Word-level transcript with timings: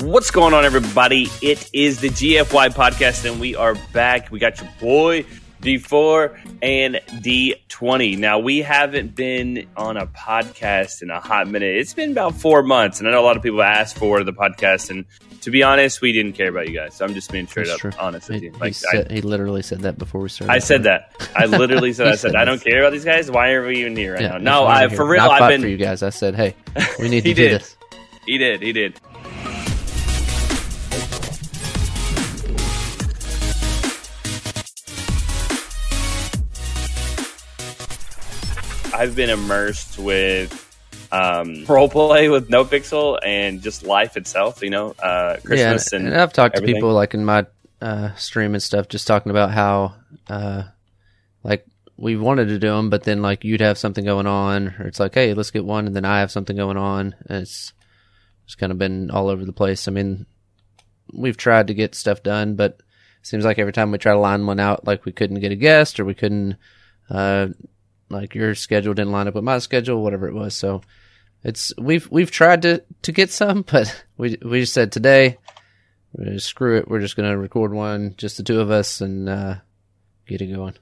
What's 0.00 0.30
going 0.30 0.54
on, 0.54 0.64
everybody? 0.64 1.26
It 1.42 1.68
is 1.72 2.00
the 2.00 2.08
GFY 2.08 2.68
podcast, 2.70 3.28
and 3.28 3.40
we 3.40 3.56
are 3.56 3.74
back. 3.92 4.30
We 4.30 4.38
got 4.38 4.60
your 4.60 4.70
boy 4.80 5.24
D4 5.60 6.38
and 6.62 7.00
D20. 7.20 8.16
Now, 8.16 8.38
we 8.38 8.58
haven't 8.58 9.16
been 9.16 9.66
on 9.76 9.96
a 9.96 10.06
podcast 10.06 11.02
in 11.02 11.10
a 11.10 11.18
hot 11.18 11.48
minute. 11.48 11.76
It's 11.76 11.94
been 11.94 12.12
about 12.12 12.36
four 12.36 12.62
months, 12.62 13.00
and 13.00 13.08
I 13.08 13.12
know 13.12 13.20
a 13.20 13.26
lot 13.26 13.36
of 13.36 13.42
people 13.42 13.60
asked 13.60 13.98
for 13.98 14.22
the 14.22 14.32
podcast. 14.32 14.88
And 14.90 15.04
to 15.40 15.50
be 15.50 15.64
honest, 15.64 16.00
we 16.00 16.12
didn't 16.12 16.34
care 16.34 16.48
about 16.48 16.68
you 16.68 16.74
guys. 16.76 16.94
So 16.94 17.04
I'm 17.04 17.12
just 17.12 17.32
being 17.32 17.48
straight 17.48 17.66
That's 17.66 17.84
up 17.84 17.92
true. 17.92 18.00
honest 18.00 18.28
with 18.28 18.38
He, 18.38 18.46
you. 18.46 18.52
he 18.52 18.58
Like, 18.58 18.74
said, 18.74 19.10
I, 19.10 19.14
he 19.14 19.20
literally 19.20 19.62
said 19.62 19.80
that 19.80 19.98
before 19.98 20.20
we 20.20 20.28
started. 20.28 20.52
I 20.52 20.60
said 20.60 20.84
that. 20.84 21.10
I 21.34 21.46
literally 21.46 21.92
said, 21.92 22.06
I 22.06 22.10
said, 22.12 22.20
said 22.32 22.36
I 22.36 22.44
don't 22.44 22.62
care 22.62 22.78
about 22.80 22.92
these 22.92 23.04
guys. 23.04 23.32
Why 23.32 23.50
are 23.50 23.66
we 23.66 23.80
even 23.80 23.96
here 23.96 24.12
right 24.12 24.22
Yeah, 24.22 24.28
now? 24.38 24.62
No, 24.62 24.66
I 24.66 24.88
for 24.88 25.04
real. 25.04 25.24
Not 25.24 25.42
I've 25.42 25.48
been. 25.50 25.60
for 25.62 25.66
you 25.68 25.76
guys. 25.76 26.04
I 26.04 26.10
said, 26.10 26.36
hey, 26.36 26.54
we 27.00 27.08
need 27.08 27.24
He 27.24 27.34
to 27.34 27.42
do 27.42 27.48
did. 27.48 27.60
this. 27.62 27.74
He 28.26 28.36
did. 28.38 28.60
He 28.62 28.72
did. 28.74 29.00
I've 38.98 39.14
been 39.14 39.30
immersed 39.30 39.96
with 39.96 40.64
um, 41.12 41.64
role 41.66 41.88
play 41.88 42.28
with 42.28 42.50
No 42.50 42.64
Pixel 42.64 43.16
and 43.24 43.62
just 43.62 43.84
life 43.84 44.16
itself. 44.16 44.60
You 44.60 44.70
know, 44.70 44.90
uh, 44.98 45.36
Christmas 45.44 45.92
yeah, 45.92 45.98
and, 46.00 46.08
and, 46.08 46.20
I've 46.20 46.32
talked 46.32 46.56
everything. 46.56 46.74
to 46.74 46.78
people 46.78 46.92
like 46.92 47.14
in 47.14 47.24
my 47.24 47.46
uh, 47.80 48.12
stream 48.16 48.54
and 48.54 48.62
stuff, 48.62 48.88
just 48.88 49.06
talking 49.06 49.30
about 49.30 49.52
how, 49.52 49.94
uh, 50.28 50.64
like, 51.44 51.64
we 51.96 52.16
wanted 52.16 52.48
to 52.48 52.58
do 52.58 52.70
them, 52.70 52.90
but 52.90 53.04
then 53.04 53.22
like 53.22 53.44
you'd 53.44 53.60
have 53.60 53.78
something 53.78 54.04
going 54.04 54.26
on, 54.26 54.74
or 54.80 54.88
it's 54.88 54.98
like, 54.98 55.14
hey, 55.14 55.32
let's 55.32 55.52
get 55.52 55.64
one, 55.64 55.86
and 55.86 55.94
then 55.94 56.04
I 56.04 56.18
have 56.18 56.32
something 56.32 56.56
going 56.56 56.76
on, 56.76 57.14
and 57.28 57.42
it's 57.42 57.72
just 58.46 58.58
kind 58.58 58.72
of 58.72 58.78
been 58.78 59.12
all 59.12 59.28
over 59.28 59.44
the 59.44 59.52
place. 59.52 59.86
I 59.86 59.92
mean, 59.92 60.26
we've 61.12 61.36
tried 61.36 61.68
to 61.68 61.74
get 61.74 61.94
stuff 61.94 62.24
done, 62.24 62.56
but 62.56 62.80
it 63.20 63.26
seems 63.26 63.44
like 63.44 63.60
every 63.60 63.72
time 63.72 63.92
we 63.92 63.98
try 63.98 64.12
to 64.12 64.18
line 64.18 64.44
one 64.44 64.58
out, 64.58 64.88
like 64.88 65.04
we 65.04 65.12
couldn't 65.12 65.38
get 65.38 65.52
a 65.52 65.56
guest, 65.56 66.00
or 66.00 66.04
we 66.04 66.14
couldn't, 66.14 66.56
uh, 67.10 67.48
like 68.10 68.34
your 68.34 68.54
schedule 68.54 68.94
didn't 68.94 69.12
line 69.12 69.28
up 69.28 69.34
with 69.34 69.44
my 69.44 69.58
schedule, 69.58 70.02
whatever 70.02 70.28
it 70.28 70.34
was. 70.34 70.54
So 70.54 70.82
it's 71.44 71.72
we've 71.78 72.08
we've 72.10 72.30
tried 72.30 72.62
to 72.62 72.82
to 73.02 73.12
get 73.12 73.30
some, 73.30 73.62
but 73.70 74.04
we 74.16 74.38
we 74.42 74.60
just 74.60 74.74
said 74.74 74.92
today, 74.92 75.38
screw 76.38 76.78
it, 76.78 76.88
we're 76.88 77.00
just 77.00 77.16
gonna 77.16 77.36
record 77.36 77.72
one, 77.72 78.14
just 78.16 78.36
the 78.36 78.42
two 78.42 78.60
of 78.60 78.70
us, 78.70 79.00
and 79.00 79.28
uh, 79.28 79.54
get 80.26 80.42
it 80.42 80.46
going. 80.46 80.74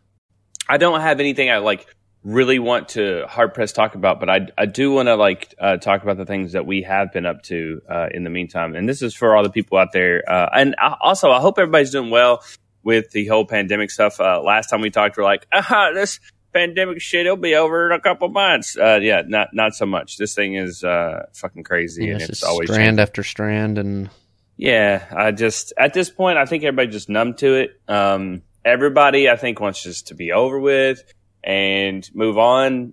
I 0.69 0.79
don't 0.79 1.01
have 1.01 1.21
anything 1.21 1.51
I 1.51 1.59
like 1.59 1.87
really 2.25 2.59
want 2.59 2.89
to 2.89 3.25
hard 3.29 3.55
press 3.55 3.73
talk 3.73 3.95
about, 3.95 4.19
but 4.19 4.29
I 4.29 4.49
I 4.59 4.67
do 4.67 4.93
want 4.93 5.09
to 5.09 5.15
like 5.15 5.55
uh, 5.61 5.77
talk 5.77 6.03
about 6.03 6.17
the 6.17 6.27
things 6.27 6.53
that 6.53 6.67
we 6.67 6.83
have 6.83 7.13
been 7.13 7.27
up 7.27 7.43
to 7.45 7.83
uh, 7.89 8.09
in 8.13 8.25
the 8.25 8.31
meantime, 8.31 8.75
and 8.75 8.89
this 8.89 9.03
is 9.03 9.15
for 9.15 9.37
all 9.37 9.43
the 9.43 9.51
people 9.51 9.79
out 9.79 9.93
there. 9.93 10.23
Uh, 10.29 10.49
and 10.53 10.75
I, 10.79 10.97
also, 11.01 11.31
I 11.31 11.41
hope 11.41 11.59
everybody's 11.59 11.91
doing 11.91 12.11
well 12.11 12.43
with 12.83 13.11
the 13.11 13.27
whole 13.27 13.45
pandemic 13.45 13.91
stuff. 13.91 14.21
Uh, 14.21 14.41
last 14.43 14.69
time 14.69 14.81
we 14.81 14.91
talked, 14.91 15.17
we 15.17 15.23
are 15.23 15.25
like, 15.25 15.47
aha, 15.53 15.91
this 15.93 16.21
pandemic 16.57 17.01
shit 17.01 17.27
it'll 17.27 17.37
be 17.37 17.55
over 17.55 17.87
in 17.87 17.93
a 17.93 18.01
couple 18.01 18.29
months. 18.29 18.77
Uh, 18.77 18.99
yeah, 19.03 19.23
not 19.27 19.49
not 19.53 19.75
so 19.75 19.87
much. 19.87 20.17
This 20.17 20.35
thing 20.35 20.55
is 20.55 20.83
uh, 20.85 21.27
fucking 21.35 21.65
crazy, 21.65 22.07
Yeah, 22.07 22.13
and 22.15 22.21
it's 22.23 22.31
it's 22.31 22.43
always 22.43 22.69
strand 22.71 22.87
changing. 22.89 23.01
after 23.03 23.23
strand, 23.23 23.79
and 23.79 24.11
Yeah, 24.57 25.05
I 25.15 25.33
just 25.33 25.73
at 25.77 25.93
this 25.95 26.11
point, 26.11 26.39
I 26.39 26.47
think 26.47 26.65
everybody 26.65 26.89
just 26.91 27.09
numb 27.09 27.35
to 27.35 27.55
it. 27.55 27.81
Um, 27.89 28.43
everybody, 28.65 29.29
I 29.29 29.37
think, 29.37 29.61
wants 29.61 29.83
just 29.83 30.09
to 30.09 30.15
be 30.15 30.33
over 30.33 30.59
with 30.59 31.03
and 31.45 32.09
move 32.15 32.39
on. 32.39 32.93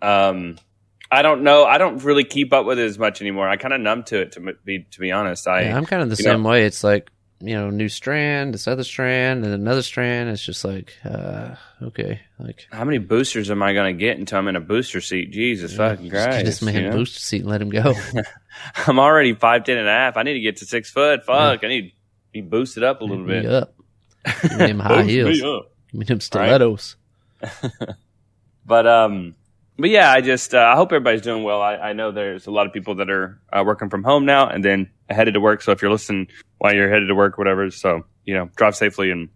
Um, 0.00 0.58
I 1.10 1.20
don't 1.22 1.42
know. 1.42 1.64
I 1.64 1.76
don't 1.78 2.02
really 2.02 2.24
keep 2.24 2.52
up 2.54 2.64
with 2.64 2.78
it 2.78 2.86
as 2.86 2.98
much 2.98 3.20
anymore. 3.20 3.46
I 3.48 3.56
kind 3.56 3.74
of 3.74 3.80
numb 3.80 4.02
to 4.04 4.20
it 4.22 4.32
to 4.32 4.54
be 4.64 4.86
to 4.92 5.00
be 5.00 5.12
honest. 5.12 5.46
I 5.46 5.62
yeah, 5.64 5.76
I'm 5.76 5.84
kind 5.86 6.02
of 6.02 6.08
the 6.08 6.16
same 6.16 6.42
know- 6.42 6.48
way. 6.48 6.64
It's 6.64 6.82
like 6.82 7.10
you 7.42 7.54
know, 7.54 7.70
new 7.70 7.88
strand, 7.88 8.54
this 8.54 8.68
other 8.68 8.84
strand, 8.84 9.44
and 9.44 9.52
another 9.52 9.82
strand. 9.82 10.30
It's 10.30 10.44
just 10.44 10.64
like, 10.64 10.94
uh, 11.04 11.56
okay, 11.82 12.20
like 12.38 12.66
how 12.70 12.84
many 12.84 12.98
boosters 12.98 13.50
am 13.50 13.62
I 13.62 13.72
going 13.72 13.96
to 13.96 14.00
get 14.00 14.18
until 14.18 14.38
I'm 14.38 14.48
in 14.48 14.56
a 14.56 14.60
booster 14.60 15.00
seat? 15.00 15.32
Jesus 15.32 15.76
fucking 15.76 16.10
just 16.10 16.24
Christ! 16.24 16.38
get 16.38 16.44
this 16.46 16.62
man 16.62 16.74
you 16.74 16.90
know? 16.90 16.96
booster 16.96 17.20
seat 17.20 17.40
and 17.42 17.50
let 17.50 17.60
him 17.60 17.70
go. 17.70 17.94
I'm 18.86 18.98
already 18.98 19.34
five 19.34 19.64
ten 19.64 19.76
and 19.78 19.88
a 19.88 19.92
half. 19.92 20.16
I 20.16 20.22
need 20.22 20.34
to 20.34 20.40
get 20.40 20.58
to 20.58 20.66
six 20.66 20.90
foot. 20.90 21.24
Fuck! 21.24 21.64
I 21.64 21.68
need 21.68 21.90
to 21.90 21.96
be 22.32 22.40
boosted 22.40 22.84
up 22.84 23.00
a 23.00 23.04
little 23.04 23.24
me 23.24 23.40
bit. 23.40 23.46
up. 23.46 23.74
Give 24.42 24.52
me 24.52 24.66
them 24.66 24.78
high 24.80 25.02
me 25.02 25.12
heels. 25.12 25.42
up. 25.42 25.72
Give 25.90 25.98
me 25.98 26.04
them 26.06 26.20
stilettos. 26.20 26.96
But 28.64 28.86
um, 28.86 29.34
but 29.78 29.90
yeah, 29.90 30.12
I 30.12 30.20
just 30.20 30.54
uh, 30.54 30.58
I 30.58 30.76
hope 30.76 30.92
everybody's 30.92 31.22
doing 31.22 31.42
well. 31.42 31.60
I, 31.60 31.74
I 31.74 31.92
know 31.92 32.12
there's 32.12 32.46
a 32.46 32.50
lot 32.50 32.66
of 32.66 32.72
people 32.72 32.94
that 32.96 33.10
are 33.10 33.40
uh, 33.52 33.62
working 33.66 33.90
from 33.90 34.04
home 34.04 34.24
now 34.24 34.48
and 34.48 34.64
then 34.64 34.90
headed 35.08 35.34
to 35.34 35.40
work. 35.40 35.62
So 35.62 35.72
if 35.72 35.82
you're 35.82 35.90
listening 35.90 36.28
while 36.62 36.72
you're 36.72 36.88
headed 36.88 37.08
to 37.08 37.14
work, 37.16 37.38
whatever, 37.38 37.68
so 37.72 38.04
you 38.24 38.34
know, 38.34 38.48
drive 38.54 38.76
safely 38.76 39.10
and 39.10 39.30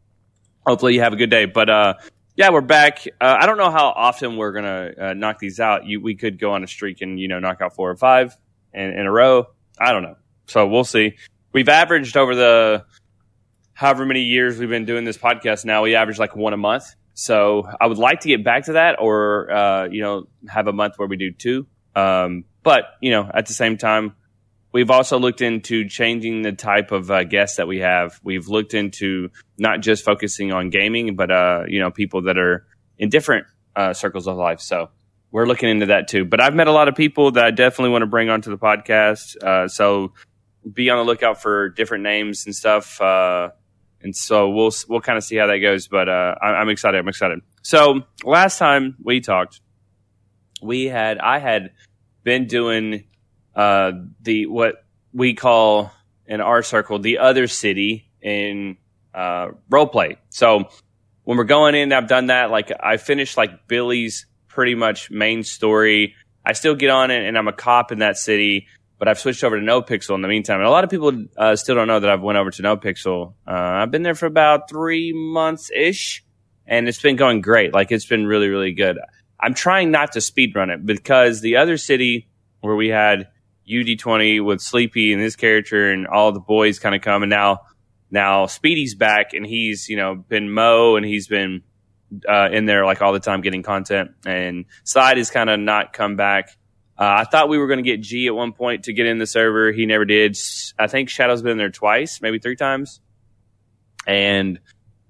hopefully 0.64 0.94
you 0.94 1.00
have 1.00 1.12
a 1.12 1.16
good 1.16 1.28
day. 1.28 1.44
But 1.46 1.68
uh, 1.68 1.94
yeah, 2.36 2.50
we're 2.50 2.60
back. 2.60 3.04
Uh, 3.20 3.36
I 3.40 3.46
don't 3.46 3.58
know 3.58 3.72
how 3.72 3.88
often 3.88 4.36
we're 4.36 4.52
gonna 4.52 4.92
uh, 4.96 5.14
knock 5.14 5.40
these 5.40 5.58
out. 5.58 5.86
You 5.86 6.00
we 6.00 6.14
could 6.14 6.38
go 6.38 6.52
on 6.52 6.62
a 6.62 6.68
streak 6.68 7.02
and 7.02 7.18
you 7.18 7.26
know 7.26 7.40
knock 7.40 7.60
out 7.60 7.74
four 7.74 7.90
or 7.90 7.96
five 7.96 8.36
in, 8.72 8.90
in 8.90 9.06
a 9.06 9.10
row. 9.10 9.48
I 9.76 9.92
don't 9.92 10.04
know. 10.04 10.14
So 10.46 10.68
we'll 10.68 10.84
see. 10.84 11.16
We've 11.52 11.68
averaged 11.68 12.16
over 12.16 12.36
the 12.36 12.84
however 13.72 14.06
many 14.06 14.22
years 14.22 14.56
we've 14.56 14.68
been 14.68 14.84
doing 14.84 15.04
this 15.04 15.18
podcast 15.18 15.64
now, 15.64 15.82
we 15.82 15.96
average 15.96 16.20
like 16.20 16.36
one 16.36 16.52
a 16.52 16.56
month. 16.56 16.94
So 17.14 17.68
I 17.80 17.88
would 17.88 17.98
like 17.98 18.20
to 18.20 18.28
get 18.28 18.44
back 18.44 18.66
to 18.66 18.74
that, 18.74 19.00
or 19.00 19.50
uh, 19.50 19.88
you 19.88 20.00
know, 20.00 20.28
have 20.48 20.68
a 20.68 20.72
month 20.72 20.94
where 20.96 21.08
we 21.08 21.16
do 21.16 21.32
two. 21.32 21.66
Um, 21.96 22.44
but 22.62 22.84
you 23.00 23.10
know, 23.10 23.28
at 23.34 23.46
the 23.46 23.52
same 23.52 23.78
time, 23.78 24.14
we've 24.76 24.90
also 24.90 25.18
looked 25.18 25.40
into 25.40 25.88
changing 25.88 26.42
the 26.42 26.52
type 26.52 26.92
of 26.92 27.10
uh, 27.10 27.24
guests 27.24 27.56
that 27.56 27.66
we 27.66 27.78
have. 27.78 28.20
We've 28.22 28.46
looked 28.46 28.74
into 28.74 29.30
not 29.56 29.80
just 29.80 30.04
focusing 30.04 30.52
on 30.52 30.68
gaming, 30.68 31.16
but 31.16 31.30
uh, 31.30 31.62
you 31.66 31.80
know, 31.80 31.90
people 31.90 32.24
that 32.24 32.36
are 32.36 32.66
in 32.98 33.08
different 33.08 33.46
uh, 33.74 33.94
circles 33.94 34.26
of 34.26 34.36
life. 34.36 34.60
So 34.60 34.90
we're 35.30 35.46
looking 35.46 35.70
into 35.70 35.86
that 35.86 36.08
too. 36.08 36.26
But 36.26 36.42
I've 36.42 36.54
met 36.54 36.66
a 36.66 36.72
lot 36.72 36.88
of 36.88 36.94
people 36.94 37.30
that 37.30 37.44
I 37.46 37.52
definitely 37.52 37.88
want 37.88 38.02
to 38.02 38.06
bring 38.06 38.28
onto 38.28 38.50
the 38.50 38.58
podcast. 38.58 39.42
Uh, 39.42 39.66
so 39.66 40.12
be 40.70 40.90
on 40.90 40.98
the 40.98 41.04
lookout 41.04 41.40
for 41.40 41.70
different 41.70 42.04
names 42.04 42.44
and 42.44 42.54
stuff. 42.54 43.00
Uh, 43.00 43.48
and 44.02 44.14
so 44.14 44.50
we'll 44.50 44.72
we'll 44.90 45.00
kind 45.00 45.16
of 45.16 45.24
see 45.24 45.36
how 45.36 45.46
that 45.46 45.60
goes. 45.60 45.88
But 45.88 46.10
uh, 46.10 46.34
I, 46.42 46.48
I'm 46.48 46.68
excited. 46.68 46.98
I'm 46.98 47.08
excited. 47.08 47.40
So 47.62 48.02
last 48.24 48.58
time 48.58 48.96
we 49.02 49.22
talked, 49.22 49.62
we 50.60 50.84
had 50.84 51.16
I 51.16 51.38
had 51.38 51.70
been 52.24 52.46
doing 52.46 53.04
uh, 53.56 53.92
the 54.22 54.46
what 54.46 54.84
we 55.12 55.34
call 55.34 55.90
in 56.26 56.40
our 56.40 56.62
circle 56.62 57.00
the 57.00 57.18
other 57.18 57.48
city 57.48 58.08
in 58.22 58.76
uh, 59.14 59.48
role 59.68 59.88
play. 59.88 60.18
So 60.28 60.68
when 61.24 61.38
we're 61.38 61.44
going 61.44 61.74
in, 61.74 61.92
I've 61.92 62.08
done 62.08 62.26
that. 62.26 62.50
Like 62.50 62.70
I 62.78 62.98
finished 62.98 63.36
like 63.36 63.66
Billy's 63.66 64.26
pretty 64.46 64.76
much 64.76 65.10
main 65.10 65.42
story. 65.42 66.14
I 66.44 66.52
still 66.52 66.76
get 66.76 66.90
on 66.90 67.10
it, 67.10 67.26
and 67.26 67.36
I'm 67.36 67.48
a 67.48 67.52
cop 67.52 67.90
in 67.90 67.98
that 67.98 68.16
city 68.16 68.68
but 68.98 69.08
I've 69.08 69.18
switched 69.18 69.44
over 69.44 69.58
to 69.58 69.64
No 69.64 69.82
Pixel 69.82 70.14
in 70.14 70.22
the 70.22 70.28
meantime. 70.28 70.58
And 70.58 70.66
a 70.66 70.70
lot 70.70 70.84
of 70.84 70.90
people 70.90 71.12
uh, 71.36 71.56
still 71.56 71.74
don't 71.74 71.88
know 71.88 72.00
that 72.00 72.08
I've 72.08 72.22
went 72.22 72.38
over 72.38 72.50
to 72.50 72.62
No 72.62 72.76
Pixel. 72.76 73.34
Uh, 73.46 73.50
I've 73.52 73.90
been 73.90 74.02
there 74.02 74.14
for 74.14 74.26
about 74.26 74.68
three 74.68 75.12
months 75.12 75.70
ish, 75.74 76.24
and 76.66 76.88
it's 76.88 77.00
been 77.00 77.16
going 77.16 77.40
great. 77.40 77.72
Like 77.74 77.92
it's 77.92 78.06
been 78.06 78.26
really, 78.26 78.48
really 78.48 78.72
good. 78.72 78.98
I'm 79.38 79.54
trying 79.54 79.90
not 79.90 80.12
to 80.12 80.20
speed 80.20 80.54
run 80.54 80.70
it 80.70 80.84
because 80.84 81.40
the 81.40 81.56
other 81.56 81.76
city 81.76 82.28
where 82.60 82.74
we 82.74 82.88
had 82.88 83.28
UD20 83.68 84.44
with 84.44 84.60
Sleepy 84.60 85.12
and 85.12 85.20
his 85.20 85.36
character 85.36 85.90
and 85.90 86.06
all 86.06 86.32
the 86.32 86.40
boys 86.40 86.78
kind 86.78 86.94
of 86.94 87.02
come, 87.02 87.22
and 87.22 87.30
now 87.30 87.60
now 88.10 88.46
Speedy's 88.46 88.94
back 88.94 89.34
and 89.34 89.46
he's 89.46 89.88
you 89.88 89.96
know 89.96 90.14
been 90.14 90.50
Mo 90.50 90.96
and 90.96 91.04
he's 91.04 91.26
been 91.26 91.62
uh, 92.28 92.48
in 92.52 92.66
there 92.66 92.84
like 92.84 93.02
all 93.02 93.12
the 93.12 93.20
time 93.20 93.40
getting 93.40 93.62
content, 93.62 94.12
and 94.24 94.66
Side 94.84 95.16
has 95.16 95.30
kind 95.30 95.50
of 95.50 95.58
not 95.60 95.92
come 95.92 96.16
back. 96.16 96.50
Uh, 96.98 97.20
I 97.20 97.24
thought 97.24 97.50
we 97.50 97.58
were 97.58 97.66
going 97.66 97.82
to 97.82 97.82
get 97.82 98.00
G 98.00 98.26
at 98.26 98.34
one 98.34 98.52
point 98.52 98.84
to 98.84 98.92
get 98.92 99.06
in 99.06 99.18
the 99.18 99.26
server. 99.26 99.70
He 99.70 99.84
never 99.84 100.06
did. 100.06 100.36
I 100.78 100.86
think 100.86 101.10
Shadow's 101.10 101.42
been 101.42 101.58
there 101.58 101.70
twice, 101.70 102.22
maybe 102.22 102.38
three 102.38 102.56
times. 102.56 103.00
And 104.06 104.58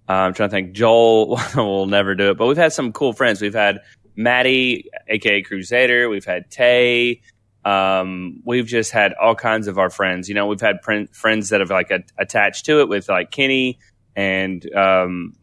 uh, 0.09 0.13
I'm 0.13 0.35
trying 0.35 0.49
to 0.49 0.55
think. 0.55 0.73
Joel 0.73 1.39
will 1.57 1.87
never 1.87 2.15
do 2.15 2.31
it, 2.31 2.39
but 2.39 2.47
we've 2.47 2.57
had 2.57 2.73
some 2.73 2.93
cool 2.93 3.13
friends. 3.13 3.41
We've 3.41 3.55
had 3.55 3.81
Maddie, 4.17 4.91
aka 5.07 5.43
Crusader. 5.43 6.09
We've 6.09 6.25
had 6.25 6.51
Tay. 6.51 7.21
Um, 7.67 8.43
we've 8.45 8.67
just 8.67 8.93
had 8.93 9.13
all 9.15 9.35
kinds 9.35 9.67
of 9.67 9.77
our 9.77 9.91
friends. 9.91 10.29
You 10.29 10.37
know, 10.37 10.47
we've 10.47 10.61
had 10.61 10.83
prin- 10.83 11.09
friends 11.09 11.49
that 11.49 11.61
have 11.61 11.71
like 11.71 11.91
a- 11.91 12.05
attached 12.17 12.67
to 12.67 12.81
it 12.81 12.89
with 12.89 13.09
like 13.09 13.31
Kenny 13.31 13.79
and 14.17 14.75
um, 14.75 15.35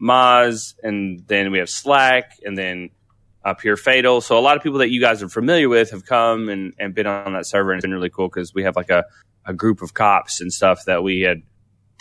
and 0.82 1.22
then 1.28 1.52
we 1.52 1.58
have 1.58 1.70
Slack, 1.70 2.32
and 2.44 2.58
then 2.58 2.90
uh, 3.44 3.54
Pure 3.54 3.76
Fatal. 3.76 4.20
So 4.20 4.36
a 4.36 4.40
lot 4.40 4.56
of 4.56 4.62
people 4.62 4.80
that 4.80 4.90
you 4.90 5.00
guys 5.00 5.22
are 5.22 5.28
familiar 5.28 5.68
with 5.68 5.90
have 5.92 6.04
come 6.04 6.48
and, 6.48 6.74
and 6.78 6.92
been 6.92 7.06
on 7.06 7.34
that 7.34 7.46
server, 7.46 7.70
and 7.70 7.78
it's 7.78 7.84
been 7.84 7.94
really 7.94 8.10
cool 8.10 8.28
because 8.28 8.52
we 8.52 8.64
have 8.64 8.74
like 8.74 8.90
a, 8.90 9.04
a 9.46 9.54
group 9.54 9.80
of 9.80 9.94
cops 9.94 10.40
and 10.40 10.52
stuff 10.52 10.86
that 10.86 11.04
we 11.04 11.20
had 11.20 11.42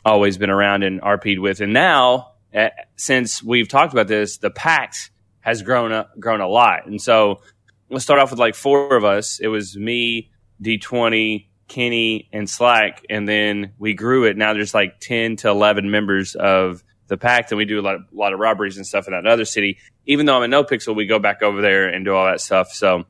always 0.04 0.38
been 0.38 0.50
around 0.50 0.84
and 0.84 1.00
RP'd 1.02 1.40
with. 1.40 1.62
And 1.62 1.74
now, 1.74 2.32
eh, 2.54 2.70
since 2.96 3.44
we've 3.44 3.68
talked 3.68 3.94
about 3.94 4.08
this, 4.08 4.38
the 4.40 4.50
pact 4.50 5.12
has 5.42 5.62
grown 5.62 5.92
a, 5.92 6.10
grown 6.20 6.42
a 6.42 6.48
lot. 6.48 6.88
And 6.88 7.00
so 7.00 7.42
let's 7.94 8.04
start 8.04 8.20
off 8.20 8.32
with 8.32 8.40
like 8.40 8.56
four 8.56 8.96
of 8.96 9.06
us. 9.06 9.40
It 9.40 9.48
was 9.48 9.78
me, 9.78 10.32
D20, 10.62 11.48
Kenny, 11.68 12.30
and 12.34 12.50
Slack, 12.50 13.06
and 13.10 13.28
then 13.28 13.74
we 13.78 13.94
grew 13.94 14.26
it. 14.26 14.36
Now 14.36 14.54
there's 14.54 14.74
like 14.74 15.00
ten 15.00 15.36
to 15.38 15.50
eleven 15.50 15.92
members 15.92 16.36
of 16.36 16.84
the 17.08 17.18
pact, 17.18 17.52
and 17.52 17.58
we 17.58 17.66
do 17.66 17.80
a 17.80 17.82
lot 17.84 17.96
of, 17.96 18.02
a 18.02 18.16
lot 18.16 18.34
of 18.34 18.40
robberies 18.40 18.78
and 18.78 18.86
stuff 18.86 19.08
in 19.08 19.14
that 19.14 19.28
other 19.28 19.46
city. 19.46 19.78
Even 20.06 20.26
though 20.26 20.38
I'm 20.38 20.44
in 20.44 20.50
No 20.52 20.64
Pixel, 20.64 20.96
we 20.96 21.06
go 21.06 21.20
back 21.20 21.42
over 21.44 21.62
there 21.62 21.88
and 21.88 22.04
do 22.04 22.14
all 22.14 22.26
that 22.26 22.42
stuff. 22.42 22.72
So 22.72 23.06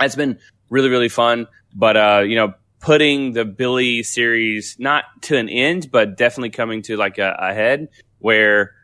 it's 0.00 0.16
been 0.16 0.38
really 0.70 0.88
really 0.88 1.08
fun. 1.08 1.48
But 1.74 1.96
uh, 1.96 2.22
you 2.24 2.36
know, 2.36 2.54
putting 2.80 3.32
the 3.32 3.44
Billy 3.44 4.02
series 4.04 4.76
not 4.78 5.04
to 5.22 5.36
an 5.36 5.48
end, 5.48 5.90
but 5.90 6.16
definitely 6.16 6.50
coming 6.50 6.82
to 6.82 6.96
like 6.96 7.18
a, 7.18 7.36
a 7.38 7.52
head 7.52 7.88
where 8.20 8.74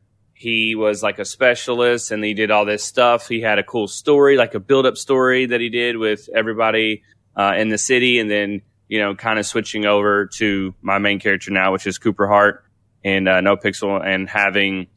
he 0.44 0.74
was 0.74 1.02
like 1.02 1.18
a 1.18 1.24
specialist 1.24 2.10
and 2.10 2.22
he 2.22 2.34
did 2.34 2.50
all 2.50 2.66
this 2.66 2.84
stuff. 2.84 3.28
He 3.28 3.40
had 3.40 3.58
a 3.58 3.62
cool 3.62 3.88
story, 3.88 4.36
like 4.36 4.54
a 4.54 4.60
build 4.60 4.84
up 4.84 4.98
story 4.98 5.46
that 5.46 5.58
he 5.58 5.70
did 5.70 5.96
with 5.96 6.28
everybody 6.36 7.02
uh, 7.34 7.54
in 7.56 7.70
the 7.70 7.78
city, 7.78 8.18
and 8.18 8.30
then 8.30 8.60
you 8.86 9.00
know, 9.00 9.14
kind 9.14 9.38
of 9.38 9.46
switching 9.46 9.86
over 9.86 10.26
to 10.26 10.74
my 10.82 10.98
main 10.98 11.18
character 11.18 11.50
now, 11.50 11.72
which 11.72 11.86
is 11.86 11.96
Cooper 11.96 12.28
Hart 12.28 12.62
and 13.02 13.26
uh, 13.26 13.40
No 13.40 13.56
Pixel, 13.56 14.04
and 14.04 14.28
having 14.28 14.88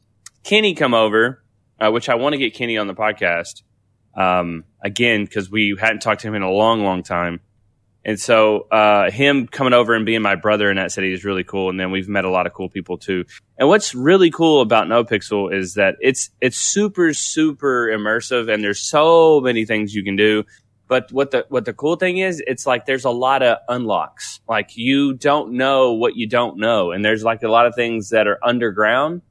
Kenny 0.44 0.74
come 0.74 0.92
over, 0.92 1.42
uh, 1.80 1.90
which 1.90 2.10
I 2.10 2.16
want 2.16 2.34
to 2.34 2.38
get 2.38 2.52
Kenny 2.52 2.76
on 2.76 2.86
the 2.86 2.94
podcast 2.94 3.62
um, 4.14 4.64
again 4.84 5.24
because 5.24 5.50
we 5.50 5.74
hadn't 5.80 6.00
talked 6.00 6.20
to 6.20 6.28
him 6.28 6.34
in 6.34 6.42
a 6.42 6.50
long, 6.50 6.84
long 6.84 7.02
time. 7.02 7.40
And 8.04 8.18
so 8.18 8.62
uh, 8.70 9.10
him 9.10 9.46
coming 9.46 9.72
over 9.72 9.94
and 9.94 10.06
being 10.06 10.22
my 10.22 10.36
brother 10.36 10.70
in 10.70 10.76
that 10.76 10.92
city 10.92 11.12
is 11.12 11.24
really 11.24 11.44
cool. 11.44 11.68
And 11.68 11.78
then 11.78 11.90
we've 11.90 12.08
met 12.08 12.24
a 12.24 12.30
lot 12.30 12.46
of 12.46 12.54
cool 12.54 12.68
people 12.68 12.96
too. 12.96 13.24
And 13.58 13.68
what's 13.68 13.94
really 13.94 14.30
cool 14.30 14.60
about 14.60 14.86
NoPixel 14.86 15.52
is 15.52 15.74
that 15.74 15.96
it's 16.00 16.30
it's 16.40 16.56
super 16.56 17.12
super 17.12 17.88
immersive, 17.88 18.52
and 18.52 18.62
there's 18.62 18.80
so 18.80 19.40
many 19.40 19.64
things 19.64 19.94
you 19.94 20.04
can 20.04 20.16
do. 20.16 20.44
But 20.86 21.12
what 21.12 21.32
the 21.32 21.44
what 21.48 21.66
the 21.66 21.74
cool 21.74 21.96
thing 21.96 22.18
is, 22.18 22.42
it's 22.46 22.66
like 22.66 22.86
there's 22.86 23.04
a 23.04 23.10
lot 23.10 23.42
of 23.42 23.58
unlocks. 23.68 24.40
Like 24.48 24.76
you 24.76 25.12
don't 25.14 25.52
know 25.52 25.92
what 25.92 26.16
you 26.16 26.26
don't 26.26 26.56
know, 26.56 26.92
and 26.92 27.04
there's 27.04 27.24
like 27.24 27.42
a 27.42 27.48
lot 27.48 27.66
of 27.66 27.74
things 27.74 28.10
that 28.10 28.26
are 28.26 28.38
underground 28.42 29.22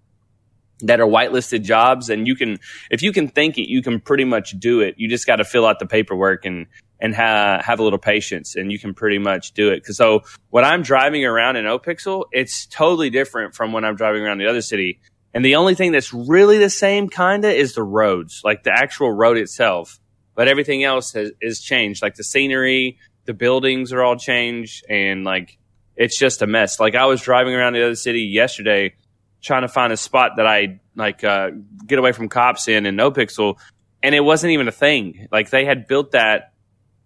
that 0.81 0.99
are 0.99 1.07
whitelisted 1.07 1.63
jobs, 1.63 2.09
and 2.09 2.27
you 2.27 2.35
can 2.35 2.59
if 2.91 3.01
you 3.01 3.11
can 3.11 3.27
think 3.27 3.57
it, 3.57 3.69
you 3.69 3.81
can 3.81 3.99
pretty 3.99 4.25
much 4.25 4.59
do 4.59 4.81
it. 4.81 4.95
You 4.97 5.09
just 5.09 5.25
got 5.25 5.37
to 5.37 5.45
fill 5.45 5.65
out 5.65 5.79
the 5.79 5.87
paperwork 5.87 6.45
and 6.45 6.67
and 6.99 7.15
ha- 7.15 7.61
have 7.63 7.79
a 7.79 7.83
little 7.83 7.99
patience, 7.99 8.55
and 8.55 8.71
you 8.71 8.79
can 8.79 8.93
pretty 8.93 9.19
much 9.19 9.51
do 9.53 9.69
it. 9.69 9.77
Because 9.77 9.97
so 9.97 10.23
when 10.49 10.63
I'm 10.65 10.81
driving 10.81 11.25
around 11.25 11.55
in 11.55 11.65
NoPixel, 11.65 12.25
it's 12.31 12.65
totally 12.65 13.09
different 13.09 13.55
from 13.55 13.71
when 13.71 13.85
I'm 13.85 13.95
driving 13.95 14.23
around 14.23 14.39
the 14.39 14.47
other 14.47 14.61
city. 14.61 14.99
And 15.33 15.45
the 15.45 15.55
only 15.55 15.75
thing 15.75 15.91
that's 15.91 16.13
really 16.13 16.57
the 16.57 16.69
same 16.69 17.09
kinda 17.09 17.53
is 17.53 17.73
the 17.73 17.83
roads, 17.83 18.41
like 18.43 18.63
the 18.63 18.71
actual 18.71 19.11
road 19.11 19.37
itself 19.37 19.99
but 20.37 20.47
everything 20.47 20.83
else 20.83 21.13
has 21.13 21.31
is 21.41 21.59
changed. 21.59 22.01
Like 22.01 22.13
the 22.13 22.23
scenery, 22.23 22.99
the 23.25 23.33
buildings 23.33 23.91
are 23.91 24.03
all 24.03 24.15
changed, 24.15 24.85
and 24.87 25.25
like 25.25 25.57
it's 25.97 26.17
just 26.17 26.43
a 26.43 26.47
mess. 26.47 26.79
Like 26.79 26.95
I 26.95 27.07
was 27.07 27.21
driving 27.21 27.55
around 27.55 27.73
the 27.73 27.83
other 27.83 27.95
city 27.95 28.21
yesterday, 28.21 28.93
trying 29.41 29.63
to 29.63 29.67
find 29.67 29.91
a 29.91 29.97
spot 29.97 30.33
that 30.37 30.45
I 30.45 30.79
like 30.95 31.23
uh, 31.23 31.49
get 31.85 31.97
away 31.97 32.11
from 32.11 32.29
cops 32.29 32.67
in 32.67 32.85
in 32.85 32.95
No 32.95 33.11
Pixel, 33.11 33.55
and 34.03 34.13
it 34.13 34.21
wasn't 34.21 34.53
even 34.53 34.67
a 34.67 34.71
thing. 34.71 35.27
Like 35.31 35.49
they 35.49 35.65
had 35.65 35.87
built 35.87 36.11
that 36.11 36.53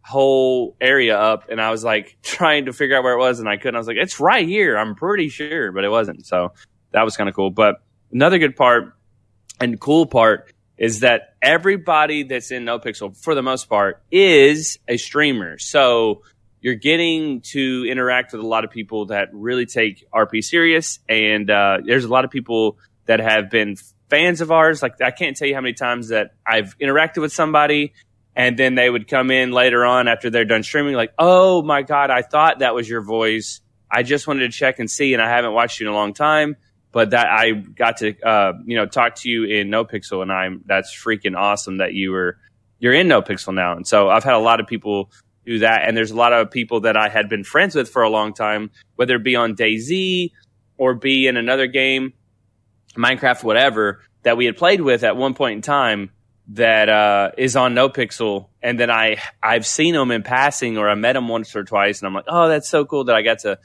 whole 0.03 0.75
area 0.81 1.18
up, 1.18 1.50
and 1.50 1.62
I 1.62 1.71
was 1.71 1.83
like 1.83 2.18
trying 2.24 2.65
to 2.65 2.74
figure 2.74 2.98
out 2.98 3.03
where 3.03 3.13
it 3.13 3.19
was, 3.19 3.39
and 3.39 3.48
I 3.48 3.57
couldn't. 3.57 3.75
I 3.75 3.80
was 3.80 3.88
like, 3.88 3.98
it's 3.98 4.19
right 4.19 4.48
here. 4.48 4.77
I'm 4.77 4.95
pretty 4.95 5.30
sure, 5.30 5.71
but 5.71 5.83
it 5.83 5.89
wasn't. 5.89 6.25
So 6.25 6.53
that 6.92 7.03
was 7.03 7.18
kind 7.18 7.30
of 7.30 7.36
cool. 7.36 7.51
But 7.51 7.81
another 8.12 8.38
good 8.38 8.56
part 8.56 8.94
and 9.59 9.80
cool 9.80 10.06
part 10.06 10.51
is 10.77 11.01
that 11.01 11.36
everybody 11.42 12.24
that's 12.24 12.50
in 12.50 12.65
NoPixel, 12.65 13.15
for 13.15 13.36
the 13.36 13.44
most 13.44 13.69
part, 13.69 14.01
is 14.12 14.80
a 14.88 14.98
streamer. 14.98 15.59
So 15.59 16.24
you're 16.59 16.75
getting 16.75 17.42
to 17.42 17.86
interact 17.89 18.31
with 18.31 18.42
a 18.42 18.48
lot 18.48 18.63
of 18.63 18.71
people 18.71 19.07
that 19.07 19.30
really 19.31 19.65
take 19.65 20.06
RP 20.12 20.44
serious, 20.44 21.00
and 21.07 21.50
uh, 21.50 21.80
there's 21.86 22.06
a 22.06 22.09
lot 22.09 22.25
of 22.25 22.31
people 22.31 22.77
that 23.06 23.19
have 23.19 23.50
been 23.50 23.75
fans 24.09 24.42
of 24.42 24.51
ours. 24.51 24.81
Like 24.81 25.01
I 25.01 25.12
can't 25.12 25.36
tell 25.36 25.48
you 25.48 25.56
how 25.56 25.62
many 25.62 25.74
times 25.74 26.09
that 26.09 26.31
I've 26.45 26.77
interacted 26.80 27.21
with 27.21 27.33
somebody, 27.33 27.94
and 28.36 28.57
then 28.57 28.75
they 28.75 28.89
would 28.89 29.07
come 29.07 29.31
in 29.31 29.51
later 29.51 29.86
on 29.86 30.07
after 30.07 30.30
they're 30.30 30.45
done 30.45 30.63
streaming, 30.63 30.95
like, 30.95 31.13
"Oh 31.18 31.62
my 31.62 31.81
god, 31.81 32.10
I 32.10 32.22
thought 32.22 32.60
that 32.60 32.75
was 32.75 32.88
your 32.89 33.01
voice. 33.01 33.62
I 33.89 34.04
just 34.04 34.28
wanted 34.28 34.51
to 34.51 34.57
check 34.57 34.80
and 34.80 34.89
see, 34.89 35.13
and 35.13 35.22
I 35.22 35.30
haven't 35.30 35.54
watched 35.54 35.80
you 35.80 35.88
in 35.88 35.94
a 35.94 35.95
long 35.95 36.13
time." 36.13 36.56
but 36.92 37.12
that 37.12 37.28
I 37.28 37.51
got 37.51 37.98
to 37.98 38.19
uh, 38.22 38.54
you 38.66 38.75
know 38.75 38.86
talk 38.86 39.16
to 39.18 39.30
you 39.30 39.45
in 39.45 39.69
No 39.69 39.86
Pixel, 39.86 40.22
and 40.22 40.31
I'm 40.31 40.62
that's 40.66 40.94
freaking 40.94 41.38
awesome 41.38 41.78
that 41.78 41.94
you 41.94 42.12
were 42.12 42.38
you're 42.80 42.94
in 42.94 43.07
No 43.07 43.22
Pixel 43.22 43.54
now. 43.54 43.74
And 43.74 43.88
so 43.88 44.10
I've 44.10 44.24
had 44.24 44.34
a 44.34 44.39
lot 44.39 44.60
of 44.60 44.68
people 44.68 45.12
do 45.45 45.60
that, 45.60 45.88
and 45.88 45.95
there's 45.95 46.12
a 46.12 46.16
lot 46.16 46.34
of 46.34 46.51
people 46.51 46.81
that 46.81 46.98
I 46.98 47.10
had 47.10 47.30
been 47.30 47.44
friends 47.44 47.75
with 47.75 47.89
for 47.89 48.04
a 48.04 48.10
long 48.10 48.34
time, 48.34 48.72
whether 48.95 49.16
it 49.16 49.24
be 49.24 49.36
on 49.36 49.56
DayZ 49.56 50.31
or 50.77 50.94
be 50.94 51.27
in 51.27 51.38
another 51.38 51.68
game, 51.68 52.13
Minecraft, 52.95 53.44
whatever 53.44 54.01
that 54.24 54.38
we 54.38 54.45
had 54.45 54.57
played 54.57 54.81
with 54.81 55.04
at 55.04 55.16
one 55.16 55.34
point 55.34 55.56
in 55.56 55.62
time 55.62 56.12
that 56.53 56.89
uh, 56.89 57.31
is 57.38 57.56
on 57.56 57.74
No 57.74 57.89
Pixel, 57.89 58.50
and 58.62 58.80
then 58.80 58.89
I 58.89 59.18
I've 59.42 59.65
seen 59.65 59.94
them 59.94 60.12
in 60.12 60.24
passing 60.24 60.77
or 60.77 60.89
I 60.89 60.95
met 60.95 61.13
them 61.13 61.27
once 61.27 61.56
or 61.56 61.63
twice, 61.63 62.00
and 62.00 62.07
I'm 62.07 62.13
like, 62.13 62.25
oh, 62.27 62.48
that's 62.48 62.69
so 62.69 62.86
cool 62.86 63.06
that 63.06 63.15
I 63.15 63.21
got 63.21 63.39
to 63.39 63.59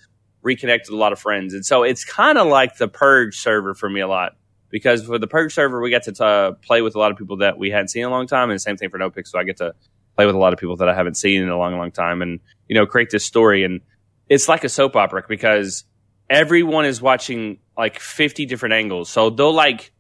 reconnect 0.45 0.83
with 0.83 0.91
a 0.91 0.97
lot 0.97 1.13
of 1.13 1.19
friends. 1.19 1.53
And 1.55 1.67
so 1.67 1.83
it's 1.83 2.05
kind 2.05 2.39
of 2.39 2.47
like 2.47 2.77
the 2.77 2.89
Purge 2.89 3.37
server 3.39 3.75
for 3.75 3.91
me 3.91 4.01
a 4.01 4.09
lot 4.09 4.37
because 4.71 5.05
for 5.05 5.19
the 5.19 5.27
Purge 5.27 5.53
server, 5.53 5.81
we 5.81 5.91
got 5.91 6.05
to 6.05 6.25
uh, 6.25 6.53
play 6.53 6.83
with 6.83 6.95
a 6.95 6.99
lot 6.99 7.11
of 7.11 7.19
people 7.19 7.39
that 7.39 7.59
we 7.59 7.71
hadn't 7.71 7.89
seen 7.89 8.03
in 8.03 8.09
a 8.09 8.11
long 8.11 8.27
time. 8.27 8.51
And 8.51 8.57
the 8.57 8.61
same 8.61 8.77
thing 8.77 8.91
for 8.91 8.99
NoPix. 8.99 9.29
So 9.29 9.39
I 9.39 9.45
get 9.45 9.57
to 9.59 9.75
play 10.15 10.27
with 10.27 10.35
a 10.35 10.39
lot 10.39 10.53
of 10.53 10.59
people 10.59 10.77
that 10.77 10.89
I 10.89 10.95
haven't 10.95 11.17
seen 11.17 11.43
in 11.43 11.49
a 11.49 11.59
long, 11.59 11.77
long 11.77 11.91
time 11.91 12.23
and, 12.23 12.41
you 12.69 12.75
know, 12.75 12.87
create 12.87 13.11
this 13.11 13.25
story. 13.25 13.65
And 13.65 13.81
it's 14.29 14.49
like 14.49 14.65
a 14.65 14.69
soap 14.69 14.97
opera 14.97 15.25
because 15.29 15.85
everyone 16.31 16.85
is 16.85 17.03
watching 17.03 17.59
like 17.77 17.99
50 17.99 18.47
different 18.47 18.75
angles. 18.75 19.11
So 19.11 19.31
they'll 19.31 19.53
like, 19.53 19.93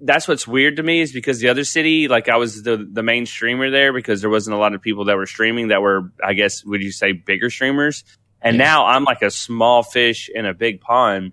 that's 0.00 0.28
what's 0.28 0.46
weird 0.46 0.76
to 0.76 0.82
me 0.82 1.00
is 1.00 1.12
because 1.12 1.40
the 1.40 1.48
other 1.48 1.64
city, 1.64 2.08
like 2.08 2.28
I 2.28 2.36
was 2.36 2.62
the 2.62 2.76
the 2.90 3.02
main 3.02 3.26
streamer 3.26 3.70
there 3.70 3.92
because 3.92 4.20
there 4.20 4.30
wasn't 4.30 4.54
a 4.54 4.58
lot 4.58 4.74
of 4.74 4.82
people 4.82 5.06
that 5.06 5.16
were 5.16 5.26
streaming 5.26 5.68
that 5.68 5.82
were, 5.82 6.12
I 6.22 6.34
guess, 6.34 6.64
would 6.64 6.82
you 6.82 6.92
say 6.92 7.12
bigger 7.12 7.50
streamers? 7.50 8.04
And 8.40 8.56
yeah. 8.56 8.64
now 8.64 8.86
I'm 8.86 9.04
like 9.04 9.22
a 9.22 9.30
small 9.30 9.82
fish 9.82 10.30
in 10.32 10.46
a 10.46 10.54
big 10.54 10.80
pond. 10.80 11.32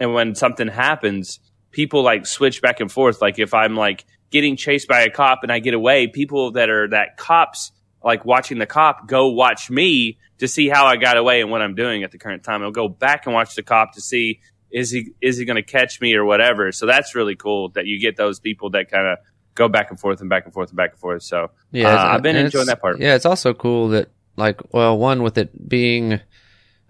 And 0.00 0.14
when 0.14 0.34
something 0.34 0.68
happens, 0.68 1.40
people 1.70 2.02
like 2.02 2.26
switch 2.26 2.62
back 2.62 2.80
and 2.80 2.90
forth. 2.90 3.20
Like 3.20 3.38
if 3.38 3.54
I'm 3.54 3.74
like 3.74 4.04
getting 4.30 4.56
chased 4.56 4.88
by 4.88 5.02
a 5.02 5.10
cop 5.10 5.40
and 5.42 5.52
I 5.52 5.58
get 5.58 5.74
away, 5.74 6.06
people 6.06 6.52
that 6.52 6.70
are 6.70 6.88
that 6.88 7.16
cops 7.16 7.72
like 8.02 8.24
watching 8.24 8.58
the 8.58 8.66
cop 8.66 9.08
go 9.08 9.28
watch 9.28 9.70
me 9.70 10.18
to 10.38 10.48
see 10.48 10.68
how 10.68 10.86
I 10.86 10.96
got 10.96 11.16
away 11.16 11.40
and 11.40 11.50
what 11.50 11.62
I'm 11.62 11.74
doing 11.74 12.04
at 12.04 12.12
the 12.12 12.18
current 12.18 12.44
time. 12.44 12.62
I'll 12.62 12.70
go 12.70 12.88
back 12.88 13.26
and 13.26 13.34
watch 13.34 13.54
the 13.54 13.62
cop 13.62 13.94
to 13.94 14.00
see 14.00 14.40
is 14.70 14.90
he 14.90 15.12
is 15.20 15.38
he 15.38 15.44
going 15.44 15.56
to 15.56 15.62
catch 15.62 16.00
me 16.00 16.14
or 16.14 16.24
whatever. 16.24 16.72
So 16.72 16.86
that's 16.86 17.14
really 17.14 17.36
cool 17.36 17.70
that 17.70 17.86
you 17.86 18.00
get 18.00 18.16
those 18.16 18.40
people 18.40 18.70
that 18.70 18.90
kind 18.90 19.06
of 19.06 19.18
go 19.54 19.68
back 19.68 19.90
and 19.90 19.98
forth 19.98 20.20
and 20.20 20.30
back 20.30 20.44
and 20.44 20.54
forth 20.54 20.70
and 20.70 20.76
back 20.76 20.92
and 20.92 21.00
forth. 21.00 21.22
So 21.22 21.50
yeah, 21.72 21.88
uh, 21.88 22.14
I've 22.14 22.22
been 22.22 22.36
enjoying 22.36 22.66
that 22.66 22.80
part. 22.80 23.00
Yeah, 23.00 23.14
it's 23.14 23.26
also 23.26 23.54
cool 23.54 23.88
that 23.88 24.10
like 24.36 24.72
well, 24.72 24.96
one 24.98 25.22
with 25.22 25.38
it 25.38 25.68
being 25.68 26.20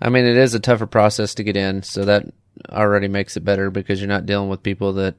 I 0.01 0.11
mean, 0.11 0.25
it 0.25 0.37
is 0.37 0.55
a 0.55 0.61
tougher 0.61 0.87
process 0.87 1.35
to 1.35 1.45
get 1.45 1.57
in, 1.57 1.83
so 1.83 2.05
that 2.05 2.27
already 2.71 3.09
makes 3.09 3.37
it 3.37 3.45
better 3.45 3.71
because 3.71 4.01
you're 4.01 4.09
not 4.09 4.27
dealing 4.27 4.49
with 4.49 4.63
people 4.63 4.95
that 4.95 5.15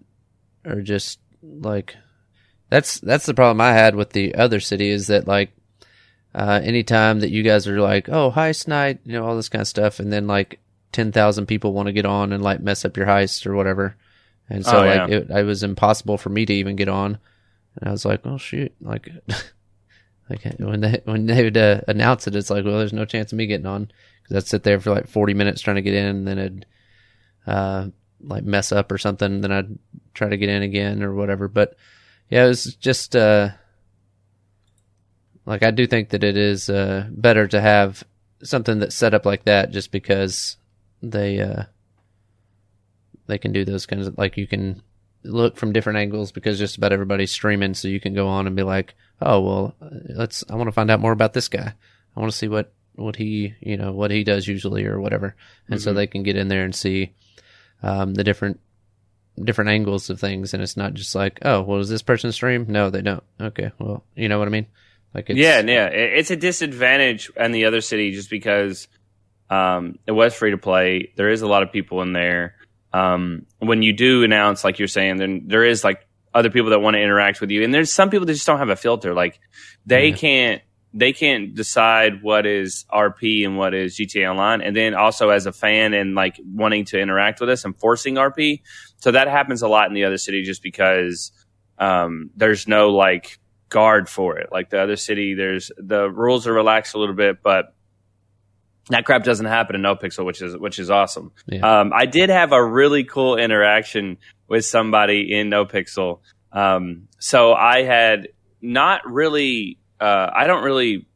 are 0.65 0.81
just 0.81 1.19
like 1.41 1.95
that's 2.69 2.99
that's 2.99 3.25
the 3.25 3.33
problem 3.33 3.61
I 3.61 3.73
had 3.73 3.95
with 3.95 4.11
the 4.11 4.35
other 4.35 4.59
city 4.59 4.89
is 4.89 5.07
that 5.07 5.25
like 5.25 5.51
uh 6.35 6.59
anytime 6.61 7.21
that 7.21 7.31
you 7.31 7.43
guys 7.43 7.67
are 7.67 7.79
like, 7.79 8.09
oh 8.09 8.31
heist 8.31 8.67
night, 8.67 8.99
you 9.03 9.13
know, 9.13 9.25
all 9.25 9.35
this 9.35 9.49
kind 9.49 9.61
of 9.61 9.67
stuff, 9.67 9.99
and 9.99 10.11
then 10.11 10.27
like 10.27 10.59
ten 10.91 11.11
thousand 11.11 11.45
people 11.45 11.73
want 11.73 11.87
to 11.87 11.93
get 11.93 12.05
on 12.05 12.33
and 12.33 12.43
like 12.43 12.61
mess 12.61 12.85
up 12.85 12.97
your 12.97 13.05
heist 13.05 13.45
or 13.45 13.55
whatever. 13.55 13.95
And 14.49 14.65
so 14.65 14.79
oh, 14.79 14.83
yeah. 14.83 15.03
like 15.03 15.11
it, 15.11 15.29
it 15.29 15.43
was 15.43 15.63
impossible 15.63 16.17
for 16.17 16.29
me 16.29 16.45
to 16.45 16.53
even 16.53 16.75
get 16.75 16.89
on. 16.89 17.19
And 17.75 17.87
I 17.87 17.91
was 17.91 18.05
like, 18.05 18.21
oh 18.25 18.37
shoot, 18.37 18.73
like 18.81 19.09
like 20.29 20.43
when 20.57 20.81
they 20.81 21.01
when 21.05 21.25
they 21.25 21.43
would 21.43 21.57
uh, 21.57 21.81
announce 21.87 22.27
it, 22.27 22.35
it's 22.35 22.49
like, 22.49 22.65
well, 22.65 22.77
there's 22.77 22.93
no 22.93 23.05
chance 23.05 23.31
of 23.31 23.37
me 23.37 23.47
getting 23.47 23.65
on 23.65 23.91
because 24.21 24.43
I'd 24.43 24.47
sit 24.47 24.63
there 24.63 24.79
for 24.79 24.91
like 24.91 25.07
40 25.07 25.33
minutes 25.33 25.61
trying 25.61 25.77
to 25.77 25.81
get 25.81 25.93
in, 25.93 26.05
and 26.05 26.27
then 26.27 26.37
it'd 26.39 26.65
uh, 27.47 27.87
like 28.21 28.43
mess 28.43 28.71
up 28.71 28.91
or 28.91 28.97
something. 28.97 29.41
Then 29.41 29.51
I'd 29.51 29.77
try 30.13 30.29
to 30.29 30.37
get 30.37 30.49
in 30.49 30.61
again 30.61 31.03
or 31.03 31.13
whatever. 31.13 31.47
But 31.47 31.75
yeah, 32.29 32.45
it 32.45 32.49
was 32.49 32.75
just 32.75 33.15
uh, 33.15 33.49
like 35.45 35.63
I 35.63 35.71
do 35.71 35.87
think 35.87 36.09
that 36.09 36.23
it 36.23 36.37
is 36.37 36.69
uh, 36.69 37.07
better 37.09 37.47
to 37.47 37.59
have 37.59 38.03
something 38.43 38.79
that's 38.79 38.95
set 38.95 39.13
up 39.13 39.25
like 39.25 39.45
that, 39.45 39.71
just 39.71 39.91
because 39.91 40.57
they 41.01 41.39
uh, 41.39 41.63
they 43.27 43.37
can 43.37 43.51
do 43.51 43.65
those 43.65 43.85
kinds 43.85 44.07
of 44.07 44.17
like 44.17 44.37
you 44.37 44.47
can 44.47 44.81
look 45.23 45.57
from 45.57 45.73
different 45.73 45.99
angles 45.99 46.31
because 46.31 46.57
just 46.57 46.77
about 46.77 46.93
everybody's 46.93 47.31
streaming, 47.31 47.73
so 47.73 47.87
you 47.87 47.99
can 47.99 48.13
go 48.13 48.27
on 48.27 48.47
and 48.47 48.55
be 48.55 48.63
like, 48.63 48.95
oh 49.21 49.39
well, 49.39 49.75
let's 50.09 50.43
I 50.49 50.55
want 50.55 50.67
to 50.67 50.73
find 50.73 50.91
out 50.91 50.99
more 50.99 51.11
about 51.11 51.33
this 51.33 51.47
guy. 51.47 51.73
I 52.15 52.19
want 52.19 52.31
to 52.31 52.37
see 52.37 52.47
what 52.47 52.73
what 52.95 53.15
he 53.15 53.53
you 53.61 53.77
know 53.77 53.91
what 53.91 54.11
he 54.11 54.23
does 54.23 54.47
usually 54.47 54.85
or 54.85 54.99
whatever, 54.99 55.35
and 55.67 55.79
mm-hmm. 55.79 55.83
so 55.83 55.93
they 55.93 56.07
can 56.07 56.23
get 56.23 56.35
in 56.35 56.47
there 56.47 56.65
and 56.65 56.75
see 56.75 57.13
um, 57.83 58.13
the 58.13 58.23
different 58.23 58.59
different 59.41 59.69
angles 59.69 60.09
of 60.09 60.19
things, 60.19 60.53
and 60.53 60.61
it's 60.61 60.77
not 60.77 60.93
just 60.93 61.15
like 61.15 61.39
oh 61.43 61.61
well 61.61 61.79
does 61.79 61.89
this 61.89 62.01
person 62.01 62.31
stream? 62.31 62.65
No, 62.67 62.89
they 62.89 63.01
don't. 63.01 63.23
Okay, 63.39 63.71
well 63.79 64.03
you 64.15 64.29
know 64.29 64.39
what 64.39 64.47
I 64.47 64.51
mean. 64.51 64.67
Like 65.13 65.29
yeah, 65.29 65.61
yeah, 65.61 65.87
it's 65.87 66.29
a 66.29 66.35
disadvantage 66.35 67.31
in 67.35 67.51
the 67.51 67.65
other 67.65 67.81
city 67.81 68.11
just 68.11 68.29
because 68.29 68.87
Um, 69.49 69.97
it 70.05 70.11
was 70.11 70.33
free 70.35 70.51
to 70.51 70.57
play. 70.57 71.11
There 71.15 71.29
is 71.29 71.41
a 71.41 71.47
lot 71.47 71.63
of 71.63 71.71
people 71.71 72.01
in 72.01 72.13
there. 72.13 72.55
Um, 72.93 73.45
when 73.59 73.81
you 73.81 73.93
do 73.93 74.23
announce, 74.23 74.63
like 74.63 74.79
you're 74.79 74.87
saying, 74.87 75.17
then 75.17 75.43
there 75.47 75.63
is 75.63 75.83
like 75.83 76.07
other 76.33 76.49
people 76.49 76.71
that 76.71 76.79
want 76.79 76.95
to 76.95 77.01
interact 77.01 77.41
with 77.41 77.49
you, 77.51 77.63
and 77.63 77.73
there's 77.73 77.91
some 77.91 78.09
people 78.09 78.25
that 78.25 78.33
just 78.33 78.45
don't 78.47 78.59
have 78.59 78.69
a 78.69 78.75
filter. 78.75 79.13
Like 79.13 79.39
they 79.85 80.09
Yeah. 80.09 80.15
can't 80.15 80.61
they 80.91 81.13
can't 81.13 81.53
decide 81.53 82.23
what 82.23 82.47
is 82.47 82.85
RP 82.91 83.45
and 83.45 83.57
what 83.57 83.75
is 83.75 83.95
GTA 83.95 84.27
Online, 84.31 84.61
and 84.61 84.75
then 84.75 84.95
also 84.95 85.29
as 85.29 85.45
a 85.45 85.51
fan 85.51 85.93
and 85.93 86.15
like 86.15 86.39
wanting 86.43 86.85
to 86.85 86.99
interact 86.99 87.39
with 87.39 87.49
us 87.49 87.63
and 87.63 87.77
forcing 87.79 88.15
RP. 88.15 88.61
So 88.97 89.11
that 89.11 89.27
happens 89.27 89.61
a 89.61 89.67
lot 89.67 89.87
in 89.87 89.93
the 89.93 90.05
other 90.05 90.17
city, 90.17 90.41
just 90.41 90.63
because 90.63 91.31
um, 91.77 92.31
there's 92.35 92.67
no 92.67 92.89
like 92.89 93.39
guard 93.69 94.09
for 94.09 94.39
it. 94.39 94.49
Like 94.51 94.71
the 94.71 94.81
other 94.81 94.95
city, 94.95 95.35
there's 95.35 95.71
the 95.77 96.09
rules 96.09 96.47
are 96.47 96.53
relaxed 96.53 96.95
a 96.95 96.97
little 96.99 97.15
bit, 97.15 97.43
but 97.43 97.75
that 98.89 99.05
crap 99.05 99.23
doesn't 99.23 99.45
happen 99.45 99.75
in 99.75 99.81
No 99.81 99.95
Pixel, 99.95 100.25
which 100.25 100.41
is 100.41 100.57
which 100.57 100.79
is 100.79 100.89
awesome. 100.89 101.31
Yeah. 101.47 101.81
Um, 101.81 101.91
I 101.93 102.05
did 102.05 102.29
have 102.29 102.51
a 102.51 102.63
really 102.63 103.03
cool 103.03 103.37
interaction 103.37 104.17
with 104.47 104.65
somebody 104.65 105.33
in 105.33 105.49
No 105.49 105.65
Pixel. 105.65 106.19
Um, 106.51 107.07
so 107.19 107.53
I 107.53 107.83
had 107.83 108.29
not 108.61 109.01
really, 109.05 109.77
uh, 109.99 110.29
I 110.33 110.47
don't 110.47 110.63
really, 110.63 111.07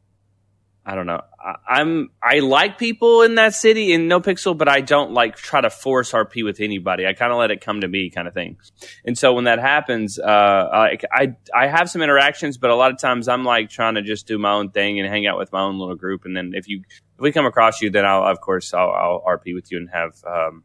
I 0.86 0.94
don't 0.94 1.06
know. 1.06 1.22
I, 1.38 1.54
I'm 1.66 2.10
I 2.22 2.40
like 2.40 2.76
people 2.76 3.22
in 3.22 3.36
that 3.36 3.54
city 3.54 3.92
in 3.92 4.06
No 4.06 4.20
Pixel, 4.20 4.56
but 4.56 4.68
I 4.68 4.82
don't 4.82 5.12
like 5.12 5.36
try 5.36 5.62
to 5.62 5.70
force 5.70 6.12
RP 6.12 6.44
with 6.44 6.60
anybody. 6.60 7.06
I 7.06 7.14
kind 7.14 7.32
of 7.32 7.38
let 7.38 7.50
it 7.50 7.62
come 7.62 7.80
to 7.80 7.88
me, 7.88 8.10
kind 8.10 8.28
of 8.28 8.34
thing. 8.34 8.58
And 9.04 9.16
so 9.16 9.32
when 9.32 9.44
that 9.44 9.58
happens, 9.58 10.18
uh, 10.18 10.26
I, 10.26 10.98
I 11.10 11.36
I 11.54 11.66
have 11.68 11.88
some 11.88 12.02
interactions, 12.02 12.58
but 12.58 12.68
a 12.68 12.74
lot 12.74 12.90
of 12.90 12.98
times 12.98 13.28
I'm 13.28 13.44
like 13.44 13.70
trying 13.70 13.94
to 13.94 14.02
just 14.02 14.26
do 14.26 14.36
my 14.36 14.52
own 14.52 14.70
thing 14.70 15.00
and 15.00 15.08
hang 15.08 15.26
out 15.26 15.38
with 15.38 15.52
my 15.52 15.62
own 15.62 15.78
little 15.78 15.94
group. 15.94 16.26
And 16.26 16.36
then 16.36 16.52
if 16.54 16.68
you 16.68 16.82
if 16.88 17.20
we 17.20 17.32
come 17.32 17.46
across 17.46 17.80
you, 17.80 17.88
then 17.88 18.04
I'll 18.04 18.24
of 18.24 18.40
course 18.40 18.74
I'll, 18.74 18.90
I'll 18.90 19.22
RP 19.26 19.54
with 19.54 19.72
you 19.72 19.78
and 19.78 19.88
have 19.90 20.22
um, 20.26 20.64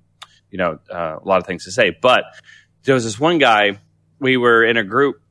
you 0.51 0.57
know 0.57 0.79
uh, 0.91 1.17
a 1.21 1.27
lot 1.27 1.39
of 1.39 1.47
things 1.47 1.63
to 1.63 1.71
say. 1.71 1.95
But 2.01 2.23
there 2.83 2.93
was 2.93 3.05
this 3.05 3.19
one 3.19 3.38
guy. 3.38 3.79
We 4.19 4.35
were 4.35 4.65
in 4.65 4.75
a 4.75 4.83
group, 4.83 5.21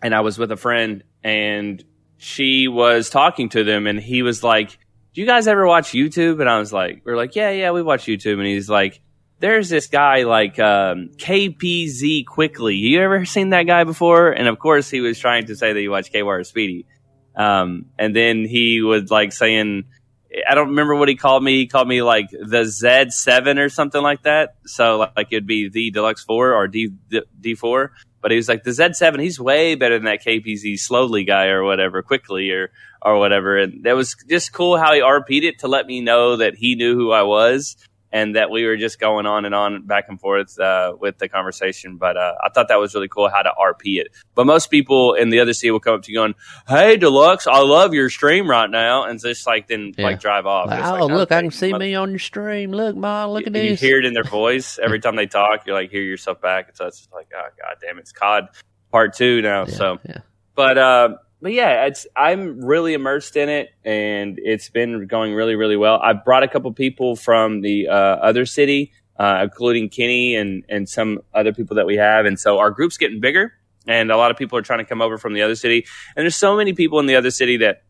and 0.00 0.14
I 0.14 0.20
was 0.20 0.38
with 0.38 0.52
a 0.52 0.56
friend, 0.56 1.02
and 1.24 1.84
she 2.18 2.68
was 2.68 3.10
talking 3.10 3.48
to 3.50 3.64
them, 3.64 3.86
and 3.86 4.00
he 4.00 4.22
was 4.22 4.42
like, 4.42 4.78
"Do 5.14 5.20
you 5.20 5.26
guys 5.26 5.46
ever 5.46 5.66
watch 5.66 5.90
YouTube?" 5.90 6.40
And 6.40 6.48
I 6.48 6.58
was 6.58 6.72
like, 6.72 7.02
"We're 7.04 7.16
like, 7.16 7.36
yeah, 7.36 7.50
yeah, 7.50 7.70
we 7.70 7.82
watch 7.82 8.04
YouTube." 8.04 8.38
And 8.38 8.46
he's 8.46 8.68
like, 8.68 9.00
"There's 9.40 9.68
this 9.68 9.86
guy 9.86 10.22
like 10.22 10.58
um, 10.58 11.10
KPZ 11.16 12.26
Quickly. 12.26 12.76
You 12.76 13.00
ever 13.02 13.24
seen 13.24 13.50
that 13.50 13.64
guy 13.64 13.84
before?" 13.84 14.30
And 14.30 14.48
of 14.48 14.58
course, 14.58 14.88
he 14.90 15.00
was 15.00 15.18
trying 15.18 15.46
to 15.46 15.56
say 15.56 15.72
that 15.72 15.80
he 15.80 15.88
watched 15.88 16.12
KYR 16.12 16.44
Speedy. 16.44 16.86
Um, 17.36 17.86
and 17.98 18.16
then 18.16 18.46
he 18.46 18.80
was 18.80 19.10
like 19.10 19.32
saying, 19.32 19.84
I 20.48 20.54
don't 20.54 20.70
remember 20.70 20.94
what 20.94 21.08
he 21.08 21.16
called 21.16 21.42
me. 21.42 21.58
He 21.58 21.66
called 21.66 21.88
me 21.88 22.02
like 22.02 22.30
the 22.30 22.62
Z7 22.62 23.58
or 23.58 23.68
something 23.68 24.02
like 24.02 24.22
that. 24.22 24.56
So 24.66 25.10
like 25.16 25.28
it'd 25.30 25.46
be 25.46 25.68
the 25.68 25.90
Deluxe 25.90 26.24
4 26.24 26.52
or 26.52 26.68
D, 26.68 26.90
D4. 27.40 27.90
But 28.20 28.30
he 28.30 28.36
was 28.36 28.48
like 28.48 28.64
the 28.64 28.70
Z7. 28.70 29.20
He's 29.20 29.38
way 29.38 29.74
better 29.74 29.96
than 29.96 30.06
that 30.06 30.24
KPZ 30.24 30.78
slowly 30.78 31.24
guy 31.24 31.46
or 31.46 31.64
whatever, 31.64 32.02
quickly 32.02 32.50
or 32.50 32.70
or 33.02 33.18
whatever. 33.18 33.56
And 33.56 33.84
that 33.84 33.94
was 33.94 34.16
just 34.28 34.52
cool 34.52 34.78
how 34.78 34.92
he 34.92 35.00
RP'd 35.00 35.44
it 35.44 35.60
to 35.60 35.68
let 35.68 35.86
me 35.86 36.00
know 36.00 36.36
that 36.36 36.56
he 36.56 36.74
knew 36.74 36.96
who 36.96 37.12
I 37.12 37.22
was 37.22 37.76
and 38.16 38.34
that 38.36 38.48
we 38.50 38.64
were 38.64 38.76
just 38.78 38.98
going 38.98 39.26
on 39.26 39.44
and 39.44 39.54
on 39.54 39.86
back 39.86 40.06
and 40.08 40.18
forth 40.18 40.58
uh, 40.58 40.94
with 40.98 41.18
the 41.18 41.28
conversation. 41.28 41.96
But 41.98 42.16
uh, 42.16 42.34
I 42.42 42.48
thought 42.48 42.68
that 42.68 42.80
was 42.80 42.94
really 42.94 43.08
cool 43.08 43.28
how 43.28 43.42
to 43.42 43.50
RP 43.50 44.00
it. 44.00 44.08
But 44.34 44.46
most 44.46 44.70
people 44.70 45.12
in 45.14 45.28
the 45.30 45.40
other 45.40 45.52
city 45.52 45.70
will 45.70 45.80
come 45.80 45.94
up 45.96 46.02
to 46.04 46.12
you 46.12 46.18
going, 46.18 46.34
"Hey, 46.66 46.96
Deluxe, 46.96 47.46
I 47.46 47.60
love 47.60 47.92
your 47.92 48.08
stream 48.08 48.48
right 48.48 48.70
now," 48.70 49.04
and 49.04 49.20
just 49.20 49.46
like 49.46 49.68
then 49.68 49.92
Yeah. 49.96 50.04
like 50.06 50.20
drive 50.20 50.46
off. 50.46 50.68
Like, 50.68 50.84
oh, 50.84 51.06
like, 51.06 51.10
look, 51.18 51.32
I 51.32 51.42
can 51.42 51.50
see 51.50 51.70
mother- 51.72 51.84
me 51.84 51.94
on 51.94 52.10
your 52.10 52.18
stream. 52.18 52.72
Look, 52.72 52.96
ma, 52.96 53.26
look 53.26 53.46
at 53.46 53.54
you, 53.54 53.62
you 53.62 53.76
hear 53.76 53.98
it 53.98 54.04
in 54.06 54.14
their 54.14 54.24
voice 54.24 54.78
every 54.82 55.00
time 55.00 55.16
they 55.16 55.26
talk. 55.26 55.66
You're 55.66 55.76
like, 55.76 55.90
hear 55.90 56.02
yourself 56.02 56.40
back. 56.40 56.74
So 56.76 56.86
it's 56.86 56.98
just 56.98 57.12
like, 57.12 57.28
oh 57.36 57.48
god 57.60 57.76
damn, 57.82 57.98
it's 57.98 58.12
COD 58.12 58.48
part 58.90 59.14
two 59.14 59.42
now. 59.42 59.66
Yeah, 59.66 59.74
So, 59.74 59.98
yeah. 60.08 60.18
but 60.54 60.78
uh, 60.78 61.08
but 61.40 61.52
yeah, 61.52 61.86
it's 61.86 62.06
I'm 62.16 62.64
really 62.64 62.94
immersed 62.94 63.36
in 63.36 63.48
it, 63.48 63.70
and 63.84 64.38
it's 64.38 64.68
been 64.70 65.06
going 65.06 65.34
really 65.34 65.54
really 65.54 65.76
well. 65.76 66.00
I've 66.02 66.24
brought 66.24 66.42
a 66.42 66.48
couple 66.48 66.72
people 66.72 67.16
from 67.16 67.60
the 67.60 67.88
uh, 67.88 67.92
other 67.92 68.46
city, 68.46 68.92
uh, 69.18 69.40
including 69.42 69.88
Kenny 69.88 70.34
and 70.36 70.64
and 70.68 70.88
some 70.88 71.20
other 71.34 71.52
people 71.52 71.76
that 71.76 71.86
we 71.86 71.96
have, 71.96 72.26
and 72.26 72.38
so 72.38 72.58
our 72.58 72.70
group's 72.70 72.96
getting 72.96 73.20
bigger. 73.20 73.52
And 73.88 74.10
a 74.10 74.16
lot 74.16 74.32
of 74.32 74.36
people 74.36 74.58
are 74.58 74.62
trying 74.62 74.80
to 74.80 74.84
come 74.84 75.00
over 75.00 75.16
from 75.16 75.32
the 75.34 75.42
other 75.42 75.54
city, 75.54 75.86
and 76.16 76.24
there's 76.24 76.36
so 76.36 76.56
many 76.56 76.72
people 76.72 76.98
in 76.98 77.06
the 77.06 77.16
other 77.16 77.30
city 77.30 77.58
that 77.58 77.82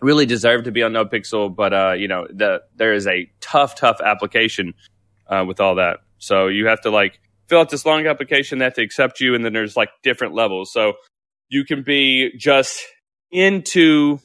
really 0.00 0.26
deserve 0.26 0.64
to 0.64 0.72
be 0.72 0.82
on 0.82 0.92
No 0.92 1.04
Pixel, 1.04 1.54
but 1.54 1.72
uh, 1.72 1.92
you 1.92 2.08
know, 2.08 2.26
the 2.30 2.62
there 2.76 2.92
is 2.92 3.06
a 3.06 3.30
tough, 3.40 3.74
tough 3.74 4.00
application 4.00 4.74
uh, 5.26 5.44
with 5.46 5.60
all 5.60 5.76
that. 5.76 6.00
So 6.18 6.46
you 6.48 6.66
have 6.66 6.80
to 6.82 6.90
like 6.90 7.20
fill 7.48 7.60
out 7.60 7.70
this 7.70 7.84
long 7.84 8.06
application. 8.06 8.58
They 8.58 8.64
have 8.64 8.74
to 8.74 8.82
accept 8.82 9.20
you, 9.20 9.34
and 9.34 9.44
then 9.44 9.52
there's 9.52 9.76
like 9.76 9.90
different 10.02 10.34
levels. 10.34 10.72
So 10.72 10.94
you 11.48 11.64
can 11.64 11.82
be 11.82 12.36
just 12.36 12.82
into 13.30 14.18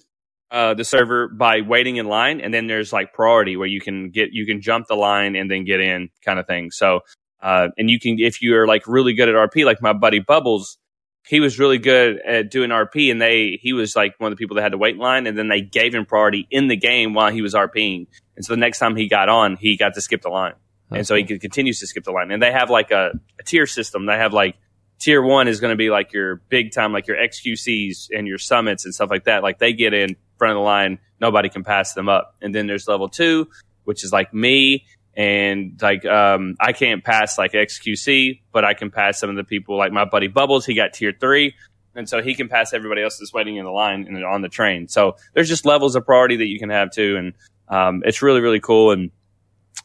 uh, 0.51 0.73
the 0.73 0.83
server 0.83 1.27
by 1.27 1.61
waiting 1.61 1.97
in 1.97 2.07
line, 2.07 2.41
and 2.41 2.53
then 2.53 2.67
there's 2.67 2.93
like 2.93 3.13
priority 3.13 3.57
where 3.57 3.67
you 3.67 3.81
can 3.81 4.09
get 4.09 4.29
you 4.31 4.45
can 4.45 4.61
jump 4.61 4.87
the 4.87 4.95
line 4.95 5.35
and 5.35 5.49
then 5.49 5.65
get 5.65 5.79
in, 5.79 6.09
kind 6.23 6.39
of 6.39 6.47
thing. 6.47 6.71
So 6.71 7.01
uh, 7.41 7.69
and 7.77 7.89
you 7.89 7.99
can 7.99 8.17
if 8.19 8.41
you're 8.41 8.67
like 8.67 8.87
really 8.87 9.13
good 9.13 9.29
at 9.29 9.35
RP, 9.35 9.65
like 9.65 9.81
my 9.81 9.93
buddy 9.93 10.19
Bubbles. 10.19 10.77
He 11.25 11.39
was 11.39 11.57
really 11.57 11.77
good 11.77 12.19
at 12.27 12.51
doing 12.51 12.69
RP, 12.69 13.09
and 13.09 13.21
they 13.21 13.57
he 13.61 13.71
was 13.71 13.95
like 13.95 14.13
one 14.17 14.29
of 14.29 14.37
the 14.37 14.41
people 14.41 14.55
that 14.55 14.61
had 14.61 14.73
to 14.73 14.77
wait 14.77 14.95
in 14.95 14.99
line, 14.99 15.25
and 15.25 15.37
then 15.37 15.47
they 15.47 15.61
gave 15.61 15.95
him 15.95 16.05
priority 16.05 16.45
in 16.51 16.67
the 16.67 16.75
game 16.75 17.13
while 17.13 17.31
he 17.31 17.41
was 17.41 17.53
RPing. 17.53 18.07
And 18.35 18.43
so 18.43 18.51
the 18.51 18.57
next 18.57 18.79
time 18.79 18.97
he 18.97 19.07
got 19.07 19.29
on, 19.29 19.55
he 19.55 19.77
got 19.77 19.93
to 19.93 20.01
skip 20.01 20.21
the 20.21 20.27
line 20.27 20.55
and 20.93 21.07
so 21.07 21.15
he 21.15 21.23
could, 21.23 21.41
continues 21.41 21.79
to 21.79 21.87
skip 21.87 22.03
the 22.03 22.11
line. 22.11 22.31
And 22.31 22.41
they 22.41 22.51
have 22.51 22.69
like 22.69 22.91
a, 22.91 23.11
a 23.39 23.43
tier 23.43 23.65
system. 23.65 24.05
They 24.05 24.17
have 24.17 24.33
like 24.33 24.55
tier 24.99 25.21
one 25.21 25.47
is 25.47 25.59
going 25.59 25.71
to 25.71 25.77
be 25.77 25.89
like 25.89 26.13
your 26.13 26.37
big 26.49 26.71
time, 26.71 26.93
like 26.93 27.07
your 27.07 27.17
XQCs 27.17 28.09
and 28.11 28.27
your 28.27 28.37
summits 28.37 28.85
and 28.85 28.93
stuff 28.93 29.09
like 29.09 29.25
that. 29.25 29.43
Like 29.43 29.59
they 29.59 29.73
get 29.73 29.93
in 29.93 30.15
front 30.37 30.51
of 30.51 30.55
the 30.55 30.63
line, 30.63 30.99
nobody 31.19 31.49
can 31.49 31.63
pass 31.63 31.93
them 31.93 32.09
up. 32.09 32.35
And 32.41 32.53
then 32.53 32.67
there's 32.67 32.87
level 32.87 33.09
two, 33.09 33.49
which 33.83 34.03
is 34.03 34.11
like 34.11 34.33
me. 34.33 34.85
And 35.15 35.79
like, 35.81 36.05
um, 36.05 36.55
I 36.59 36.73
can't 36.73 37.03
pass 37.03 37.37
like 37.37 37.51
XQC, 37.51 38.41
but 38.51 38.65
I 38.65 38.73
can 38.73 38.89
pass 38.89 39.19
some 39.19 39.29
of 39.29 39.35
the 39.35 39.43
people 39.43 39.77
like 39.77 39.91
my 39.91 40.05
buddy 40.05 40.27
Bubbles. 40.27 40.65
He 40.65 40.73
got 40.73 40.93
tier 40.93 41.13
three. 41.17 41.55
And 41.95 42.09
so 42.09 42.23
he 42.23 42.33
can 42.33 42.49
pass 42.49 42.73
everybody 42.73 43.03
else 43.03 43.19
that's 43.19 43.33
waiting 43.33 43.57
in 43.57 43.65
the 43.65 43.71
line 43.71 44.07
and 44.07 44.25
on 44.25 44.41
the 44.41 44.49
train. 44.49 44.87
So 44.87 45.17
there's 45.33 45.47
just 45.47 45.63
levels 45.65 45.95
of 45.95 46.05
priority 46.05 46.37
that 46.37 46.47
you 46.47 46.57
can 46.57 46.71
have 46.71 46.89
too. 46.89 47.17
And, 47.17 47.33
um, 47.67 48.01
it's 48.03 48.23
really, 48.23 48.41
really 48.41 48.59
cool. 48.59 48.91
And, 48.91 49.11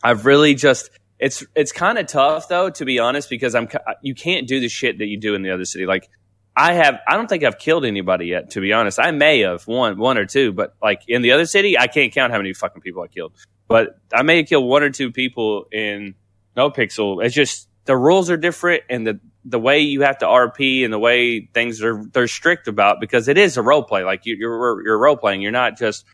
I've 0.02 0.26
really 0.26 0.54
just 0.54 0.90
it's 1.18 1.44
it's 1.54 1.72
kind 1.72 1.98
of 1.98 2.06
tough 2.06 2.48
though 2.48 2.70
to 2.70 2.84
be 2.84 2.98
honest 2.98 3.28
because 3.28 3.54
I'm 3.54 3.68
you 4.02 4.14
can't 4.14 4.46
do 4.46 4.60
the 4.60 4.68
shit 4.68 4.98
that 4.98 5.06
you 5.06 5.18
do 5.18 5.34
in 5.34 5.42
the 5.42 5.50
other 5.50 5.64
city. 5.64 5.86
Like 5.86 6.08
I 6.56 6.74
have 6.74 7.00
I 7.06 7.16
don't 7.16 7.28
think 7.28 7.44
I've 7.44 7.58
killed 7.58 7.84
anybody 7.84 8.26
yet 8.26 8.50
to 8.50 8.60
be 8.60 8.72
honest. 8.72 8.98
I 9.00 9.10
may 9.10 9.40
have 9.40 9.66
one 9.66 9.98
one 9.98 10.18
or 10.18 10.26
two, 10.26 10.52
but 10.52 10.74
like 10.82 11.02
in 11.08 11.22
the 11.22 11.32
other 11.32 11.46
city 11.46 11.78
I 11.78 11.86
can't 11.88 12.12
count 12.12 12.32
how 12.32 12.38
many 12.38 12.52
fucking 12.52 12.82
people 12.82 13.02
I 13.02 13.08
killed. 13.08 13.32
But 13.66 13.98
I 14.12 14.22
may 14.22 14.38
have 14.38 14.46
killed 14.46 14.68
one 14.68 14.82
or 14.82 14.90
two 14.90 15.12
people 15.12 15.66
in 15.72 16.14
No 16.56 16.70
Pixel. 16.70 17.24
It's 17.24 17.34
just 17.34 17.68
the 17.84 17.96
rules 17.96 18.30
are 18.30 18.36
different 18.36 18.84
and 18.88 19.06
the 19.06 19.20
the 19.44 19.58
way 19.58 19.80
you 19.80 20.02
have 20.02 20.18
to 20.18 20.26
RP 20.26 20.84
and 20.84 20.92
the 20.92 20.98
way 20.98 21.48
things 21.54 21.82
are 21.82 22.04
they're 22.12 22.28
strict 22.28 22.68
about 22.68 23.00
because 23.00 23.28
it 23.28 23.38
is 23.38 23.56
a 23.56 23.62
role 23.62 23.82
play. 23.82 24.04
Like 24.04 24.24
you, 24.24 24.36
you're 24.38 24.84
you're 24.84 24.98
role 24.98 25.16
playing. 25.16 25.42
You're 25.42 25.52
not 25.52 25.78
just 25.78 26.04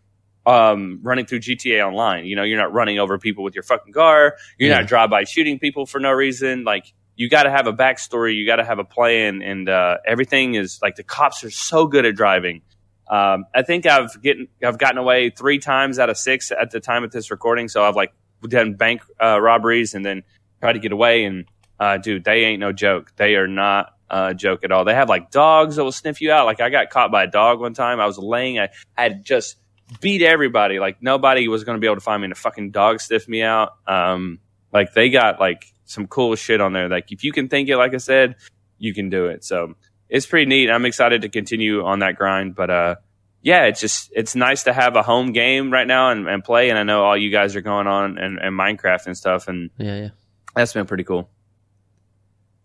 um, 0.46 1.00
running 1.02 1.26
through 1.26 1.40
GTA 1.40 1.86
Online. 1.86 2.26
You 2.26 2.36
know, 2.36 2.42
you're 2.42 2.58
not 2.58 2.72
running 2.72 2.98
over 2.98 3.18
people 3.18 3.44
with 3.44 3.54
your 3.54 3.62
fucking 3.64 3.92
car. 3.92 4.36
You're 4.58 4.70
Yeah. 4.70 4.80
not 4.80 4.86
drive 4.88 5.10
by 5.10 5.24
shooting 5.24 5.58
people 5.58 5.86
for 5.86 5.98
no 6.00 6.10
reason. 6.12 6.64
Like 6.64 6.84
you 7.16 7.28
got 7.28 7.44
to 7.44 7.50
have 7.50 7.66
a 7.66 7.72
backstory. 7.72 8.34
You 8.36 8.44
got 8.46 8.56
to 8.56 8.64
have 8.64 8.78
a 8.78 8.84
plan, 8.84 9.40
and 9.42 9.68
uh, 9.68 9.98
everything 10.06 10.54
is 10.54 10.80
like 10.82 10.96
the 10.96 11.04
cops 11.04 11.44
are 11.44 11.50
so 11.50 11.86
good 11.86 12.04
at 12.04 12.14
driving. 12.16 12.62
Um, 13.08 13.44
I 13.54 13.62
think 13.62 13.86
I've 13.86 14.20
getting 14.22 14.48
I've 14.62 14.78
gotten 14.78 14.98
away 14.98 15.30
three 15.30 15.58
times 15.58 15.98
out 15.98 16.08
of 16.10 16.16
six 16.16 16.50
at 16.50 16.70
the 16.70 16.80
time 16.80 17.04
of 17.04 17.10
this 17.12 17.30
recording. 17.30 17.68
So 17.68 17.84
I've 17.84 17.96
like 17.96 18.12
done 18.48 18.74
bank 18.74 19.02
uh, 19.22 19.40
robberies 19.40 19.94
and 19.94 20.04
then 20.04 20.22
tried 20.60 20.72
to 20.74 20.78
get 20.78 20.90
away. 20.92 21.24
And 21.24 21.44
uh, 21.78 21.98
dude, 21.98 22.24
they 22.24 22.44
ain't 22.44 22.60
no 22.60 22.72
joke. 22.72 23.12
They 23.16 23.34
are 23.36 23.46
not 23.46 23.92
a 24.10 24.34
joke 24.34 24.64
at 24.64 24.72
all. 24.72 24.84
They 24.84 24.94
have 24.94 25.08
like 25.08 25.30
dogs 25.30 25.76
that 25.76 25.84
will 25.84 25.92
sniff 25.92 26.20
you 26.20 26.32
out. 26.32 26.46
Like 26.46 26.60
I 26.60 26.70
got 26.70 26.90
caught 26.90 27.10
by 27.12 27.24
a 27.24 27.26
dog 27.26 27.60
one 27.60 27.74
time. 27.74 28.00
I 28.00 28.06
was 28.06 28.18
laying. 28.18 28.58
I 28.58 28.68
had 28.96 29.24
just 29.24 29.56
beat 30.00 30.22
everybody. 30.22 30.78
Like 30.78 31.02
nobody 31.02 31.48
was 31.48 31.64
going 31.64 31.76
to 31.76 31.80
be 31.80 31.86
able 31.86 31.96
to 31.96 32.00
find 32.00 32.20
me, 32.22 32.26
and 32.26 32.32
a 32.32 32.36
fucking 32.36 32.70
dog 32.70 33.00
sniffed 33.00 33.28
me 33.28 33.42
out. 33.42 33.72
Um, 33.86 34.40
like 34.72 34.92
they 34.94 35.10
got 35.10 35.40
like 35.40 35.66
some 35.84 36.06
cool 36.06 36.34
shit 36.36 36.60
on 36.60 36.72
there. 36.72 36.88
Like 36.88 37.12
if 37.12 37.24
you 37.24 37.32
can 37.32 37.48
think 37.48 37.68
it, 37.68 37.76
like 37.76 37.94
I 37.94 37.98
said, 37.98 38.36
you 38.78 38.94
can 38.94 39.08
do 39.10 39.26
it. 39.26 39.44
So 39.44 39.74
it's 40.08 40.26
pretty 40.26 40.46
neat. 40.46 40.70
I'm 40.70 40.84
excited 40.84 41.22
to 41.22 41.28
continue 41.28 41.84
on 41.84 42.00
that 42.00 42.16
grind. 42.16 42.54
But 42.54 42.70
uh, 42.70 42.94
yeah, 43.42 43.64
it's 43.64 43.80
just 43.80 44.10
it's 44.14 44.34
nice 44.34 44.64
to 44.64 44.72
have 44.72 44.96
a 44.96 45.02
home 45.02 45.32
game 45.32 45.72
right 45.72 45.86
now 45.86 46.10
and, 46.10 46.26
and 46.28 46.42
play. 46.42 46.70
And 46.70 46.78
I 46.78 46.82
know 46.82 47.04
all 47.04 47.16
you 47.16 47.30
guys 47.30 47.56
are 47.56 47.60
going 47.60 47.86
on 47.86 48.18
and, 48.18 48.38
and 48.38 48.58
Minecraft 48.58 49.06
and 49.06 49.16
stuff, 49.16 49.48
and 49.48 49.70
Yeah, 49.78 49.96
yeah. 49.96 50.08
that's 50.54 50.72
been 50.72 50.86
pretty 50.86 51.04
cool. 51.04 51.30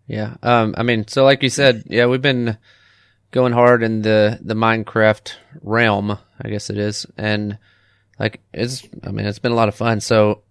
Yeah. 0.07 0.37
Um, 0.41 0.73
I 0.77 0.83
mean, 0.83 1.07
so 1.07 1.23
like 1.23 1.43
you 1.43 1.49
said, 1.49 1.83
yeah, 1.87 2.07
we've 2.07 2.21
been 2.21 2.57
going 3.31 3.53
hard 3.53 3.83
in 3.83 4.01
the, 4.01 4.39
the 4.41 4.55
Minecraft 4.55 5.33
realm, 5.61 6.17
I 6.41 6.49
guess 6.49 6.69
it 6.69 6.77
is. 6.77 7.05
And 7.17 7.57
like 8.19 8.41
it's 8.53 8.87
I 9.03 9.11
mean 9.11 9.25
it's 9.25 9.39
been 9.39 9.51
a 9.51 9.55
lot 9.55 9.69
of 9.69 9.75
fun. 9.75 10.01
So 10.01 10.43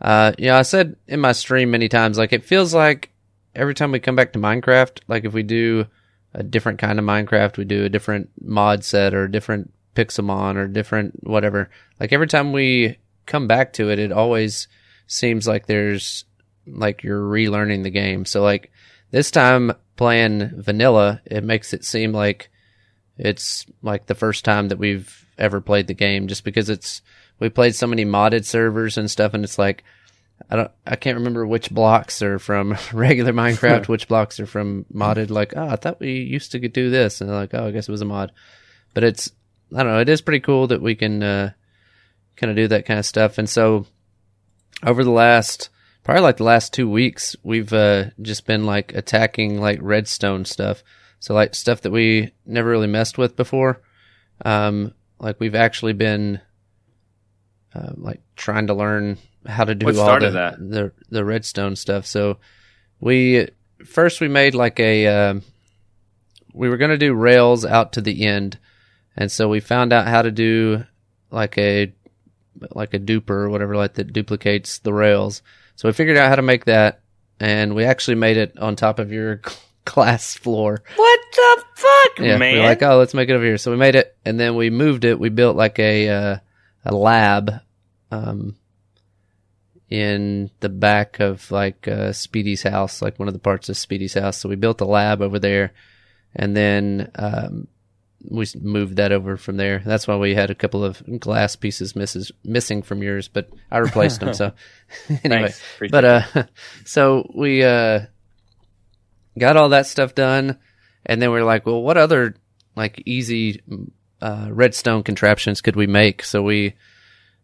uh 0.00 0.32
know, 0.38 0.56
I 0.56 0.62
said 0.62 0.96
in 1.06 1.20
my 1.20 1.32
stream 1.32 1.70
many 1.70 1.88
times 1.88 2.18
like 2.18 2.32
it 2.32 2.44
feels 2.44 2.74
like 2.74 3.10
every 3.54 3.74
time 3.74 3.92
we 3.92 4.00
come 4.00 4.16
back 4.16 4.32
to 4.32 4.38
Minecraft, 4.38 5.00
like 5.08 5.24
if 5.24 5.32
we 5.32 5.42
do 5.42 5.86
a 6.34 6.42
different 6.42 6.78
kind 6.78 6.98
of 6.98 7.04
Minecraft, 7.04 7.56
we 7.58 7.64
do 7.64 7.84
a 7.84 7.90
different 7.90 8.30
mod 8.40 8.84
set 8.84 9.14
or 9.14 9.24
a 9.24 9.30
different 9.30 9.72
Pixelmon 9.94 10.56
or 10.56 10.66
different 10.66 11.26
whatever. 11.26 11.70
Like 12.00 12.12
every 12.12 12.26
time 12.26 12.52
we 12.52 12.98
come 13.26 13.46
back 13.46 13.74
to 13.74 13.90
it, 13.90 13.98
it 13.98 14.12
always 14.12 14.68
seems 15.06 15.46
like 15.46 15.66
there's 15.66 16.24
like 16.66 17.02
you're 17.02 17.22
relearning 17.22 17.82
the 17.82 17.90
game. 17.90 18.24
So 18.24 18.42
like 18.42 18.72
this 19.10 19.30
time 19.30 19.72
playing 19.96 20.50
vanilla, 20.62 21.20
it 21.26 21.44
makes 21.44 21.74
it 21.74 21.84
seem 21.84 22.12
like 22.12 22.50
it's 23.18 23.66
like 23.82 24.06
the 24.06 24.14
first 24.14 24.44
time 24.44 24.68
that 24.68 24.78
we've 24.78 25.21
ever 25.38 25.60
played 25.60 25.86
the 25.86 25.94
game 25.94 26.28
just 26.28 26.44
because 26.44 26.68
it's 26.68 27.02
we 27.38 27.48
played 27.48 27.74
so 27.74 27.86
many 27.86 28.04
modded 28.04 28.44
servers 28.44 28.98
and 28.98 29.10
stuff 29.10 29.34
and 29.34 29.44
it's 29.44 29.58
like 29.58 29.84
I 30.50 30.56
don't 30.56 30.70
I 30.86 30.96
can't 30.96 31.18
remember 31.18 31.46
which 31.46 31.70
blocks 31.70 32.22
are 32.22 32.38
from 32.38 32.76
regular 32.92 33.32
Minecraft, 33.32 33.88
which 33.88 34.08
blocks 34.08 34.40
are 34.40 34.46
from 34.46 34.84
modded 34.92 35.30
like, 35.30 35.54
oh, 35.56 35.68
I 35.68 35.76
thought 35.76 36.00
we 36.00 36.12
used 36.12 36.52
to 36.52 36.58
do 36.58 36.90
this 36.90 37.20
and 37.20 37.30
like, 37.30 37.54
oh, 37.54 37.66
I 37.66 37.70
guess 37.70 37.88
it 37.88 37.92
was 37.92 38.02
a 38.02 38.06
mod. 38.06 38.32
But 38.94 39.04
it's 39.04 39.30
I 39.74 39.82
don't 39.82 39.92
know, 39.92 40.00
it 40.00 40.08
is 40.08 40.20
pretty 40.20 40.40
cool 40.40 40.66
that 40.68 40.82
we 40.82 40.94
can 40.94 41.22
uh 41.22 41.52
kind 42.36 42.50
of 42.50 42.56
do 42.56 42.68
that 42.68 42.86
kind 42.86 42.98
of 42.98 43.06
stuff. 43.06 43.38
And 43.38 43.48
so 43.48 43.86
over 44.82 45.04
the 45.04 45.10
last 45.10 45.68
probably 46.04 46.22
like 46.22 46.36
the 46.38 46.44
last 46.44 46.72
two 46.72 46.88
weeks, 46.88 47.36
we've 47.42 47.72
uh, 47.72 48.06
just 48.20 48.46
been 48.46 48.64
like 48.64 48.94
attacking 48.94 49.60
like 49.60 49.78
redstone 49.80 50.44
stuff. 50.44 50.82
So 51.20 51.34
like 51.34 51.54
stuff 51.54 51.82
that 51.82 51.92
we 51.92 52.32
never 52.44 52.68
really 52.68 52.88
messed 52.88 53.18
with 53.18 53.36
before. 53.36 53.80
Um, 54.44 54.94
like 55.22 55.40
we've 55.40 55.54
actually 55.54 55.94
been 55.94 56.40
uh, 57.74 57.92
like 57.96 58.20
trying 58.36 58.66
to 58.66 58.74
learn 58.74 59.16
how 59.46 59.64
to 59.64 59.74
do 59.74 59.86
What 59.86 59.96
all 59.96 60.20
the, 60.20 60.30
that? 60.30 60.58
the 60.58 60.92
the 61.08 61.24
redstone 61.24 61.76
stuff. 61.76 62.04
So 62.04 62.38
we 63.00 63.48
first 63.84 64.20
we 64.20 64.28
made 64.28 64.54
like 64.54 64.78
a 64.78 65.06
um 65.06 65.42
we 66.52 66.68
were 66.68 66.76
gonna 66.76 66.98
do 66.98 67.14
rails 67.14 67.64
out 67.64 67.94
to 67.94 68.00
the 68.00 68.26
end, 68.26 68.58
and 69.16 69.30
so 69.32 69.48
we 69.48 69.60
found 69.60 69.92
out 69.92 70.06
how 70.06 70.22
to 70.22 70.30
do 70.30 70.84
like 71.30 71.56
a 71.56 71.92
like 72.72 72.92
a 72.92 72.98
duper 72.98 73.30
or 73.30 73.48
whatever 73.48 73.76
like 73.76 73.94
that 73.94 74.12
duplicates 74.12 74.78
the 74.78 74.92
rails. 74.92 75.40
So 75.76 75.88
we 75.88 75.92
figured 75.92 76.18
out 76.18 76.28
how 76.28 76.36
to 76.36 76.42
make 76.42 76.66
that, 76.66 77.00
and 77.40 77.74
we 77.74 77.84
actually 77.84 78.16
made 78.16 78.36
it 78.36 78.58
on 78.58 78.76
top 78.76 78.98
of 78.98 79.10
your 79.12 79.40
class 79.84 80.34
floor. 80.34 80.82
What 80.96 81.20
the 81.34 81.64
fuck, 81.74 82.18
Yeah, 82.18 82.34
we 82.34 82.38
man? 82.38 82.56
were 82.58 82.62
like, 82.64 82.82
oh, 82.82 82.98
let's 82.98 83.14
make 83.14 83.28
it 83.28 83.32
over 83.34 83.44
here. 83.44 83.58
So 83.58 83.70
we 83.70 83.76
made 83.76 83.94
it, 83.94 84.16
and 84.24 84.38
then 84.38 84.54
we 84.56 84.70
moved 84.70 85.04
it. 85.04 85.18
We 85.18 85.28
built 85.28 85.56
like 85.56 85.78
a 85.78 86.08
uh, 86.08 86.36
a 86.84 86.94
lab, 86.94 87.52
um, 88.10 88.56
in 89.90 90.50
the 90.60 90.68
back 90.68 91.20
of 91.20 91.50
like 91.50 91.86
uh, 91.86 92.12
Speedy's 92.12 92.62
house, 92.62 93.02
like 93.02 93.18
one 93.18 93.28
of 93.28 93.34
the 93.34 93.40
parts 93.40 93.68
of 93.68 93.76
Speedy's 93.76 94.14
house. 94.14 94.38
So 94.38 94.48
we 94.48 94.56
built 94.56 94.80
a 94.80 94.86
lab 94.86 95.20
over 95.20 95.38
there, 95.38 95.72
and 96.34 96.56
then 96.56 97.10
um, 97.16 97.68
we 98.26 98.42
s- 98.44 98.56
moved 98.56 98.96
that 98.96 99.12
over 99.12 99.36
from 99.36 99.58
there. 99.58 99.82
That's 99.84 100.08
why 100.08 100.16
we 100.16 100.34
had 100.34 100.50
a 100.50 100.54
couple 100.54 100.82
of 100.84 101.02
glass 101.20 101.56
pieces 101.56 101.94
misses, 101.94 102.32
missing 102.44 102.82
from 102.82 103.02
yours, 103.02 103.28
but 103.28 103.50
I 103.70 103.78
replaced 103.78 104.20
them. 104.20 104.32
So 104.32 104.52
anyway, 105.24 105.50
Thanks. 105.52 105.62
But 105.90 106.04
uh, 106.04 106.22
so 106.86 107.30
we 107.34 107.62
uh 107.62 108.06
got 109.38 109.56
all 109.56 109.70
that 109.70 109.86
stuff 109.86 110.14
done, 110.14 110.58
and 111.06 111.20
then 111.20 111.30
we 111.30 111.38
are 111.38 111.44
like, 111.44 111.66
well, 111.66 111.82
what 111.82 111.96
other 111.96 112.34
like 112.76 113.02
easy 113.06 113.60
uh, 114.20 114.48
redstone 114.50 115.02
contraptions 115.02 115.60
could 115.60 115.76
we 115.76 115.86
make? 115.86 116.24
So 116.24 116.42
we 116.42 116.74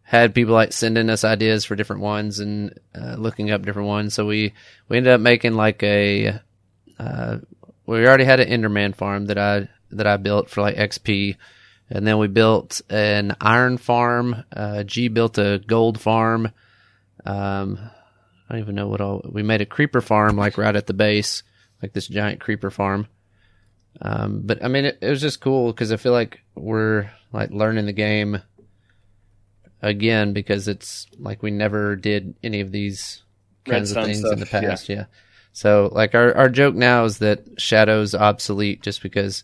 had 0.03 0.33
people 0.33 0.53
like 0.53 0.73
sending 0.73 1.09
us 1.09 1.23
ideas 1.23 1.65
for 1.65 1.75
different 1.75 2.01
ones 2.01 2.39
and 2.39 2.79
uh, 2.99 3.15
looking 3.15 3.51
up 3.51 3.63
different 3.63 3.87
ones. 3.87 4.13
So 4.13 4.25
we 4.25 4.53
we 4.87 4.97
ended 4.97 5.13
up 5.13 5.21
making 5.21 5.53
like 5.53 5.83
a 5.83 6.39
uh, 6.97 7.37
we 7.85 8.05
already 8.05 8.23
had 8.23 8.39
an 8.39 8.49
Enderman 8.49 8.95
farm 8.95 9.25
that 9.27 9.37
I 9.37 9.67
that 9.91 10.07
I 10.07 10.17
built 10.17 10.49
for 10.49 10.61
like 10.61 10.75
XP. 10.75 11.37
And 11.89 12.05
then 12.05 12.19
we 12.19 12.27
built 12.27 12.81
an 12.89 13.35
iron 13.41 13.77
farm. 13.77 14.43
Uh, 14.55 14.83
G 14.83 15.07
built 15.07 15.39
a 15.39 15.61
gold 15.65 15.99
farm. 15.99 16.51
Um, 17.25 17.79
I 18.47 18.53
don't 18.53 18.61
even 18.61 18.75
know 18.75 18.87
what 18.87 19.01
all. 19.01 19.21
We 19.27 19.43
made 19.43 19.61
a 19.61 19.65
creeper 19.65 20.01
farm 20.01 20.37
like 20.37 20.57
right 20.57 20.75
at 20.75 20.87
the 20.87 20.93
base, 20.93 21.43
like 21.81 21.93
this 21.93 22.07
giant 22.07 22.39
creeper 22.39 22.71
farm. 22.71 23.07
Um, 24.01 24.41
but 24.43 24.63
I 24.63 24.67
mean, 24.67 24.85
it, 24.85 24.99
it 25.01 25.09
was 25.09 25.21
just 25.21 25.41
cool 25.41 25.71
because 25.71 25.91
I 25.91 25.97
feel 25.97 26.13
like 26.13 26.41
we're 26.55 27.09
like 27.33 27.51
learning 27.51 27.85
the 27.85 27.93
game 27.93 28.41
again 29.81 30.33
because 30.33 30.67
it's 30.67 31.07
like 31.17 31.41
we 31.41 31.51
never 31.51 31.95
did 31.95 32.35
any 32.43 32.61
of 32.61 32.71
these 32.71 33.23
kinds 33.65 33.95
Redstone 33.95 34.03
of 34.03 34.07
things 34.07 34.31
in 34.31 34.39
the 34.39 34.45
stuff, 34.45 34.61
yeah. 34.61 34.69
past. 34.69 34.89
Yeah. 34.89 35.05
So 35.53 35.89
like 35.91 36.15
our 36.15 36.35
our 36.35 36.49
joke 36.49 36.75
now 36.75 37.05
is 37.05 37.19
that 37.19 37.59
Shadow's 37.59 38.15
obsolete 38.15 38.81
just 38.81 39.01
because 39.01 39.43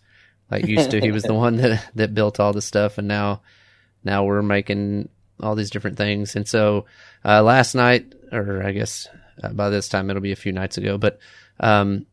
like 0.51 0.67
used 0.67 0.91
to 0.91 1.01
he 1.01 1.11
was 1.11 1.23
the 1.23 1.33
one 1.45 1.57
that 1.57 1.85
that 1.95 2.13
built 2.13 2.39
all 2.39 2.53
the 2.53 2.61
stuff 2.61 2.97
and 2.97 3.07
now 3.07 3.41
now 4.03 4.23
we're 4.23 4.41
making 4.41 5.09
all 5.41 5.55
these 5.55 5.71
different 5.71 5.97
things 5.97 6.35
and 6.35 6.47
so 6.47 6.85
uh, 7.25 7.41
last 7.41 7.75
night 7.75 8.13
or 8.31 8.63
I 8.63 8.71
guess 8.71 9.07
uh, 9.43 9.49
by 9.49 9.69
this 9.69 9.89
time 9.89 10.09
it'll 10.09 10.21
be 10.21 10.31
a 10.31 10.37
few 10.37 10.51
nights 10.51 10.77
ago 10.77 10.97
but 10.97 11.19
um 11.59 12.05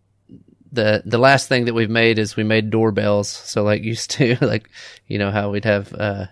the 0.73 1.03
the 1.05 1.19
last 1.19 1.49
thing 1.49 1.67
that 1.67 1.75
we've 1.75 1.91
made 1.91 2.19
is 2.19 2.35
we 2.35 2.45
made 2.45 2.71
doorbells. 2.71 3.29
So 3.29 3.63
like 3.63 3.83
used 3.85 4.11
to 4.13 4.37
like 4.41 4.69
you 5.07 5.19
know 5.19 5.31
how 5.31 5.51
we'd 5.51 5.65
have 5.65 5.93
uh 5.95 6.27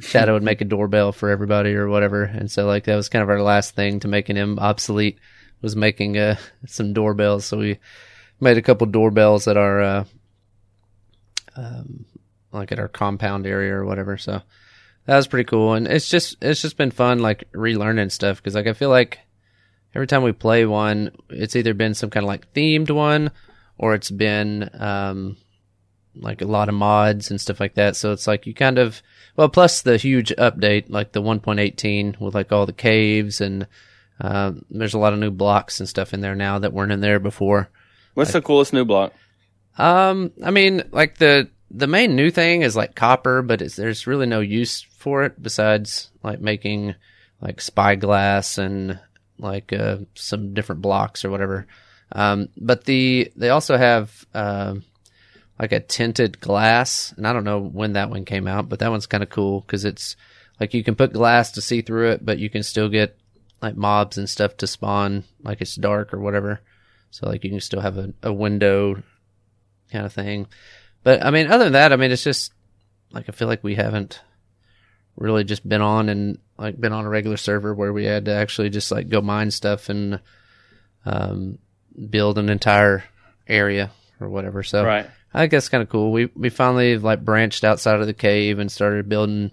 Shadow 0.00 0.32
would 0.32 0.42
make 0.42 0.60
a 0.60 0.64
doorbell 0.64 1.12
for 1.12 1.30
everybody 1.30 1.74
or 1.74 1.88
whatever. 1.88 2.24
And 2.24 2.50
so 2.50 2.66
like 2.66 2.84
that 2.84 2.96
was 2.96 3.08
kind 3.08 3.22
of 3.22 3.28
our 3.28 3.40
last 3.40 3.76
thing 3.76 4.00
to 4.00 4.08
making 4.08 4.34
him 4.34 4.58
obsolete 4.58 5.18
was 5.62 5.76
making 5.76 6.18
uh 6.18 6.36
some 6.66 6.92
doorbells. 6.92 7.46
So 7.46 7.58
we 7.58 7.78
made 8.40 8.58
a 8.58 8.62
couple 8.62 8.86
doorbells 8.88 9.46
at 9.46 9.56
our 9.56 9.80
uh 9.80 10.04
um 11.56 12.04
like 12.52 12.72
at 12.72 12.80
our 12.80 12.88
compound 12.88 13.46
area 13.46 13.74
or 13.74 13.84
whatever. 13.84 14.16
So 14.18 14.42
that 15.06 15.16
was 15.16 15.28
pretty 15.28 15.48
cool. 15.48 15.74
And 15.74 15.86
it's 15.86 16.08
just 16.08 16.36
it's 16.42 16.60
just 16.60 16.76
been 16.76 16.90
fun 16.90 17.20
like 17.20 17.44
relearning 17.52 18.10
stuff. 18.10 18.38
Because 18.38 18.56
like 18.56 18.66
i 18.66 18.72
feel 18.72 18.90
like 18.90 19.20
every 19.94 20.08
time 20.08 20.24
we 20.24 20.32
play 20.32 20.66
one 20.66 21.12
it's 21.30 21.54
either 21.54 21.72
been 21.72 21.94
some 21.94 22.10
kind 22.10 22.24
of 22.24 22.28
like 22.28 22.52
themed 22.52 22.90
one 22.90 23.30
or 23.78 23.94
it's 23.94 24.10
been 24.10 24.68
um 24.74 25.36
like 26.16 26.40
a 26.40 26.46
lot 26.46 26.68
of 26.68 26.74
mods 26.74 27.30
and 27.30 27.40
stuff 27.40 27.58
like 27.58 27.74
that 27.74 27.96
so 27.96 28.12
it's 28.12 28.26
like 28.26 28.46
you 28.46 28.54
kind 28.54 28.78
of 28.78 29.02
well 29.36 29.48
plus 29.48 29.82
the 29.82 29.96
huge 29.96 30.30
update 30.38 30.84
like 30.88 31.12
the 31.12 31.20
1.18 31.22 32.20
with 32.20 32.34
like 32.34 32.52
all 32.52 32.66
the 32.66 32.72
caves 32.72 33.40
and 33.40 33.66
uh, 34.20 34.52
there's 34.70 34.94
a 34.94 34.98
lot 34.98 35.12
of 35.12 35.18
new 35.18 35.30
blocks 35.32 35.80
and 35.80 35.88
stuff 35.88 36.14
in 36.14 36.20
there 36.20 36.36
now 36.36 36.58
that 36.60 36.72
weren't 36.72 36.92
in 36.92 37.00
there 37.00 37.18
before 37.18 37.68
What's 38.14 38.32
the 38.32 38.40
coolest 38.40 38.72
new 38.72 38.84
block? 38.84 39.12
um, 39.76 40.30
I 40.42 40.52
mean, 40.52 40.84
like 40.92 41.18
the 41.18 41.50
the 41.70 41.88
main 41.88 42.14
new 42.14 42.30
thing 42.30 42.62
is 42.62 42.76
like 42.76 42.94
copper, 42.94 43.42
but 43.42 43.60
it's, 43.60 43.74
there's 43.74 44.06
really 44.06 44.26
no 44.26 44.38
use 44.38 44.82
for 44.82 45.24
it 45.24 45.42
besides 45.42 46.10
like 46.22 46.40
making 46.40 46.94
like 47.40 47.60
spyglass 47.60 48.56
and 48.56 49.00
like 49.38 49.72
uh, 49.72 49.96
some 50.14 50.54
different 50.54 50.80
blocks 50.80 51.24
or 51.24 51.30
whatever. 51.30 51.66
Um, 52.14 52.48
but 52.56 52.84
the 52.84 53.32
they 53.36 53.50
also 53.50 53.76
have 53.76 54.24
um 54.34 54.84
like 55.58 55.72
a 55.72 55.80
tinted 55.80 56.40
glass, 56.40 57.12
and 57.16 57.26
I 57.26 57.32
don't 57.32 57.44
know 57.44 57.60
when 57.60 57.92
that 57.92 58.10
one 58.10 58.24
came 58.24 58.46
out, 58.46 58.68
but 58.68 58.78
that 58.80 58.90
one's 58.90 59.06
kind 59.06 59.22
of 59.22 59.30
cool 59.30 59.60
because 59.60 59.84
it's 59.84 60.16
like 60.60 60.74
you 60.74 60.84
can 60.84 60.94
put 60.94 61.12
glass 61.12 61.52
to 61.52 61.60
see 61.60 61.82
through 61.82 62.10
it, 62.10 62.24
but 62.24 62.38
you 62.38 62.50
can 62.50 62.62
still 62.62 62.88
get 62.88 63.18
like 63.62 63.76
mobs 63.76 64.18
and 64.18 64.28
stuff 64.28 64.56
to 64.58 64.66
spawn 64.66 65.24
like 65.42 65.60
it's 65.60 65.74
dark 65.74 66.12
or 66.12 66.20
whatever. 66.20 66.60
So 67.10 67.28
like 67.28 67.44
you 67.44 67.50
can 67.50 67.60
still 67.60 67.80
have 67.80 67.96
a, 67.96 68.12
a 68.22 68.32
window 68.32 69.02
kind 69.90 70.04
of 70.04 70.12
thing. 70.12 70.48
But 71.02 71.24
I 71.24 71.30
mean, 71.30 71.50
other 71.50 71.64
than 71.64 71.74
that, 71.74 71.92
I 71.92 71.96
mean, 71.96 72.10
it's 72.10 72.24
just 72.24 72.52
like 73.12 73.28
I 73.28 73.32
feel 73.32 73.48
like 73.48 73.62
we 73.62 73.76
haven't 73.76 74.20
really 75.16 75.44
just 75.44 75.66
been 75.68 75.82
on 75.82 76.08
and 76.08 76.38
like 76.58 76.80
been 76.80 76.92
on 76.92 77.04
a 77.04 77.08
regular 77.08 77.36
server 77.36 77.72
where 77.74 77.92
we 77.92 78.04
had 78.04 78.24
to 78.24 78.32
actually 78.32 78.70
just 78.70 78.90
like 78.90 79.08
go 79.08 79.20
mine 79.20 79.50
stuff 79.50 79.88
and 79.88 80.20
um, 81.06 81.58
build 82.10 82.38
an 82.38 82.48
entire 82.48 83.04
area 83.46 83.90
or 84.20 84.28
whatever. 84.28 84.62
So 84.62 84.84
Right. 84.84 85.08
I 85.32 85.40
think 85.40 85.50
that's 85.50 85.68
kind 85.68 85.82
of 85.82 85.88
cool. 85.88 86.12
We 86.12 86.26
we 86.36 86.48
finally 86.48 86.96
like 86.96 87.24
branched 87.24 87.64
outside 87.64 88.00
of 88.00 88.06
the 88.06 88.14
cave 88.14 88.58
and 88.58 88.70
started 88.70 89.08
building. 89.08 89.50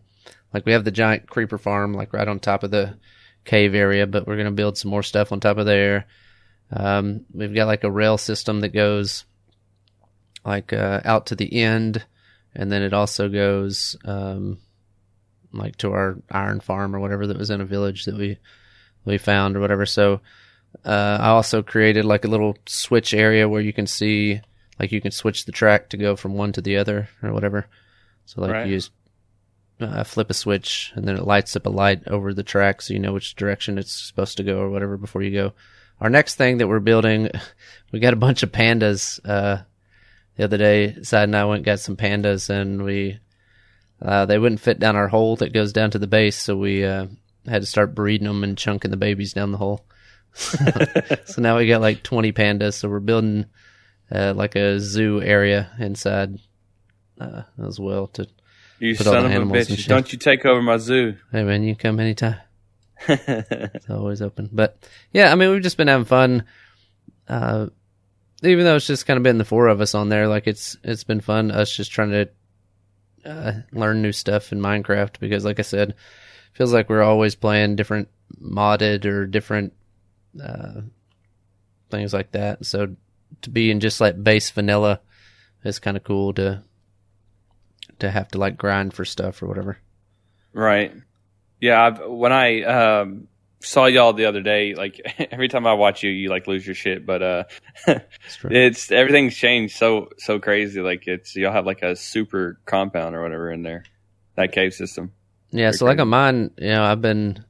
Like 0.54 0.66
we 0.66 0.74
have 0.74 0.84
the 0.84 0.92
giant 0.92 1.28
creeper 1.28 1.58
farm 1.58 1.94
like 1.94 2.14
right 2.14 2.28
on 2.28 2.40
top 2.40 2.64
of 2.64 2.72
the 2.72 2.98
cave 3.46 3.74
area, 3.74 4.06
but 4.06 4.28
we're 4.28 4.38
gonna 4.38 4.52
build 4.52 4.78
some 4.78 4.92
more 4.92 5.04
stuff 5.04 5.32
on 5.32 5.40
top 5.40 5.58
of 5.58 5.66
there. 5.66 6.06
Um, 6.72 7.26
we've 7.34 7.54
got 7.54 7.68
like 7.68 7.84
a 7.84 7.92
rail 7.92 8.18
system 8.18 8.62
that 8.62 8.70
goes 8.70 9.26
like 10.46 10.72
uh, 10.72 11.02
out 11.04 11.28
to 11.28 11.36
the 11.36 11.62
end, 11.62 12.06
and 12.54 12.72
then 12.72 12.84
it 12.84 12.94
also 12.94 13.28
goes 13.28 13.96
um, 14.06 14.60
like 15.52 15.78
to 15.78 15.92
our 15.92 16.18
iron 16.30 16.60
farm 16.60 16.96
or 16.96 17.00
whatever 17.00 17.28
that 17.28 17.38
was 17.38 17.50
in 17.50 17.62
a 17.62 17.66
village 17.66 18.06
that 18.06 18.18
we 18.18 18.38
we 19.04 19.18
found 19.18 19.56
or 19.56 19.60
whatever. 19.60 19.86
So 19.86 20.22
uh, 20.86 21.18
I 21.20 21.30
also 21.30 21.62
created 21.62 22.06
like 22.06 22.26
a 22.26 22.30
little 22.30 22.58
switch 22.66 23.14
area 23.14 23.48
where 23.48 23.62
you 23.62 23.74
can 23.74 23.88
see 23.88 24.42
like 24.80 24.92
you 24.92 25.02
can 25.02 25.12
switch 25.12 25.46
the 25.46 25.52
track 25.52 25.90
to 25.90 25.98
go 25.98 26.16
from 26.16 26.34
one 26.34 26.54
to 26.54 26.62
the 26.62 26.78
other 26.78 27.10
or 27.22 27.34
whatever. 27.34 27.68
So 28.26 28.42
like 28.42 28.52
Right. 28.52 28.68
you 28.68 28.78
just 28.78 28.92
uh, 29.80 30.04
flip 30.04 30.30
a 30.30 30.34
switch 30.34 30.92
and 30.96 31.08
then 31.08 31.16
it 31.18 31.26
lights 31.26 31.56
up 31.56 31.66
a 31.66 31.70
light 31.70 32.08
over 32.08 32.34
the 32.34 32.44
track 32.44 32.82
so 32.82 32.94
you 32.94 33.00
know 33.00 33.14
which 33.14 33.36
direction 33.36 33.78
it's 33.78 33.92
supposed 33.92 34.38
to 34.38 34.44
go 34.44 34.60
or 34.60 34.70
whatever 34.70 34.98
before 34.98 35.22
you 35.22 35.32
go. 35.32 35.54
Our 36.00 36.10
next 36.10 36.36
thing 36.36 36.58
that 36.58 36.68
we're 36.68 36.80
building, 36.80 37.30
we 37.92 38.00
got 38.00 38.14
a 38.14 38.18
bunch 38.18 38.42
of 38.42 38.52
pandas. 38.52 39.20
Uh, 39.24 39.64
the 40.36 40.46
other 40.46 40.58
day, 40.58 41.02
Side 41.04 41.26
and 41.26 41.36
I 41.36 41.46
went 41.46 41.58
and 41.60 41.66
got 41.66 41.80
some 41.80 41.96
pandas 41.98 42.50
and 42.50 42.84
we, 42.84 43.20
uh, 44.02 44.26
they 44.26 44.40
wouldn't 44.40 44.62
fit 44.62 44.80
down 44.80 44.96
our 44.96 45.10
hole 45.10 45.36
that 45.38 45.54
goes 45.54 45.74
down 45.74 45.92
to 45.92 46.00
the 46.00 46.08
base. 46.08 46.38
So 46.38 46.56
we, 46.58 46.84
uh, 46.84 47.08
had 47.46 47.62
to 47.62 47.68
start 47.68 47.94
breeding 47.94 48.28
them 48.28 48.44
and 48.44 48.58
chunking 48.58 48.90
the 48.92 48.98
babies 48.98 49.34
down 49.34 49.52
the 49.52 49.58
hole. 49.58 49.86
so 51.26 51.42
now 51.42 51.58
we 51.58 51.68
got 51.68 51.82
like 51.82 52.04
20 52.04 52.32
pandas. 52.34 52.74
So 52.76 52.90
we're 52.90 53.00
building, 53.00 53.46
uh, 54.12 54.34
like 54.36 54.56
a 54.56 54.80
zoo 54.80 55.22
area 55.22 55.72
inside, 55.80 56.40
uh, 57.20 57.44
as 57.66 57.80
well 57.80 58.08
to, 58.08 58.28
You 58.80 58.96
Put 58.96 59.08
all 59.08 59.14
son 59.14 59.30
the 59.30 59.42
of 59.42 59.50
a 59.50 59.52
bitch! 59.52 59.88
Don't 59.88 60.12
you 60.12 60.18
take 60.18 60.46
over 60.46 60.62
my 60.62 60.78
zoo? 60.78 61.16
hey 61.32 61.44
man, 61.44 61.64
you 61.64 61.76
come 61.76 62.00
anytime. 62.00 62.38
It's 63.08 63.90
always 63.90 64.22
open. 64.22 64.50
But 64.52 64.78
yeah, 65.12 65.32
I 65.32 65.36
mean, 65.36 65.50
we've 65.52 65.64
just 65.64 65.78
been 65.78 65.88
having 65.88 66.06
fun. 66.06 66.46
Uh, 67.28 67.68
even 68.44 68.66
though 68.66 68.76
it's 68.76 68.88
just 68.88 69.06
kind 69.06 69.18
of 69.18 69.24
been 69.24 69.38
the 69.38 69.46
four 69.46 69.68
of 69.68 69.82
us 69.82 69.96
on 69.96 70.10
there, 70.10 70.28
like 70.28 70.48
it's 70.48 70.78
it's 70.84 71.04
been 71.04 71.22
fun. 71.22 71.52
Us 71.52 71.76
just 71.76 71.92
trying 71.92 72.12
to 72.12 72.30
uh, 73.26 73.54
learn 73.72 74.02
new 74.02 74.12
stuff 74.12 74.52
in 74.52 74.60
Minecraft 74.60 75.20
because, 75.20 75.46
like 75.46 75.60
I 75.60 75.64
said, 75.64 75.96
feels 76.54 76.74
like 76.74 76.90
we're 76.90 77.04
always 77.04 77.36
playing 77.36 77.76
different 77.76 78.10
modded 78.42 79.06
or 79.06 79.26
different 79.28 79.74
uh, 80.42 80.82
things 81.90 82.14
like 82.14 82.32
that. 82.32 82.66
So 82.66 82.96
to 83.42 83.50
be 83.50 83.72
in 83.72 83.80
just 83.80 84.02
like 84.02 84.22
base 84.24 84.50
vanilla 84.52 85.00
is 85.64 85.80
kind 85.80 85.98
of 85.98 86.04
cool 86.04 86.34
to 86.34 86.64
to 88.00 88.12
have 88.12 88.30
to 88.30 88.38
like 88.38 88.58
grind 88.58 88.94
for 88.94 89.06
stuff 89.06 89.42
or 89.44 89.48
whatever. 89.48 89.78
Right. 90.54 90.94
Yeah. 91.60 91.84
I've, 91.86 92.00
when 92.10 92.32
I 92.34 92.64
um, 92.64 93.28
saw 93.60 93.86
y'all 93.86 94.14
the 94.14 94.26
other 94.26 94.42
day, 94.42 94.74
like 94.74 95.00
every 95.32 95.48
time 95.48 95.68
I 95.68 95.74
watch 95.74 96.04
you, 96.04 96.10
you 96.10 96.30
like 96.30 96.48
lose 96.48 96.66
your 96.66 96.76
shit. 96.76 97.06
But 97.06 97.22
uh, 97.22 97.44
It's 98.46 98.92
everything's 98.92 99.36
changed 99.36 99.78
so 99.78 100.10
so 100.18 100.40
crazy. 100.40 100.82
Like 100.82 101.08
it's 101.08 101.36
y'all 101.36 101.54
have 101.54 101.66
like 101.66 101.84
a 101.84 101.96
super 101.96 102.60
compound 102.66 103.16
or 103.16 103.22
whatever 103.22 103.52
in 103.52 103.62
there, 103.64 103.84
that 104.36 104.52
cave 104.52 104.74
system. 104.74 105.12
Yeah, 105.52 105.68
Pretty 105.68 105.78
so 105.78 105.86
like 105.86 105.98
crazy. 105.98 106.02
on 106.02 106.08
mine, 106.08 106.52
you 106.58 106.70
know, 106.70 106.84
I've 106.84 107.02
been 107.02 107.44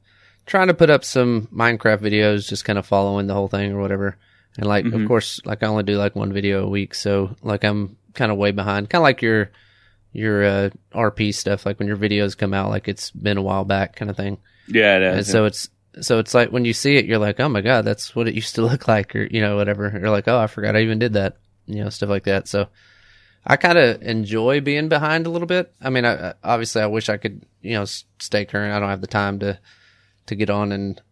trying 0.46 0.68
to 0.68 0.74
put 0.74 0.90
up 0.90 1.04
some 1.04 1.48
Minecraft 1.54 1.98
videos, 2.00 2.48
just 2.48 2.64
kind 2.64 2.78
of 2.78 2.86
following 2.86 3.26
the 3.26 3.34
whole 3.34 3.48
thing 3.48 3.72
or 3.72 3.80
whatever. 3.80 4.16
And 4.56 4.66
like, 4.66 4.84
Mhm. 4.84 5.02
of 5.02 5.08
course, 5.08 5.40
like 5.44 5.62
I 5.62 5.66
only 5.66 5.82
do 5.84 5.96
like 5.96 6.14
one 6.16 6.32
video 6.32 6.64
a 6.64 6.68
week, 6.68 6.94
so 6.94 7.36
like 7.42 7.64
I'm 7.64 7.96
kind 8.14 8.30
of 8.30 8.38
way 8.38 8.50
behind. 8.50 8.90
Kind 8.90 9.00
of 9.00 9.04
like 9.04 9.22
your 9.22 9.50
your 10.12 10.44
uh, 10.44 10.70
RP 10.94 11.32
stuff, 11.32 11.64
like 11.64 11.78
when 11.78 11.88
your 11.88 11.96
videos 11.96 12.36
come 12.36 12.52
out, 12.52 12.68
like 12.68 12.86
it's 12.86 13.10
been 13.12 13.38
a 13.38 13.42
while 13.42 13.64
back, 13.64 13.96
kind 13.96 14.10
of 14.10 14.16
thing. 14.16 14.36
Yeah, 14.68 14.98
it 14.98 15.02
And 15.02 15.18
is. 15.20 15.30
so 15.30 15.46
it's 15.46 15.70
so 16.02 16.18
it's 16.18 16.34
like 16.34 16.50
when 16.50 16.64
you 16.66 16.72
see 16.74 16.96
it, 16.96 17.06
you're 17.06 17.18
like, 17.18 17.40
oh 17.40 17.48
my 17.48 17.60
god, 17.62 17.84
that's 17.86 18.14
what 18.14 18.28
it 18.28 18.34
used 18.34 18.54
to 18.56 18.62
look 18.66 18.86
like, 18.88 19.16
or 19.16 19.24
you 19.24 19.40
know, 19.40 19.56
whatever. 19.56 19.90
You're 19.98 20.10
like, 20.10 20.28
oh, 20.28 20.38
I 20.38 20.48
forgot 20.48 20.76
I 20.76 20.80
even 20.82 20.98
did 20.98 21.14
that, 21.14 21.36
you 21.66 21.82
know, 21.82 21.88
stuff 21.88 22.10
like 22.10 22.24
that. 22.24 22.46
So 22.46 22.68
I 23.46 23.56
kind 23.56 23.78
of 23.78 24.02
enjoy 24.02 24.60
being 24.60 24.88
behind 24.90 25.26
a 25.26 25.30
little 25.30 25.48
bit. 25.48 25.72
I 25.80 25.88
mean, 25.88 26.04
I- 26.04 26.34
obviously, 26.44 26.82
I 26.82 26.86
wish 26.86 27.08
I 27.08 27.16
could, 27.16 27.42
you 27.62 27.72
know, 27.72 27.84
stay 27.86 28.44
current. 28.44 28.72
I 28.74 28.78
don't 28.80 28.90
have 28.90 29.00
the 29.00 29.06
time 29.06 29.38
to 29.40 29.58
to 30.26 30.34
get 30.34 30.50
on 30.50 30.72
and 30.72 31.02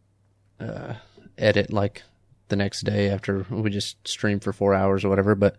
uh, 0.60 0.94
edit 1.38 1.72
like 1.72 2.02
the 2.48 2.56
next 2.56 2.82
day 2.82 3.10
after 3.10 3.46
we 3.50 3.70
just 3.70 4.06
stream 4.06 4.40
for 4.40 4.52
four 4.52 4.74
hours 4.74 5.04
or 5.04 5.08
whatever. 5.08 5.34
But 5.34 5.56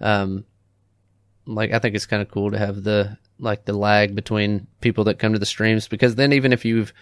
um, 0.00 0.44
like 1.46 1.72
I 1.72 1.78
think 1.78 1.94
it's 1.94 2.06
kind 2.06 2.22
of 2.22 2.30
cool 2.30 2.50
to 2.50 2.58
have 2.58 2.82
the 2.82 3.16
like 3.38 3.64
the 3.64 3.72
lag 3.72 4.14
between 4.14 4.66
people 4.80 5.04
that 5.04 5.18
come 5.18 5.32
to 5.34 5.38
the 5.38 5.46
streams 5.46 5.88
because 5.88 6.14
then 6.14 6.32
even 6.32 6.52
if 6.52 6.64
you've 6.64 6.92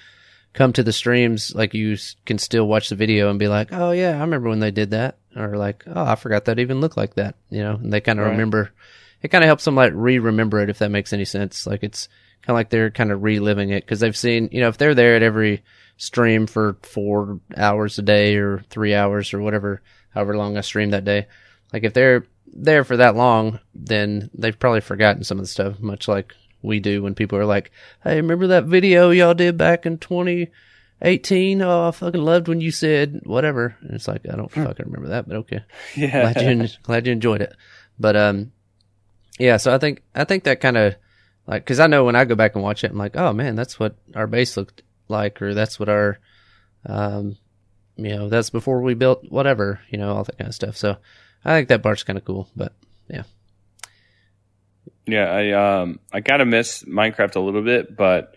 come 0.52 0.72
to 0.72 0.83
the 0.83 0.92
streams, 0.92 1.54
like 1.54 1.74
you 1.74 1.96
can 2.26 2.38
still 2.38 2.66
watch 2.66 2.88
the 2.88 2.94
video 2.96 3.28
and 3.30 3.38
be 3.38 3.48
like, 3.48 3.68
oh 3.72 3.90
yeah, 3.90 4.16
I 4.16 4.20
remember 4.20 4.48
when 4.48 4.61
they 4.61 4.70
did 4.70 4.90
that, 4.90 5.18
or 5.37 5.57
like, 5.57 5.83
oh, 5.87 6.04
I 6.04 6.14
forgot 6.14 6.44
that 6.46 6.59
even 6.61 6.80
looked 6.80 6.96
like 6.96 7.14
that, 7.14 7.35
you 7.50 7.61
know. 7.62 7.74
And 7.74 7.92
they 7.92 8.00
kind 8.00 8.18
of 8.20 8.24
Right. 8.26 8.33
remember. 8.33 8.70
It 9.22 9.28
kind 9.28 9.42
of 9.42 9.46
helps 9.48 9.64
them 9.64 9.74
like 9.74 9.92
re-remember 9.94 10.61
it 10.61 10.68
if 10.70 10.78
that 10.78 10.90
makes 10.90 11.12
any 11.12 11.24
sense. 11.24 11.66
Like 11.66 11.83
it's 11.83 12.09
kind 12.42 12.52
of 12.54 12.57
like 12.57 12.68
they're 12.70 12.90
kind 12.90 13.11
of 13.11 13.22
reliving 13.22 13.70
it 13.70 13.85
because 13.85 14.00
they've 14.00 14.16
seen, 14.16 14.48
you 14.52 14.61
know, 14.61 14.68
if 14.68 14.76
they're 14.76 14.94
there 14.94 15.16
at 15.16 15.22
every 15.22 15.62
stream 15.96 16.46
for 16.46 16.76
four 16.83 17.40
hours 17.57 17.98
a 17.98 18.02
day 18.02 18.37
or 18.37 18.61
three 18.70 18.94
hours 18.94 19.33
or 19.33 19.40
whatever, 19.40 19.83
however 20.11 20.37
long 20.37 20.57
I 20.57 20.61
stream 20.61 20.90
that 20.90 21.04
day, 21.04 21.26
like 21.72 21.85
if 21.85 21.94
they're 21.94 22.24
there 22.54 22.85
for 22.85 22.96
that 22.96 23.16
long, 23.16 23.59
then 23.74 24.30
they've 24.35 24.59
probably 24.59 24.80
forgotten 24.80 25.24
some 25.24 25.38
of 25.38 25.44
the 25.44 25.48
stuff, 25.48 25.80
much 25.80 26.09
like 26.09 26.35
we 26.62 26.80
do 26.80 27.02
when 27.02 27.14
people 27.14 27.38
are 27.38 27.44
like, 27.44 27.70
"Hey, 28.02 28.16
remember 28.16 28.46
that 28.48 28.64
video 28.64 29.11
y'all 29.11 29.35
did 29.35 29.59
back 29.59 29.87
in 29.87 29.98
2018? 29.98 31.62
Oh, 31.62 31.88
I 31.88 31.90
fucking 31.90 32.22
loved 32.22 32.48
when 32.48 32.61
you 32.61 32.70
said 32.70 33.20
whatever." 33.24 33.76
And 33.83 33.90
it's 33.92 34.09
like, 34.09 34.22
I 34.30 34.37
don't 34.37 34.50
fucking 34.50 34.87
remember 34.87 35.09
that, 35.09 35.28
but 35.28 35.37
okay. 35.38 35.61
yeah. 35.96 36.33
Glad 36.33 36.59
you 36.59 36.68
glad 36.83 37.07
you 37.07 37.12
enjoyed 37.12 37.42
it. 37.42 37.54
But 37.98 38.16
um, 38.16 38.52
yeah. 39.38 39.57
So 39.59 39.74
I 39.74 39.78
think 39.78 40.02
I 40.14 40.24
think 40.24 40.44
that 40.44 40.61
kind 40.61 40.76
of 40.76 40.94
like 41.46 41.64
because 41.64 41.80
I 41.80 41.87
know 41.87 42.04
when 42.04 42.16
I 42.16 42.24
go 42.24 42.35
back 42.35 42.54
and 42.54 42.64
watch 42.64 42.85
it, 42.85 42.92
I'm 42.92 42.98
like, 42.98 43.16
oh 43.16 43.33
man, 43.33 43.57
that's 43.57 43.78
what 43.78 43.96
our 44.14 44.26
base 44.26 44.57
looked 44.57 44.83
like, 45.09 45.40
or 45.43 45.55
that's 45.55 45.79
what 45.79 45.88
our 45.88 46.19
um, 46.87 47.37
you 47.97 48.11
know, 48.11 48.29
that's 48.29 48.51
before 48.51 48.81
we 48.81 48.95
built 48.95 49.25
whatever, 49.31 49.81
you 49.88 49.99
know, 49.99 50.17
all 50.17 50.25
that 50.25 50.38
kind 50.38 50.49
of 50.49 50.55
stuff. 50.55 50.77
So 50.77 50.97
I 51.45 51.55
think 51.55 51.69
that 51.69 51.83
part's 51.83 52.03
kind 52.03 52.19
of 52.19 52.25
cool. 52.25 52.49
But 52.57 52.73
Yeah, 53.09 53.23
Yeah, 55.07 55.31
I 55.31 55.81
um 55.81 56.01
I 56.12 56.21
gotta 56.21 56.45
miss 56.45 56.83
Minecraft 56.85 57.37
a 57.37 57.40
little 57.40 57.62
bit, 57.62 57.97
but 57.97 58.37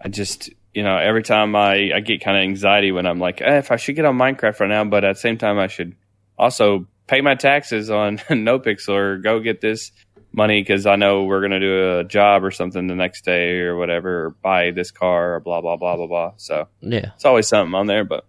I 0.00 0.08
just 0.08 0.50
you 0.74 0.82
know 0.82 0.96
every 0.96 1.22
time 1.22 1.56
I 1.56 1.92
I 1.94 2.00
get 2.00 2.22
kind 2.22 2.36
of 2.36 2.42
anxiety 2.42 2.92
when 2.92 3.06
I'm 3.06 3.18
like, 3.18 3.40
eh, 3.40 3.58
if 3.58 3.70
I 3.70 3.76
should 3.76 3.96
get 3.96 4.04
on 4.04 4.18
Minecraft 4.18 4.60
right 4.60 4.68
now, 4.68 4.84
but 4.84 5.04
at 5.04 5.14
the 5.14 5.20
same 5.20 5.38
time 5.38 5.58
I 5.58 5.68
should 5.68 5.96
also 6.38 6.86
pay 7.06 7.20
my 7.20 7.34
taxes 7.34 7.90
on 7.90 8.18
NoPixel 8.28 8.94
or 8.94 9.18
go 9.18 9.40
get 9.40 9.60
this 9.60 9.92
money 10.32 10.60
because 10.62 10.86
I 10.86 10.96
know 10.96 11.24
we're 11.24 11.40
gonna 11.42 11.60
do 11.60 11.98
a 11.98 12.04
job 12.04 12.44
or 12.44 12.50
something 12.50 12.86
the 12.86 12.94
next 12.94 13.24
day 13.24 13.58
or 13.60 13.76
whatever, 13.76 14.26
or 14.26 14.30
buy 14.30 14.70
this 14.70 14.90
car 14.90 15.34
or 15.36 15.40
blah 15.40 15.60
blah 15.60 15.76
blah 15.76 15.96
blah 15.96 16.06
blah. 16.06 16.32
So 16.36 16.68
yeah, 16.80 17.12
it's 17.14 17.24
always 17.24 17.48
something 17.48 17.74
on 17.74 17.86
there, 17.86 18.04
but 18.04 18.26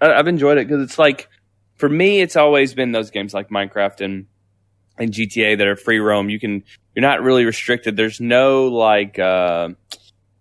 I, 0.00 0.12
I've 0.12 0.28
enjoyed 0.28 0.58
it 0.58 0.68
because 0.68 0.82
it's 0.82 0.98
like 0.98 1.28
for 1.76 1.88
me, 1.88 2.20
it's 2.20 2.36
always 2.36 2.74
been 2.74 2.92
those 2.92 3.10
games 3.10 3.34
like 3.34 3.48
Minecraft 3.48 4.00
and 4.02 4.26
and 4.98 5.10
GTA 5.10 5.58
that 5.58 5.66
are 5.66 5.76
free 5.76 5.98
roam. 5.98 6.28
You 6.30 6.38
can 6.38 6.62
you're 6.94 7.02
not 7.02 7.22
really 7.22 7.44
restricted. 7.44 7.96
There's 7.96 8.20
no 8.20 8.68
like 8.68 9.18
uh, 9.18 9.70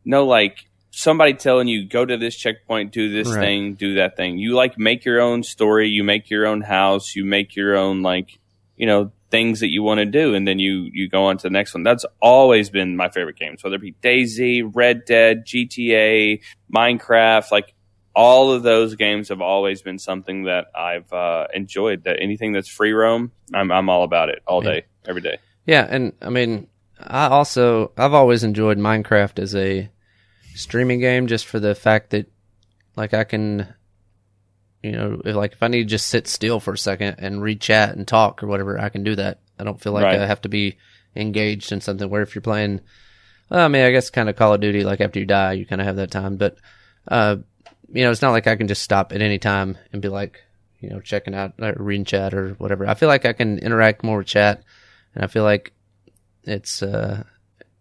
no 0.05 0.25
like 0.25 0.67
somebody 0.91 1.33
telling 1.33 1.67
you 1.69 1.87
go 1.87 2.05
to 2.05 2.17
this 2.17 2.35
checkpoint, 2.35 2.91
do 2.91 3.11
this 3.11 3.29
Right. 3.29 3.39
thing, 3.39 3.73
do 3.75 3.95
that 3.95 4.17
thing. 4.17 4.37
You 4.37 4.53
like 4.53 4.77
make 4.77 5.05
your 5.05 5.21
own 5.21 5.41
story. 5.43 5.87
You 5.87 6.03
make 6.03 6.29
your 6.29 6.45
own 6.45 6.61
house. 6.61 7.15
You 7.15 7.23
make 7.25 7.55
your 7.55 7.75
own 7.77 8.01
like 8.03 8.37
you 8.75 8.85
know 8.85 9.11
things 9.31 9.61
that 9.61 9.69
you 9.69 9.81
want 9.81 9.99
to 9.99 10.05
do, 10.05 10.35
and 10.35 10.47
then 10.47 10.59
you 10.59 10.89
you 10.93 11.09
go 11.09 11.23
on 11.25 11.37
to 11.37 11.43
the 11.43 11.49
next 11.49 11.73
one. 11.73 11.83
That's 11.83 12.05
always 12.21 12.69
been 12.69 12.95
my 12.95 13.09
favorite 13.09 13.37
games, 13.37 13.63
whether 13.63 13.77
it 13.77 13.81
be 13.81 13.93
DayZ, 14.03 14.71
Red 14.73 15.05
Dead, 15.05 15.45
GTA, 15.45 16.41
Minecraft, 16.73 17.51
like 17.51 17.73
all 18.13 18.51
of 18.51 18.61
those 18.63 18.95
games 18.95 19.29
have 19.29 19.41
always 19.41 19.81
been 19.81 19.97
something 19.97 20.43
that 20.43 20.67
I've 20.75 21.11
uh, 21.13 21.47
enjoyed. 21.53 22.03
That 22.03 22.17
anything 22.21 22.51
that's 22.51 22.69
free 22.69 22.91
roam, 22.91 23.31
I'm 23.53 23.71
I'm 23.71 23.89
all 23.89 24.03
about 24.03 24.29
it 24.29 24.43
all 24.45 24.61
day, 24.61 24.85
every 25.05 25.21
day. 25.21 25.37
yeah, 25.65 25.87
and 25.89 26.13
I 26.21 26.29
mean, 26.29 26.67
I 26.99 27.27
also 27.27 27.91
I've 27.97 28.13
always 28.13 28.43
enjoyed 28.43 28.77
Minecraft 28.77 29.39
as 29.39 29.55
a 29.55 29.89
streaming 30.53 30.99
game 30.99 31.27
just 31.27 31.45
for 31.45 31.59
the 31.59 31.73
fact 31.73 32.09
that 32.09 32.29
like 32.95 33.13
I 33.13 33.23
can 33.23 33.73
you 34.83 34.91
know 34.91 35.21
if, 35.23 35.35
like 35.35 35.53
if 35.53 35.63
I 35.63 35.67
need 35.67 35.83
to 35.83 35.89
just 35.89 36.07
sit 36.07 36.27
still 36.27 36.59
for 36.59 36.73
a 36.73 36.77
second 36.77 37.15
and 37.19 37.41
read 37.41 37.61
chat 37.61 37.95
and 37.95 38.07
talk 38.07 38.43
or 38.43 38.47
whatever 38.47 38.79
I 38.79 38.89
can 38.89 39.03
do 39.03 39.15
that. 39.15 39.39
I 39.59 39.63
don't 39.63 39.79
feel 39.79 39.93
like 39.93 40.03
Right. 40.03 40.19
I 40.19 40.25
have 40.25 40.41
to 40.41 40.49
be 40.49 40.77
engaged 41.15 41.71
in 41.71 41.81
something 41.81 42.09
where 42.09 42.21
if 42.21 42.33
you're 42.35 42.41
playing 42.41 42.81
well, 43.49 43.65
I 43.65 43.67
mean 43.67 43.83
I 43.83 43.91
guess 43.91 44.09
kind 44.09 44.29
of 44.29 44.35
Call 44.35 44.53
of 44.53 44.61
Duty 44.61 44.83
like 44.83 45.01
after 45.01 45.19
you 45.19 45.25
die 45.25 45.53
you 45.53 45.65
kind 45.65 45.81
of 45.81 45.87
have 45.87 45.97
that 45.97 46.11
time 46.11 46.37
but 46.37 46.57
uh 47.07 47.37
you 47.93 48.03
know 48.03 48.11
it's 48.11 48.21
not 48.21 48.31
like 48.31 48.47
I 48.47 48.55
can 48.55 48.67
just 48.67 48.81
stop 48.81 49.11
at 49.11 49.21
any 49.21 49.37
time 49.37 49.77
and 49.91 50.01
be 50.01 50.07
like 50.07 50.41
you 50.79 50.89
know 50.89 50.99
checking 50.99 51.35
out 51.35 51.53
or 51.59 51.75
reading 51.77 52.05
chat 52.05 52.33
or 52.33 52.53
whatever. 52.53 52.87
I 52.87 52.95
feel 52.95 53.09
like 53.09 53.25
I 53.25 53.33
can 53.33 53.59
interact 53.59 54.03
more 54.03 54.19
with 54.19 54.27
chat 54.27 54.63
and 55.13 55.23
I 55.23 55.27
feel 55.27 55.43
like 55.43 55.73
it's 56.43 56.81
uh 56.81 57.23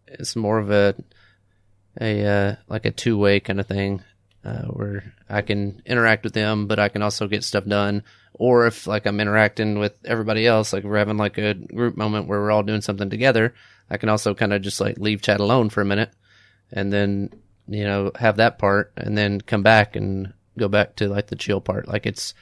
it's 0.06 0.36
more 0.36 0.58
of 0.58 0.70
a 0.70 0.94
a 2.00 2.24
uh, 2.26 2.56
like 2.68 2.84
a 2.84 2.90
two 2.90 3.18
way 3.18 3.40
kind 3.40 3.58
of 3.60 3.66
thing 3.66 4.02
uh, 4.44 4.62
where 4.64 5.14
I 5.28 5.42
can 5.42 5.82
interact 5.84 6.24
with 6.24 6.32
them, 6.32 6.66
but 6.66 6.78
I 6.78 6.88
can 6.88 7.02
also 7.02 7.26
get 7.28 7.44
stuff 7.44 7.64
done. 7.64 8.02
Or 8.34 8.66
if 8.66 8.86
like 8.86 9.06
I'm 9.06 9.20
interacting 9.20 9.78
with 9.78 9.92
everybody 10.04 10.46
else, 10.46 10.72
like 10.72 10.84
we're 10.84 10.98
having 10.98 11.18
like 11.18 11.36
a 11.36 11.54
group 11.54 11.96
moment 11.96 12.26
where 12.26 12.40
we're 12.40 12.50
all 12.50 12.62
doing 12.62 12.80
something 12.80 13.10
together, 13.10 13.54
I 13.90 13.98
can 13.98 14.08
also 14.08 14.34
kind 14.34 14.52
of 14.52 14.62
just 14.62 14.80
like 14.80 14.98
leave 14.98 15.20
chat 15.20 15.40
alone 15.40 15.68
for 15.68 15.82
a 15.82 15.84
minute, 15.86 16.10
and 16.72 16.92
then 16.92 17.30
you 17.68 17.84
know 17.84 18.12
have 18.14 18.36
that 18.36 18.58
part, 18.58 18.92
and 18.96 19.16
then 19.18 19.40
come 19.40 19.62
back 19.62 19.94
and 19.94 20.32
go 20.58 20.68
back 20.68 20.96
to 20.96 21.08
like 21.08 21.26
the 21.26 21.36
chill 21.36 21.60
part. 21.60 21.86
Like 21.86 22.06
it's 22.06 22.32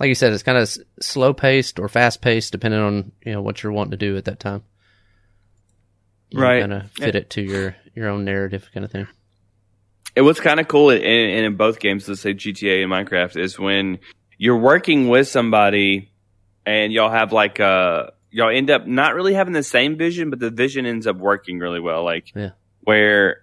like 0.00 0.08
you 0.08 0.14
said, 0.14 0.32
it's 0.32 0.42
kind 0.42 0.58
of 0.58 0.62
s- 0.62 0.78
slow 1.00 1.34
paced 1.34 1.78
or 1.78 1.88
fast 1.88 2.22
paced 2.22 2.52
depending 2.52 2.80
on 2.80 3.12
you 3.24 3.32
know 3.32 3.42
what 3.42 3.62
you're 3.62 3.72
wanting 3.72 3.90
to 3.92 3.96
do 3.98 4.16
at 4.16 4.24
that 4.24 4.40
time. 4.40 4.62
Right. 6.32 6.60
kind 6.60 6.72
of 6.72 6.90
fit 6.92 7.14
it 7.14 7.30
to 7.30 7.42
your 7.42 7.76
your 7.94 8.08
own 8.08 8.24
narrative 8.24 8.68
kind 8.72 8.84
of 8.84 8.90
thing. 8.90 9.06
And 10.16 10.24
what's 10.24 10.40
kind 10.40 10.60
of 10.60 10.68
cool 10.68 10.90
in, 10.90 11.02
in, 11.02 11.44
in 11.44 11.56
both 11.56 11.80
games, 11.80 12.08
let's 12.08 12.20
say 12.20 12.34
GTA 12.34 12.82
and 12.82 12.92
Minecraft, 12.92 13.36
is 13.36 13.58
when 13.58 13.98
you're 14.38 14.58
working 14.58 15.08
with 15.08 15.28
somebody 15.28 16.10
and 16.66 16.92
y'all 16.92 17.10
have 17.10 17.32
like 17.32 17.60
uh 17.60 18.10
y'all 18.30 18.50
end 18.50 18.70
up 18.70 18.86
not 18.86 19.14
really 19.14 19.34
having 19.34 19.52
the 19.52 19.62
same 19.62 19.96
vision, 19.96 20.30
but 20.30 20.38
the 20.38 20.50
vision 20.50 20.86
ends 20.86 21.06
up 21.06 21.16
working 21.16 21.58
really 21.58 21.80
well. 21.80 22.04
Like 22.04 22.32
Yeah. 22.34 22.50
where 22.80 23.38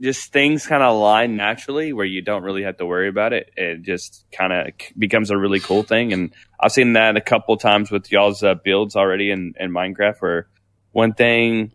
just 0.00 0.30
things 0.32 0.66
kind 0.66 0.82
of 0.82 0.94
align 0.94 1.36
naturally, 1.36 1.92
where 1.92 2.04
you 2.04 2.20
don't 2.22 2.42
really 2.42 2.62
have 2.64 2.76
to 2.76 2.84
worry 2.86 3.08
about 3.08 3.32
it. 3.32 3.50
It 3.56 3.82
just 3.82 4.26
kind 4.30 4.52
of 4.52 4.66
becomes 4.98 5.30
a 5.30 5.38
really 5.38 5.58
cool 5.58 5.84
thing. 5.84 6.12
And 6.12 6.34
I've 6.60 6.72
seen 6.72 6.92
that 6.94 7.16
a 7.16 7.20
couple 7.22 7.56
times 7.56 7.90
with 7.90 8.12
y'all's 8.12 8.42
uh, 8.42 8.54
builds 8.62 8.94
already 8.94 9.30
in, 9.30 9.54
in 9.58 9.70
Minecraft, 9.70 10.16
where 10.20 10.48
one 10.92 11.14
thing 11.14 11.72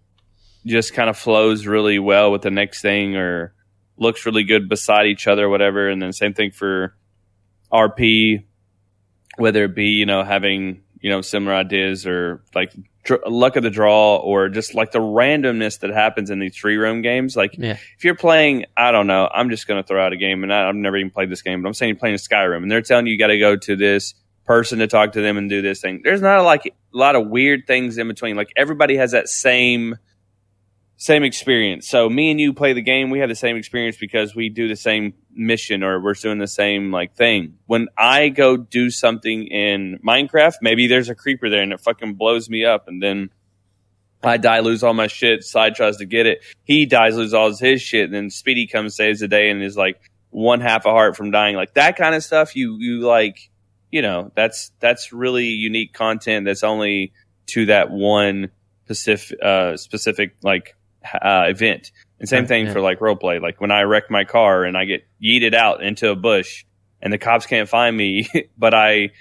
just 0.68 0.94
kind 0.94 1.10
of 1.10 1.18
flows 1.18 1.66
really 1.66 1.98
well 1.98 2.32
with 2.32 2.44
the 2.44 2.52
next 2.52 2.82
thing, 2.84 3.16
or 3.16 3.54
looks 4.02 4.26
really 4.26 4.44
good 4.44 4.68
beside 4.68 5.06
each 5.06 5.28
other, 5.28 5.48
whatever. 5.48 5.88
And 5.88 6.02
then 6.02 6.12
same 6.12 6.34
thing 6.34 6.52
for 6.52 6.96
RP, 7.72 8.44
whether 9.38 9.64
it 9.66 9.76
be 9.76 9.90
you 9.92 10.06
know 10.06 10.24
having 10.24 10.84
you 11.00 11.10
know 11.10 11.22
similar 11.22 11.56
ideas 11.56 12.06
or 12.06 12.44
like 12.54 12.74
dr- 13.04 13.22
luck 13.28 13.56
of 13.56 13.64
the 13.64 13.70
draw 13.70 14.18
or 14.18 14.50
just 14.50 14.76
like 14.76 14.92
the 14.92 15.00
randomness 15.00 15.80
that 15.80 15.90
happens 15.92 16.30
in 16.30 16.40
these 16.40 16.56
free 16.56 16.78
roam 16.78 17.02
games. 17.02 17.36
Like 17.36 17.56
Yeah. 17.58 17.78
if 17.98 18.04
you're 18.04 18.16
playing, 18.16 18.66
I 18.76 18.92
don't 18.92 19.08
know, 19.08 19.30
I'm 19.34 19.50
just 19.50 19.68
going 19.68 19.82
to 19.82 19.88
throw 19.88 20.06
out 20.06 20.14
a 20.14 20.18
game, 20.18 20.44
and 20.44 20.54
I, 20.54 20.68
I've 20.68 20.76
never 20.76 20.98
even 20.98 21.12
played 21.12 21.30
this 21.30 21.42
game, 21.42 21.62
but 21.62 21.68
I'm 21.70 21.74
saying 21.74 21.90
you're 21.90 22.00
playing 22.00 22.16
a 22.16 22.18
Skyrim, 22.20 22.62
and 22.64 22.72
they're 22.72 22.82
telling 22.82 23.06
you 23.08 23.14
you 23.14 23.20
got 23.20 23.28
to 23.28 23.40
go 23.40 23.56
to 23.56 23.76
this 23.76 24.14
person 24.46 24.80
to 24.80 24.88
talk 24.88 25.14
to 25.14 25.22
them 25.22 25.38
and 25.38 25.50
do 25.50 25.62
this 25.62 25.80
thing. 25.82 26.02
There's 26.04 26.22
not 26.22 26.42
like 26.44 26.66
a 26.68 26.98
lot 26.98 27.16
of 27.16 27.28
weird 27.30 27.66
things 27.68 27.98
in 27.98 28.08
between. 28.08 28.36
Like 28.36 28.50
everybody 28.58 28.98
has 28.98 29.12
that 29.12 29.30
same 29.30 29.96
same 31.02 31.24
experience. 31.24 31.90
So 31.90 32.08
me 32.08 32.30
and 32.30 32.40
you 32.40 32.54
play 32.54 32.74
the 32.74 32.82
game, 32.84 33.10
we 33.10 33.18
have 33.22 33.30
the 33.30 33.34
same 33.34 33.58
experience 33.58 33.98
because 33.98 34.36
we 34.36 34.50
do 34.50 34.68
the 34.68 34.76
same 34.76 35.16
mission 35.34 35.82
or 35.82 36.00
we're 36.00 36.14
doing 36.14 36.38
the 36.38 36.46
same 36.46 36.92
like 36.92 37.16
thing. 37.16 37.58
When 37.66 37.88
I 37.98 38.30
go 38.30 38.56
do 38.56 38.92
something 38.92 39.48
in 39.48 39.98
Minecraft, 40.06 40.58
maybe 40.62 40.86
there's 40.86 41.10
a 41.10 41.16
creeper 41.16 41.50
there 41.50 41.64
and 41.64 41.74
it 41.74 41.82
fucking 41.82 42.14
blows 42.14 42.52
me 42.52 42.66
up 42.66 42.88
and 42.88 43.02
then 43.02 43.32
I 44.22 44.38
die, 44.38 44.60
lose 44.60 44.84
all 44.84 44.94
my 44.94 45.08
shit. 45.08 45.44
Side 45.44 45.74
tries 45.74 45.98
to 45.98 46.06
get 46.06 46.28
it. 46.28 46.44
He 46.66 46.86
dies, 46.86 47.16
lose 47.16 47.34
all 47.34 47.52
his 47.52 47.82
shit. 47.82 48.06
And 48.06 48.14
then 48.14 48.30
Speedy 48.30 48.68
comes, 48.68 48.96
saves 48.96 49.22
the 49.22 49.28
day, 49.28 49.50
and 49.50 49.64
is 49.64 49.76
like 49.76 50.00
one 50.30 50.62
half 50.62 50.86
a 50.86 50.92
heart 50.92 51.18
from 51.18 51.32
dying. 51.32 51.56
Like 51.56 51.74
that 51.74 51.96
kind 51.98 52.14
of 52.14 52.24
stuff. 52.24 52.56
You 52.56 52.78
you 52.78 53.00
like, 53.00 53.50
you 53.92 54.04
know, 54.04 54.32
that's 54.36 54.72
that's 54.80 55.12
really 55.12 55.48
unique 55.48 55.94
content. 55.94 56.46
That's 56.46 56.62
only 56.64 57.14
to 57.48 57.66
that 57.66 57.90
one 57.90 58.52
specific 58.86 59.40
uh, 59.42 59.78
specific 59.78 60.36
like 60.44 60.76
uh, 61.04 61.46
event. 61.48 61.92
And 62.20 62.30
same 62.30 62.46
thing 62.46 62.68
yeah. 62.68 62.74
for 62.74 62.82
like 62.82 63.02
role 63.02 63.16
play. 63.16 63.40
Like 63.40 63.60
when 63.60 63.72
I 63.72 63.82
wreck 63.82 64.12
my 64.12 64.24
car 64.24 64.64
and 64.64 64.78
I 64.78 64.86
get 64.86 65.08
yeeted 65.22 65.54
out 65.56 65.84
into 65.84 66.10
a 66.10 66.16
bush, 66.16 66.66
and 67.02 67.12
the 67.12 67.18
cops 67.18 67.48
can't 67.48 67.68
find 67.68 67.96
me, 67.96 68.30
but 68.58 68.74
I 68.74 69.12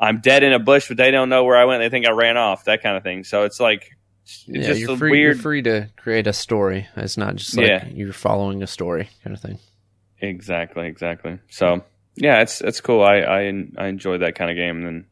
I'm 0.00 0.20
dead 0.20 0.42
in 0.42 0.52
a 0.52 0.58
bush, 0.58 0.88
but 0.88 0.96
they 0.96 1.10
don't 1.10 1.28
know 1.28 1.44
where 1.44 1.56
I 1.56 1.64
went. 1.64 1.82
They 1.82 1.88
think 1.88 2.06
I 2.06 2.12
ran 2.12 2.36
off. 2.36 2.64
That 2.64 2.82
kind 2.82 2.96
of 2.96 3.02
thing. 3.02 3.24
So 3.24 3.44
it's 3.44 3.58
like 3.58 3.96
it's 4.22 4.44
yeah, 4.46 4.66
just 4.66 4.80
you're 4.80 4.96
free. 4.96 5.10
weird 5.10 5.36
You're 5.36 5.42
free 5.42 5.62
to 5.62 5.88
create 5.96 6.26
a 6.26 6.32
story. 6.32 6.86
It's 6.96 7.16
not 7.16 7.36
just 7.36 7.56
like 7.56 7.66
Yeah. 7.66 7.86
you're 7.88 8.12
following 8.12 8.62
a 8.62 8.66
story 8.66 9.08
kind 9.24 9.34
of 9.34 9.42
thing. 9.42 9.58
Exactly, 10.20 10.86
exactly. 10.86 11.38
So 11.48 11.84
yeah, 12.16 12.42
it's 12.42 12.60
it's 12.60 12.80
cool. 12.80 13.02
I 13.02 13.18
I 13.18 13.38
I 13.78 13.86
enjoy 13.88 14.18
that 14.18 14.34
kind 14.34 14.50
of 14.50 14.56
game 14.56 14.86
and 14.86 15.04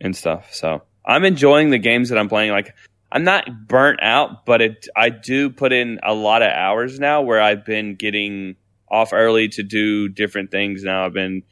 and 0.00 0.16
stuff. 0.16 0.52
So 0.52 0.82
I'm 1.04 1.24
enjoying 1.24 1.70
the 1.70 1.78
games 1.78 2.08
that 2.10 2.18
I'm 2.18 2.28
playing. 2.28 2.52
Like 2.52 2.74
I'm 3.12 3.24
not 3.24 3.68
burnt 3.68 4.00
out, 4.02 4.46
but 4.46 4.62
it 4.62 4.88
I 4.96 5.10
do 5.10 5.50
put 5.50 5.72
in 5.72 6.00
a 6.02 6.14
lot 6.14 6.40
of 6.40 6.50
hours 6.50 6.98
now 6.98 7.20
where 7.20 7.42
I've 7.42 7.64
been 7.64 7.94
getting 7.94 8.56
off 8.88 9.12
early 9.12 9.48
to 9.48 9.62
do 9.62 10.08
different 10.08 10.50
things. 10.50 10.82
Now 10.82 11.04
I've 11.04 11.12
been 11.12 11.42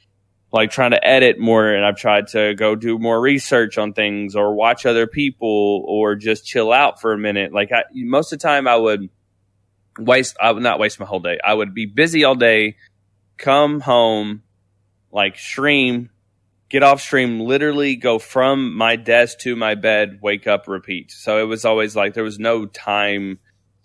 like 0.52 0.70
trying 0.70 0.92
to 0.92 1.06
edit 1.06 1.38
more 1.38 1.70
and 1.70 1.84
I've 1.84 1.96
tried 1.96 2.28
to 2.28 2.54
go 2.54 2.74
do 2.74 2.98
more 2.98 3.20
research 3.20 3.76
on 3.76 3.92
things 3.92 4.34
or 4.34 4.54
watch 4.54 4.86
other 4.86 5.06
people 5.06 5.84
or 5.86 6.16
just 6.16 6.46
chill 6.46 6.72
out 6.72 6.98
for 6.98 7.12
a 7.12 7.18
minute. 7.18 7.52
Like 7.52 7.72
I, 7.72 7.84
most 7.94 8.32
of 8.32 8.38
the 8.38 8.42
time 8.42 8.66
I 8.66 8.76
would 8.76 9.10
waste, 9.98 10.38
I 10.40 10.52
would 10.52 10.62
not 10.62 10.78
waste 10.78 10.98
my 10.98 11.06
whole 11.06 11.20
day. 11.20 11.38
I 11.44 11.52
would 11.52 11.74
be 11.74 11.84
busy 11.84 12.24
all 12.24 12.36
day, 12.36 12.76
come 13.36 13.80
home, 13.80 14.42
like 15.12 15.36
stream, 15.36 16.08
get 16.70 16.84
off 16.84 17.02
stream, 17.02 17.40
literally 17.40 17.96
go 17.96 18.18
from 18.18 18.74
my 18.74 18.96
desk 18.96 19.40
to 19.40 19.56
my 19.56 19.74
bed, 19.74 20.20
wake 20.22 20.46
up, 20.46 20.68
repeat. 20.68 21.10
So 21.10 21.38
it 21.38 21.44
was 21.46 21.64
always 21.64 21.94
like 21.94 22.14
there 22.14 22.24
was 22.24 22.38
no 22.38 22.64
time. 22.64 23.40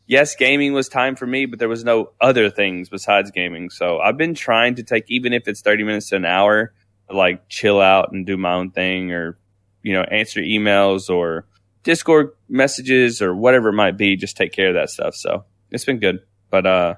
Yes, 0.08 0.36
gaming 0.36 0.74
was 0.74 0.88
time 0.88 1.16
for 1.16 1.26
me, 1.26 1.48
but 1.48 1.58
there 1.58 1.68
was 1.68 1.84
no 1.84 2.12
other 2.22 2.52
things 2.52 2.90
besides 2.90 3.32
gaming. 3.32 3.72
So 3.72 4.00
I've 4.00 4.18
been 4.18 4.36
trying 4.36 4.76
to 4.76 4.84
take, 4.84 5.06
even 5.08 5.34
if 5.34 5.48
it's 5.48 5.62
30 5.62 5.84
minutes 5.84 6.10
to 6.10 6.18
an 6.18 6.26
hour, 6.26 6.74
like 7.12 7.50
chill 7.50 7.82
out 7.82 8.12
and 8.12 8.26
do 8.26 8.38
my 8.38 8.54
own 8.54 8.70
thing 8.70 9.12
or, 9.12 9.40
you 9.82 9.94
know, 9.94 10.04
answer 10.04 10.42
emails 10.42 11.10
or 11.10 11.48
Discord 11.82 12.34
messages 12.48 13.22
or 13.22 13.36
whatever 13.36 13.70
it 13.70 13.74
might 13.74 13.98
be. 13.98 14.16
Just 14.16 14.38
take 14.38 14.54
care 14.54 14.70
of 14.70 14.76
that 14.76 14.92
stuff. 14.92 15.16
So 15.16 15.46
it's 15.72 15.86
been 15.86 16.00
good. 16.00 16.20
But, 16.52 16.68
uh, 16.68 16.96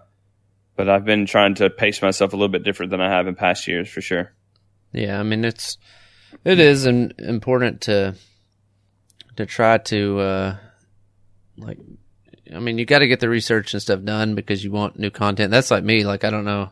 but 0.75 0.89
I've 0.89 1.05
been 1.05 1.25
trying 1.25 1.55
to 1.55 1.69
pace 1.69 2.01
myself 2.01 2.33
a 2.33 2.35
little 2.35 2.49
bit 2.49 2.65
different 2.65 2.91
than 2.91 2.99
I 2.99 3.09
have 3.09 3.25
in 3.25 3.35
past 3.35 3.69
years 3.69 3.87
for 3.89 4.01
sure. 4.01 4.33
Yeah, 4.97 5.19
I 5.19 5.23
mean 5.23 5.45
it's 5.45 5.77
it 6.43 6.59
is 6.59 6.85
im- 6.85 7.11
important 7.19 7.81
to 7.81 8.15
to 9.35 9.45
try 9.45 9.77
to 9.77 10.19
uh 10.19 10.55
like 11.57 11.77
I 12.53 12.59
mean 12.59 12.77
you 12.77 12.85
got 12.85 12.99
to 12.99 13.07
get 13.07 13.19
the 13.19 13.29
research 13.29 13.73
and 13.73 13.81
stuff 13.81 14.03
done 14.03 14.33
because 14.33 14.63
you 14.63 14.71
want 14.71 14.97
new 14.97 15.11
content. 15.11 15.51
That's 15.51 15.71
like 15.71 15.83
me, 15.83 16.03
like 16.03 16.23
I 16.23 16.29
don't 16.29 16.45
know 16.45 16.71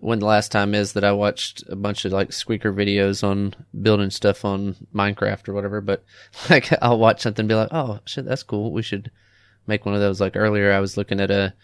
when 0.00 0.18
the 0.18 0.26
last 0.26 0.52
time 0.52 0.74
is 0.74 0.92
that 0.92 1.04
I 1.04 1.12
watched 1.12 1.64
a 1.68 1.76
bunch 1.76 2.04
of 2.04 2.12
like 2.12 2.32
squeaker 2.32 2.72
videos 2.72 3.24
on 3.24 3.54
building 3.80 4.10
stuff 4.10 4.44
on 4.44 4.76
Minecraft 4.94 5.48
or 5.48 5.54
whatever, 5.54 5.80
but 5.80 6.04
like 6.50 6.70
I'll 6.82 6.98
watch 6.98 7.22
something 7.22 7.44
and 7.44 7.48
be 7.48 7.54
like, 7.54 7.72
"Oh, 7.72 8.00
shit, 8.04 8.26
that's 8.26 8.42
cool. 8.42 8.72
We 8.72 8.82
should 8.82 9.10
make 9.66 9.86
one 9.86 9.94
of 9.94 10.00
those." 10.00 10.20
Like 10.20 10.36
earlier 10.36 10.70
I 10.72 10.80
was 10.80 10.96
looking 10.96 11.20
at 11.20 11.30
a 11.30 11.54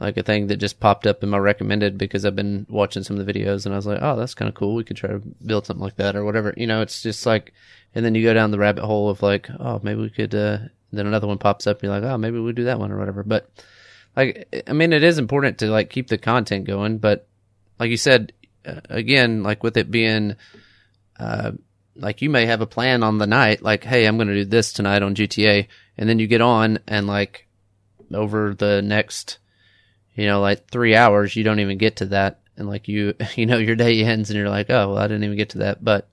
like 0.00 0.16
a 0.16 0.22
thing 0.22 0.46
that 0.46 0.56
just 0.56 0.80
popped 0.80 1.06
up 1.06 1.22
in 1.22 1.28
my 1.28 1.38
recommended 1.38 1.98
because 1.98 2.24
I've 2.24 2.36
been 2.36 2.66
watching 2.68 3.02
some 3.02 3.18
of 3.18 3.26
the 3.26 3.32
videos 3.32 3.66
and 3.66 3.74
I 3.74 3.76
was 3.76 3.86
like, 3.86 3.98
oh, 4.00 4.16
that's 4.16 4.34
kind 4.34 4.48
of 4.48 4.54
cool. 4.54 4.74
We 4.74 4.84
could 4.84 4.96
try 4.96 5.10
to 5.10 5.22
build 5.44 5.66
something 5.66 5.84
like 5.84 5.96
that 5.96 6.16
or 6.16 6.24
whatever. 6.24 6.54
You 6.56 6.66
know, 6.66 6.80
it's 6.80 7.02
just 7.02 7.26
like, 7.26 7.52
and 7.94 8.04
then 8.04 8.14
you 8.14 8.22
go 8.22 8.32
down 8.32 8.50
the 8.50 8.58
rabbit 8.58 8.84
hole 8.84 9.10
of 9.10 9.22
like, 9.22 9.48
oh, 9.60 9.80
maybe 9.82 10.00
we 10.00 10.10
could, 10.10 10.34
uh, 10.34 10.58
then 10.92 11.06
another 11.06 11.26
one 11.26 11.38
pops 11.38 11.66
up 11.66 11.78
and 11.78 11.84
you're 11.84 12.00
like, 12.00 12.10
oh, 12.10 12.16
maybe 12.16 12.38
we 12.38 12.52
do 12.52 12.64
that 12.64 12.78
one 12.78 12.90
or 12.90 12.98
whatever. 12.98 13.22
But 13.22 13.50
like, 14.16 14.64
I 14.66 14.72
mean, 14.72 14.92
it 14.92 15.02
is 15.02 15.18
important 15.18 15.58
to 15.58 15.70
like 15.70 15.90
keep 15.90 16.08
the 16.08 16.18
content 16.18 16.66
going, 16.66 16.98
but 16.98 17.28
like 17.78 17.90
you 17.90 17.96
said, 17.96 18.32
uh, 18.66 18.80
again, 18.88 19.42
like 19.42 19.62
with 19.62 19.76
it 19.76 19.90
being, 19.90 20.36
uh, 21.18 21.52
like 21.96 22.22
you 22.22 22.30
may 22.30 22.46
have 22.46 22.62
a 22.62 22.66
plan 22.66 23.02
on 23.02 23.18
the 23.18 23.26
night, 23.26 23.62
like, 23.62 23.84
hey, 23.84 24.06
I'm 24.06 24.16
going 24.16 24.28
to 24.28 24.34
do 24.34 24.44
this 24.44 24.72
tonight 24.72 25.02
on 25.02 25.14
GTA. 25.14 25.66
And 25.98 26.08
then 26.08 26.18
you 26.18 26.26
get 26.26 26.40
on 26.40 26.78
and 26.86 27.06
like 27.06 27.46
over 28.12 28.54
the 28.54 28.80
next, 28.80 29.38
you 30.14 30.26
know, 30.26 30.40
like 30.40 30.68
three 30.68 30.94
hours, 30.94 31.34
you 31.36 31.44
don't 31.44 31.60
even 31.60 31.78
get 31.78 31.96
to 31.96 32.06
that. 32.06 32.40
And 32.56 32.68
like 32.68 32.86
you, 32.88 33.14
you 33.36 33.46
know, 33.46 33.58
your 33.58 33.76
day 33.76 34.02
ends 34.04 34.30
and 34.30 34.38
you're 34.38 34.48
like, 34.50 34.70
oh, 34.70 34.90
well, 34.90 34.98
I 34.98 35.06
didn't 35.06 35.24
even 35.24 35.36
get 35.36 35.50
to 35.50 35.58
that. 35.58 35.82
But 35.84 36.08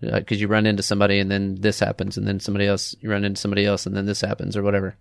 because 0.00 0.40
you 0.40 0.46
run 0.48 0.66
into 0.66 0.82
somebody 0.82 1.18
and 1.18 1.30
then 1.30 1.56
this 1.60 1.80
happens 1.80 2.16
and 2.16 2.26
then 2.26 2.38
somebody 2.40 2.66
else, 2.66 2.94
you 3.00 3.10
run 3.10 3.24
into 3.24 3.40
somebody 3.40 3.64
else 3.66 3.84
and 3.86 3.96
then 3.96 4.06
this 4.06 4.20
happens 4.20 4.56
or 4.56 4.62
whatever. 4.62 4.96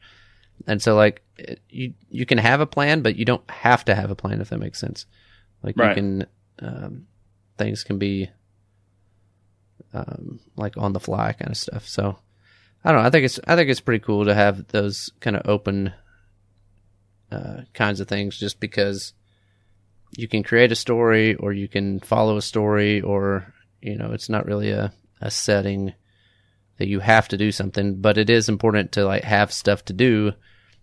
And 0.65 0.81
so 0.81 0.95
like 0.95 1.21
it- 1.37 1.61
you, 1.69 1.93
you 2.09 2.25
can 2.25 2.37
have 2.39 2.61
a 2.61 2.65
plan, 2.65 3.01
but 3.01 3.15
you 3.15 3.25
don't 3.25 3.47
have 3.49 3.85
to 3.85 3.95
have 3.95 4.09
a 4.11 4.15
plan 4.15 4.41
if 4.41 4.49
that 4.49 4.57
makes 4.59 4.79
sense. 4.79 5.05
Like 5.63 5.75
you 5.89 5.95
can, 5.95 6.25
um, 6.59 7.07
things 7.57 7.83
can 7.83 7.97
be, 7.99 8.29
um, 9.93 10.39
like 10.55 10.75
on 10.77 10.93
the 10.93 10.99
fly 10.99 11.33
kind 11.33 11.51
of 11.51 11.57
stuff. 11.57 11.87
So 11.87 12.17
I 12.83 12.91
don't 12.91 13.01
know. 13.01 13.07
I 13.07 13.11
think 13.11 13.25
it's, 13.25 13.39
I 13.47 13.55
think 13.55 13.69
it's 13.69 13.79
pretty 13.81 14.03
cool 14.03 14.25
to 14.25 14.33
have 14.33 14.67
those 14.69 15.11
kind 15.19 15.35
of 15.35 15.47
open, 15.47 15.93
uh, 17.31 17.61
kinds 17.73 17.99
of 17.99 18.07
things 18.07 18.37
just 18.37 18.59
because 18.59 19.13
you 20.15 20.27
can 20.27 20.43
create 20.43 20.71
a 20.71 20.75
story 20.75 21.35
or 21.35 21.51
you 21.51 21.67
can 21.67 21.99
follow 21.99 22.37
a 22.37 22.41
story 22.41 23.01
or 23.01 23.53
you 23.81 23.97
know 23.97 24.13
it's 24.13 24.29
not 24.29 24.45
really 24.45 24.71
a, 24.71 24.93
a 25.21 25.29
setting 25.29 25.93
that 26.77 26.87
you 26.87 26.99
have 26.99 27.27
to 27.27 27.37
do 27.37 27.51
something 27.51 27.99
but 27.99 28.17
it 28.17 28.29
is 28.29 28.47
important 28.47 28.91
to 28.93 29.05
like 29.05 29.23
have 29.23 29.51
stuff 29.51 29.83
to 29.83 29.93
do 29.93 30.31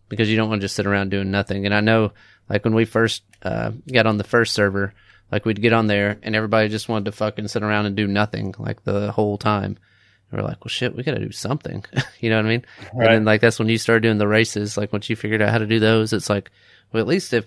because 0.08 0.28
you 0.28 0.36
don't 0.36 0.50
want 0.50 0.60
to 0.60 0.64
just 0.64 0.76
sit 0.76 0.86
around 0.86 1.10
doing 1.10 1.30
nothing. 1.30 1.64
And 1.64 1.74
i 1.74 1.80
know 1.80 2.12
like 2.48 2.64
when 2.64 2.74
we 2.74 2.84
first 2.84 3.22
uh, 3.42 3.72
got 3.90 4.06
on 4.06 4.18
the 4.18 4.24
first 4.24 4.52
server 4.52 4.92
like 5.32 5.44
we'd 5.44 5.62
get 5.62 5.72
on 5.72 5.86
there 5.86 6.18
and 6.22 6.36
everybody 6.36 6.68
just 6.68 6.88
wanted 6.88 7.06
to 7.06 7.12
fucking 7.12 7.48
sit 7.48 7.62
around 7.62 7.86
and 7.86 7.96
do 7.96 8.06
nothing 8.06 8.54
like 8.58 8.84
the 8.84 9.12
whole 9.12 9.38
time 9.38 9.78
and 10.34 10.42
we're 10.42 10.48
like 10.48 10.62
well 10.64 10.68
shit 10.70 10.94
we 10.96 11.02
gotta 11.02 11.20
do 11.20 11.30
something 11.30 11.84
you 12.20 12.28
know 12.28 12.36
what 12.36 12.44
i 12.46 12.48
mean 12.48 12.64
Right. 12.92 13.06
and 13.06 13.14
then 13.16 13.24
like 13.24 13.40
that's 13.40 13.58
when 13.58 13.68
you 13.68 13.78
started 13.78 14.02
doing 14.02 14.18
the 14.18 14.28
races. 14.28 14.76
Like 14.76 14.92
once 14.92 15.08
you 15.08 15.16
figured 15.16 15.40
out 15.40 15.50
how 15.50 15.58
to 15.58 15.66
do 15.66 15.78
those, 15.80 16.12
it's 16.12 16.28
like, 16.30 16.50
well, 16.92 17.00
at 17.00 17.06
least 17.06 17.32
if 17.32 17.46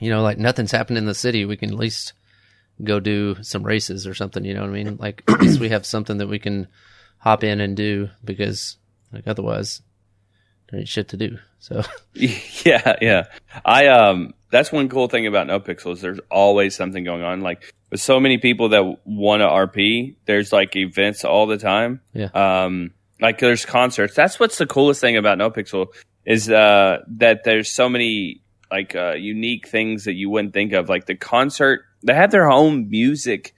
you 0.00 0.10
know, 0.10 0.22
like 0.22 0.38
nothing's 0.38 0.72
happened 0.72 0.98
in 0.98 1.04
the 1.06 1.14
city, 1.14 1.44
we 1.44 1.56
can 1.56 1.70
at 1.70 1.76
least 1.78 2.12
go 2.82 2.98
do 2.98 3.36
some 3.42 3.62
races 3.62 4.06
or 4.06 4.14
something. 4.14 4.44
You 4.44 4.54
know 4.54 4.62
what 4.62 4.70
I 4.70 4.72
mean? 4.72 4.96
Like 4.96 5.22
at 5.28 5.40
least 5.40 5.60
we 5.60 5.68
have 5.68 5.84
something 5.86 6.18
that 6.18 6.28
we 6.28 6.38
can 6.38 6.66
hop 7.18 7.44
in 7.44 7.60
and 7.60 7.76
do 7.76 8.08
because 8.24 8.76
like 9.12 9.26
otherwise, 9.28 9.82
there 10.72 10.80
ain't 10.80 10.88
shit 10.88 11.08
to 11.08 11.16
do. 11.16 11.38
So 11.60 11.82
yeah, 12.14 12.96
yeah. 13.00 13.24
I 13.64 13.86
um 13.86 14.34
that's 14.50 14.72
one 14.72 14.88
cool 14.88 15.06
thing 15.06 15.26
about 15.26 15.46
No 15.46 15.60
Pixels. 15.60 16.00
There's 16.00 16.18
always 16.30 16.74
something 16.74 17.04
going 17.04 17.22
on. 17.22 17.42
Like 17.42 17.72
with 17.90 18.00
so 18.00 18.18
many 18.18 18.38
people 18.38 18.70
that 18.70 18.98
want 19.04 19.40
to 19.40 19.46
RP, 19.46 20.16
there's 20.26 20.52
like 20.52 20.74
events 20.74 21.24
all 21.24 21.46
the 21.46 21.58
time. 21.58 22.00
Yeah. 22.12 22.30
Um, 22.34 22.90
like 23.20 23.38
there's 23.38 23.64
concerts. 23.64 24.14
That's 24.14 24.40
what's 24.40 24.58
the 24.58 24.66
coolest 24.66 25.00
thing 25.00 25.16
about 25.16 25.38
No 25.38 25.50
Pixel 25.50 25.88
is 26.24 26.50
uh 26.50 26.98
that 27.08 27.44
there's 27.44 27.70
so 27.70 27.88
many 27.88 28.40
like 28.70 28.96
uh 28.96 29.12
unique 29.12 29.68
things 29.68 30.04
that 30.04 30.14
you 30.14 30.30
wouldn't 30.30 30.54
think 30.54 30.72
of. 30.72 30.88
Like 30.88 31.06
the 31.06 31.14
concert, 31.14 31.82
they 32.02 32.14
have 32.14 32.30
their 32.30 32.50
own 32.50 32.88
music 32.88 33.54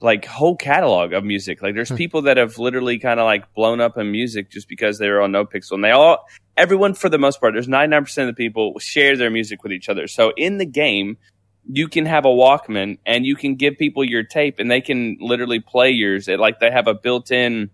like 0.00 0.24
whole 0.24 0.56
catalog 0.56 1.12
of 1.12 1.24
music. 1.24 1.60
Like 1.62 1.74
there's 1.74 1.88
Hmm. 1.88 1.96
people 1.96 2.22
that 2.22 2.36
have 2.36 2.58
literally 2.58 2.98
kind 2.98 3.18
of 3.18 3.24
like 3.24 3.52
blown 3.54 3.80
up 3.80 3.98
in 3.98 4.10
music 4.12 4.50
just 4.50 4.68
because 4.68 4.98
they 4.98 5.08
were 5.08 5.20
on 5.20 5.32
NoPixel, 5.32 5.72
and 5.72 5.84
they 5.84 5.90
all, 5.90 6.26
everyone 6.56 6.94
for 6.94 7.08
the 7.08 7.18
most 7.18 7.40
part, 7.40 7.54
there's 7.54 7.68
99 7.68 8.04
percent 8.04 8.28
of 8.28 8.36
the 8.36 8.38
people 8.38 8.78
share 8.78 9.16
their 9.16 9.30
music 9.30 9.62
with 9.62 9.72
each 9.72 9.88
other. 9.88 10.06
So 10.06 10.32
in 10.36 10.58
the 10.58 10.66
game, 10.66 11.16
you 11.70 11.88
can 11.88 12.06
have 12.06 12.24
a 12.24 12.28
Walkman 12.28 12.98
and 13.04 13.26
you 13.26 13.36
can 13.36 13.54
give 13.54 13.76
people 13.76 14.02
your 14.04 14.22
tape, 14.22 14.58
and 14.58 14.70
they 14.70 14.80
can 14.80 15.16
literally 15.20 15.60
play 15.60 15.90
yours. 15.90 16.28
It, 16.28 16.38
like 16.40 16.60
they 16.60 16.70
have 16.70 16.86
a 16.86 16.94
built-in 16.94 17.70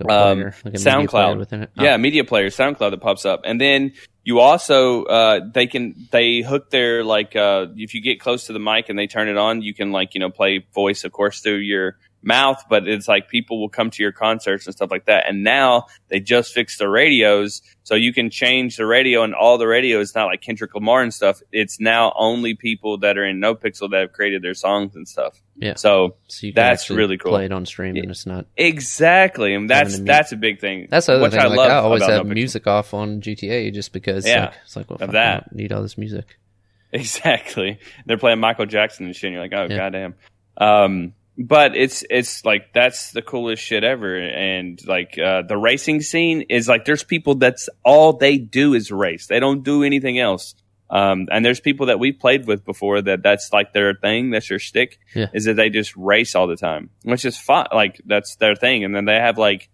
like 0.00 0.10
Um, 0.10 0.40
like 0.40 0.54
a 0.64 0.68
media 0.70 0.78
SoundCloud. 0.78 1.38
within 1.38 1.62
it. 1.64 1.70
Oh, 1.78 1.82
yeah, 1.84 1.96
media 1.96 2.24
player, 2.24 2.48
SoundCloud 2.48 2.90
that 2.90 3.00
pops 3.00 3.24
up, 3.24 3.42
and 3.44 3.60
then 3.60 3.92
you 4.24 4.40
also 4.40 5.04
uh, 5.04 5.40
they 5.52 5.66
can 5.66 5.94
they 6.10 6.40
hook 6.40 6.70
their 6.70 7.04
like 7.04 7.36
uh, 7.36 7.66
if 7.76 7.94
you 7.94 8.02
get 8.02 8.20
close 8.20 8.46
to 8.46 8.52
the 8.52 8.58
mic 8.58 8.88
and 8.88 8.98
they 8.98 9.06
turn 9.06 9.28
it 9.28 9.36
on, 9.36 9.62
you 9.62 9.72
can 9.74 9.92
like 9.92 10.14
you 10.14 10.20
know 10.20 10.30
play 10.30 10.66
voice 10.74 11.04
of 11.04 11.12
course 11.12 11.40
through 11.40 11.58
your 11.58 11.96
mouth, 12.22 12.64
but 12.68 12.88
it's 12.88 13.06
like 13.06 13.28
people 13.28 13.60
will 13.60 13.68
come 13.68 13.90
to 13.90 14.02
your 14.02 14.10
concerts 14.12 14.66
and 14.66 14.74
stuff 14.74 14.90
like 14.90 15.04
that. 15.06 15.28
And 15.28 15.44
now 15.44 15.86
they 16.08 16.18
just 16.18 16.52
fixed 16.52 16.78
the 16.80 16.88
radios, 16.88 17.62
so 17.84 17.94
you 17.94 18.12
can 18.12 18.30
change 18.30 18.76
the 18.76 18.86
radio, 18.86 19.22
and 19.22 19.34
all 19.34 19.58
the 19.58 19.66
radio 19.66 20.00
is 20.00 20.14
not 20.14 20.26
like 20.26 20.40
Kendrick 20.40 20.74
Lamar 20.74 21.02
and 21.02 21.14
stuff. 21.14 21.40
It's 21.52 21.78
now 21.80 22.12
only 22.16 22.54
people 22.54 22.98
that 22.98 23.16
are 23.16 23.24
in 23.24 23.40
NoPixel 23.40 23.90
that 23.92 24.00
have 24.00 24.12
created 24.12 24.42
their 24.42 24.54
songs 24.54 24.96
and 24.96 25.06
stuff. 25.06 25.40
Yeah. 25.56 25.74
So 25.76 26.16
So 26.26 26.48
That's 26.54 26.90
really 26.90 27.16
cool. 27.16 27.32
Play 27.32 27.44
it 27.46 27.52
on 27.52 27.64
stream, 27.64 27.96
and 27.96 28.10
it's 28.10 28.26
not. 28.26 28.46
exactly, 28.56 29.54
and 29.54 29.70
that's 29.70 29.98
that's 30.00 30.32
a 30.32 30.36
big 30.36 30.60
thing. 30.60 30.88
That's 30.90 31.06
the 31.06 31.14
other 31.14 31.22
which 31.22 31.32
thing. 31.32 31.40
I 31.42 31.46
like 31.46 31.56
love 31.58 31.70
I 31.70 31.74
always 31.76 32.02
have 32.02 32.24
No 32.26 32.30
Pixel. 32.30 32.34
music 32.34 32.66
off 32.66 32.92
on 32.94 33.20
GTA 33.20 33.72
just 33.72 33.92
because. 33.92 34.26
Yeah, 34.26 34.46
like, 34.46 34.54
it's 34.64 34.76
like 34.76 34.90
well, 34.90 34.98
of 35.00 35.12
that. 35.12 35.54
need 35.54 35.72
all 35.72 35.82
this 35.82 35.96
music. 35.96 36.38
Exactly. 36.92 37.78
They're 38.06 38.16
playing 38.16 38.38
Michael 38.40 38.64
Jackson 38.64 39.06
and 39.06 39.14
shit. 39.14 39.24
And 39.28 39.34
you're 39.34 39.42
like, 39.42 39.52
oh 39.52 39.66
Yeah. 39.68 39.76
goddamn. 39.76 40.14
Um, 40.56 41.12
but 41.38 41.76
it's 41.76 42.02
it's 42.08 42.44
like 42.44 42.72
that's 42.72 43.12
the 43.12 43.22
coolest 43.22 43.62
shit 43.62 43.84
ever. 43.84 44.16
And 44.18 44.80
like 44.86 45.18
uh, 45.18 45.42
the 45.42 45.56
racing 45.56 46.00
scene 46.00 46.42
is 46.42 46.68
like 46.68 46.84
there's 46.84 47.04
people 47.04 47.34
that's 47.34 47.68
all 47.84 48.14
they 48.14 48.38
do 48.38 48.74
is 48.74 48.90
race. 48.90 49.26
They 49.26 49.40
don't 49.40 49.62
do 49.62 49.82
anything 49.82 50.18
else. 50.18 50.54
Um, 50.88 51.26
and 51.32 51.44
there's 51.44 51.60
people 51.60 51.86
that 51.86 51.98
we've 51.98 52.18
played 52.18 52.46
with 52.46 52.64
before 52.64 53.02
that 53.02 53.22
that's 53.22 53.52
like 53.52 53.72
their 53.72 53.94
thing. 53.94 54.30
That's 54.30 54.48
their 54.48 54.58
stick. 54.58 54.98
Yeah. 55.14 55.26
Is 55.34 55.44
that 55.44 55.54
they 55.54 55.68
just 55.68 55.94
race 55.96 56.34
all 56.34 56.46
the 56.46 56.56
time, 56.56 56.90
which 57.02 57.24
is 57.24 57.36
fun. 57.36 57.66
Like 57.72 58.00
that's 58.06 58.36
their 58.36 58.54
thing. 58.54 58.84
And 58.84 58.94
then 58.94 59.04
they 59.04 59.16
have 59.16 59.36
like 59.36 59.68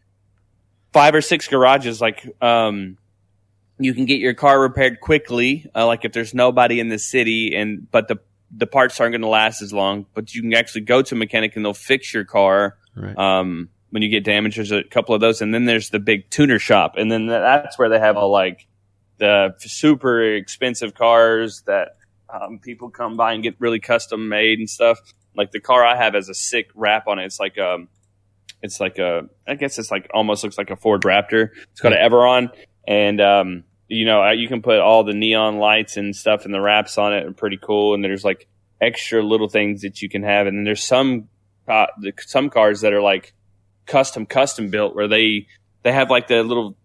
five 0.93 1.15
or 1.15 1.21
six 1.21 1.47
garages. 1.49 2.01
Like 2.01 2.27
um, 2.43 2.97
you 3.79 3.95
can 3.95 4.07
get 4.07 4.21
your 4.21 4.35
car 4.35 4.61
repaired 4.61 5.01
quickly. 5.01 5.71
Uh, 5.75 5.87
like 5.87 6.05
if 6.05 6.13
there's 6.13 6.35
nobody 6.35 6.81
in 6.81 6.89
the 6.89 6.99
city, 6.99 7.55
and 7.55 7.91
but 7.91 8.09
the 8.09 8.19
the 8.55 8.67
parts 8.67 9.01
aren't 9.01 9.13
going 9.13 9.23
to 9.23 9.29
last 9.29 9.63
as 9.63 9.73
long. 9.73 10.07
But 10.15 10.35
you 10.35 10.43
can 10.43 10.53
actually 10.55 10.83
go 10.83 11.03
to 11.03 11.15
a 11.15 11.19
mechanic 11.19 11.57
and 11.57 11.65
they'll 11.65 11.73
fix 11.75 12.13
your 12.13 12.25
car 12.25 12.77
Right. 12.95 13.17
um, 13.17 13.71
when 13.91 14.03
you 14.03 14.09
get 14.11 14.25
damaged. 14.25 14.59
There's 14.59 14.71
a 14.73 14.83
couple 14.85 15.15
of 15.15 15.21
those, 15.21 15.41
and 15.41 15.55
then 15.55 15.65
there's 15.65 15.89
the 15.91 15.99
big 15.99 16.29
tuner 16.31 16.59
shop, 16.59 16.95
and 16.99 17.11
then 17.11 17.27
that's 17.27 17.79
where 17.79 17.89
they 17.89 17.99
have 17.99 18.17
all 18.17 18.31
like 18.31 18.67
the 19.19 19.55
super 19.59 20.23
expensive 20.35 20.95
cars 20.95 21.63
that 21.67 21.97
um, 22.29 22.59
people 22.59 22.91
come 22.91 23.17
by 23.17 23.33
and 23.35 23.43
get 23.43 23.55
really 23.59 23.79
custom 23.81 24.29
made 24.29 24.59
and 24.59 24.69
stuff. 24.69 24.99
Like 25.37 25.53
the 25.53 25.61
car 25.61 25.85
I 25.85 25.97
have 25.97 26.15
has 26.15 26.29
a 26.29 26.35
sick 26.35 26.71
wrap 26.75 27.07
on 27.07 27.19
it. 27.19 27.25
It's 27.25 27.41
like 27.41 27.59
um, 27.59 27.89
it's 28.63 28.79
like 28.81 28.99
a 28.99 29.29
I 29.47 29.55
guess 29.55 29.79
it's 29.79 29.91
like 29.91 30.11
almost 30.13 30.43
looks 30.45 30.59
like 30.59 30.71
a 30.71 30.77
Ford 30.77 31.03
Raptor. 31.03 31.49
It's 31.71 31.81
got 31.81 31.93
an 31.95 31.99
Everon, 31.99 32.51
and 32.87 33.21
um, 33.21 33.65
you 33.89 34.05
know 34.05 34.31
you 34.31 34.49
can 34.49 34.63
put 34.63 34.79
all 34.79 35.05
the 35.05 35.15
neon 35.15 35.59
lights 35.59 35.97
and 35.97 36.15
stuff 36.15 36.45
and 36.45 36.55
the 36.55 36.61
wraps 36.61 36.99
on 36.99 37.13
it 37.13 37.27
are 37.27 37.33
pretty 37.33 37.59
cool. 37.59 37.95
And 37.95 38.03
there's 38.03 38.25
like 38.25 38.49
extra 38.81 39.23
little 39.23 39.49
things 39.49 39.83
that 39.83 40.03
you 40.03 40.09
can 40.09 40.23
have, 40.23 40.47
and 40.47 40.67
there's 40.67 40.83
some 40.83 41.29
uh, 41.69 41.87
some 42.19 42.51
cars 42.51 42.81
that 42.81 42.93
are 42.93 43.03
like 43.03 43.33
custom 43.87 44.27
custom 44.27 44.71
built 44.71 44.95
where 44.95 45.09
they 45.09 45.47
they 45.83 45.93
have 45.93 46.11
like 46.11 46.29
the 46.29 46.43
little 46.43 46.77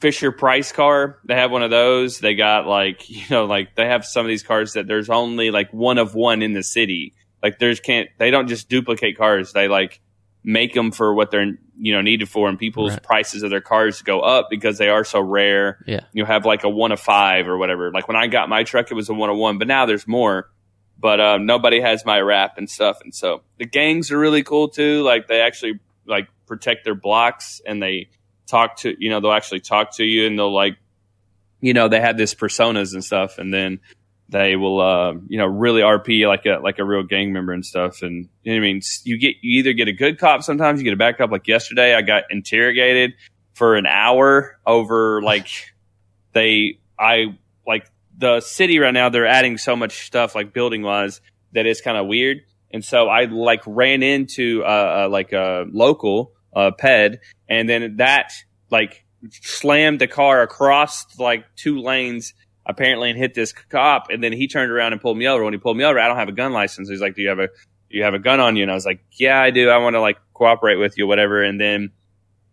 Fisher 0.00 0.32
Price 0.32 0.72
car. 0.72 1.18
They 1.24 1.34
have 1.34 1.50
one 1.50 1.62
of 1.62 1.70
those. 1.70 2.20
They 2.20 2.34
got 2.34 2.66
like 2.66 3.08
you 3.10 3.24
know 3.30 3.44
like 3.44 3.74
they 3.74 3.86
have 3.86 4.04
some 4.04 4.24
of 4.24 4.28
these 4.28 4.42
cars 4.42 4.74
that 4.74 4.86
there's 4.86 5.10
only 5.10 5.50
like 5.50 5.72
one 5.72 5.98
of 5.98 6.14
one 6.14 6.42
in 6.42 6.52
the 6.52 6.62
city. 6.62 7.14
Like 7.42 7.58
there's 7.58 7.80
can't 7.80 8.08
they 8.18 8.30
don't 8.30 8.48
just 8.48 8.68
duplicate 8.68 9.16
cars. 9.16 9.52
They 9.52 9.68
like 9.68 10.00
make 10.42 10.72
them 10.74 10.90
for 10.90 11.14
what 11.14 11.30
they're 11.30 11.56
you 11.78 11.92
know 11.92 12.00
needed 12.02 12.28
for, 12.28 12.48
and 12.48 12.58
people's 12.58 12.92
Right. 12.92 13.02
prices 13.02 13.42
of 13.42 13.50
their 13.50 13.60
cars 13.60 14.02
go 14.02 14.20
up 14.20 14.48
because 14.50 14.78
they 14.78 14.88
are 14.88 15.04
so 15.04 15.20
rare. 15.20 15.82
Yeah. 15.86 16.00
you 16.12 16.24
have 16.24 16.44
like 16.46 16.64
a 16.64 16.68
one 16.68 16.92
of 16.92 17.00
five 17.00 17.48
or 17.48 17.56
whatever. 17.58 17.90
Like 17.90 18.08
when 18.08 18.16
I 18.16 18.26
got 18.26 18.48
my 18.48 18.64
truck, 18.64 18.90
it 18.90 18.94
was 18.94 19.08
a 19.08 19.14
one 19.14 19.30
of 19.30 19.36
one, 19.36 19.58
but 19.58 19.66
now 19.68 19.86
there's 19.86 20.06
more. 20.08 20.50
But 20.98 21.20
um, 21.20 21.46
nobody 21.46 21.80
has 21.80 22.04
my 22.04 22.20
wrap 22.20 22.58
and 22.58 22.68
stuff, 22.68 22.98
and 23.02 23.14
so 23.14 23.42
the 23.58 23.64
gangs 23.64 24.10
are 24.10 24.18
really 24.18 24.42
cool 24.42 24.68
too. 24.68 25.02
Like 25.02 25.26
they 25.28 25.40
actually 25.40 25.80
like 26.06 26.28
protect 26.46 26.84
their 26.84 26.94
blocks 26.94 27.60
and 27.66 27.82
they 27.82 28.08
talk 28.46 28.76
to 28.78 28.94
you 28.98 29.08
know 29.10 29.20
they'll 29.20 29.32
actually 29.32 29.60
talk 29.60 29.94
to 29.96 30.04
you 30.04 30.26
and 30.26 30.36
they'll 30.38 30.52
like 30.52 30.76
you 31.60 31.72
know 31.72 31.86
they 31.88 32.00
have 32.00 32.16
this 32.18 32.34
personas 32.34 32.92
and 32.94 33.04
stuff 33.04 33.38
and 33.38 33.54
then 33.54 33.78
they 34.30 34.54
will 34.54 34.80
uh 34.80 35.12
you 35.28 35.38
know 35.38 35.46
really 35.46 35.82
rp 35.82 36.26
like 36.26 36.46
a 36.46 36.60
like 36.62 36.78
a 36.78 36.84
real 36.84 37.02
gang 37.02 37.32
member 37.32 37.52
and 37.52 37.66
stuff. 37.66 38.02
And 38.02 38.28
you 38.42 38.52
know 38.52 38.58
i 38.58 38.60
mean 38.60 38.80
you 39.04 39.18
get 39.18 39.36
you 39.42 39.58
either 39.58 39.72
get 39.72 39.88
a 39.88 39.92
good 39.92 40.18
cop 40.18 40.42
sometimes 40.42 40.80
you 40.80 40.84
get 40.84 40.92
a 40.92 40.96
bad 40.96 41.18
cop. 41.18 41.30
Like 41.30 41.46
yesterday 41.48 41.94
i 41.94 42.02
got 42.02 42.24
interrogated 42.30 43.14
for 43.54 43.74
an 43.74 43.86
hour 43.86 44.58
over 44.66 45.20
like 45.22 45.48
they 46.32 46.78
i 46.98 47.36
like 47.66 47.90
the 48.16 48.40
city 48.40 48.78
right 48.78 48.94
now 48.94 49.08
they're 49.08 49.26
adding 49.26 49.58
so 49.58 49.74
much 49.74 50.06
stuff 50.06 50.34
like 50.34 50.52
building 50.52 50.82
wise 50.82 51.20
that 51.52 51.66
it's 51.66 51.80
kind 51.80 51.98
of 51.98 52.06
weird. 52.06 52.38
And 52.70 52.84
so 52.84 53.08
i 53.08 53.24
like 53.24 53.62
ran 53.66 54.02
into 54.02 54.62
uh, 54.64 55.06
uh 55.06 55.08
like 55.10 55.32
a 55.32 55.66
local 55.72 56.32
uh 56.54 56.70
ped 56.78 57.18
and 57.48 57.68
then 57.68 57.96
that 57.96 58.32
like 58.70 59.04
slammed 59.30 60.00
the 60.00 60.06
car 60.06 60.40
across 60.42 61.18
like 61.18 61.44
two 61.56 61.80
lanes 61.80 62.32
apparently 62.66 63.10
and 63.10 63.18
hit 63.18 63.34
this 63.34 63.52
cop 63.52 64.06
and 64.10 64.22
then 64.22 64.32
he 64.32 64.46
turned 64.46 64.70
around 64.70 64.92
and 64.92 65.00
pulled 65.00 65.16
me 65.16 65.26
over 65.26 65.44
when 65.44 65.52
he 65.52 65.58
pulled 65.58 65.76
me 65.76 65.84
over 65.84 65.98
i 65.98 66.06
don't 66.06 66.16
have 66.16 66.28
a 66.28 66.32
gun 66.32 66.52
license 66.52 66.88
he's 66.88 67.00
like 67.00 67.14
do 67.14 67.22
you 67.22 67.28
have 67.28 67.38
a 67.38 67.48
you 67.88 68.02
have 68.02 68.14
a 68.14 68.18
gun 68.18 68.38
on 68.40 68.56
you 68.56 68.62
and 68.62 68.70
i 68.70 68.74
was 68.74 68.86
like 68.86 69.00
yeah 69.12 69.40
i 69.40 69.50
do 69.50 69.68
i 69.70 69.78
want 69.78 69.94
to 69.94 70.00
like 70.00 70.18
cooperate 70.34 70.76
with 70.76 70.96
you 70.96 71.06
whatever 71.06 71.42
and 71.42 71.60
then 71.60 71.90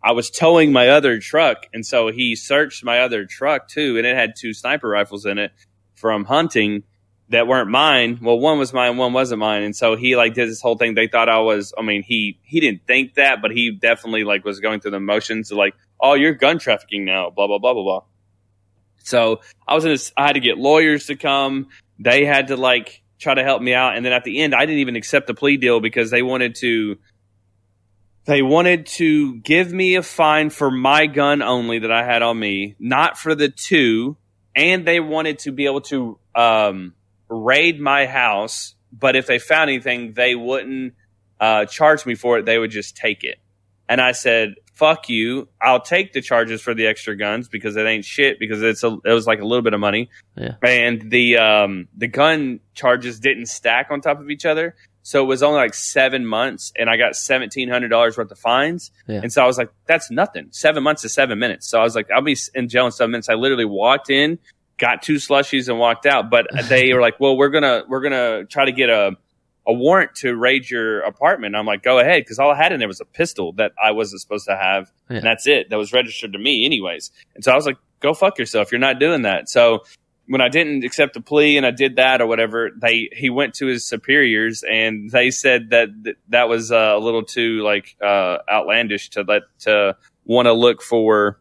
i 0.03 0.11
was 0.11 0.29
towing 0.29 0.71
my 0.71 0.89
other 0.89 1.19
truck 1.19 1.67
and 1.73 1.85
so 1.85 2.11
he 2.11 2.35
searched 2.35 2.83
my 2.83 2.99
other 2.99 3.25
truck 3.25 3.67
too 3.67 3.97
and 3.97 4.07
it 4.07 4.15
had 4.15 4.33
two 4.35 4.53
sniper 4.53 4.87
rifles 4.87 5.25
in 5.25 5.37
it 5.37 5.51
from 5.95 6.25
hunting 6.25 6.83
that 7.29 7.47
weren't 7.47 7.69
mine. 7.69 8.19
Well, 8.21 8.39
one 8.39 8.57
was 8.57 8.73
mine, 8.73 8.97
one 8.97 9.13
wasn't 9.13 9.39
mine, 9.39 9.63
and 9.63 9.75
so 9.75 9.95
he 9.95 10.15
like 10.15 10.33
did 10.33 10.49
this 10.49 10.61
whole 10.61 10.77
thing. 10.77 10.95
They 10.95 11.07
thought 11.07 11.29
I 11.29 11.39
was. 11.39 11.73
I 11.77 11.81
mean, 11.81 12.03
he 12.03 12.39
he 12.43 12.59
didn't 12.59 12.87
think 12.87 13.15
that, 13.15 13.41
but 13.41 13.51
he 13.51 13.71
definitely 13.71 14.23
like 14.23 14.45
was 14.45 14.59
going 14.59 14.79
through 14.79 14.91
the 14.91 14.99
motions 14.99 15.51
of 15.51 15.57
like, 15.57 15.75
oh, 15.99 16.13
you're 16.13 16.33
gun 16.33 16.59
trafficking 16.59 17.05
now, 17.05 17.29
blah 17.29 17.47
blah 17.47 17.59
blah 17.59 17.73
blah 17.73 17.83
blah. 17.83 18.03
So 19.07 19.41
I 19.67 19.73
was 19.75 19.85
in 19.85 19.91
this. 19.91 20.11
I 20.17 20.27
had 20.27 20.33
to 20.33 20.39
get 20.39 20.57
lawyers 20.57 21.07
to 21.07 21.15
come. 21.15 21.67
They 21.99 22.25
had 22.25 22.47
to 22.47 22.57
like 22.57 23.01
try 23.19 23.33
to 23.33 23.43
help 23.43 23.61
me 23.61 23.73
out, 23.73 23.95
and 23.95 24.05
then 24.05 24.13
at 24.13 24.23
the 24.23 24.39
end, 24.39 24.53
I 24.53 24.65
didn't 24.65 24.79
even 24.79 24.95
accept 24.95 25.27
the 25.27 25.33
plea 25.33 25.57
deal 25.57 25.79
because 25.79 26.11
they 26.11 26.21
wanted 26.21 26.55
to. 26.55 26.97
They 28.25 28.41
wanted 28.41 28.87
to 28.97 29.37
give 29.37 29.71
me 29.71 29.95
a 29.95 30.03
fine 30.03 30.49
for 30.49 30.69
my 30.69 31.05
gun 31.05 31.41
only 31.41 31.79
that 31.79 31.91
I 31.91 32.03
had 32.03 32.21
on 32.21 32.37
me, 32.37 32.75
not 32.77 33.17
for 33.17 33.35
the 33.35 33.47
two, 33.47 34.17
and 34.53 34.85
they 34.85 34.99
wanted 34.99 35.39
to 35.39 35.53
be 35.53 35.65
able 35.65 35.81
to 35.81 36.19
um, 36.35 36.93
raid 37.29 37.79
my 37.79 38.05
house. 38.05 38.75
But 38.91 39.15
if 39.15 39.27
they 39.27 39.39
found 39.39 39.69
anything, 39.69 40.11
they 40.13 40.35
wouldn't 40.35 40.95
uh, 41.39 41.65
charge 41.65 42.05
me 42.05 42.15
for 42.15 42.39
it. 42.39 42.45
They 42.45 42.57
would 42.57 42.71
just 42.71 42.97
take 42.97 43.23
it. 43.23 43.37
And 43.87 44.01
I 44.01 44.11
said, 44.11 44.55
"Fuck 44.77 45.09
you! 45.09 45.47
I'll 45.61 45.81
take 45.81 46.13
the 46.13 46.21
charges 46.21 46.61
for 46.61 46.73
the 46.73 46.85
extra 46.87 47.17
guns 47.17 47.47
because 47.49 47.75
it 47.75 47.85
ain't 47.85 48.05
shit. 48.05 48.39
Because 48.39 48.61
it's 48.61 48.83
a, 48.83 48.95
it 49.05 49.11
was 49.13 49.25
like 49.27 49.39
a 49.41 49.45
little 49.45 49.63
bit 49.63 49.73
of 49.73 49.79
money, 49.79 50.09
Yeah. 50.35 50.55
and 50.63 51.09
the 51.09 51.37
um, 51.37 51.87
the 51.97 52.07
gun 52.07 52.59
charges 52.75 53.19
didn't 53.19 53.47
stack 53.47 53.87
on 53.91 54.01
top 54.01 54.19
of 54.19 54.29
each 54.29 54.45
other." 54.45 54.75
So 55.03 55.23
it 55.23 55.27
was 55.27 55.41
only 55.41 55.57
like 55.57 55.73
seven 55.73 56.25
months, 56.25 56.73
and 56.77 56.89
I 56.89 56.97
got 56.97 57.15
seventeen 57.15 57.69
hundred 57.69 57.87
dollars 57.89 58.17
worth 58.17 58.29
of 58.29 58.37
fines. 58.39 58.91
Yeah. 59.07 59.21
And 59.23 59.31
so 59.31 59.41
I 59.41 59.47
was 59.47 59.57
like, 59.57 59.69
"That's 59.85 60.11
nothing. 60.11 60.49
Seven 60.51 60.83
months 60.83 61.03
is 61.05 61.13
seven 61.13 61.39
minutes." 61.39 61.67
So 61.69 61.79
I 61.79 61.83
was 61.83 61.95
like, 61.95 62.11
"I'll 62.11 62.21
be 62.21 62.35
in 62.53 62.67
jail 62.69 62.85
in 62.85 62.91
seven 62.91 63.11
minutes." 63.11 63.29
I 63.29 63.35
literally 63.35 63.63
walked 63.65 64.09
in, 64.09 64.37
got 64.77 65.01
two 65.01 65.15
slushies, 65.15 65.69
and 65.69 65.79
walked 65.79 66.05
out. 66.05 66.29
But 66.29 66.47
they 66.67 66.93
were 66.93 67.01
like, 67.01 67.19
"Well, 67.21 67.37
we're 67.37 67.49
gonna 67.49 67.83
we're 67.87 68.01
gonna 68.01 68.43
try 68.45 68.65
to 68.65 68.71
get 68.73 68.89
a 68.89 69.11
a 69.67 69.73
warrant 69.73 70.15
to 70.15 70.35
raid 70.35 70.69
your 70.69 71.01
apartment." 71.01 71.55
I'm 71.55 71.65
like, 71.65 71.83
"Go 71.83 71.99
ahead," 71.99 72.21
because 72.21 72.39
all 72.39 72.49
I 72.51 72.55
had 72.55 72.71
in 72.71 72.79
there 72.79 72.87
was 72.87 73.01
a 73.01 73.05
pistol 73.05 73.51
that 73.53 73.73
I 73.83 73.91
wasn't 73.91 74.21
supposed 74.21 74.45
to 74.47 74.55
have, 74.57 74.91
Yeah. 75.09 75.17
and 75.17 75.25
that's 75.25 75.45
it. 75.45 75.69
That 75.69 75.77
was 75.77 75.93
registered 75.93 76.33
to 76.33 76.39
me, 76.39 76.65
anyways. 76.65 77.11
And 77.35 77.43
so 77.43 77.51
I 77.51 77.55
was 77.55 77.65
like, 77.65 77.77
go 77.99 78.13
fuck 78.13 78.37
yourself. 78.37 78.71
You're 78.71 78.79
not 78.79 78.99
doing 78.99 79.23
that. 79.23 79.49
So 79.49 79.83
when 80.27 80.39
I 80.41 80.49
didn't 80.49 80.83
accept 80.83 81.13
the 81.15 81.21
plea 81.21 81.57
and 81.57 81.65
I 81.65 81.71
did 81.71 81.95
that 81.95 82.21
or 82.21 82.27
whatever, 82.27 82.69
they 82.79 83.09
he 83.11 83.29
went 83.29 83.53
to 83.55 83.65
his 83.65 83.85
superiors 83.87 84.61
and 84.69 85.09
they 85.09 85.31
said 85.31 85.69
that 85.71 85.89
th- 86.03 86.17
that 86.29 86.47
was 86.49 86.71
uh, 86.71 86.93
a 86.95 86.99
little 86.99 87.23
too 87.23 87.61
like 87.63 87.95
uh, 88.03 88.37
outlandish 88.51 89.09
to 89.11 89.23
let 89.27 89.43
to 89.61 89.95
want 90.25 90.45
to 90.47 90.53
look 90.53 90.81
for, 90.83 91.39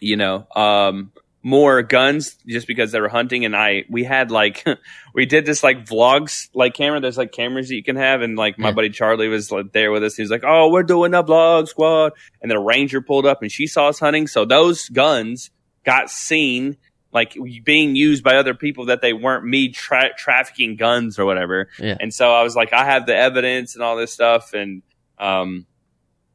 you 0.00 0.16
know, 0.16 0.46
um, 0.56 1.12
more 1.42 1.82
guns 1.82 2.36
just 2.46 2.66
because 2.66 2.92
they 2.92 3.00
were 3.00 3.08
hunting. 3.08 3.44
And 3.44 3.56
I 3.56 3.84
we 3.88 4.04
had 4.04 4.30
like 4.30 4.64
we 5.14 5.26
did 5.26 5.46
this 5.46 5.62
like 5.62 5.86
vlogs 5.86 6.48
like 6.54 6.74
camera. 6.74 7.00
There's 7.00 7.16
like 7.18 7.32
cameras 7.32 7.68
that 7.68 7.74
you 7.76 7.82
can 7.82 7.96
have, 7.96 8.20
and 8.22 8.36
like 8.36 8.58
my 8.58 8.68
Yeah. 8.68 8.74
buddy 8.74 8.90
Charlie 8.90 9.28
was 9.28 9.50
like 9.50 9.72
there 9.72 9.90
with 9.90 10.04
us. 10.04 10.16
He 10.16 10.22
was 10.22 10.30
like, 10.30 10.44
"Oh, 10.44 10.68
we're 10.70 10.82
doing 10.82 11.14
a 11.14 11.22
vlog 11.22 11.68
squad," 11.68 12.12
and 12.42 12.50
then 12.50 12.56
a 12.58 12.62
ranger 12.62 13.00
pulled 13.00 13.26
up 13.26 13.42
and 13.42 13.50
she 13.50 13.66
saw 13.66 13.88
us 13.88 13.98
hunting. 13.98 14.26
So 14.26 14.44
those 14.44 14.88
guns 14.90 15.50
got 15.84 16.10
seen 16.10 16.76
like 17.12 17.36
being 17.64 17.96
used 17.96 18.22
by 18.22 18.36
other 18.36 18.54
people 18.54 18.84
that 18.86 19.00
they 19.00 19.12
weren't 19.12 19.44
me 19.44 19.70
tra- 19.70 20.14
trafficking 20.16 20.76
guns 20.76 21.18
or 21.18 21.24
whatever. 21.24 21.68
Yeah. 21.78 21.96
And 21.98 22.14
so 22.14 22.32
I 22.32 22.42
was 22.44 22.54
like, 22.54 22.72
I 22.72 22.84
have 22.84 23.06
the 23.06 23.16
evidence 23.16 23.74
and 23.74 23.82
all 23.82 23.96
this 23.96 24.12
stuff. 24.12 24.52
And, 24.54 24.82
um, 25.18 25.66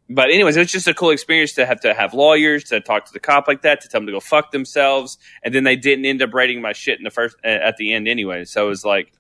but 0.10 0.30
anyways, 0.30 0.56
it 0.56 0.60
was 0.60 0.72
just 0.72 0.88
a 0.88 0.94
cool 0.94 1.10
experience 1.10 1.54
to 1.54 1.66
have 1.66 1.80
to 1.82 1.94
have 1.94 2.14
lawyers 2.14 2.66
to 2.66 2.80
talk 2.80 3.06
to 3.06 3.14
the 3.14 3.20
cop 3.20 3.48
like 3.48 3.64
that, 3.64 3.82
to 3.82 3.88
tell 3.88 4.02
them 4.02 4.08
to 4.08 4.14
go 4.14 4.20
fuck 4.20 4.52
themselves. 4.52 5.18
And 5.44 5.54
then 5.54 5.64
they 5.64 5.76
didn't 5.76 6.06
end 6.06 6.22
up 6.22 6.34
raiding 6.34 6.62
my 6.62 6.74
shit 6.74 7.00
in 7.00 7.04
the 7.04 7.10
first, 7.10 7.36
at 7.44 7.78
the 7.78 7.94
end 7.94 8.08
anyway. 8.08 8.46
So 8.46 8.66
it 8.66 8.70
was 8.70 8.86
like, 8.86 9.12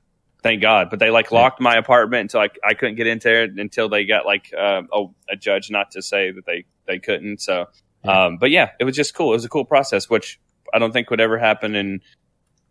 thank 0.43 0.61
God. 0.61 0.91
But 0.91 0.99
they 0.99 1.09
like 1.09 1.31
locked 1.31 1.59
my 1.59 1.75
apartment 1.75 2.21
until 2.21 2.41
I, 2.41 2.49
I 2.63 2.75
couldn't 2.75 2.95
get 2.95 3.07
into 3.07 3.33
it 3.33 3.51
until 3.57 3.89
they 3.89 4.05
got 4.05 4.27
like, 4.27 4.53
uh, 4.55 4.83
a, 4.93 5.05
a 5.31 5.35
judge 5.35 5.71
not 5.71 5.91
to 5.91 6.03
say 6.03 6.29
that 6.31 6.45
they, 6.45 6.65
they 6.85 6.99
couldn't. 6.99 7.41
So, 7.41 7.65
um, 8.03 8.37
but 8.37 8.51
yeah, 8.51 8.69
it 8.79 8.83
was 8.83 8.95
just 8.95 9.15
cool. 9.15 9.31
It 9.31 9.37
was 9.37 9.45
a 9.45 9.49
cool 9.49 9.65
process, 9.65 10.07
which 10.07 10.39
I 10.71 10.77
don't 10.77 10.91
think 10.91 11.09
would 11.09 11.21
ever 11.21 11.39
happen 11.39 11.73
in, 11.73 12.01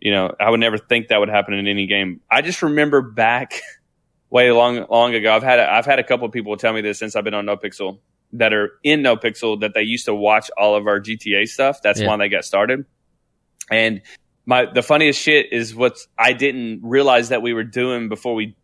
you 0.00 0.12
know, 0.12 0.32
I 0.38 0.50
would 0.50 0.60
never 0.60 0.78
think 0.78 1.08
that 1.08 1.18
would 1.18 1.30
happen 1.30 1.54
in 1.54 1.66
any 1.66 1.86
game. 1.86 2.20
I 2.30 2.42
just 2.42 2.62
remember 2.62 3.02
back 3.02 3.60
way 4.34 4.50
long, 4.50 4.84
long 4.90 5.14
ago. 5.14 5.32
I've 5.32 5.44
had, 5.44 5.60
a, 5.60 5.72
I've 5.72 5.86
had 5.86 6.00
a 6.00 6.02
couple 6.04 6.26
of 6.26 6.32
people 6.32 6.56
tell 6.56 6.72
me 6.72 6.80
this 6.80 6.98
since 6.98 7.14
I've 7.14 7.22
been 7.22 7.34
on 7.34 7.46
NoPixel 7.46 8.00
that 8.32 8.52
are 8.52 8.72
in 8.82 9.00
NoPixel 9.00 9.60
that 9.60 9.74
they 9.74 9.82
used 9.82 10.06
to 10.06 10.14
watch 10.14 10.50
all 10.58 10.74
of 10.74 10.88
our 10.88 10.98
GTA 11.00 11.46
stuff. 11.46 11.80
That's 11.82 12.00
Yeah. 12.00 12.08
why 12.08 12.16
they 12.16 12.28
got 12.28 12.44
started. 12.44 12.84
And 13.70 14.02
my, 14.44 14.66
the 14.66 14.82
funniest 14.82 15.20
shit 15.22 15.52
is 15.52 15.72
what 15.72 15.98
I 16.18 16.32
didn't 16.32 16.80
realize 16.82 17.28
that 17.28 17.42
we 17.42 17.52
were 17.54 17.62
doing 17.62 18.08
before 18.08 18.34
we, 18.34 18.56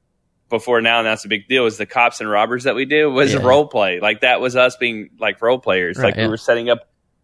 before 0.48 0.80
now, 0.80 0.98
and 0.98 1.06
that's 1.06 1.24
a 1.24 1.28
big 1.28 1.46
deal, 1.46 1.66
is 1.66 1.78
the 1.78 1.86
cops 1.86 2.20
and 2.20 2.28
robbers 2.28 2.64
that 2.64 2.74
we 2.74 2.84
do 2.84 3.08
was 3.08 3.32
Yeah. 3.32 3.40
role 3.40 3.68
play. 3.68 4.00
Like 4.00 4.22
that 4.22 4.40
was 4.40 4.56
us 4.56 4.76
being 4.76 5.10
like 5.20 5.40
role 5.40 5.60
players. 5.60 5.96
Right, 5.98 6.06
like 6.06 6.16
we 6.16 6.26
were 6.26 6.36
setting 6.36 6.68
up 6.68 6.80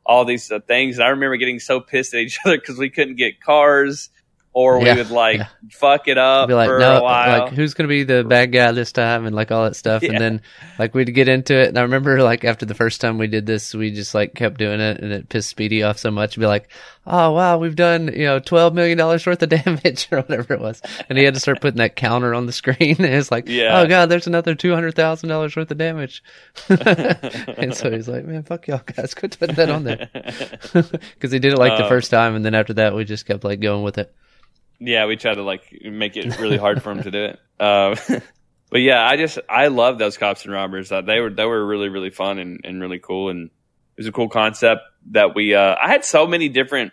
all 0.06 0.24
these 0.24 0.52
uh, 0.52 0.60
things. 0.60 0.98
And 0.98 1.04
I 1.04 1.08
remember 1.08 1.36
getting 1.36 1.58
so 1.58 1.80
pissed 1.80 2.14
at 2.14 2.20
each 2.20 2.38
other 2.46 2.56
because 2.58 2.78
we 2.78 2.90
couldn't 2.90 3.16
get 3.16 3.40
cars 3.40 4.08
or 4.56 4.78
we 4.78 4.86
Yeah, 4.86 4.94
would 4.96 5.10
like 5.10 5.36
yeah. 5.36 5.48
fuck 5.70 6.08
it 6.08 6.16
up 6.16 6.48
be 6.48 6.54
like, 6.54 6.66
for 6.68 6.78
no, 6.78 6.96
a 6.96 7.02
while. 7.02 7.40
like 7.44 7.52
who's 7.52 7.74
gonna 7.74 7.88
be 7.90 8.04
the 8.04 8.24
bad 8.24 8.52
guy 8.52 8.72
this 8.72 8.90
time, 8.90 9.26
and 9.26 9.36
like 9.36 9.52
all 9.52 9.64
that 9.64 9.76
stuff. 9.76 10.02
Yeah. 10.02 10.12
And 10.12 10.18
then 10.20 10.42
like 10.78 10.94
we'd 10.94 11.14
get 11.14 11.28
into 11.28 11.54
it, 11.54 11.68
and 11.68 11.78
I 11.78 11.82
remember 11.82 12.22
like 12.22 12.42
after 12.42 12.64
the 12.64 12.74
first 12.74 13.02
time 13.02 13.18
we 13.18 13.26
did 13.26 13.44
this, 13.44 13.74
we 13.74 13.90
just 13.90 14.14
like 14.14 14.34
kept 14.34 14.56
doing 14.58 14.80
it, 14.80 14.98
and 15.00 15.12
it 15.12 15.28
pissed 15.28 15.50
Speedy 15.50 15.82
off 15.82 15.98
so 15.98 16.10
much. 16.10 16.38
Be 16.38 16.46
like, 16.46 16.70
oh 17.06 17.32
wow, 17.32 17.58
we've 17.58 17.76
done 17.76 18.08
you 18.08 18.24
know 18.24 18.38
twelve 18.38 18.72
million 18.72 18.96
dollars 18.96 19.26
worth 19.26 19.42
of 19.42 19.48
damage 19.64 20.08
or 20.10 20.20
whatever 20.22 20.54
it 20.54 20.60
was, 20.60 20.80
and 21.10 21.18
he 21.18 21.24
had 21.24 21.34
to 21.34 21.40
start 21.40 21.60
putting 21.60 21.76
that 21.76 21.94
counter 21.94 22.32
on 22.32 22.46
the 22.46 22.52
screen. 22.52 22.96
and 22.98 23.04
it's 23.06 23.30
like, 23.30 23.46
oh 23.50 23.86
god, 23.86 24.06
there's 24.08 24.26
another 24.26 24.54
two 24.54 24.72
hundred 24.72 24.94
thousand 24.94 25.28
dollars 25.28 25.54
worth 25.54 25.70
of 25.70 25.76
damage. 25.76 26.22
and 26.70 27.74
so 27.74 27.90
he's 27.90 28.08
like, 28.08 28.24
man, 28.24 28.42
fuck 28.42 28.66
y'all 28.68 28.80
guys, 28.96 29.12
quit 29.12 29.38
putting 29.38 29.56
that 29.56 29.68
on 29.68 29.84
there. 29.84 30.08
Because 30.72 31.30
he 31.30 31.38
did 31.38 31.52
it 31.52 31.58
like 31.58 31.76
the 31.76 31.84
Uh, 31.84 31.88
first 31.90 32.10
time, 32.10 32.34
and 32.34 32.42
then 32.44 32.54
after 32.54 32.72
that, 32.74 32.94
we 32.94 33.04
just 33.04 33.26
kept 33.26 33.44
like 33.44 33.60
going 33.60 33.82
with 33.82 33.98
it. 33.98 34.14
Yeah, 34.78 35.06
we 35.06 35.16
tried 35.16 35.34
to 35.34 35.42
like 35.42 35.80
make 35.82 36.16
it 36.16 36.38
really 36.38 36.56
hard 36.56 36.82
for 36.82 36.90
him 36.90 37.02
to 37.02 37.10
do 37.10 37.24
it. 37.24 37.40
Um, 37.58 37.96
but 38.70 38.82
yeah, 38.82 39.02
I 39.02 39.16
just 39.16 39.38
I 39.48 39.68
love 39.68 39.96
those 39.96 40.18
cops 40.18 40.44
and 40.44 40.52
robbers. 40.52 40.92
Uh, 40.92 41.00
they 41.00 41.20
were 41.20 41.30
they 41.30 41.46
were 41.46 41.64
really 41.64 41.88
really 41.88 42.10
fun 42.10 42.38
and, 42.38 42.60
and 42.64 42.82
really 42.82 42.98
cool, 42.98 43.30
and 43.30 43.46
it 43.46 43.96
was 43.96 44.06
a 44.08 44.12
cool 44.12 44.28
concept 44.28 44.82
that 45.12 45.34
we. 45.34 45.54
Uh, 45.54 45.74
I 45.82 45.88
had 45.88 46.04
so 46.04 46.26
many 46.26 46.50
different 46.50 46.92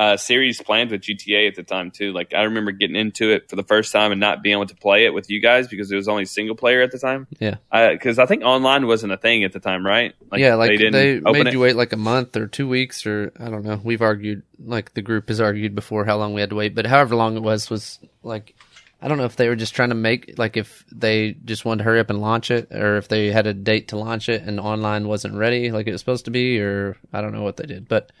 uh, 0.00 0.16
series 0.16 0.62
planned 0.62 0.90
with 0.90 1.02
GTA 1.02 1.46
at 1.46 1.56
the 1.56 1.62
time 1.62 1.90
too. 1.90 2.14
Like 2.14 2.32
I 2.32 2.44
remember 2.44 2.72
getting 2.72 2.96
into 2.96 3.32
it 3.32 3.50
for 3.50 3.56
the 3.56 3.62
first 3.62 3.92
time 3.92 4.12
and 4.12 4.18
not 4.20 4.42
being 4.42 4.54
able 4.54 4.64
to 4.64 4.74
play 4.74 5.04
it 5.04 5.12
with 5.12 5.28
you 5.28 5.42
guys 5.42 5.68
because 5.68 5.92
it 5.92 5.96
was 5.96 6.08
only 6.08 6.24
single 6.24 6.56
player 6.56 6.80
at 6.80 6.90
the 6.90 6.98
time. 6.98 7.26
Yeah. 7.38 7.56
because 7.70 8.18
I 8.18 8.24
think 8.24 8.42
online 8.42 8.86
wasn't 8.86 9.12
a 9.12 9.18
thing 9.18 9.44
at 9.44 9.52
the 9.52 9.60
time, 9.60 9.84
right? 9.84 10.14
yeah, 10.34 10.54
like 10.54 10.78
they, 10.78 11.18
open 11.18 11.32
made 11.34 11.48
it. 11.48 11.52
you 11.52 11.60
wait 11.60 11.76
like 11.76 11.92
a 11.92 11.98
month 11.98 12.34
or 12.38 12.46
two 12.46 12.66
weeks 12.66 13.04
or 13.04 13.30
I 13.38 13.50
don't 13.50 13.62
know. 13.62 13.78
We've 13.84 14.00
argued 14.00 14.42
like 14.58 14.94
the 14.94 15.02
group 15.02 15.28
has 15.28 15.38
argued 15.38 15.74
before 15.74 16.06
how 16.06 16.16
long 16.16 16.32
we 16.32 16.40
had 16.40 16.48
to 16.48 16.56
wait, 16.56 16.74
but 16.74 16.86
however 16.86 17.14
long 17.14 17.36
it 17.36 17.42
was 17.42 17.68
was 17.68 17.98
like 18.22 18.54
I 19.02 19.08
don't 19.08 19.18
know 19.18 19.26
if 19.26 19.36
they 19.36 19.50
were 19.50 19.56
just 19.56 19.74
trying 19.74 19.90
to 19.90 19.94
make 19.94 20.38
like 20.38 20.56
if 20.56 20.82
they 20.90 21.32
just 21.44 21.66
wanted 21.66 21.78
to 21.78 21.84
hurry 21.84 22.00
up 22.00 22.08
and 22.08 22.22
launch 22.22 22.50
it 22.50 22.72
or 22.72 22.96
if 22.96 23.08
they 23.08 23.30
had 23.32 23.46
a 23.46 23.52
date 23.52 23.88
to 23.88 23.98
launch 23.98 24.30
it 24.30 24.44
and 24.44 24.60
online 24.60 25.08
wasn't 25.08 25.34
ready 25.34 25.70
like 25.70 25.86
it 25.86 25.92
was 25.92 26.00
supposed 26.00 26.24
to 26.24 26.30
be 26.30 26.58
or 26.58 26.96
I 27.12 27.20
don't 27.20 27.32
know 27.32 27.42
what 27.42 27.58
they 27.58 27.66
did. 27.66 27.86
But 27.86 28.12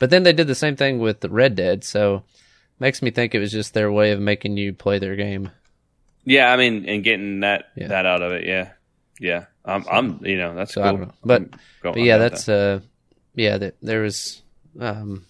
but 0.00 0.10
then 0.10 0.24
they 0.24 0.32
did 0.32 0.48
the 0.48 0.54
same 0.56 0.74
thing 0.74 0.98
with 0.98 1.24
Red 1.24 1.54
Dead, 1.54 1.84
so 1.84 2.24
makes 2.80 3.00
me 3.02 3.12
think 3.12 3.34
it 3.34 3.38
was 3.38 3.52
just 3.52 3.72
their 3.74 3.92
way 3.92 4.10
of 4.10 4.18
making 4.20 4.56
you 4.56 4.72
play 4.72 4.98
their 4.98 5.14
game. 5.14 5.50
Yeah, 6.24 6.52
I 6.52 6.56
mean, 6.56 6.88
and 6.88 7.04
getting 7.04 7.40
that 7.40 7.66
Yeah. 7.76 7.88
that 7.88 8.06
out 8.06 8.22
of 8.22 8.32
it. 8.32 8.44
Yeah, 8.46 8.70
yeah. 9.20 9.44
I'm, 9.64 9.84
I'm 9.90 10.24
you 10.26 10.36
know, 10.36 10.54
that's 10.56 10.74
So 10.74 10.82
cool. 10.82 10.98
Know. 10.98 11.12
But- 11.24 11.50
But 11.82 11.96
yeah, 12.00 12.18
that's 12.18 12.48
uh, 12.48 12.80
yeah. 13.34 13.56
That 13.58 13.76
there 13.80 14.02
was 14.02 14.42
um, 14.80 15.24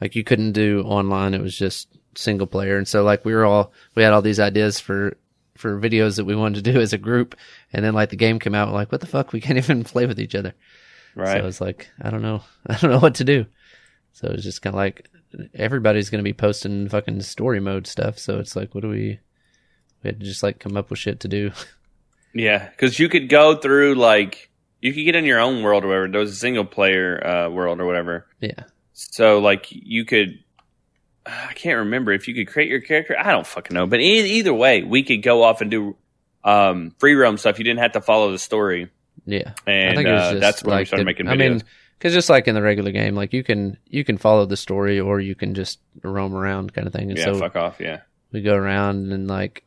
like 0.00 0.14
you 0.16 0.24
couldn't 0.24 0.52
do 0.52 0.82
online. 0.82 1.34
It 1.34 1.40
was 1.42 1.56
just 1.56 1.88
single 2.14 2.46
player, 2.46 2.78
and 2.78 2.86
so 2.88 3.02
like 3.04 3.24
we 3.24 3.34
were 3.34 3.44
all 3.44 3.72
we 3.94 4.02
had 4.02 4.12
all 4.12 4.22
these 4.22 4.40
ideas 4.40 4.80
for 4.80 5.16
for 5.56 5.78
videos 5.80 6.16
that 6.16 6.24
we 6.24 6.34
wanted 6.34 6.64
to 6.64 6.72
do 6.72 6.80
as 6.80 6.92
a 6.92 6.98
group, 6.98 7.36
and 7.72 7.84
then 7.84 7.94
like 7.94 8.10
the 8.10 8.16
game 8.16 8.38
came 8.38 8.54
out, 8.54 8.68
we're 8.68 8.74
like 8.74 8.90
what 8.92 9.00
the 9.00 9.06
fuck, 9.06 9.32
we 9.32 9.40
can't 9.40 9.58
even 9.62 9.84
play 9.84 10.06
with 10.06 10.18
each 10.20 10.34
other. 10.34 10.54
right. 11.14 11.40
So 11.40 11.46
it's 11.46 11.60
like 11.60 11.88
I 12.00 12.10
don't 12.10 12.22
know, 12.22 12.42
I 12.66 12.76
don't 12.76 12.90
know 12.90 12.98
what 13.00 13.16
to 13.16 13.24
do. 13.24 13.46
So 14.12 14.28
it's 14.28 14.42
just 14.42 14.62
kind 14.62 14.74
of 14.74 14.78
like 14.78 15.08
everybody's 15.54 16.10
going 16.10 16.18
to 16.20 16.28
be 16.28 16.32
posting 16.34 16.88
fucking 16.88 17.20
story 17.22 17.60
mode 17.60 17.86
stuff. 17.86 18.18
So 18.18 18.38
it's 18.38 18.54
like, 18.54 18.74
what 18.74 18.82
do 18.82 18.88
we? 18.88 19.18
We 20.02 20.08
had 20.08 20.20
to 20.20 20.26
just 20.26 20.42
like 20.42 20.58
come 20.58 20.76
up 20.76 20.90
with 20.90 20.98
shit 20.98 21.20
to 21.20 21.28
do. 21.28 21.52
Yeah, 22.34 22.68
because 22.70 22.98
you 22.98 23.08
could 23.08 23.28
go 23.28 23.56
through 23.56 23.94
like 23.96 24.50
you 24.80 24.92
could 24.92 25.04
get 25.04 25.14
in 25.14 25.24
your 25.26 25.38
own 25.38 25.62
world 25.62 25.84
or 25.84 25.88
whatever. 25.88 26.08
There 26.08 26.20
was 26.20 26.32
a 26.32 26.36
single 26.36 26.64
player 26.64 27.24
uh, 27.26 27.48
world 27.50 27.80
or 27.80 27.86
whatever. 27.86 28.26
Yeah. 28.40 28.64
So 28.94 29.38
like 29.38 29.66
you 29.70 30.04
could, 30.04 30.42
I 31.26 31.52
can't 31.54 31.78
remember 31.80 32.10
if 32.12 32.26
you 32.28 32.34
could 32.34 32.48
create 32.48 32.68
your 32.68 32.80
character. 32.80 33.16
I 33.18 33.30
don't 33.32 33.46
fucking 33.46 33.74
know. 33.74 33.86
But 33.86 34.00
e- 34.00 34.38
either 34.38 34.52
way, 34.52 34.82
we 34.82 35.02
could 35.02 35.22
go 35.22 35.42
off 35.44 35.60
and 35.60 35.70
do 35.70 35.96
um, 36.42 36.94
free 36.98 37.14
roam 37.14 37.36
stuff. 37.38 37.58
You 37.58 37.64
didn't 37.64 37.80
have 37.80 37.92
to 37.92 38.00
follow 38.00 38.32
the 38.32 38.38
story, 38.38 38.90
Yeah. 39.24 39.52
and 39.66 40.04
uh, 40.06 40.34
that's 40.34 40.64
when 40.64 40.78
we 40.78 40.84
started 40.84 41.02
the- 41.04 41.06
making 41.06 41.26
videos. 41.26 41.32
I 41.32 41.36
mean, 41.36 41.62
because 42.02 42.14
just 42.14 42.28
like 42.28 42.48
in 42.48 42.56
the 42.56 42.62
regular 42.62 42.90
game, 42.90 43.14
like 43.14 43.32
you 43.32 43.44
can 43.44 43.78
you 43.86 44.02
can 44.02 44.18
follow 44.18 44.44
the 44.44 44.56
story 44.56 44.98
or 44.98 45.20
you 45.20 45.36
can 45.36 45.54
just 45.54 45.78
roam 46.02 46.34
around 46.34 46.74
kind 46.74 46.88
of 46.88 46.92
thing. 46.92 47.10
And 47.10 47.16
yeah, 47.18 47.26
so 47.26 47.38
fuck 47.38 47.54
off. 47.54 47.76
Yeah, 47.78 48.00
we 48.32 48.42
go 48.42 48.56
around 48.56 49.12
and 49.12 49.28
like 49.28 49.62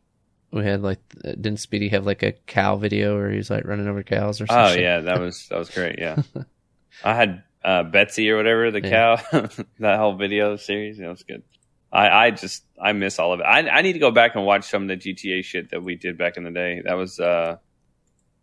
we 0.51 0.65
had 0.65 0.81
like 0.81 0.99
uh, 1.23 1.31
didn't 1.31 1.61
Speedy 1.61 1.87
have 1.89 2.05
like 2.05 2.23
a 2.23 2.33
cow 2.45 2.75
video 2.75 3.15
where 3.15 3.31
he's 3.31 3.49
like 3.49 3.63
running 3.63 3.87
over 3.87 4.03
cows 4.03 4.41
or 4.41 4.47
something? 4.47 4.77
Oh 4.79 4.81
yeah, 4.81 4.99
that 4.99 5.17
was 5.17 5.47
that 5.49 5.57
was 5.57 5.69
great. 5.69 5.97
Yeah, 5.97 6.21
I 7.05 7.15
had 7.15 7.43
uh, 7.63 7.83
Betsy 7.83 8.29
or 8.29 8.35
whatever 8.35 8.69
the 8.69 8.81
Yeah. 8.81 9.21
cow. 9.31 9.47
that 9.79 9.97
whole 9.97 10.17
video 10.17 10.57
series, 10.57 10.97
that 10.97 11.07
was 11.07 11.23
good. 11.23 11.41
I, 11.89 12.09
I 12.25 12.31
just 12.31 12.63
I 12.81 12.91
miss 12.91 13.17
all 13.17 13.31
of 13.31 13.39
it. 13.39 13.43
I 13.43 13.59
I 13.69 13.81
need 13.81 13.93
to 13.93 13.99
go 13.99 14.11
back 14.11 14.35
and 14.35 14.45
watch 14.45 14.65
some 14.65 14.83
of 14.83 14.89
the 14.89 14.97
GTA 14.97 15.41
shit 15.45 15.71
that 15.71 15.81
we 15.81 15.95
did 15.95 16.17
back 16.17 16.35
in 16.35 16.43
the 16.43 16.51
day. 16.51 16.81
That 16.83 16.95
was 16.95 17.17
uh, 17.17 17.55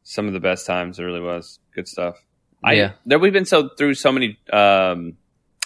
some 0.02 0.26
of 0.28 0.32
the 0.32 0.40
best 0.40 0.64
times. 0.66 0.98
It 0.98 1.02
really 1.04 1.20
was 1.20 1.58
good 1.74 1.86
stuff. 1.86 2.16
I, 2.62 2.72
Yeah. 2.74 2.92
there 3.06 3.18
we've 3.18 3.32
been 3.32 3.44
so 3.44 3.68
through 3.68 3.94
so 3.94 4.12
many 4.12 4.38
um, 4.52 5.16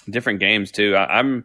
different 0.08 0.40
games 0.40 0.70
too. 0.70 0.94
I, 0.96 1.18
I'm 1.18 1.44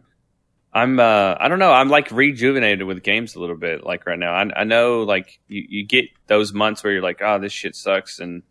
I'm 0.72 0.98
uh 0.98 1.34
I 1.38 1.48
don't 1.48 1.58
know. 1.58 1.72
I'm 1.72 1.88
like 1.88 2.10
rejuvenated 2.10 2.86
with 2.86 3.02
games 3.02 3.34
a 3.34 3.40
little 3.40 3.56
bit 3.56 3.84
like 3.84 4.06
right 4.06 4.18
now. 4.18 4.32
I, 4.32 4.60
I 4.60 4.64
know 4.64 5.02
like 5.02 5.38
you, 5.48 5.64
you 5.68 5.86
get 5.86 6.06
those 6.26 6.52
months 6.52 6.82
where 6.82 6.92
you're 6.92 7.02
like, 7.02 7.20
oh, 7.22 7.38
this 7.38 7.52
shit 7.52 7.76
sucks 7.76 8.18
and 8.20 8.42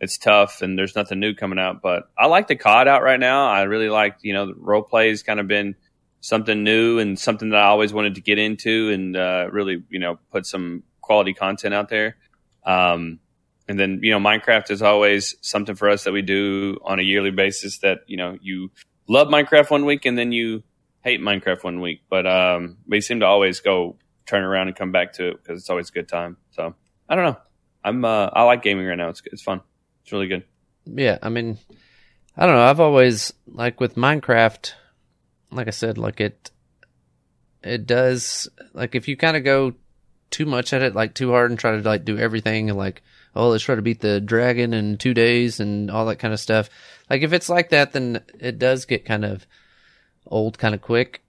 it's 0.00 0.16
tough 0.18 0.62
and 0.62 0.78
there's 0.78 0.94
nothing 0.96 1.20
new 1.20 1.34
coming 1.34 1.58
out. 1.58 1.82
But 1.82 2.08
I 2.18 2.26
like 2.26 2.48
the 2.48 2.56
COD 2.56 2.88
out 2.88 3.02
right 3.02 3.20
now. 3.20 3.46
I 3.48 3.62
really 3.62 3.88
like 3.90 4.16
you 4.22 4.32
know 4.32 4.46
the 4.46 4.54
role 4.54 4.82
play 4.82 5.08
has 5.10 5.22
kind 5.22 5.40
of 5.40 5.48
been 5.48 5.74
something 6.20 6.64
new 6.64 6.98
and 6.98 7.18
something 7.18 7.50
that 7.50 7.60
I 7.60 7.66
always 7.66 7.92
wanted 7.92 8.14
to 8.16 8.20
get 8.20 8.38
into 8.38 8.90
and 8.90 9.16
uh, 9.16 9.48
really 9.52 9.82
you 9.90 9.98
know 9.98 10.18
put 10.32 10.46
some 10.46 10.82
quality 11.02 11.34
content 11.34 11.74
out 11.74 11.88
there. 11.90 12.16
Um, 12.64 13.20
and 13.68 13.78
then 13.78 14.00
you 14.02 14.10
know 14.10 14.18
Minecraft 14.18 14.70
is 14.70 14.82
always 14.82 15.34
something 15.40 15.74
for 15.74 15.88
us 15.88 16.04
that 16.04 16.12
we 16.12 16.22
do 16.22 16.78
on 16.84 16.98
a 16.98 17.02
yearly 17.02 17.30
basis. 17.30 17.78
That 17.78 18.00
you 18.06 18.16
know 18.16 18.38
you 18.40 18.70
love 19.08 19.28
Minecraft 19.28 19.70
one 19.70 19.84
week 19.84 20.04
and 20.04 20.16
then 20.16 20.32
you 20.32 20.62
hate 21.02 21.20
Minecraft 21.20 21.64
one 21.64 21.80
week, 21.80 22.02
but 22.10 22.26
um, 22.26 22.78
we 22.86 23.00
seem 23.00 23.20
to 23.20 23.26
always 23.26 23.60
go 23.60 23.96
turn 24.26 24.42
around 24.42 24.68
and 24.68 24.76
come 24.76 24.92
back 24.92 25.12
to 25.14 25.28
it 25.28 25.42
because 25.42 25.60
it's 25.60 25.70
always 25.70 25.88
a 25.88 25.92
good 25.92 26.08
time. 26.08 26.36
So 26.50 26.74
I 27.08 27.14
don't 27.14 27.24
know. 27.24 27.36
I'm 27.84 28.04
uh, 28.04 28.30
I 28.32 28.42
like 28.42 28.62
gaming 28.62 28.86
right 28.86 28.98
now. 28.98 29.08
It's 29.08 29.22
it's 29.26 29.42
fun. 29.42 29.60
It's 30.02 30.12
really 30.12 30.28
good. 30.28 30.44
yeah. 30.84 31.18
I 31.22 31.28
mean, 31.28 31.58
I 32.36 32.46
don't 32.46 32.54
know. 32.54 32.62
I've 32.62 32.80
always 32.80 33.32
like 33.46 33.80
with 33.80 33.94
Minecraft, 33.94 34.72
like 35.50 35.68
I 35.68 35.70
said, 35.70 35.98
like 35.98 36.20
it, 36.20 36.50
it 37.62 37.86
does 37.86 38.48
like 38.74 38.94
if 38.94 39.08
you 39.08 39.16
kind 39.16 39.36
of 39.36 39.44
go 39.44 39.74
too 40.30 40.46
much 40.46 40.72
at 40.72 40.82
it, 40.82 40.94
like 40.94 41.14
too 41.14 41.30
hard, 41.30 41.50
and 41.50 41.58
try 41.58 41.76
to 41.76 41.88
like 41.88 42.04
do 42.04 42.18
everything, 42.18 42.68
and 42.68 42.78
like 42.78 43.02
oh 43.36 43.48
let's 43.48 43.64
try 43.64 43.74
to 43.74 43.82
beat 43.82 44.00
the 44.00 44.20
dragon 44.20 44.74
in 44.74 44.98
two 44.98 45.14
days 45.14 45.60
and 45.60 45.90
all 45.90 46.06
that 46.06 46.18
kind 46.18 46.34
of 46.34 46.40
stuff. 46.40 46.68
Like 47.08 47.22
if 47.22 47.32
it's 47.32 47.48
like 47.48 47.70
that, 47.70 47.92
then 47.92 48.22
it 48.38 48.58
does 48.58 48.84
get 48.84 49.04
kind 49.04 49.24
of 49.24 49.46
old, 50.26 50.58
kind 50.58 50.74
of 50.74 50.82
quick, 50.82 51.22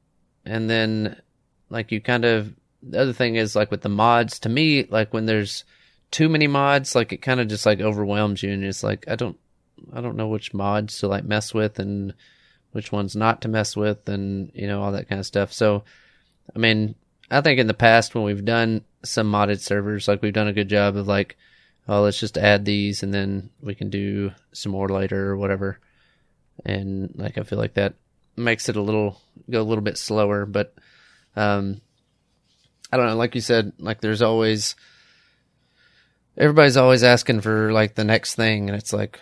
and 0.45 0.69
then 0.69 1.21
like 1.69 1.91
you 1.91 2.01
kind 2.01 2.25
of 2.25 2.53
the 2.81 2.99
other 2.99 3.13
thing 3.13 3.35
is 3.35 3.55
like 3.55 3.71
with 3.71 3.81
the 3.81 3.89
mods. 3.89 4.39
To 4.39 4.49
me, 4.49 4.85
like 4.85 5.13
when 5.13 5.25
there's 5.25 5.63
too 6.11 6.29
many 6.29 6.47
mods, 6.47 6.95
like 6.95 7.11
it 7.13 7.21
kind 7.21 7.39
of 7.39 7.47
just 7.47 7.65
like 7.65 7.81
overwhelms 7.81 8.43
you, 8.43 8.51
and 8.51 8.63
it's 8.63 8.83
like 8.83 9.05
I 9.07 9.15
don't 9.15 9.37
I 9.93 10.01
don't 10.01 10.17
know 10.17 10.27
which 10.27 10.53
mods 10.53 10.99
to 10.99 11.07
like 11.07 11.23
mess 11.23 11.53
with 11.53 11.79
and 11.79 12.13
which 12.71 12.91
ones 12.91 13.15
not 13.15 13.41
to 13.41 13.47
mess 13.47 13.75
with 13.75 14.07
and 14.09 14.51
you 14.53 14.67
know 14.67 14.81
all 14.81 14.91
that 14.93 15.09
kind 15.09 15.19
of 15.19 15.25
stuff. 15.25 15.53
So 15.53 15.83
I 16.55 16.59
mean, 16.59 16.95
I 17.29 17.41
think 17.41 17.59
in 17.59 17.67
the 17.67 17.73
past 17.73 18.15
when 18.15 18.23
we've 18.23 18.45
done 18.45 18.83
some 19.03 19.31
modded 19.31 19.59
servers, 19.59 20.07
like 20.07 20.21
we've 20.21 20.33
done 20.33 20.47
a 20.47 20.53
good 20.53 20.69
job 20.69 20.95
of 20.95 21.07
like, 21.07 21.37
oh, 21.87 22.01
let's 22.01 22.19
just 22.19 22.37
add 22.37 22.65
these 22.65 23.03
and 23.03 23.13
then 23.13 23.49
we 23.61 23.75
can 23.75 23.89
do 23.89 24.31
some 24.51 24.71
more 24.71 24.89
later 24.89 25.31
or 25.31 25.37
whatever. 25.37 25.79
And 26.65 27.11
like 27.15 27.37
I 27.37 27.43
feel 27.43 27.59
like 27.59 27.75
that 27.75 27.93
makes 28.35 28.69
it 28.69 28.75
a 28.75 28.81
little 28.81 29.19
go 29.49 29.61
a 29.61 29.63
little 29.63 29.83
bit 29.83 29.97
slower, 29.97 30.45
but 30.45 30.73
um 31.35 31.81
I 32.91 32.97
don't 32.97 33.07
know, 33.07 33.15
like 33.15 33.35
you 33.35 33.41
said, 33.41 33.73
like 33.79 34.01
there's 34.01 34.21
always 34.21 34.75
everybody's 36.37 36.77
always 36.77 37.03
asking 37.03 37.41
for 37.41 37.71
like 37.71 37.95
the 37.95 38.03
next 38.03 38.35
thing 38.35 38.69
and 38.69 38.77
it's 38.77 38.93
like 38.93 39.19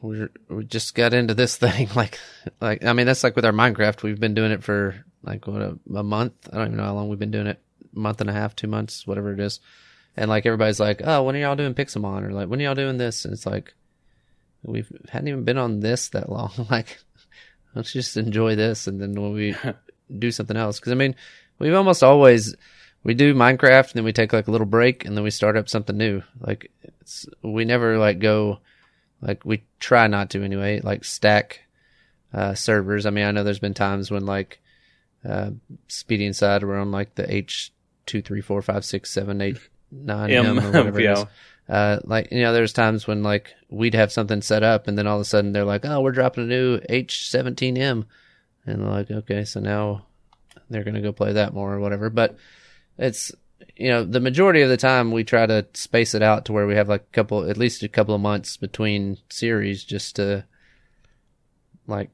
we're 0.00 0.30
we 0.48 0.64
just 0.64 0.94
got 0.94 1.14
into 1.14 1.34
this 1.34 1.56
thing 1.64 1.88
like 1.94 2.18
like 2.60 2.84
I 2.84 2.92
mean 2.92 3.06
that's 3.06 3.24
like 3.24 3.36
with 3.36 3.44
our 3.44 3.52
Minecraft 3.52 4.02
we've 4.02 4.20
been 4.20 4.34
doing 4.34 4.52
it 4.52 4.64
for 4.64 5.04
like 5.22 5.46
what 5.46 5.62
a, 5.62 5.78
a 5.94 6.02
month? 6.02 6.48
I 6.52 6.56
don't 6.56 6.68
even 6.68 6.76
know 6.78 6.84
how 6.84 6.94
long 6.94 7.08
we've 7.08 7.18
been 7.18 7.32
doing 7.32 7.48
it. 7.48 7.60
Month 7.92 8.20
and 8.20 8.30
a 8.30 8.32
half 8.32 8.56
two 8.56 8.66
months 8.66 9.06
whatever 9.06 9.32
it 9.32 9.40
is 9.40 9.60
and 10.18 10.28
like 10.28 10.44
everybody's 10.46 10.80
like 10.80 11.00
oh 11.04 11.22
when 11.22 11.34
are 11.36 11.38
y'all 11.38 11.56
doing 11.56 11.74
Pixelmon 11.74 12.24
or 12.24 12.32
like 12.32 12.48
when 12.48 12.60
are 12.60 12.64
y'all 12.64 12.74
doing 12.74 12.98
this 12.98 13.24
and 13.24 13.32
it's 13.32 13.46
like 13.46 13.74
we 14.62 14.84
hadn't 15.08 15.28
even 15.28 15.44
been 15.44 15.58
on 15.58 15.80
this 15.80 16.08
that 16.10 16.28
long 16.28 16.52
like 16.70 16.98
let's 17.74 17.92
just 17.92 18.16
enjoy 18.16 18.54
this 18.54 18.86
and 18.86 19.00
then 19.00 19.12
when 19.14 19.32
we 19.32 19.54
do 20.18 20.30
something 20.30 20.56
else 20.56 20.78
because 20.78 20.92
I 20.92 20.96
mean 20.96 21.14
we've 21.58 21.74
almost 21.74 22.02
always 22.02 22.54
we 23.04 23.14
do 23.14 23.34
Minecraft 23.34 23.90
and 23.90 23.94
then 23.94 24.04
we 24.04 24.12
take 24.12 24.32
like 24.32 24.48
a 24.48 24.50
little 24.50 24.66
break 24.66 25.04
and 25.04 25.16
then 25.16 25.24
we 25.24 25.30
start 25.30 25.56
up 25.56 25.68
something 25.68 25.96
new 25.96 26.22
like 26.40 26.70
it's 27.00 27.26
we 27.42 27.64
never 27.64 27.98
like 27.98 28.18
go 28.18 28.58
like 29.20 29.44
we 29.44 29.64
try 29.80 30.06
not 30.06 30.30
to 30.30 30.44
anyway. 30.44 30.80
Like 30.80 31.04
stack 31.04 31.62
uh, 32.32 32.54
servers. 32.54 33.06
I 33.06 33.10
mean, 33.10 33.24
I 33.24 33.30
know 33.30 33.44
there's 33.44 33.58
been 33.58 33.74
times 33.74 34.10
when 34.10 34.26
like 34.26 34.60
uh, 35.28 35.50
Speedy 35.88 36.26
Inside 36.26 36.62
we're 36.62 36.78
on 36.78 36.90
like 36.90 37.14
the 37.14 37.32
H 37.32 37.72
two 38.06 38.22
three 38.22 38.40
four 38.40 38.62
five 38.62 38.84
six 38.84 39.10
seven 39.10 39.40
eight 39.40 39.58
nine 39.90 40.30
M, 40.30 40.58
or 40.58 40.66
whatever 40.66 41.00
it 41.00 41.10
is. 41.12 41.24
Uh, 41.68 42.00
like 42.04 42.32
you 42.32 42.40
know, 42.40 42.52
there's 42.52 42.72
times 42.72 43.06
when 43.06 43.22
like 43.22 43.54
we'd 43.68 43.94
have 43.94 44.10
something 44.12 44.40
set 44.40 44.62
up, 44.62 44.88
and 44.88 44.96
then 44.96 45.06
all 45.06 45.16
of 45.16 45.22
a 45.22 45.24
sudden 45.24 45.52
they're 45.52 45.64
like, 45.64 45.84
"Oh, 45.84 46.00
we're 46.00 46.12
dropping 46.12 46.44
a 46.44 46.46
new 46.46 46.78
H17M," 46.88 48.04
and 48.66 48.82
they're 48.82 48.90
like, 48.90 49.10
"Okay, 49.10 49.44
so 49.44 49.60
now 49.60 50.06
they're 50.70 50.84
gonna 50.84 51.02
go 51.02 51.12
play 51.12 51.34
that 51.34 51.52
more 51.52 51.74
or 51.74 51.80
whatever." 51.80 52.08
But 52.08 52.36
it's 52.96 53.32
you 53.76 53.88
know, 53.88 54.04
the 54.04 54.20
majority 54.20 54.62
of 54.62 54.68
the 54.68 54.76
time 54.76 55.12
we 55.12 55.24
try 55.24 55.46
to 55.46 55.66
space 55.74 56.14
it 56.14 56.22
out 56.22 56.44
to 56.44 56.52
where 56.52 56.66
we 56.66 56.74
have 56.74 56.88
like 56.88 57.02
a 57.02 57.14
couple, 57.14 57.48
at 57.48 57.56
least 57.56 57.82
a 57.82 57.88
couple 57.88 58.14
of 58.14 58.20
months 58.20 58.56
between 58.56 59.18
series 59.28 59.84
just 59.84 60.16
to 60.16 60.44
like, 61.86 62.10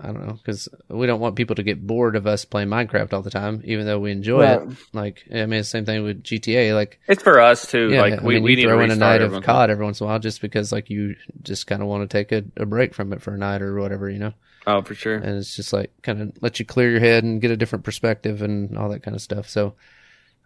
I 0.00 0.06
don't 0.06 0.26
know, 0.26 0.32
because 0.32 0.68
we 0.88 1.06
don't 1.06 1.20
want 1.20 1.36
people 1.36 1.54
to 1.56 1.62
get 1.62 1.86
bored 1.86 2.16
of 2.16 2.26
us 2.26 2.44
playing 2.44 2.68
Minecraft 2.68 3.12
all 3.12 3.22
the 3.22 3.30
time, 3.30 3.62
even 3.64 3.86
though 3.86 4.00
we 4.00 4.10
enjoy 4.10 4.38
well, 4.38 4.70
it. 4.70 4.76
Like, 4.92 5.22
I 5.30 5.46
mean, 5.46 5.50
the 5.50 5.64
same 5.64 5.84
thing 5.84 6.02
with 6.02 6.24
GTA. 6.24 6.74
Like, 6.74 6.98
it's 7.06 7.22
for 7.22 7.40
us 7.40 7.70
too. 7.70 7.90
Yeah, 7.92 8.00
like, 8.00 8.20
I 8.20 8.24
we, 8.24 8.34
mean, 8.34 8.42
we 8.42 8.62
throw 8.62 8.80
in 8.80 8.90
a 8.90 8.96
night 8.96 9.22
of 9.22 9.40
COD 9.44 9.70
every 9.70 9.84
once 9.84 10.00
in 10.00 10.04
a 10.04 10.08
while 10.08 10.18
just 10.18 10.40
because, 10.40 10.72
like, 10.72 10.90
you 10.90 11.14
just 11.42 11.68
kind 11.68 11.80
of 11.80 11.86
want 11.86 12.08
to 12.08 12.12
take 12.12 12.32
a, 12.32 12.44
a 12.60 12.66
break 12.66 12.92
from 12.92 13.12
it 13.12 13.22
for 13.22 13.34
a 13.34 13.38
night 13.38 13.62
or 13.62 13.78
whatever, 13.80 14.10
you 14.10 14.18
know? 14.18 14.34
Oh, 14.66 14.82
for 14.82 14.94
sure. 14.94 15.16
And 15.16 15.38
it's 15.38 15.56
just 15.56 15.72
like 15.72 15.90
kind 16.02 16.22
of 16.22 16.32
let 16.40 16.58
you 16.58 16.64
clear 16.64 16.90
your 16.90 17.00
head 17.00 17.22
and 17.22 17.40
get 17.40 17.50
a 17.50 17.56
different 17.56 17.84
perspective 17.84 18.42
and 18.42 18.76
all 18.78 18.88
that 18.88 19.02
kind 19.02 19.14
of 19.14 19.22
stuff. 19.22 19.48
So, 19.48 19.74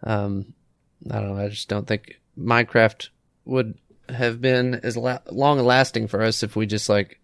um, 0.03 0.53
I 1.09 1.15
don't 1.15 1.35
know. 1.35 1.43
I 1.43 1.49
just 1.49 1.69
don't 1.69 1.87
think 1.87 2.19
Minecraft 2.37 3.09
would 3.45 3.77
have 4.09 4.41
been 4.41 4.75
as 4.75 4.97
la- 4.97 5.19
long 5.31 5.59
lasting 5.59 6.07
for 6.07 6.21
us 6.21 6.43
if 6.43 6.55
we 6.55 6.65
just 6.65 6.89
like 6.89 7.18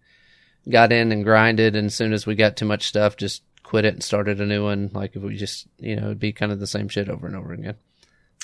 got 0.68 0.92
in 0.92 1.12
and 1.12 1.24
grinded, 1.24 1.76
and 1.76 1.86
as 1.86 1.94
soon 1.94 2.12
as 2.12 2.26
we 2.26 2.34
got 2.34 2.56
too 2.56 2.64
much 2.64 2.86
stuff, 2.86 3.16
just 3.16 3.42
quit 3.62 3.84
it 3.84 3.94
and 3.94 4.02
started 4.02 4.40
a 4.40 4.46
new 4.46 4.64
one. 4.64 4.90
Like 4.92 5.16
if 5.16 5.22
we 5.22 5.36
just, 5.36 5.66
you 5.78 5.96
know, 5.96 6.06
it'd 6.06 6.20
be 6.20 6.32
kind 6.32 6.52
of 6.52 6.60
the 6.60 6.66
same 6.66 6.88
shit 6.88 7.08
over 7.08 7.26
and 7.26 7.36
over 7.36 7.52
again. 7.52 7.74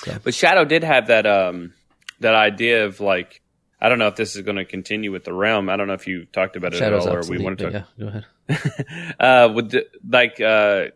So. 0.03 0.17
But 0.23 0.33
Shadow 0.33 0.65
did 0.65 0.83
have 0.83 1.07
that 1.07 1.25
um 1.25 1.73
that 2.19 2.35
idea 2.35 2.85
of 2.85 2.99
like 2.99 3.41
I 3.79 3.89
don't 3.89 3.99
know 3.99 4.07
if 4.07 4.15
this 4.15 4.35
is 4.35 4.41
going 4.41 4.57
to 4.57 4.65
continue 4.65 5.11
with 5.11 5.23
the 5.23 5.33
realm. 5.33 5.69
I 5.69 5.75
don't 5.75 5.87
know 5.87 5.93
if 5.93 6.07
you 6.07 6.25
talked 6.25 6.55
about 6.55 6.73
it 6.73 6.77
Shadow's 6.77 7.05
at 7.05 7.11
all, 7.11 7.17
or 7.17 7.29
we 7.29 7.37
want 7.37 7.59
to. 7.59 7.71
Yeah, 7.71 7.83
go 7.99 8.07
ahead. 8.07 9.15
uh, 9.19 9.51
with 9.53 9.71
the, 9.71 9.87
like 10.07 10.39
uh, 10.39 10.87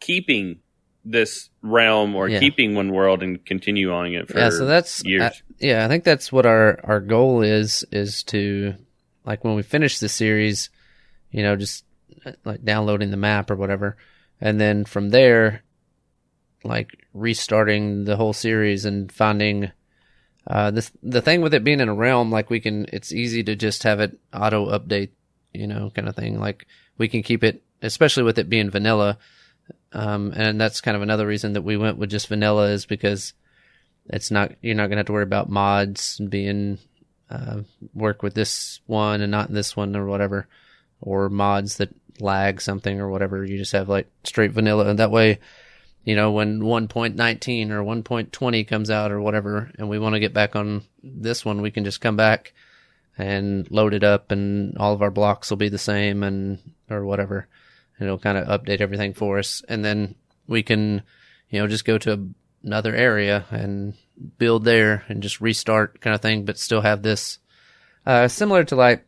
keeping 0.00 0.60
this 1.04 1.50
realm 1.62 2.16
or 2.16 2.28
yeah. 2.28 2.40
keeping 2.40 2.74
one 2.74 2.92
world 2.92 3.22
and 3.22 3.44
continue 3.46 3.92
on 3.92 4.12
it 4.12 4.26
for 4.26 4.38
yeah 4.38 4.50
so 4.50 4.66
that's 4.66 5.04
years. 5.04 5.22
I, 5.22 5.32
yeah 5.60 5.84
i 5.84 5.88
think 5.88 6.02
that's 6.02 6.32
what 6.32 6.46
our 6.46 6.80
our 6.82 6.98
goal 6.98 7.42
is 7.42 7.84
is 7.92 8.24
to 8.24 8.74
like 9.24 9.44
when 9.44 9.54
we 9.54 9.62
finish 9.62 10.00
the 10.00 10.08
series 10.08 10.68
you 11.30 11.42
know 11.42 11.56
just 11.56 11.84
like 12.44 12.64
downloading 12.64 13.10
the 13.10 13.16
map 13.16 13.50
or 13.50 13.56
whatever. 13.56 13.96
And 14.40 14.60
then 14.60 14.84
from 14.84 15.10
there 15.10 15.62
like 16.64 17.06
restarting 17.14 18.04
the 18.04 18.16
whole 18.16 18.32
series 18.32 18.84
and 18.84 19.10
finding 19.12 19.70
uh 20.46 20.70
this 20.70 20.90
the 21.02 21.22
thing 21.22 21.40
with 21.40 21.54
it 21.54 21.62
being 21.64 21.80
in 21.80 21.88
a 21.88 21.94
realm 21.94 22.30
like 22.30 22.50
we 22.50 22.60
can 22.60 22.86
it's 22.92 23.12
easy 23.12 23.42
to 23.44 23.54
just 23.54 23.84
have 23.84 24.00
it 24.00 24.18
auto 24.32 24.76
update 24.76 25.10
you 25.52 25.66
know 25.66 25.90
kind 25.94 26.08
of 26.08 26.16
thing. 26.16 26.38
Like 26.38 26.66
we 26.98 27.08
can 27.08 27.22
keep 27.22 27.42
it 27.42 27.62
especially 27.82 28.22
with 28.22 28.38
it 28.38 28.48
being 28.48 28.70
vanilla. 28.70 29.18
Um, 29.92 30.32
and 30.36 30.60
that's 30.60 30.80
kind 30.80 30.96
of 30.96 31.02
another 31.02 31.26
reason 31.26 31.54
that 31.54 31.62
we 31.62 31.76
went 31.76 31.98
with 31.98 32.10
just 32.10 32.28
vanilla 32.28 32.68
is 32.68 32.86
because 32.86 33.32
it's 34.06 34.30
not 34.30 34.52
you're 34.60 34.74
not 34.74 34.88
gonna 34.88 35.00
have 35.00 35.06
to 35.06 35.12
worry 35.12 35.22
about 35.22 35.48
mods 35.48 36.20
being 36.20 36.78
uh, 37.30 37.62
work 37.94 38.22
with 38.22 38.34
this 38.34 38.80
one 38.86 39.20
and 39.20 39.30
not 39.30 39.52
this 39.52 39.76
one 39.76 39.96
or 39.96 40.06
whatever, 40.06 40.46
or 41.00 41.28
mods 41.28 41.76
that 41.76 41.94
lag 42.20 42.60
something 42.60 43.00
or 43.00 43.10
whatever. 43.10 43.44
You 43.44 43.58
just 43.58 43.72
have 43.72 43.88
like 43.88 44.08
straight 44.24 44.52
vanilla, 44.52 44.88
and 44.88 44.98
that 44.98 45.10
way, 45.10 45.38
you 46.04 46.16
know, 46.16 46.32
when 46.32 46.60
1.19 46.60 47.70
or 47.70 47.82
1.20 47.82 48.68
comes 48.68 48.90
out 48.90 49.12
or 49.12 49.20
whatever, 49.20 49.70
and 49.78 49.88
we 49.88 49.98
want 49.98 50.14
to 50.14 50.20
get 50.20 50.32
back 50.32 50.56
on 50.56 50.82
this 51.02 51.44
one, 51.44 51.62
we 51.62 51.70
can 51.70 51.84
just 51.84 52.00
come 52.00 52.16
back 52.16 52.52
and 53.18 53.70
load 53.70 53.94
it 53.94 54.04
up, 54.04 54.30
and 54.30 54.76
all 54.78 54.92
of 54.92 55.02
our 55.02 55.10
blocks 55.10 55.50
will 55.50 55.56
be 55.56 55.68
the 55.68 55.78
same 55.78 56.22
and 56.22 56.58
or 56.90 57.04
whatever. 57.04 57.48
And 57.98 58.06
it'll 58.06 58.18
kind 58.18 58.36
of 58.36 58.46
update 58.48 58.80
everything 58.80 59.14
for 59.14 59.38
us, 59.38 59.62
and 59.68 59.84
then 59.84 60.14
we 60.46 60.62
can, 60.62 61.02
you 61.50 61.60
know, 61.60 61.66
just 61.66 61.84
go 61.84 61.98
to 61.98 62.30
another 62.62 62.94
area 62.94 63.44
and 63.50 63.94
build 64.38 64.64
there 64.64 65.04
and 65.08 65.22
just 65.22 65.40
restart 65.40 66.00
kind 66.00 66.14
of 66.14 66.20
thing, 66.20 66.44
but 66.44 66.58
still 66.58 66.80
have 66.80 67.02
this 67.02 67.38
uh, 68.04 68.28
similar 68.28 68.64
to 68.64 68.76
like 68.76 69.06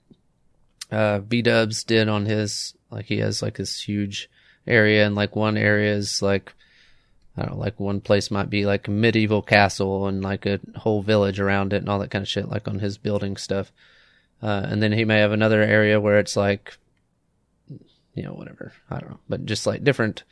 uh, 0.90 1.18
B 1.20 1.42
Dubs 1.42 1.84
did 1.84 2.08
on 2.08 2.26
his 2.26 2.74
like 2.90 3.06
he 3.06 3.18
has 3.18 3.42
like 3.42 3.56
this 3.56 3.80
huge 3.80 4.30
area 4.66 5.06
and 5.06 5.14
like 5.14 5.36
one 5.36 5.56
area 5.56 5.94
is 5.94 6.22
like 6.22 6.54
I 7.36 7.42
don't 7.42 7.52
know, 7.52 7.60
like 7.60 7.78
one 7.78 8.00
place 8.00 8.30
might 8.30 8.50
be 8.50 8.66
like 8.66 8.88
a 8.88 8.90
medieval 8.90 9.42
castle 9.42 10.08
and 10.08 10.22
like 10.22 10.44
a 10.46 10.60
whole 10.76 11.02
village 11.02 11.38
around 11.38 11.72
it 11.72 11.76
and 11.76 11.88
all 11.88 12.00
that 12.00 12.10
kind 12.10 12.22
of 12.22 12.28
shit, 12.28 12.48
like 12.48 12.66
on 12.66 12.80
his 12.80 12.98
building 12.98 13.36
stuff. 13.36 13.70
Uh, 14.42 14.62
and 14.64 14.82
then 14.82 14.92
he 14.92 15.04
may 15.04 15.18
have 15.18 15.32
another 15.32 15.62
area 15.62 16.00
where 16.00 16.18
it's 16.18 16.36
like 16.36 16.76
you 18.18 18.24
know, 18.24 18.32
whatever. 18.32 18.72
I 18.90 18.98
don't 18.98 19.10
know, 19.10 19.20
but 19.28 19.46
just 19.46 19.64
like 19.64 19.84
different, 19.84 20.24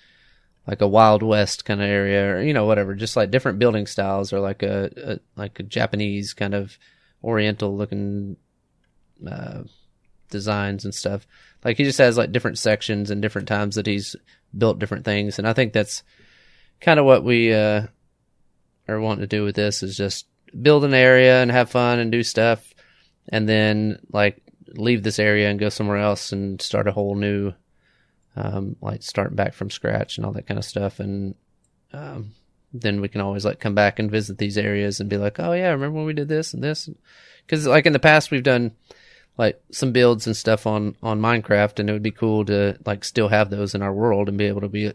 like 0.67 0.81
a 0.81 0.89
Wild 0.89 1.23
West 1.23 1.65
kind 1.65 1.81
of 1.81 1.89
area, 1.89 2.35
or 2.35 2.43
you 2.43 2.53
know, 2.53 2.67
whatever. 2.67 2.97
Just 2.97 3.17
like 3.17 3.31
different 3.31 3.61
building 3.61 3.87
styles, 3.87 4.33
or 4.33 4.41
like 4.41 4.65
a, 4.65 4.91
a 4.97 5.19
like 5.41 5.61
a 5.61 5.63
Japanese 5.63 6.35
kind 6.35 6.53
of 6.53 6.79
Oriental 7.23 7.77
looking 7.77 8.37
uh, 9.25 9.63
designs 10.31 10.85
and 10.85 10.95
stuff. 10.95 11.27
Like 11.65 11.77
he 11.77 11.85
just 11.85 11.99
has 11.99 12.17
like 12.17 12.33
different 12.33 12.59
sections 12.59 13.11
and 13.11 13.23
different 13.23 13.49
times 13.49 13.75
that 13.75 13.87
he's 13.87 14.17
built 14.57 14.79
different 14.79 15.05
things, 15.05 15.39
and 15.39 15.49
I 15.49 15.53
think 15.53 15.73
that's 15.73 16.03
kind 16.81 17.01
of 17.01 17.07
what 17.07 17.25
we 17.25 17.53
uh, 17.53 17.87
are 18.89 19.01
wanting 19.01 19.23
to 19.23 19.27
do 19.27 19.45
with 19.45 19.57
this 19.57 19.83
is 19.83 19.97
just 19.97 20.27
build 20.63 20.85
an 20.85 20.95
area 20.95 21.43
and 21.43 21.51
have 21.51 21.71
fun 21.71 21.99
and 21.99 22.13
do 22.13 22.23
stuff, 22.23 22.75
and 23.29 23.49
then 23.49 23.99
like 24.13 24.43
leave 24.69 25.03
this 25.03 25.19
area 25.19 25.49
and 25.51 25.59
go 25.59 25.69
somewhere 25.69 25.99
else 25.99 26.33
and 26.33 26.61
start 26.61 26.89
a 26.89 26.93
whole 26.93 27.15
new 27.15 27.53
um, 28.37 28.77
like 28.81 29.03
starting 29.03 29.37
back 29.37 29.55
from 29.55 29.71
scratch 29.71 30.17
and 30.17 30.27
all 30.27 30.33
that 30.33 30.47
kind 30.47 30.59
of 30.59 30.65
stuff. 30.65 31.01
And 31.01 31.35
um, 31.93 32.33
then 32.73 33.01
we 33.01 33.09
can 33.09 33.21
always 33.21 33.45
like 33.45 33.61
come 33.61 33.75
back 33.75 33.99
and 33.99 34.11
visit 34.11 34.39
these 34.39 34.59
areas 34.59 35.01
and 35.01 35.09
be 35.09 35.17
like, 35.17 35.41
oh 35.41 35.53
yeah, 35.53 35.71
remember 35.71 35.97
when 35.97 36.07
we 36.07 36.13
did 36.13 36.29
this 36.29 36.53
and 36.55 36.63
this? 36.63 36.89
Because 37.45 37.67
like 37.67 37.87
in 37.87 37.93
the 37.93 37.99
past 37.99 38.31
we've 38.31 38.43
done 38.43 38.73
like 39.39 39.61
some 39.71 39.93
builds 39.93 40.27
and 40.27 40.37
stuff 40.37 40.67
on 40.67 40.97
on 41.03 41.21
Minecraft, 41.21 41.79
and 41.79 41.91
it 41.91 41.93
would 41.93 42.03
be 42.03 42.11
cool 42.11 42.45
to 42.47 42.79
like 42.87 43.05
still 43.05 43.29
have 43.29 43.51
those 43.51 43.75
in 43.75 43.83
our 43.83 43.93
world 43.93 44.29
and 44.29 44.39
be 44.39 44.47
able 44.47 44.63
to 44.63 44.69
be 44.69 44.93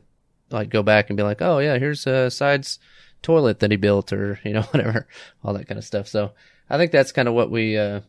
like 0.50 0.70
go 0.70 0.84
back 0.84 1.10
and 1.10 1.18
be 1.18 1.24
like, 1.24 1.42
oh 1.42 1.60
yeah, 1.60 1.78
here's 1.78 2.06
a 2.08 2.30
side's 2.32 2.80
toilet 3.22 3.60
that 3.60 3.72
he 3.72 3.78
built, 3.78 4.12
or 4.12 4.40
you 4.46 4.54
know 4.54 4.64
whatever, 4.64 5.08
all 5.44 5.54
that 5.54 5.68
kind 5.68 5.78
of 5.78 5.86
stuff. 5.86 6.08
So 6.08 6.32
I 6.70 6.78
think 6.78 6.92
that's 6.92 7.12
kind 7.12 7.28
of 7.28 7.34
what 7.34 7.52
we 7.52 7.78
uh, 7.78 8.02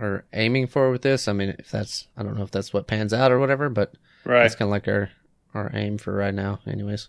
are 0.00 0.24
aiming 0.32 0.66
for 0.66 0.90
with 0.90 1.02
this. 1.02 1.26
I 1.28 1.32
mean, 1.32 1.54
if 1.58 1.70
that's 1.70 2.08
I 2.16 2.22
don't 2.22 2.36
know 2.36 2.44
if 2.44 2.50
that's 2.50 2.72
what 2.72 2.86
pans 2.86 3.12
out 3.12 3.32
or 3.32 3.38
whatever, 3.38 3.68
but 3.68 3.94
Right. 4.24 4.42
that's 4.42 4.54
kind 4.54 4.68
of 4.68 4.70
like 4.72 4.86
our 4.88 5.10
our 5.54 5.70
aim 5.74 5.98
for 5.98 6.14
right 6.14 6.34
now, 6.34 6.60
anyways. 6.66 7.08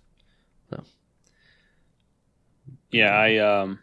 So 0.69 0.83
Yeah, 2.91 3.11
I 3.15 3.37
um, 3.37 3.79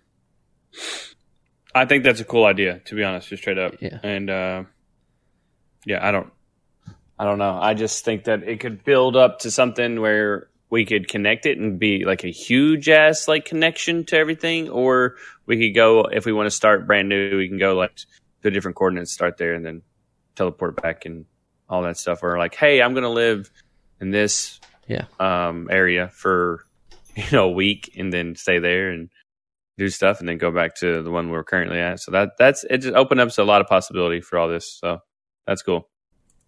I 1.75 1.85
think 1.85 2.05
that's 2.05 2.21
a 2.21 2.25
cool 2.25 2.45
idea. 2.45 2.81
To 2.87 2.95
be 2.95 3.05
honest, 3.05 3.29
just 3.29 3.43
straight 3.43 3.59
up. 3.59 3.75
Yeah. 3.81 3.99
And 4.03 4.29
uh, 4.31 4.65
yeah, 5.85 6.07
I 6.07 6.11
don't, 6.11 6.33
I 7.19 7.25
don't 7.25 7.39
know. 7.39 7.59
I 7.61 7.75
just 7.75 8.05
think 8.05 8.25
that 8.25 8.43
it 8.43 8.61
could 8.61 8.85
build 8.85 9.17
up 9.17 9.41
to 9.41 9.51
something 9.51 10.01
where 10.01 10.49
we 10.71 10.85
could 10.85 11.09
connect 11.09 11.47
it 11.47 11.59
and 11.59 11.79
be 11.79 12.05
like 12.05 12.25
a 12.25 12.31
huge 12.31 12.89
ass 12.89 13.27
like 13.29 13.45
connection 13.45 14.05
to 14.07 14.17
everything, 14.17 14.69
or 14.69 15.17
we 15.47 15.59
could 15.59 15.75
go 15.75 16.03
if 16.05 16.25
we 16.27 16.33
want 16.33 16.47
to 16.47 16.51
start 16.55 16.87
brand 16.87 17.09
new. 17.09 17.37
We 17.37 17.49
can 17.49 17.59
go 17.59 17.75
like 17.77 17.93
to 18.43 18.51
different 18.51 18.77
coordinates, 18.77 19.13
start 19.13 19.37
there, 19.37 19.55
and 19.55 19.65
then 19.65 19.83
teleport 20.37 20.81
back 20.81 21.05
and 21.07 21.27
all 21.69 21.83
that 21.83 21.97
stuff. 21.99 22.23
Or 22.23 22.39
like, 22.39 22.55
hey, 22.55 22.81
I'm 22.83 22.95
gonna 22.95 23.11
live 23.11 23.51
in 24.01 24.11
this 24.11 24.59
Yeah. 24.87 25.05
um, 25.19 25.69
area 25.71 26.09
for 26.09 26.65
you 27.17 27.25
know 27.33 27.45
a 27.47 27.51
week 27.53 27.93
and 27.99 28.13
then 28.13 28.35
stay 28.37 28.59
there 28.61 28.91
and 28.91 29.11
do 29.81 29.89
stuff 29.89 30.21
and 30.21 30.29
then 30.29 30.37
go 30.37 30.51
back 30.51 30.75
to 30.77 31.03
the 31.03 31.11
one 31.11 31.31
we're 31.31 31.43
currently 31.43 31.81
at. 31.81 32.01
So 32.01 32.13
that 32.13 32.33
that's 32.39 32.65
it. 32.65 32.79
Just 32.79 32.95
opened 32.95 33.21
up 33.21 33.37
a 33.37 33.43
lot 33.43 33.63
of 33.63 33.67
possibility 33.67 34.21
for 34.21 34.39
all 34.39 34.47
this. 34.47 34.79
So 34.79 34.99
that's 35.47 35.63
cool. 35.63 35.89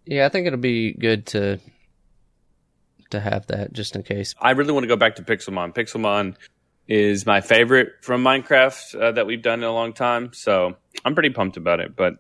Yeah, 0.05 0.26
I 0.26 0.28
think 0.28 0.47
it'll 0.47 0.59
be 0.59 0.93
good 0.93 1.26
to 1.28 1.59
to 3.11 3.20
have 3.20 3.47
that 3.47 3.72
just 3.72 3.97
in 3.97 4.03
case. 4.03 4.35
I 4.41 4.51
really 4.53 4.72
want 4.72 4.85
to 4.85 4.89
go 4.89 4.97
back 4.97 5.16
to 5.16 5.22
Pixelmon. 5.22 5.74
Pixelmon 5.74 6.37
is 6.87 7.24
my 7.24 7.41
favorite 7.41 7.93
from 8.03 8.22
Minecraft 8.22 9.01
uh, 9.01 9.12
that 9.12 9.26
we've 9.26 9.43
done 9.43 9.61
in 9.61 9.64
a 9.64 9.72
long 9.72 9.95
time. 9.95 10.33
So 10.35 10.76
I'm 11.05 11.14
pretty 11.14 11.30
pumped 11.30 11.57
about 11.57 11.80
it. 11.80 11.97
But 11.97 12.14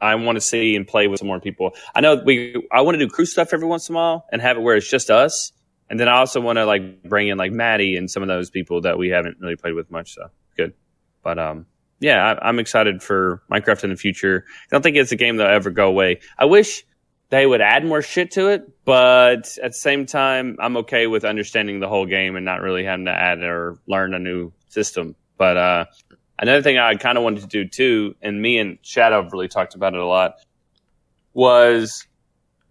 I 0.00 0.16
want 0.16 0.36
to 0.36 0.40
see 0.40 0.74
and 0.74 0.86
play 0.86 1.06
with 1.06 1.20
some 1.20 1.28
more 1.28 1.40
people. 1.40 1.74
I 1.94 2.00
know 2.00 2.16
we. 2.16 2.56
I 2.72 2.80
want 2.80 2.96
to 2.96 3.06
do 3.06 3.08
crew 3.08 3.26
stuff 3.26 3.52
every 3.52 3.68
once 3.68 3.88
in 3.88 3.94
a 3.94 3.98
while 3.98 4.26
and 4.32 4.42
have 4.42 4.56
it 4.56 4.60
where 4.60 4.76
it's 4.76 4.90
just 4.90 5.10
us. 5.10 5.52
And 5.88 6.00
then 6.00 6.08
I 6.08 6.16
also 6.16 6.40
want 6.40 6.56
to 6.56 6.66
like 6.66 7.04
bring 7.04 7.28
in 7.28 7.38
like 7.38 7.52
Maddie 7.52 7.94
and 7.96 8.10
some 8.10 8.24
of 8.24 8.28
those 8.28 8.50
people 8.50 8.80
that 8.80 8.98
we 8.98 9.10
haven't 9.10 9.36
really 9.40 9.54
played 9.54 9.74
with 9.74 9.88
much. 9.92 10.14
So 10.14 10.30
good. 10.56 10.74
But 11.22 11.38
um, 11.38 11.66
yeah, 12.00 12.24
I, 12.24 12.48
I'm 12.48 12.58
excited 12.58 13.02
for 13.02 13.42
Minecraft 13.50 13.84
in 13.84 13.90
the 13.90 13.96
future. 13.96 14.44
I 14.48 14.68
don't 14.70 14.82
think 14.82 14.96
it's 14.96 15.12
a 15.12 15.16
game 15.16 15.36
that'll 15.36 15.54
ever 15.54 15.70
go 15.70 15.88
away. 15.88 16.20
I 16.38 16.44
wish 16.44 16.84
they 17.30 17.46
would 17.46 17.60
add 17.60 17.84
more 17.84 18.02
shit 18.02 18.32
to 18.32 18.48
it, 18.48 18.84
but 18.84 19.58
at 19.62 19.72
the 19.72 19.78
same 19.78 20.06
time, 20.06 20.56
I'm 20.60 20.76
okay 20.78 21.06
with 21.06 21.24
understanding 21.24 21.80
the 21.80 21.88
whole 21.88 22.06
game 22.06 22.36
and 22.36 22.44
not 22.44 22.60
really 22.60 22.84
having 22.84 23.06
to 23.06 23.12
add 23.12 23.42
or 23.42 23.78
learn 23.86 24.14
a 24.14 24.18
new 24.18 24.52
system. 24.68 25.16
But 25.36 25.56
uh, 25.56 25.84
another 26.38 26.62
thing 26.62 26.78
I 26.78 26.94
kind 26.94 27.18
of 27.18 27.24
wanted 27.24 27.40
to 27.40 27.46
do 27.48 27.68
too, 27.68 28.14
and 28.22 28.40
me 28.40 28.58
and 28.58 28.78
Shadow 28.82 29.28
really 29.30 29.48
talked 29.48 29.74
about 29.74 29.94
it 29.94 30.00
a 30.00 30.06
lot, 30.06 30.36
was 31.32 32.06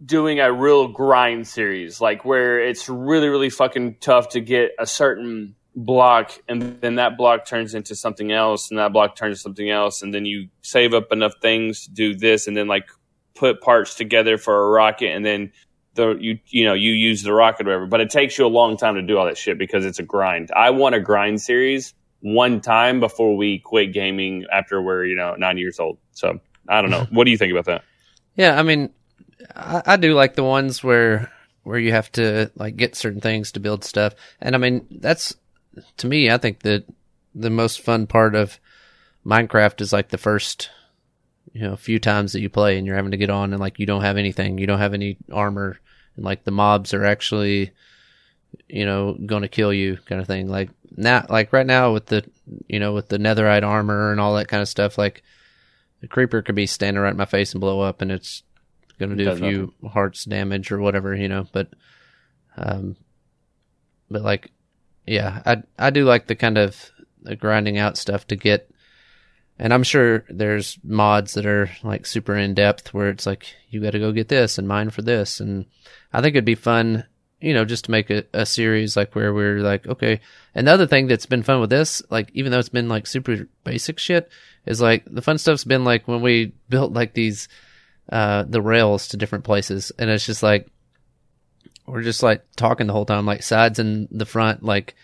doing 0.03 0.39
a 0.39 0.51
real 0.51 0.87
grind 0.87 1.47
series, 1.47 1.99
like 1.99 2.23
where 2.23 2.59
it's 2.59 2.87
really, 2.87 3.27
really 3.27 3.49
fucking 3.49 3.97
tough 3.99 4.29
to 4.29 4.41
get 4.41 4.71
a 4.79 4.85
certain 4.85 5.55
block, 5.75 6.31
and 6.47 6.79
then 6.81 6.95
that 6.95 7.17
block 7.17 7.45
turns 7.45 7.73
into 7.73 7.95
something 7.95 8.31
else, 8.31 8.69
and 8.69 8.79
that 8.79 8.93
block 8.93 9.15
turns 9.15 9.41
something 9.41 9.69
else, 9.69 10.01
and 10.01 10.13
then 10.13 10.25
you 10.25 10.47
save 10.61 10.93
up 10.93 11.11
enough 11.11 11.33
things 11.41 11.85
to 11.85 11.91
do 11.91 12.15
this, 12.15 12.47
and 12.47 12.55
then 12.55 12.67
like 12.67 12.87
put 13.35 13.61
parts 13.61 13.95
together 13.95 14.37
for 14.37 14.65
a 14.65 14.69
rocket, 14.69 15.09
and 15.09 15.25
then 15.25 15.51
the 15.95 16.15
you 16.19 16.39
you 16.47 16.65
know 16.65 16.73
you 16.73 16.91
use 16.91 17.23
the 17.23 17.33
rocket 17.33 17.67
or 17.67 17.71
whatever. 17.71 17.85
But 17.87 18.01
it 18.01 18.09
takes 18.09 18.37
you 18.37 18.45
a 18.45 18.47
long 18.47 18.77
time 18.77 18.95
to 18.95 19.01
do 19.01 19.17
all 19.17 19.25
that 19.25 19.37
shit 19.37 19.57
because 19.57 19.85
it's 19.85 19.99
a 19.99 20.03
grind. 20.03 20.51
I 20.55 20.69
want 20.69 20.95
a 20.95 20.99
grind 20.99 21.41
series 21.41 21.93
one 22.21 22.61
time 22.61 22.99
before 22.99 23.35
we 23.35 23.59
quit 23.59 23.93
gaming 23.93 24.45
after 24.51 24.81
we're 24.81 25.05
you 25.05 25.15
know 25.15 25.35
nine 25.35 25.57
years 25.57 25.79
old. 25.79 25.97
So 26.11 26.39
I 26.69 26.81
don't 26.81 26.91
know. 26.91 27.07
what 27.11 27.25
do 27.25 27.31
you 27.31 27.37
think 27.37 27.51
about 27.51 27.65
that? 27.65 27.83
Yeah, 28.35 28.59
I 28.59 28.63
mean, 28.63 28.91
I, 29.55 29.81
I 29.85 29.95
do 29.97 30.13
like 30.13 30.35
the 30.35 30.43
ones 30.43 30.83
where 30.83 31.31
where 31.63 31.79
you 31.79 31.91
have 31.91 32.11
to 32.13 32.51
like 32.55 32.75
get 32.75 32.95
certain 32.95 33.21
things 33.21 33.51
to 33.53 33.59
build 33.59 33.83
stuff, 33.83 34.13
and 34.39 34.55
I 34.55 34.57
mean 34.57 34.85
that's 34.89 35.35
to 35.97 36.07
me, 36.07 36.29
I 36.29 36.37
think 36.37 36.61
that 36.61 36.85
the 37.33 37.49
most 37.49 37.81
fun 37.81 38.07
part 38.07 38.35
of 38.35 38.59
Minecraft 39.25 39.81
is 39.81 39.91
like 39.91 40.09
the 40.09 40.17
first 40.17 40.69
you 41.53 41.61
know 41.61 41.75
few 41.75 41.99
times 41.99 42.33
that 42.33 42.41
you 42.41 42.49
play 42.49 42.77
and 42.77 42.85
you're 42.85 42.95
having 42.95 43.11
to 43.11 43.17
get 43.17 43.29
on 43.29 43.53
and 43.53 43.59
like 43.59 43.79
you 43.79 43.85
don't 43.85 44.01
have 44.01 44.17
anything, 44.17 44.57
you 44.57 44.67
don't 44.67 44.79
have 44.79 44.93
any 44.93 45.17
armor, 45.31 45.79
and 46.15 46.25
like 46.25 46.43
the 46.43 46.51
mobs 46.51 46.93
are 46.93 47.05
actually 47.05 47.71
you 48.69 48.85
know 48.85 49.17
going 49.25 49.41
to 49.41 49.47
kill 49.47 49.73
you 49.73 49.97
kind 50.05 50.21
of 50.21 50.27
thing. 50.27 50.47
Like 50.47 50.69
now, 50.95 51.25
like 51.29 51.51
right 51.51 51.65
now 51.65 51.93
with 51.93 52.07
the 52.07 52.23
you 52.67 52.79
know 52.79 52.93
with 52.93 53.09
the 53.09 53.17
netherite 53.17 53.63
armor 53.63 54.11
and 54.11 54.19
all 54.19 54.35
that 54.35 54.47
kind 54.47 54.61
of 54.61 54.69
stuff, 54.69 54.97
like 54.97 55.23
the 56.01 56.07
creeper 56.07 56.41
could 56.41 56.55
be 56.55 56.67
standing 56.67 57.01
right 57.01 57.11
in 57.11 57.17
my 57.17 57.25
face 57.25 57.53
and 57.53 57.61
blow 57.61 57.81
up, 57.81 58.01
and 58.01 58.11
it's 58.11 58.43
going 58.99 59.15
to 59.15 59.23
do 59.23 59.29
a 59.29 59.35
few 59.35 59.73
hearts 59.89 60.25
damage 60.25 60.71
or 60.71 60.79
whatever, 60.79 61.15
you 61.15 61.27
know. 61.27 61.47
But, 61.51 61.69
um, 62.57 62.95
but 64.09 64.21
like, 64.21 64.51
yeah, 65.05 65.41
I 65.45 65.63
I 65.77 65.89
do 65.89 66.05
like 66.05 66.27
the 66.27 66.35
kind 66.35 66.57
of 66.57 66.91
the 67.21 67.35
grinding 67.35 67.77
out 67.77 67.97
stuff 67.97 68.27
to 68.27 68.35
get, 68.35 68.69
and 69.59 69.73
I'm 69.73 69.83
sure 69.83 70.25
there's 70.29 70.77
mods 70.83 71.33
that 71.33 71.45
are 71.45 71.69
like 71.83 72.05
super 72.05 72.35
in 72.35 72.53
depth 72.53 72.93
where 72.93 73.09
it's 73.09 73.25
like 73.25 73.47
you 73.69 73.81
got 73.81 73.91
to 73.91 73.99
go 73.99 74.11
get 74.11 74.29
this 74.29 74.57
and 74.57 74.67
mine 74.67 74.89
for 74.89 75.01
this, 75.01 75.39
and 75.39 75.65
I 76.13 76.21
think 76.21 76.35
it'd 76.35 76.45
be 76.45 76.55
fun. 76.55 77.05
You 77.41 77.53
know, 77.53 77.65
just 77.65 77.85
to 77.85 77.91
make 77.91 78.09
a, 78.09 78.23
a 78.33 78.45
series 78.45 78.97
like 78.97 79.13
where 79.13 79.33
we're 79.33 79.59
like, 79.59 79.85
okay. 79.85 80.21
And 80.55 80.65
the 80.65 80.71
other 80.71 80.87
thing 80.87 81.07
that's 81.07 81.27
been 81.27 81.43
fun 81.43 81.59
with 81.59 81.69
this, 81.69 82.01
like, 82.09 82.31
even 82.33 82.51
though 82.51 82.57
it's 82.57 82.69
been 82.69 82.87
like 82.87 83.05
super 83.05 83.47
basic 83.63 83.99
shit, 83.99 84.31
is 84.65 84.81
like 84.81 85.03
the 85.05 85.21
fun 85.21 85.37
stuff's 85.37 85.63
been 85.63 85.83
like 85.83 86.07
when 86.07 86.21
we 86.21 86.53
built 86.69 86.93
like 86.93 87.13
these 87.13 87.47
uh 88.11 88.43
the 88.43 88.61
rails 88.61 89.09
to 89.09 89.17
different 89.17 89.43
places 89.43 89.91
and 89.97 90.09
it's 90.09 90.25
just 90.25 90.43
like 90.43 90.69
we're 91.87 92.03
just 92.03 92.23
like 92.23 92.43
talking 92.55 92.87
the 92.87 92.93
whole 92.93 93.05
time 93.05 93.25
like 93.25 93.43
sides 93.43 93.79
in 93.79 94.07
the 94.11 94.25
front 94.25 94.63
like 94.63 94.95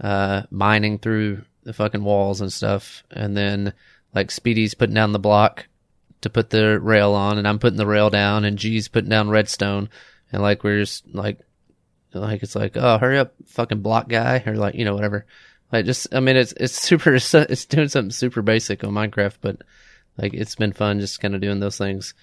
uh 0.00 0.42
mining 0.50 0.98
through 0.98 1.42
the 1.64 1.72
fucking 1.72 2.02
walls 2.02 2.40
and 2.40 2.52
stuff. 2.52 3.04
And 3.10 3.36
then 3.36 3.72
like 4.14 4.30
speedy's 4.30 4.74
putting 4.74 4.94
down 4.94 5.12
the 5.12 5.18
block 5.18 5.66
to 6.22 6.30
put 6.30 6.50
the 6.50 6.80
rail 6.80 7.12
on 7.12 7.38
and 7.38 7.46
i'm 7.46 7.60
putting 7.60 7.76
the 7.76 7.86
rail 7.86 8.10
down 8.10 8.44
and 8.44 8.58
g's 8.58 8.88
putting 8.88 9.10
down 9.10 9.28
redstone. 9.28 9.90
And 10.32 10.42
like 10.42 10.64
we're 10.64 10.80
just 10.80 11.06
like 11.14 11.40
like 12.14 12.42
it's 12.42 12.56
like 12.56 12.76
oh 12.76 12.98
hurry 12.98 13.18
up 13.18 13.34
fucking 13.46 13.82
block 13.82 14.08
guy 14.08 14.42
or 14.46 14.56
like 14.56 14.74
you 14.74 14.84
know 14.84 14.94
whatever. 14.94 15.26
Like 15.70 15.84
just 15.84 16.14
i 16.14 16.20
mean 16.20 16.36
it's 16.36 16.52
it's 16.52 16.74
super 16.82 17.14
it's 17.14 17.64
doing 17.66 17.88
something 17.88 18.10
super 18.10 18.42
basic 18.42 18.82
on 18.82 18.90
minecraft 18.92 19.36
but 19.40 19.58
like 20.16 20.32
it's 20.34 20.54
been 20.54 20.72
fun 20.72 21.00
just 21.00 21.20
kind 21.20 21.34
of 21.34 21.40
doing 21.40 21.60
those 21.60 21.78
things 21.78 22.14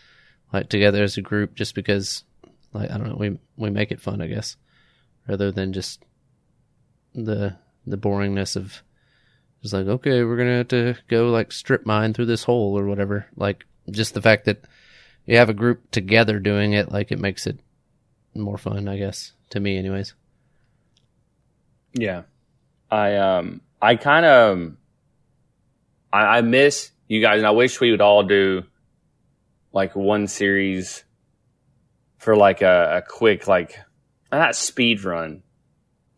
like 0.52 0.70
together 0.70 1.04
as 1.04 1.18
a 1.18 1.22
group 1.22 1.54
just 1.54 1.76
because 1.76 2.24
like 2.76 2.91
i 2.91 2.97
don't 2.97 3.09
know 3.09 3.15
we 3.15 3.39
we 3.57 3.69
make 3.69 3.91
it 3.91 4.01
fun 4.01 4.21
i 4.21 4.28
guess 4.28 4.57
rather 5.28 5.51
than 5.51 5.73
just 5.73 6.03
the 7.13 7.55
the 7.88 7.97
boringness 7.97 8.55
of 8.55 8.84
just 9.61 9.73
like 9.73 9.88
okay 9.88 10.23
we're 10.23 10.38
gonna 10.38 10.57
have 10.57 10.67
to 10.67 10.95
go 11.07 11.30
like 11.30 11.51
strip 11.51 11.86
mine 11.88 12.13
through 12.13 12.28
this 12.28 12.43
hole 12.43 12.78
or 12.78 12.86
whatever. 12.86 13.26
Like 13.36 13.65
just 13.89 14.13
the 14.13 14.21
fact 14.21 14.45
that 14.45 14.63
you 15.26 15.38
have 15.38 15.49
a 15.49 15.55
group 15.55 15.89
together 15.89 16.39
doing 16.39 16.73
it 16.73 16.91
like 16.91 17.11
it 17.11 17.19
makes 17.19 17.47
it 17.47 17.59
more 18.36 18.59
fun 18.59 18.88
i 18.88 18.97
guess 18.97 19.32
to 19.49 19.59
me 19.59 19.76
anyways. 19.78 20.13
Yeah, 21.93 22.23
I 22.91 23.15
um 23.15 23.61
I 23.82 23.95
kind 23.95 24.26
of 24.26 24.73
I, 26.13 26.38
I 26.38 26.41
miss 26.41 26.91
you 27.07 27.21
guys, 27.21 27.38
and 27.38 27.47
I 27.47 27.51
wish 27.51 27.80
we 27.80 27.89
would 27.89 28.01
all 28.01 28.23
do 28.23 28.65
like 29.71 29.95
one 29.95 30.28
series 30.28 31.05
for 32.18 32.36
like 32.36 32.61
a, 32.61 32.97
a 32.97 33.01
quick 33.01 33.47
like 33.47 33.80
uh, 34.32 34.38
not 34.38 34.55
speed 34.55 35.03
run, 35.03 35.43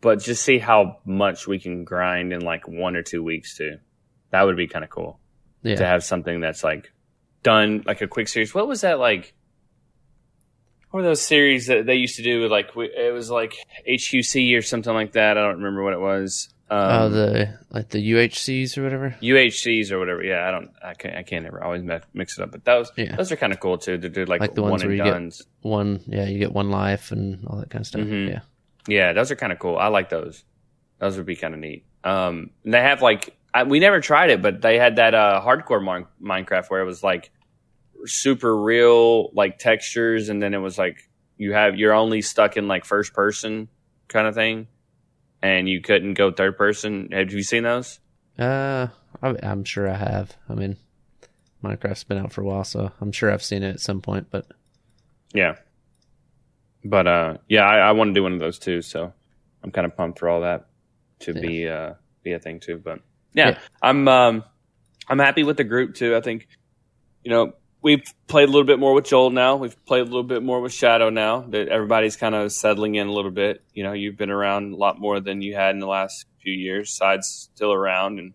but 0.00 0.20
just 0.20 0.42
see 0.42 0.58
how 0.58 0.98
much 1.04 1.46
we 1.46 1.58
can 1.58 1.84
grind 1.84 2.32
in 2.32 2.40
like 2.40 2.66
one 2.68 2.96
or 2.96 3.02
two 3.02 3.22
weeks 3.22 3.56
too. 3.56 3.78
That 4.30 4.42
would 4.42 4.56
be 4.56 4.66
kind 4.66 4.84
of 4.84 4.90
cool 4.90 5.18
yeah 5.62 5.76
to 5.76 5.84
have 5.84 6.04
something 6.04 6.40
that's 6.40 6.62
like 6.62 6.92
done 7.42 7.82
like 7.86 8.00
a 8.00 8.08
quick 8.08 8.28
series. 8.28 8.54
What 8.54 8.68
was 8.68 8.82
that 8.82 8.98
like? 8.98 9.34
What 10.90 11.00
were 11.00 11.08
those 11.08 11.20
series 11.22 11.66
that 11.66 11.84
they 11.84 11.96
used 11.96 12.16
to 12.16 12.22
do? 12.22 12.42
with 12.42 12.50
Like 12.50 12.70
it 12.76 13.12
was 13.12 13.30
like 13.30 13.54
HQC 13.88 14.56
or 14.56 14.62
something 14.62 14.92
like 14.92 15.12
that. 15.12 15.36
I 15.36 15.42
don't 15.42 15.56
remember 15.56 15.82
what 15.82 15.92
it 15.92 16.00
was. 16.00 16.48
Um, 16.70 16.78
oh 17.02 17.08
the 17.08 17.58
like 17.70 17.88
the 17.88 18.12
uhcs 18.12 18.76
or 18.76 18.82
whatever 18.82 19.16
UHCs 19.22 19.90
or 19.90 19.98
whatever. 19.98 20.22
Yeah, 20.22 20.46
I 20.46 20.50
don't. 20.50 20.70
I 20.84 20.92
can't. 20.94 21.16
I 21.16 21.22
can't 21.22 21.46
ever 21.46 21.62
always 21.64 21.82
mix 22.12 22.38
it 22.38 22.42
up. 22.42 22.50
But 22.50 22.64
those 22.66 22.92
Yeah. 22.96 23.16
those 23.16 23.32
are 23.32 23.36
kind 23.36 23.52
of 23.54 23.60
cool 23.60 23.78
too. 23.78 23.96
To 23.96 24.08
do 24.10 24.24
like, 24.26 24.40
Like 24.40 24.54
the 24.54 24.62
ones 24.62 24.82
and 24.82 24.90
where 24.90 24.96
you 25.06 25.12
get- 25.12 25.42
one 25.62 26.00
yeah 26.06 26.26
you 26.26 26.38
get 26.38 26.52
one 26.52 26.70
life 26.70 27.10
and 27.10 27.46
all 27.46 27.58
that 27.58 27.70
kind 27.70 27.80
of 27.82 27.86
stuff 27.86 28.02
Mhm. 28.02 28.28
yeah 28.28 28.40
Yeah, 28.86 29.12
those 29.14 29.30
are 29.30 29.36
kind 29.36 29.52
of 29.52 29.58
cool. 29.58 29.76
I 29.78 29.88
like 29.88 30.10
those. 30.10 30.44
Those 30.98 31.16
would 31.16 31.26
be 31.26 31.36
kind 31.36 31.54
of 31.54 31.60
neat. 31.60 31.84
Um, 32.04 32.50
and 32.64 32.74
they 32.74 32.80
have 32.82 33.00
like 33.02 33.34
I, 33.54 33.62
we 33.62 33.78
never 33.80 34.00
tried 34.00 34.28
it, 34.28 34.42
but 34.42 34.60
they 34.60 34.78
had 34.78 34.96
that 34.96 35.14
uh, 35.14 35.40
hardcore 35.42 35.82
Min- 35.82 36.06
Minecraft 36.22 36.68
where 36.68 36.82
it 36.82 36.84
was 36.84 37.02
like 37.02 37.30
super 38.04 38.54
real 38.56 39.30
like 39.32 39.58
textures, 39.58 40.28
and 40.28 40.42
then 40.42 40.52
it 40.54 40.58
was 40.58 40.76
like 40.78 41.08
you 41.38 41.52
have 41.54 41.76
you're 41.76 41.94
only 41.94 42.20
stuck 42.22 42.56
in 42.56 42.68
like 42.68 42.84
first 42.84 43.14
person 43.14 43.68
kind 44.08 44.26
of 44.26 44.34
thing, 44.34 44.66
and 45.42 45.68
you 45.68 45.80
couldn't 45.80 46.14
go 46.14 46.30
third 46.32 46.56
person. 46.56 47.10
Have 47.12 47.32
you 47.32 47.42
seen 47.42 47.62
those? 47.64 48.00
Uh, 48.38 48.88
I, 49.22 49.34
I'm 49.42 49.64
sure 49.64 49.88
I 49.88 49.94
have. 49.96 50.36
I 50.48 50.54
mean, 50.54 50.76
Minecraft's 51.64 52.04
been 52.04 52.18
out 52.18 52.32
for 52.32 52.42
a 52.42 52.44
while, 52.44 52.64
so 52.64 52.90
I'm 53.00 53.12
sure 53.12 53.30
I've 53.32 53.42
seen 53.42 53.62
it 53.62 53.70
at 53.70 53.80
some 53.80 54.00
point. 54.00 54.28
But 54.30 54.46
Yeah, 55.34 55.56
but 56.84 57.06
uh, 57.06 57.36
yeah, 57.48 57.64
I, 57.66 57.78
I 57.78 57.92
want 57.92 58.08
to 58.10 58.14
do 58.14 58.22
one 58.22 58.32
of 58.32 58.40
those 58.40 58.58
too. 58.58 58.82
So 58.82 59.12
I'm 59.62 59.70
kind 59.70 59.86
of 59.86 59.96
pumped 59.96 60.18
for 60.20 60.28
all 60.28 60.42
that 60.42 60.66
to 61.20 61.32
Yeah. 61.34 61.40
be 61.40 61.68
uh 61.68 61.94
be 62.22 62.32
a 62.32 62.38
thing 62.38 62.60
too. 62.60 62.78
But 62.78 63.00
yeah, 63.34 63.50
Yeah. 63.50 63.58
I'm 63.82 64.06
um 64.08 64.44
I'm 65.08 65.18
happy 65.18 65.42
with 65.42 65.56
the 65.56 65.64
group 65.64 65.94
too. 65.94 66.14
I 66.16 66.20
think 66.20 66.46
you 67.24 67.30
know 67.30 67.52
we've 67.82 68.02
played 68.26 68.48
a 68.48 68.52
little 68.52 68.64
bit 68.64 68.78
more 68.78 68.94
with 68.94 69.06
Joel 69.06 69.30
now. 69.30 69.56
We've 69.56 69.84
played 69.84 70.02
a 70.02 70.04
little 70.04 70.22
bit 70.22 70.42
more 70.42 70.60
with 70.60 70.72
Shadow 70.72 71.10
now. 71.10 71.42
That 71.42 71.68
everybody's 71.68 72.16
kind 72.16 72.34
of 72.34 72.52
settling 72.52 72.96
in 72.96 73.06
a 73.06 73.12
little 73.12 73.30
bit. 73.30 73.62
You 73.72 73.84
know, 73.84 73.92
you've 73.92 74.16
been 74.16 74.30
around 74.30 74.72
a 74.72 74.76
lot 74.76 74.98
more 74.98 75.20
than 75.20 75.42
you 75.42 75.54
had 75.54 75.70
in 75.74 75.80
the 75.80 75.86
last 75.86 76.26
few 76.42 76.52
years. 76.52 76.90
Side's 76.90 77.50
still 77.54 77.72
around 77.72 78.18
and 78.18 78.34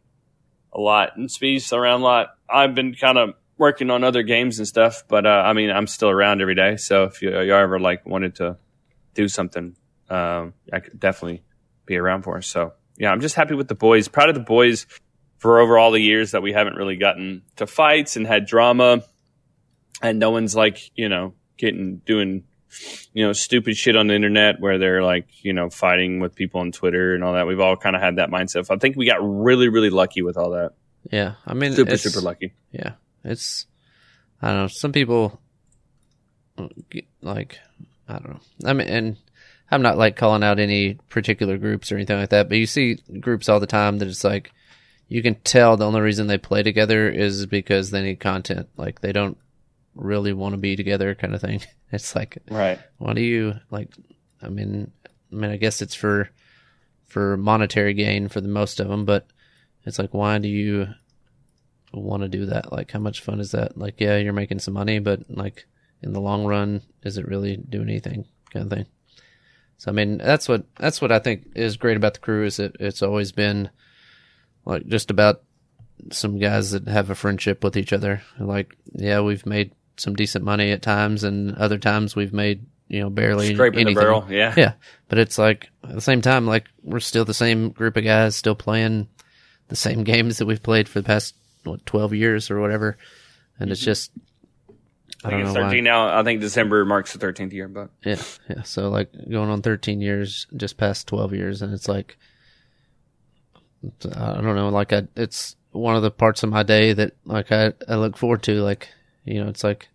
a 0.73 0.79
lot, 0.79 1.17
and 1.17 1.29
Speed's 1.29 1.71
around 1.71 2.01
a 2.01 2.03
lot. 2.03 2.27
I've 2.49 2.73
been 2.75 2.95
kind 2.95 3.17
of 3.17 3.35
working 3.57 3.91
on 3.91 4.03
other 4.03 4.23
games 4.23 4.57
and 4.57 4.67
stuff, 4.67 5.03
but 5.07 5.25
uh, 5.25 5.43
I 5.45 5.53
mean, 5.53 5.69
I'm 5.69 5.87
still 5.87 6.09
around 6.09 6.41
every 6.41 6.55
day. 6.55 6.77
So 6.77 7.03
if 7.05 7.21
you, 7.21 7.29
you 7.41 7.53
ever 7.53 7.79
like 7.79 8.05
wanted 8.05 8.35
to 8.35 8.57
do 9.13 9.27
something, 9.27 9.75
um, 10.09 10.53
I 10.71 10.79
could 10.79 10.99
definitely 10.99 11.43
be 11.85 11.97
around 11.97 12.23
for. 12.23 12.41
So 12.41 12.73
yeah, 12.97 13.11
I'm 13.11 13.21
just 13.21 13.35
happy 13.35 13.53
with 13.53 13.67
the 13.67 13.75
boys. 13.75 14.07
Proud 14.07 14.29
of 14.29 14.35
the 14.35 14.41
boys 14.41 14.87
for 15.37 15.59
over 15.59 15.77
all 15.77 15.91
the 15.91 15.99
years 15.99 16.31
that 16.31 16.41
we 16.41 16.53
haven't 16.53 16.75
really 16.75 16.95
gotten 16.95 17.43
to 17.57 17.67
fights 17.67 18.15
and 18.15 18.25
had 18.25 18.45
drama, 18.45 19.03
and 20.03 20.19
no 20.19 20.29
one's 20.29 20.55
like 20.55 20.91
you 20.95 21.09
know 21.09 21.33
getting 21.57 21.97
doing 22.05 22.43
you 23.13 23.25
know 23.25 23.33
stupid 23.33 23.77
shit 23.77 23.95
on 23.95 24.07
the 24.07 24.15
internet 24.15 24.59
where 24.59 24.77
they're 24.77 25.03
like 25.03 25.27
you 25.43 25.53
know 25.53 25.69
fighting 25.69 26.19
with 26.19 26.35
people 26.35 26.61
on 26.61 26.71
Twitter 26.71 27.15
and 27.15 27.23
all 27.23 27.33
that. 27.33 27.47
We've 27.47 27.59
all 27.59 27.77
kind 27.77 27.95
of 27.95 28.01
had 28.01 28.17
that 28.17 28.29
mindset. 28.29 28.69
I 28.69 28.77
think 28.77 28.95
we 28.95 29.05
got 29.05 29.19
really 29.21 29.69
really 29.69 29.89
lucky 29.89 30.21
with 30.21 30.37
all 30.37 30.51
that. 30.51 30.73
yeah, 31.11 31.35
I 31.45 31.53
mean, 31.53 31.73
Super 31.73 31.97
super 31.97 32.21
lucky. 32.21 32.53
Yeah, 32.71 32.93
it's 33.23 33.65
I 34.41 34.49
don't 34.49 34.57
know. 34.57 34.67
Some 34.67 34.91
people 34.91 35.39
like 37.21 37.59
I 38.07 38.13
don't 38.13 38.29
know. 38.29 38.39
I 38.65 38.73
mean, 38.73 38.87
and 38.87 39.17
I'm 39.71 39.81
not 39.81 39.97
like 39.97 40.15
calling 40.15 40.43
out 40.43 40.59
any 40.59 40.95
particular 41.09 41.57
groups 41.57 41.91
or 41.91 41.95
anything 41.95 42.19
like 42.19 42.29
that, 42.29 42.49
but 42.49 42.57
you 42.57 42.65
see 42.65 42.97
groups 43.19 43.49
all 43.49 43.59
the 43.59 43.67
time 43.67 43.99
that 43.99 44.07
it's 44.07 44.23
like 44.23 44.51
you 45.07 45.21
can 45.21 45.35
tell 45.35 45.77
the 45.77 45.85
only 45.85 46.01
reason 46.01 46.27
they 46.27 46.37
play 46.37 46.63
together 46.63 47.09
is 47.09 47.45
because 47.45 47.91
they 47.91 48.01
need 48.01 48.19
content. 48.19 48.67
Like 48.77 49.01
they 49.01 49.11
don't 49.11 49.37
really 49.95 50.33
want 50.33 50.53
to 50.53 50.57
be 50.57 50.75
together, 50.75 51.15
kind 51.15 51.33
of 51.35 51.41
thing. 51.41 51.61
It's 51.91 52.15
like 52.15 52.39
Right. 52.49 52.79
why 52.97 53.13
do 53.13 53.21
you 53.21 53.53
like? 53.69 53.89
I 54.41 54.49
mean, 54.49 54.89
I 55.31 55.35
mean, 55.35 55.51
I 55.51 55.57
guess 55.57 55.79
it's 55.79 55.93
for 55.93 56.31
for 57.07 57.37
monetary 57.37 57.93
gain 57.93 58.29
for 58.29 58.41
the 58.41 58.47
most 58.47 58.79
of 58.79 58.87
them, 58.87 59.05
but 59.05 59.27
it's 59.85 59.99
like, 59.99 60.11
why 60.11 60.39
do 60.39 60.47
you 60.47 60.87
want 61.93 62.23
to 62.23 62.29
do 62.29 62.47
that? 62.47 62.71
Like, 62.71 62.89
how 62.89 62.97
much 62.97 63.21
fun 63.21 63.39
is 63.39 63.51
that? 63.51 63.77
Like, 63.77 64.01
yeah, 64.01 64.17
you're 64.17 64.33
making 64.33 64.57
some 64.57 64.73
money, 64.73 64.97
but 64.97 65.19
like 65.29 65.67
in 66.01 66.13
the 66.13 66.19
long 66.21 66.45
run, 66.45 66.81
is 67.03 67.17
it 67.19 67.27
really 67.27 67.57
doing 67.57 67.89
anything? 67.89 68.25
Kind 68.51 68.65
of 68.65 68.71
thing. 68.75 68.87
So, 69.77 69.91
I 69.91 69.93
mean, 69.93 70.17
that's 70.17 70.49
what 70.49 70.65
that's 70.79 70.99
what 70.99 71.11
I 71.11 71.19
think 71.19 71.51
is 71.55 71.77
great 71.77 71.97
about 71.97 72.15
the 72.15 72.21
crew 72.21 72.43
is 72.45 72.57
that 72.57 72.75
it's 72.79 73.03
always 73.03 73.31
been 73.31 73.69
like 74.65 74.87
just 74.87 75.11
about 75.11 75.43
some 76.11 76.39
guys 76.39 76.71
that 76.71 76.87
have 76.87 77.11
a 77.11 77.15
friendship 77.15 77.63
with 77.63 77.77
each 77.77 77.93
other. 77.93 78.23
Like, 78.39 78.75
yeah, 78.93 79.21
we've 79.21 79.45
made 79.45 79.73
some 79.97 80.15
decent 80.15 80.43
money 80.43 80.71
at 80.71 80.81
times, 80.81 81.23
and 81.23 81.55
other 81.55 81.77
times 81.77 82.15
we've 82.15 82.33
made 82.33 82.65
you 82.87 82.99
know 82.99 83.09
barely 83.09 83.53
Scraping 83.53 83.81
anything. 83.81 83.95
the 83.95 84.01
barrel. 84.01 84.25
Yeah. 84.29 84.53
Yeah, 84.55 84.73
but 85.09 85.17
it's 85.17 85.37
like 85.37 85.69
at 85.83 85.95
the 85.95 86.01
same 86.01 86.21
time, 86.21 86.45
like 86.45 86.65
we're 86.83 86.99
still 86.99 87.25
the 87.25 87.33
same 87.33 87.69
group 87.69 87.97
of 87.97 88.03
guys, 88.03 88.35
still 88.35 88.55
playing 88.55 89.07
the 89.67 89.75
same 89.75 90.03
games 90.03 90.37
that 90.37 90.45
we've 90.45 90.63
played 90.63 90.89
for 90.89 91.01
the 91.01 91.07
past 91.07 91.35
what 91.63 91.85
twelve 91.85 92.13
years 92.13 92.51
or 92.51 92.59
whatever, 92.59 92.97
and 93.59 93.71
it's 93.71 93.81
mm-hmm. 93.81 93.85
just 93.85 94.11
I 95.23 95.29
I 95.29 95.31
don't 95.31 95.39
think 95.39 95.47
it's 95.47 95.55
know 95.55 95.61
why. 95.61 95.69
13 95.69 95.83
now. 95.83 96.19
I 96.19 96.23
think 96.23 96.41
December 96.41 96.83
marks 96.85 97.13
the 97.13 97.25
13th 97.25 97.53
year, 97.53 97.67
but 97.67 97.89
Yeah, 98.03 98.21
yeah. 98.49 98.63
So 98.63 98.89
like 98.89 99.09
going 99.29 99.49
on 99.49 99.61
13 99.61 100.01
years, 100.01 100.47
just 100.55 100.77
past 100.77 101.07
12 101.07 101.33
years, 101.33 101.61
and 101.61 101.73
it's 101.73 101.87
like 101.87 102.17
I 103.83 104.41
don't 104.41 104.55
know, 104.55 104.69
like 104.69 104.93
I, 104.93 105.03
it's 105.15 105.55
one 105.71 105.95
of 105.95 106.03
the 106.03 106.11
parts 106.11 106.43
of 106.43 106.49
my 106.49 106.63
day 106.63 106.93
that 106.93 107.13
like 107.25 107.51
I, 107.51 107.73
I 107.87 107.95
look 107.95 108.17
forward 108.17 108.43
to. 108.43 108.61
Like 108.61 108.89
you 109.25 109.43
know, 109.43 109.49
it's 109.49 109.63
like 109.63 109.89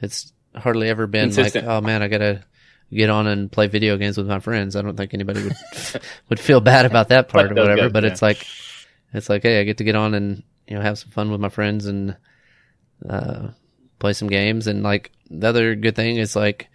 it's 0.00 0.32
hardly 0.54 0.88
ever 0.88 1.06
been 1.06 1.28
Consistent. 1.32 1.66
like, 1.66 1.74
oh 1.76 1.80
man, 1.80 2.02
I 2.02 2.08
gotta 2.08 2.44
get 2.92 3.08
on 3.10 3.26
and 3.26 3.50
play 3.50 3.68
video 3.68 3.96
games 3.96 4.16
with 4.18 4.26
my 4.26 4.40
friends. 4.40 4.76
I 4.76 4.82
don't 4.82 4.96
think 4.96 5.14
anybody 5.14 5.42
would 5.44 5.56
would 6.28 6.40
feel 6.40 6.60
bad 6.60 6.84
about 6.86 7.08
that 7.08 7.28
part 7.28 7.46
or 7.46 7.48
But 7.48 7.54
they'll 7.64 7.70
whatever. 7.70 7.90
but 7.90 8.04
yeah. 8.04 8.10
it's 8.10 8.22
like 8.22 8.46
it's 9.14 9.28
like, 9.28 9.42
hey, 9.42 9.60
I 9.60 9.64
get 9.64 9.78
to 9.78 9.84
get 9.84 9.96
on 9.96 10.14
and 10.14 10.42
you 10.66 10.76
know 10.76 10.82
have 10.82 10.98
some 10.98 11.10
fun 11.10 11.30
with 11.30 11.40
my 11.40 11.48
friends 11.48 11.86
and 11.86 12.16
uh, 13.08 13.48
play 13.98 14.12
some 14.12 14.28
games. 14.28 14.66
And 14.66 14.82
like 14.82 15.10
the 15.30 15.48
other 15.48 15.74
good 15.74 15.96
thing 15.96 16.16
is 16.16 16.36
like 16.36 16.68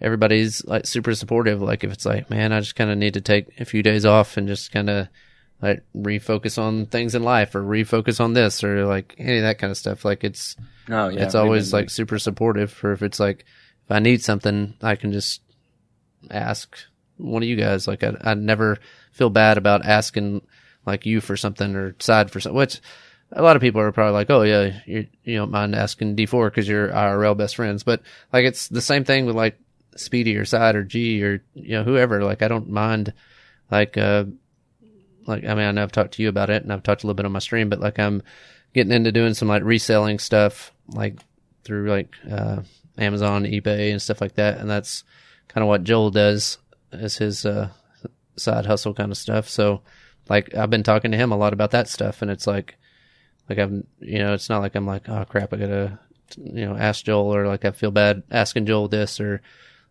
everybody's 0.00 0.64
like 0.64 0.86
super 0.86 1.14
supportive. 1.14 1.62
Like 1.62 1.84
if 1.84 1.92
it's 1.92 2.04
like, 2.06 2.28
man, 2.30 2.52
I 2.52 2.60
just 2.60 2.76
kind 2.76 2.90
of 2.90 2.98
need 2.98 3.14
to 3.14 3.20
take 3.20 3.60
a 3.60 3.64
few 3.64 3.82
days 3.82 4.04
off 4.04 4.36
and 4.36 4.48
just 4.48 4.72
kind 4.72 4.90
of 4.90 5.08
like 5.64 5.82
refocus 5.96 6.58
on 6.58 6.84
things 6.84 7.14
in 7.14 7.22
life 7.22 7.54
or 7.54 7.62
refocus 7.62 8.20
on 8.20 8.34
this 8.34 8.62
or 8.62 8.84
like 8.84 9.14
any 9.16 9.38
of 9.38 9.44
that 9.44 9.58
kind 9.58 9.70
of 9.70 9.78
stuff. 9.78 10.04
Like 10.04 10.22
it's 10.22 10.56
no, 10.88 11.08
yeah, 11.08 11.24
it's 11.24 11.34
always 11.34 11.72
like 11.72 11.88
super 11.88 12.18
supportive. 12.18 12.78
Or 12.84 12.92
if 12.92 13.02
it's 13.02 13.18
like 13.18 13.46
if 13.86 13.90
I 13.90 13.98
need 13.98 14.22
something, 14.22 14.74
I 14.82 14.96
can 14.96 15.10
just 15.10 15.40
ask 16.30 16.76
one 17.16 17.42
of 17.42 17.48
you 17.48 17.56
guys. 17.56 17.88
Like 17.88 18.04
I 18.04 18.14
I 18.20 18.34
never 18.34 18.78
feel 19.12 19.30
bad 19.30 19.56
about 19.56 19.86
asking 19.86 20.42
like 20.84 21.06
you 21.06 21.22
for 21.22 21.34
something 21.34 21.74
or 21.74 21.96
side 21.98 22.30
for 22.30 22.40
something. 22.40 22.58
Which 22.58 22.82
a 23.32 23.40
lot 23.40 23.56
of 23.56 23.62
people 23.62 23.80
are 23.80 23.90
probably 23.90 24.12
like, 24.12 24.28
oh 24.28 24.42
yeah, 24.42 24.80
you 24.84 25.06
you 25.22 25.36
don't 25.38 25.50
mind 25.50 25.74
asking 25.74 26.14
D 26.14 26.26
four 26.26 26.50
because 26.50 26.68
you're 26.68 26.90
IRL 26.90 27.38
best 27.38 27.56
friends. 27.56 27.84
But 27.84 28.02
like 28.34 28.44
it's 28.44 28.68
the 28.68 28.82
same 28.82 29.04
thing 29.04 29.24
with 29.24 29.34
like 29.34 29.58
Speedy 29.96 30.36
or 30.36 30.44
Side 30.44 30.76
or 30.76 30.84
G 30.84 31.24
or 31.24 31.42
you 31.54 31.78
know 31.78 31.84
whoever. 31.84 32.22
Like 32.22 32.42
I 32.42 32.48
don't 32.48 32.68
mind 32.68 33.14
like 33.70 33.96
uh 33.96 34.24
like 35.26 35.44
I 35.44 35.54
mean 35.54 35.64
I 35.64 35.70
know 35.72 35.82
I've 35.82 35.92
talked 35.92 36.14
to 36.14 36.22
you 36.22 36.28
about 36.28 36.50
it 36.50 36.62
and 36.62 36.72
I've 36.72 36.82
talked 36.82 37.02
a 37.02 37.06
little 37.06 37.14
bit 37.14 37.26
on 37.26 37.32
my 37.32 37.38
stream, 37.38 37.68
but 37.68 37.80
like 37.80 37.98
I'm 37.98 38.22
getting 38.72 38.92
into 38.92 39.12
doing 39.12 39.34
some 39.34 39.48
like 39.48 39.62
reselling 39.62 40.18
stuff 40.18 40.72
like 40.88 41.18
through 41.64 41.90
like 41.90 42.14
uh 42.30 42.62
Amazon, 42.98 43.44
eBay 43.44 43.90
and 43.90 44.00
stuff 44.00 44.20
like 44.20 44.34
that, 44.34 44.58
and 44.58 44.70
that's 44.70 45.04
kind 45.48 45.62
of 45.62 45.68
what 45.68 45.84
Joel 45.84 46.10
does 46.10 46.58
as 46.92 47.16
his 47.16 47.44
uh 47.44 47.68
side 48.36 48.66
hustle 48.66 48.94
kind 48.94 49.10
of 49.10 49.18
stuff. 49.18 49.48
So 49.48 49.82
like 50.28 50.54
I've 50.54 50.70
been 50.70 50.82
talking 50.82 51.10
to 51.10 51.16
him 51.16 51.32
a 51.32 51.36
lot 51.36 51.52
about 51.52 51.72
that 51.72 51.88
stuff 51.88 52.22
and 52.22 52.30
it's 52.30 52.46
like 52.46 52.76
like 53.48 53.58
I'm 53.58 53.86
you 54.00 54.18
know 54.18 54.34
it's 54.34 54.48
not 54.48 54.60
like 54.60 54.74
I'm 54.74 54.86
like 54.86 55.08
oh 55.08 55.24
crap 55.28 55.52
I 55.52 55.56
gotta 55.56 55.98
you 56.36 56.64
know 56.64 56.76
ask 56.76 57.04
Joel 57.04 57.34
or 57.34 57.46
like 57.46 57.64
I 57.64 57.70
feel 57.72 57.90
bad 57.90 58.22
asking 58.30 58.66
Joel 58.66 58.88
this 58.88 59.20
or 59.20 59.42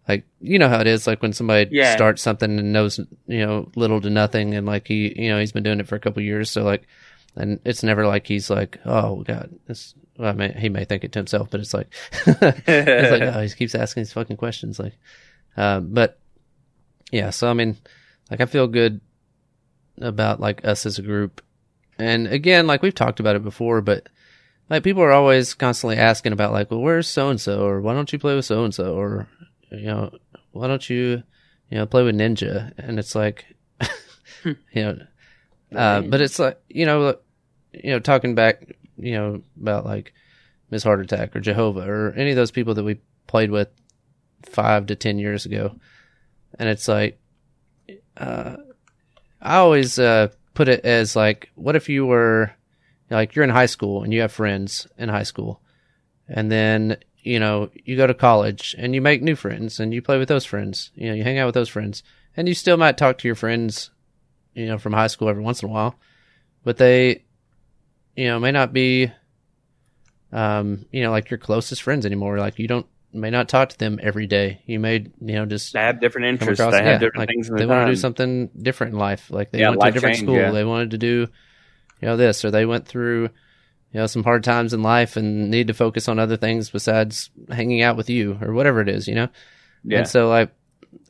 like 0.08 0.26
you 0.41 0.60
know 0.60 0.68
how 0.70 0.80
it 0.82 0.88
is 0.88 1.08
like 1.08 1.22
when 1.22 1.34
somebody 1.34 1.70
Yeah. 1.72 1.95
starts 1.95 2.22
something 2.22 2.60
and 2.60 2.74
knows 2.74 2.99
you 3.28 3.45
know 3.45 3.70
little 3.76 4.01
to 4.01 4.10
nothing 4.10 4.54
and 4.54 4.66
like 4.68 4.88
he 4.88 5.14
you 5.22 5.30
know 5.30 5.39
he's 5.39 5.51
been 5.51 5.64
doing 5.64 5.80
it 5.80 5.88
for 5.88 5.95
a 5.95 5.99
couple 5.99 6.20
of 6.20 6.26
years 6.26 6.49
so 6.51 6.64
like 6.64 6.84
and 7.36 7.60
it's 7.66 7.84
never 7.84 8.06
like 8.06 8.28
he's 8.28 8.49
like 8.49 8.80
oh 8.86 9.24
god 9.24 9.49
this 9.68 9.93
well, 10.18 10.30
I 10.30 10.34
mean, 10.34 10.54
he 10.54 10.70
may 10.70 10.86
think 10.86 11.04
it 11.04 11.12
to 11.14 11.20
himself 11.20 11.49
but 11.49 11.60
it's 11.62 11.74
like 11.74 11.88
it's 12.28 13.12
like 13.12 13.22
oh, 13.36 13.41
he 13.41 13.49
keeps 13.49 13.76
asking 13.76 14.01
these 14.01 14.14
fucking 14.14 14.38
questions 14.38 14.78
like 14.80 14.93
uh, 15.58 15.80
but 15.80 16.20
yeah 17.12 17.30
so 17.32 17.47
I 17.49 17.54
mean 17.54 17.78
like 18.30 18.41
I 18.41 18.45
feel 18.45 18.68
good 18.68 18.99
about 19.99 20.39
like 20.39 20.66
us 20.66 20.86
as 20.86 20.97
a 20.97 21.04
group. 21.04 21.41
And 21.99 22.28
again 22.28 22.66
like 22.68 22.82
we've 22.82 22.93
talked 22.95 23.20
about 23.20 23.36
it 23.36 23.43
before 23.43 23.82
but 23.82 24.08
like 24.70 24.84
people 24.84 25.04
are 25.04 25.12
always 25.12 25.54
constantly 25.54 25.97
asking 25.97 26.34
about 26.34 26.51
like 26.51 26.70
well 26.72 26.82
where's 26.82 27.08
so 27.08 27.30
and 27.30 27.39
so 27.39 27.64
or 27.66 27.80
why 27.82 27.93
don't 27.93 28.12
you 28.12 28.20
play 28.20 28.36
with 28.36 28.45
so 28.45 28.64
and 28.64 28.74
so 28.74 28.95
or 28.95 29.28
you 29.74 29.86
know 29.86 30.12
why 30.52 30.68
don't 30.68 30.90
you 30.90 31.24
you 31.70 31.78
know 31.78 31.86
play 31.86 32.04
with 32.04 32.16
ninja? 32.16 32.72
And 32.78 33.00
it's 33.00 33.16
like 33.16 33.46
you 34.44 34.56
know 34.76 34.98
uh, 35.76 36.02
but 36.02 36.22
it's 36.22 36.40
like 36.40 36.60
you 36.70 36.86
know 36.86 37.18
you 37.72 37.92
know 37.92 38.00
talking 38.00 38.36
back 38.36 38.76
you 38.98 39.14
know 39.14 39.42
about 39.60 39.86
like 39.86 40.14
miss 40.70 40.84
heart 40.84 41.02
attack 41.02 41.36
or 41.36 41.42
Jahova 41.42 41.88
or 41.88 42.14
any 42.16 42.32
of 42.32 42.36
those 42.36 42.52
people 42.52 42.74
that 42.76 42.84
we 42.84 43.00
played 43.28 43.52
with 43.52 43.70
five 44.44 44.88
to 44.88 44.96
ten 44.96 45.18
years 45.18 45.46
ago. 45.46 45.76
And 46.60 46.70
it's 46.70 46.88
like 46.88 47.20
uh 48.16 48.58
i 49.42 49.56
always 49.56 49.98
uh 49.98 50.28
put 50.54 50.70
it 50.70 50.86
as 50.86 51.16
like 51.16 51.50
what 51.56 51.76
if 51.76 51.90
you 51.90 52.06
were 52.06 52.52
like 53.10 53.36
you're 53.36 53.44
in 53.44 53.50
high 53.50 53.66
school 53.66 54.04
and 54.04 54.14
you 54.14 54.22
have 54.22 54.32
friends 54.32 54.88
in 54.98 55.10
high 55.10 55.24
school. 55.24 55.62
And 56.28 56.52
then 56.52 56.98
you 57.24 57.40
know 57.40 57.70
you 57.86 57.96
go 57.98 58.06
to 58.08 58.14
college 58.14 58.76
and 58.78 58.94
you 58.94 59.02
make 59.02 59.22
new 59.22 59.36
friends 59.36 59.80
and 59.80 59.94
you 59.94 60.02
play 60.02 60.18
with 60.18 60.28
those 60.28 60.46
friends 60.46 60.92
you 60.96 61.08
know 61.08 61.14
you 61.16 61.24
hang 61.24 61.38
out 61.40 61.46
with 61.46 61.56
those 61.56 61.70
friends 61.70 62.04
and 62.38 62.48
you 62.48 62.54
still 62.54 62.78
might 62.78 62.98
talk 62.98 63.18
to 63.18 63.28
your 63.28 63.36
friends 63.36 63.90
you 64.54 64.66
know 64.66 64.78
from 64.78 64.94
high 64.94 65.08
school 65.08 65.30
every 65.30 65.44
once 65.44 65.62
in 65.64 65.70
a 65.70 65.72
while 65.72 65.96
but 66.64 66.78
they 66.78 67.24
you 68.16 68.28
know 68.28 68.40
may 68.40 68.52
not 68.52 68.74
be 68.74 69.12
um, 70.34 70.86
you 70.92 71.04
know, 71.04 71.12
like 71.12 71.30
your 71.30 71.38
closest 71.38 71.84
friends 71.84 72.06
anymore. 72.06 72.38
Like 72.40 72.58
you 72.60 72.68
don't 72.68 72.88
may 73.14 73.30
not 73.30 73.48
talk 73.48 73.70
to 73.70 73.78
them 73.78 74.00
every 74.02 74.26
day. 74.26 74.62
You 74.66 74.80
may, 74.80 75.06
you 75.22 75.36
know, 75.36 75.46
just 75.46 75.74
They 75.74 75.80
have 75.80 76.02
different 76.02 76.26
interests. 76.28 76.60
across. 76.60 76.74
they 76.74 76.80
have 76.84 76.94
yeah, 76.94 76.98
different 77.00 77.18
like 77.20 77.30
things 77.30 77.50
in 77.50 77.56
they 77.56 77.66
the 77.66 77.68
want 77.68 77.88
to 77.88 77.92
do 77.94 77.96
something 77.96 78.50
different 78.60 78.94
in 78.94 79.00
life. 79.00 79.30
Like 79.30 79.52
they 79.52 79.60
Yeah, 79.60 79.70
went 79.70 79.82
to 79.82 79.88
a 79.88 79.92
different 79.92 80.16
change, 80.16 80.26
school. 80.26 80.36
yeah. 80.36 80.52
They 80.52 80.64
wanted 80.64 80.92
to 80.92 80.98
do, 80.98 81.28
you 82.02 82.08
know, 82.08 82.18
this 82.18 82.44
or 82.44 82.50
they 82.52 82.66
went 82.66 82.88
through, 82.88 83.30
you 83.94 84.00
know, 84.00 84.08
some 84.08 84.24
hard 84.24 84.44
times 84.44 84.74
in 84.74 84.82
life 84.82 85.16
and 85.16 85.50
need 85.50 85.68
to 85.68 85.74
focus 85.74 86.08
on 86.10 86.20
other 86.20 86.38
things 86.38 86.70
besides 86.70 87.30
hanging 87.50 87.82
out 87.82 87.96
with 87.96 88.10
you 88.10 88.38
or 88.41 88.54
whatever 88.54 88.82
it 88.82 88.89
is. 88.89 89.08
You 89.08 89.16
know. 89.16 89.30
Yeah. 89.84 90.00
And 90.00 90.08
so 90.08 90.30
like 90.30 90.52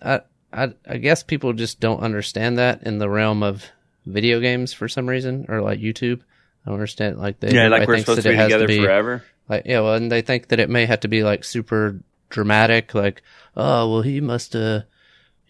I, 0.01 0.21
I 0.51 0.73
I 0.87 0.97
guess 0.97 1.23
people 1.23 1.53
just 1.53 1.79
don't 1.79 2.01
understand 2.01 2.57
that 2.57 2.83
in 2.83 2.99
the 2.99 3.09
realm 3.09 3.41
of 3.41 3.65
video 4.05 4.39
games 4.39 4.73
for 4.73 4.87
some 4.87 5.07
reason 5.07 5.45
or 5.49 5.61
like 5.61 5.79
YouTube. 5.79 6.21
I 6.65 6.69
don't 6.69 6.75
understand 6.75 7.17
like 7.17 7.39
they, 7.39 7.53
yeah, 7.53 7.67
like 7.67 7.87
we're 7.87 7.97
supposed 7.97 8.21
to 8.21 8.29
be 8.29 8.37
together 8.37 8.67
to 8.67 8.73
be 8.73 8.79
forever. 8.79 9.23
like 9.49 9.63
yeah, 9.65 9.81
well 9.81 9.95
and 9.95 10.11
they 10.11 10.21
think 10.21 10.49
that 10.49 10.59
it 10.59 10.69
may 10.69 10.85
have 10.85 11.01
to 11.01 11.07
be 11.07 11.23
like 11.23 11.43
super 11.43 11.99
dramatic, 12.29 12.93
like, 12.93 13.21
oh 13.57 13.89
well 13.91 14.01
he 14.01 14.21
must 14.21 14.53
have 14.53 14.83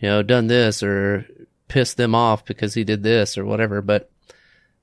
you 0.04 0.10
know, 0.10 0.22
done 0.22 0.48
this 0.48 0.84
or 0.84 1.26
pissed 1.70 1.96
them 1.96 2.14
off 2.14 2.44
because 2.44 2.74
he 2.74 2.84
did 2.84 3.04
this 3.04 3.38
or 3.38 3.46
whatever. 3.46 3.82
But 3.82 4.12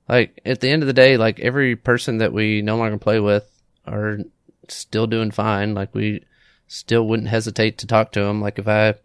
like 0.07 0.41
at 0.45 0.59
the 0.59 0.69
end 0.69 0.83
of 0.83 0.87
the 0.87 0.93
day, 0.93 1.17
like 1.17 1.39
every 1.39 1.75
person 1.75 2.17
that 2.17 2.33
we 2.33 2.61
no 2.61 2.77
longer 2.77 2.97
play 2.97 3.19
with 3.19 3.49
are 3.85 4.19
still 4.67 5.07
doing 5.07 5.31
fine. 5.31 5.73
Like 5.73 5.93
we 5.93 6.23
still 6.67 7.07
wouldn't 7.07 7.29
hesitate 7.29 7.77
to 7.79 7.87
talk 7.87 8.11
to 8.13 8.21
them. 8.21 8.41
Like 8.41 8.59
if 8.59 8.67
I 8.67 8.95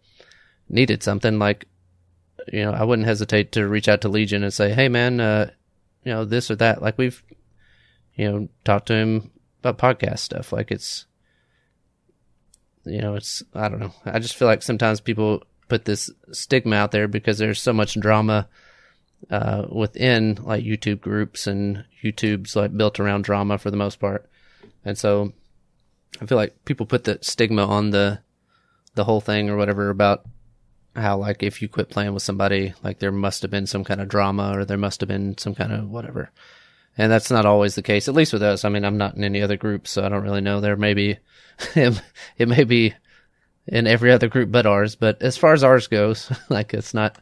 needed 0.69 1.03
something, 1.03 1.39
like 1.39 1.67
you 2.51 2.63
know, 2.63 2.71
I 2.71 2.83
wouldn't 2.83 3.07
hesitate 3.07 3.51
to 3.53 3.67
reach 3.67 3.87
out 3.87 4.01
to 4.01 4.09
Legion 4.09 4.43
and 4.43 4.53
say, 4.53 4.73
"Hey, 4.73 4.89
man, 4.89 5.19
uh, 5.19 5.51
you 6.03 6.13
know 6.13 6.25
this 6.25 6.49
or 6.49 6.55
that." 6.57 6.81
Like 6.81 6.97
we've, 6.97 7.21
you 8.15 8.31
know, 8.31 8.49
talked 8.63 8.87
to 8.87 8.95
him 8.95 9.31
about 9.63 9.77
podcast 9.77 10.19
stuff. 10.19 10.53
Like 10.53 10.71
it's, 10.71 11.05
you 12.85 13.01
know, 13.01 13.15
it's 13.15 13.43
I 13.53 13.69
don't 13.69 13.79
know. 13.79 13.93
I 14.05 14.19
just 14.19 14.35
feel 14.35 14.47
like 14.47 14.61
sometimes 14.61 15.01
people 15.01 15.43
put 15.67 15.85
this 15.85 16.09
stigma 16.31 16.75
out 16.75 16.91
there 16.91 17.07
because 17.07 17.37
there's 17.37 17.61
so 17.61 17.73
much 17.73 17.99
drama 17.99 18.47
uh, 19.29 19.65
within 19.69 20.35
like 20.41 20.63
YouTube 20.63 21.01
groups 21.01 21.47
and 21.47 21.85
YouTube's 22.03 22.55
like 22.55 22.75
built 22.75 22.99
around 22.99 23.23
drama 23.23 23.57
for 23.57 23.71
the 23.71 23.77
most 23.77 23.99
part, 23.99 24.29
and 24.85 24.97
so 24.97 25.33
I 26.21 26.25
feel 26.25 26.37
like 26.37 26.65
people 26.65 26.85
put 26.85 27.03
the 27.03 27.19
stigma 27.21 27.65
on 27.65 27.91
the 27.91 28.19
the 28.95 29.03
whole 29.03 29.21
thing 29.21 29.49
or 29.49 29.57
whatever 29.57 29.89
about 29.89 30.25
how 30.95 31.17
like 31.17 31.43
if 31.43 31.61
you 31.61 31.69
quit 31.69 31.89
playing 31.89 32.13
with 32.13 32.23
somebody 32.23 32.73
like 32.83 32.99
there 32.99 33.11
must 33.11 33.43
have 33.43 33.51
been 33.51 33.67
some 33.67 33.83
kind 33.83 34.01
of 34.01 34.07
drama 34.07 34.57
or 34.57 34.65
there 34.65 34.77
must 34.77 34.99
have 35.01 35.07
been 35.07 35.37
some 35.37 35.55
kind 35.55 35.71
of 35.71 35.89
whatever. 35.89 36.31
And 36.97 37.11
that's 37.11 37.29
not 37.29 37.45
always 37.45 37.75
the 37.75 37.83
case 37.83 38.07
at 38.07 38.15
least 38.15 38.33
with 38.33 38.41
us. 38.41 38.65
I 38.65 38.69
mean 38.69 38.83
i'm 38.83 38.97
not 38.97 39.15
in 39.15 39.23
any 39.23 39.41
other 39.41 39.57
group 39.57 39.87
so 39.87 40.03
i 40.03 40.09
don't 40.09 40.23
really 40.23 40.41
know. 40.41 40.59
There 40.59 40.75
may 40.75 40.93
be 40.93 41.17
it, 41.75 42.01
it 42.37 42.47
may 42.47 42.63
be 42.63 42.95
in 43.67 43.85
every 43.85 44.11
other 44.11 44.27
group 44.27 44.51
but 44.51 44.65
ours. 44.65 44.95
But 44.95 45.21
as 45.21 45.37
far 45.37 45.53
as 45.53 45.63
ours 45.63 45.87
goes 45.87 46.31
like 46.49 46.73
it's 46.73 46.93
not 46.93 47.19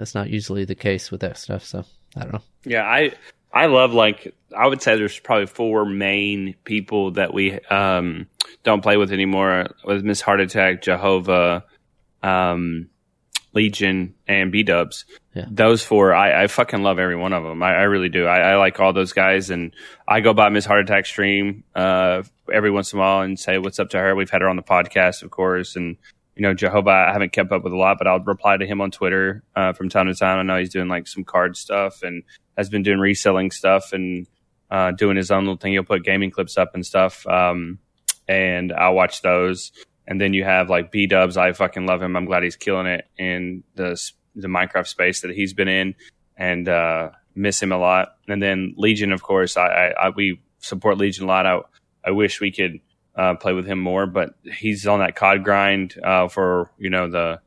that's 0.00 0.14
not 0.14 0.30
usually 0.30 0.64
the 0.64 0.74
case 0.74 1.10
with 1.10 1.20
that 1.20 1.36
stuff 1.36 1.62
so 1.62 1.84
i 2.16 2.20
don't 2.22 2.32
know 2.32 2.42
Yeah, 2.64 2.84
I 2.84 3.12
I 3.52 3.66
love 3.66 3.92
like 3.92 4.34
I 4.56 4.66
would 4.66 4.80
say 4.80 4.96
there's 4.96 5.18
probably 5.18 5.46
four 5.46 5.84
main 5.84 6.54
people 6.64 7.12
that 7.12 7.34
we 7.34 7.52
um, 7.68 8.26
don't 8.62 8.80
play 8.82 8.96
with 8.96 9.12
anymore. 9.12 9.68
With 9.84 10.04
Miss 10.04 10.20
Heart 10.20 10.40
Attack, 10.40 10.82
Jahova, 10.82 11.62
um, 12.22 12.88
Legion, 13.52 14.14
and 14.28 14.52
B 14.52 14.62
Dubs. 14.62 15.04
Yeah. 15.34 15.46
Those 15.50 15.82
four, 15.82 16.14
I, 16.14 16.44
I 16.44 16.46
fucking 16.46 16.82
love 16.82 16.98
every 17.00 17.16
one 17.16 17.32
of 17.32 17.42
them. 17.42 17.62
I, 17.62 17.74
I 17.74 17.82
really 17.82 18.08
do. 18.08 18.26
I, 18.26 18.52
I 18.52 18.56
like 18.56 18.78
all 18.78 18.92
those 18.92 19.12
guys, 19.12 19.50
and 19.50 19.72
I 20.06 20.20
go 20.20 20.32
by 20.32 20.48
Miss 20.48 20.64
Heart 20.64 20.82
Attack 20.82 21.06
stream 21.06 21.64
uh, 21.74 22.22
every 22.52 22.70
once 22.70 22.92
in 22.92 22.98
a 22.98 23.02
while 23.02 23.22
and 23.22 23.38
say 23.38 23.58
what's 23.58 23.78
up 23.80 23.90
to 23.90 23.98
her. 23.98 24.14
We've 24.14 24.30
had 24.30 24.42
her 24.42 24.48
on 24.48 24.56
the 24.56 24.62
podcast, 24.62 25.22
of 25.22 25.30
course, 25.30 25.74
and 25.76 25.96
you 26.36 26.42
know 26.42 26.54
Jahova. 26.54 27.08
I 27.08 27.12
haven't 27.12 27.32
kept 27.32 27.52
up 27.52 27.64
with 27.64 27.72
a 27.72 27.76
lot, 27.76 27.98
but 27.98 28.06
I'll 28.06 28.20
reply 28.20 28.56
to 28.56 28.66
him 28.66 28.80
on 28.80 28.90
Twitter 28.90 29.42
uh, 29.56 29.72
from 29.72 29.88
time 29.88 30.06
to 30.06 30.14
time. 30.14 30.38
I 30.38 30.42
know 30.42 30.58
he's 30.58 30.70
doing 30.72 30.88
like 30.88 31.06
some 31.06 31.24
card 31.24 31.56
stuff 31.56 32.02
and 32.02 32.22
has 32.56 32.68
been 32.68 32.82
doing 32.82 32.98
reselling 32.98 33.50
stuff 33.50 33.92
and 33.92 34.26
uh, 34.70 34.92
doing 34.92 35.16
his 35.16 35.30
own 35.30 35.44
little 35.44 35.56
thing. 35.56 35.72
He'll 35.72 35.84
put 35.84 36.04
gaming 36.04 36.30
clips 36.30 36.56
up 36.56 36.74
and 36.74 36.84
stuff, 36.86 37.26
um, 37.26 37.78
and 38.28 38.72
I'll 38.72 38.94
watch 38.94 39.22
those. 39.22 39.72
And 40.06 40.20
then 40.20 40.34
you 40.34 40.44
have 40.44 40.70
like 40.70 40.90
B 40.90 41.06
Dubs. 41.06 41.36
I 41.36 41.52
fucking 41.52 41.86
love 41.86 42.02
him. 42.02 42.16
I'm 42.16 42.24
glad 42.24 42.42
he's 42.42 42.56
killing 42.56 42.86
it 42.86 43.06
in 43.18 43.62
the 43.74 44.00
the 44.34 44.48
Minecraft 44.48 44.86
space 44.86 45.20
that 45.22 45.30
he's 45.32 45.52
been 45.52 45.68
in, 45.68 45.94
and 46.36 46.68
uh, 46.68 47.10
miss 47.34 47.62
him 47.62 47.72
a 47.72 47.78
lot. 47.78 48.16
And 48.28 48.42
then 48.42 48.74
Legion, 48.76 49.12
of 49.12 49.22
course. 49.22 49.56
I, 49.56 49.66
I, 49.66 50.06
I 50.06 50.08
we 50.10 50.40
support 50.58 50.98
Legion 50.98 51.24
a 51.24 51.28
lot. 51.28 51.46
I 51.46 51.60
I 52.04 52.10
wish 52.12 52.40
we 52.40 52.50
could 52.50 52.80
uh, 53.20 53.34
play 53.34 53.52
with 53.52 53.66
him 53.66 53.78
more, 53.78 54.06
but 54.06 54.30
he's 54.44 54.86
on 54.86 55.00
that 55.00 55.14
COD 55.14 55.44
grind 55.44 55.94
uh, 56.02 56.28
for 56.28 56.70
you 56.78 56.88
know 56.88 57.10
the 57.10 57.40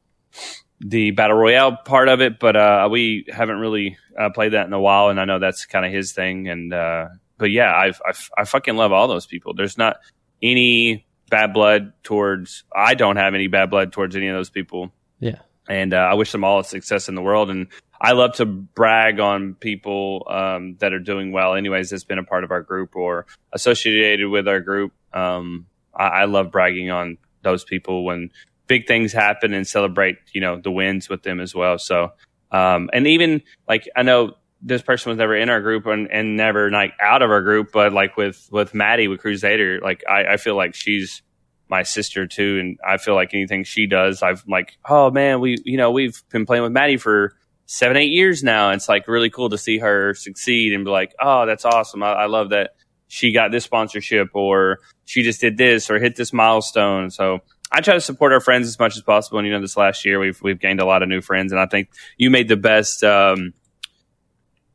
the 0.80 1.12
battle 1.12 1.36
royale 1.38 1.76
part 1.76 2.10
of 2.10 2.22
it. 2.22 2.40
But 2.40 2.56
uh, 2.56 2.88
we 2.92 3.26
haven't 3.28 3.58
really 3.58 3.98
uh, 4.18 4.30
played 4.30 4.54
that 4.54 4.68
in 4.68 4.74
a 4.74 4.80
while, 4.80 5.10
and 5.10 5.20
I 5.20 5.26
know 5.26 5.40
that's 5.40 5.66
kind 5.66 5.86
of 5.86 5.92
his 5.92 6.12
thing. 6.12 6.48
And 6.48 6.72
uh, 6.74 7.08
but 7.38 7.50
yeah, 7.50 7.76
I've, 7.76 8.00
I've 8.08 8.30
I 8.38 8.44
fucking 8.46 8.76
love 8.76 8.92
all 8.92 9.08
those 9.08 9.26
people. 9.26 9.56
There's 9.56 9.78
not 9.78 9.98
any 10.44 11.08
bad 11.30 11.54
blood 11.54 11.94
towards. 12.04 12.64
I 12.76 12.94
don't 12.94 13.16
have 13.16 13.34
any 13.34 13.48
bad 13.48 13.72
blood 13.72 13.92
towards 13.92 14.16
any 14.16 14.28
of 14.28 14.36
those 14.36 14.52
people. 14.52 14.92
Yeah. 15.20 15.40
and 15.70 15.94
uh, 15.94 15.98
I 15.98 16.16
wish 16.16 16.32
them 16.34 16.44
all 16.44 16.62
the 16.62 16.68
success 16.68 17.08
in 17.08 17.16
the 17.16 17.22
world. 17.22 17.50
And 17.50 17.68
I 18.00 18.12
love 18.12 18.34
to 18.34 18.46
brag 18.46 19.22
on 19.22 19.54
people 19.54 20.28
um, 20.30 20.76
that 20.80 20.92
are 20.92 21.00
doing 21.00 21.32
well. 21.32 21.56
Anyways, 21.56 21.90
that's 21.90 22.04
been 22.04 22.20
a 22.20 22.24
part 22.24 22.44
of 22.44 22.52
our 22.52 22.62
group 22.62 22.98
or 22.98 23.26
associated 23.54 24.28
with 24.28 24.48
our 24.48 24.60
group. 24.60 24.92
Um, 25.14 25.68
I, 25.96 26.08
I 26.08 26.26
love 26.26 26.52
bragging 26.52 26.90
on 26.92 27.18
those 27.44 27.64
people 27.64 28.04
when 28.04 28.30
big 28.68 28.88
things 28.88 29.14
happen 29.14 29.54
and 29.54 29.68
celebrate, 29.68 30.18
you 30.34 30.42
know, 30.42 30.60
the 30.60 30.72
wins 30.72 31.10
with 31.10 31.24
them 31.24 31.40
as 31.40 31.54
well. 31.54 31.78
So, 31.78 32.12
um, 32.52 32.90
and 32.94 33.08
even 33.08 33.42
like 33.68 33.90
I 33.96 34.04
know 34.04 34.36
this 34.62 34.82
person 34.82 35.10
was 35.10 35.18
never 35.18 35.36
in 35.36 35.50
our 35.50 35.62
group 35.62 35.86
and, 35.86 36.10
and 36.12 36.38
never 36.38 36.72
like 36.72 36.94
out 37.02 37.22
of 37.22 37.30
our 37.30 37.42
group, 37.42 37.72
but 37.72 37.94
like 37.94 38.16
with 38.18 38.48
with 38.52 38.74
Maddie 38.74 39.08
with 39.08 39.20
Crusader, 39.20 39.80
like 39.82 40.04
I, 40.10 40.34
I 40.34 40.38
feel 40.38 40.56
like 40.56 40.76
she's 40.76 41.22
my 41.70 41.84
sister 41.84 42.28
too, 42.28 42.60
and 42.60 42.80
I 42.86 42.98
feel 42.98 43.16
like 43.16 43.34
anything 43.34 43.64
she 43.64 43.88
does, 43.88 44.22
I've 44.22 44.44
like, 44.48 44.78
oh 44.88 45.12
man, 45.12 45.40
we 45.40 45.58
you 45.66 45.78
know 45.78 45.92
we've 45.92 46.22
been 46.30 46.46
playing 46.46 46.64
with 46.64 46.72
Maddie 46.72 46.98
for 46.98 47.36
seven 47.66 47.98
eight 47.98 48.12
years 48.12 48.44
now. 48.44 48.72
It's 48.72 48.88
like 48.88 49.08
really 49.08 49.30
cool 49.30 49.50
to 49.50 49.58
see 49.58 49.80
her 49.80 50.14
succeed 50.14 50.74
and 50.74 50.86
be 50.86 50.92
like, 50.92 51.14
oh, 51.20 51.46
that's 51.46 51.66
awesome. 51.66 52.04
I, 52.04 52.14
I 52.14 52.26
love 52.28 52.50
that 52.52 52.76
she 53.14 53.32
got 53.32 53.52
this 53.52 53.64
sponsorship 53.64 54.30
or 54.34 54.80
she 55.06 55.22
just 55.22 55.40
did 55.40 55.56
this 55.56 55.92
or 55.92 56.00
hit 56.00 56.16
this 56.16 56.34
milestone. 56.34 57.12
So 57.12 57.42
I 57.72 57.80
try 57.82 57.94
to 57.94 58.02
support 58.02 58.34
our 58.34 58.40
friends 58.40 58.68
as 58.68 58.80
much 58.80 58.98
as 58.98 59.04
possible. 59.04 59.38
And 59.38 59.46
you 59.46 59.54
know, 59.54 59.62
this 59.62 59.78
last 59.78 60.04
year 60.04 60.20
we've 60.20 60.42
we've 60.42 60.60
gained 60.60 60.80
a 60.80 60.86
lot 60.86 61.04
of 61.04 61.10
new 61.10 61.22
friends, 61.22 61.52
and 61.52 61.62
I 61.62 61.68
think 61.68 61.90
you 62.18 62.32
made 62.32 62.48
the 62.48 62.58
best 62.58 63.04
um, 63.04 63.54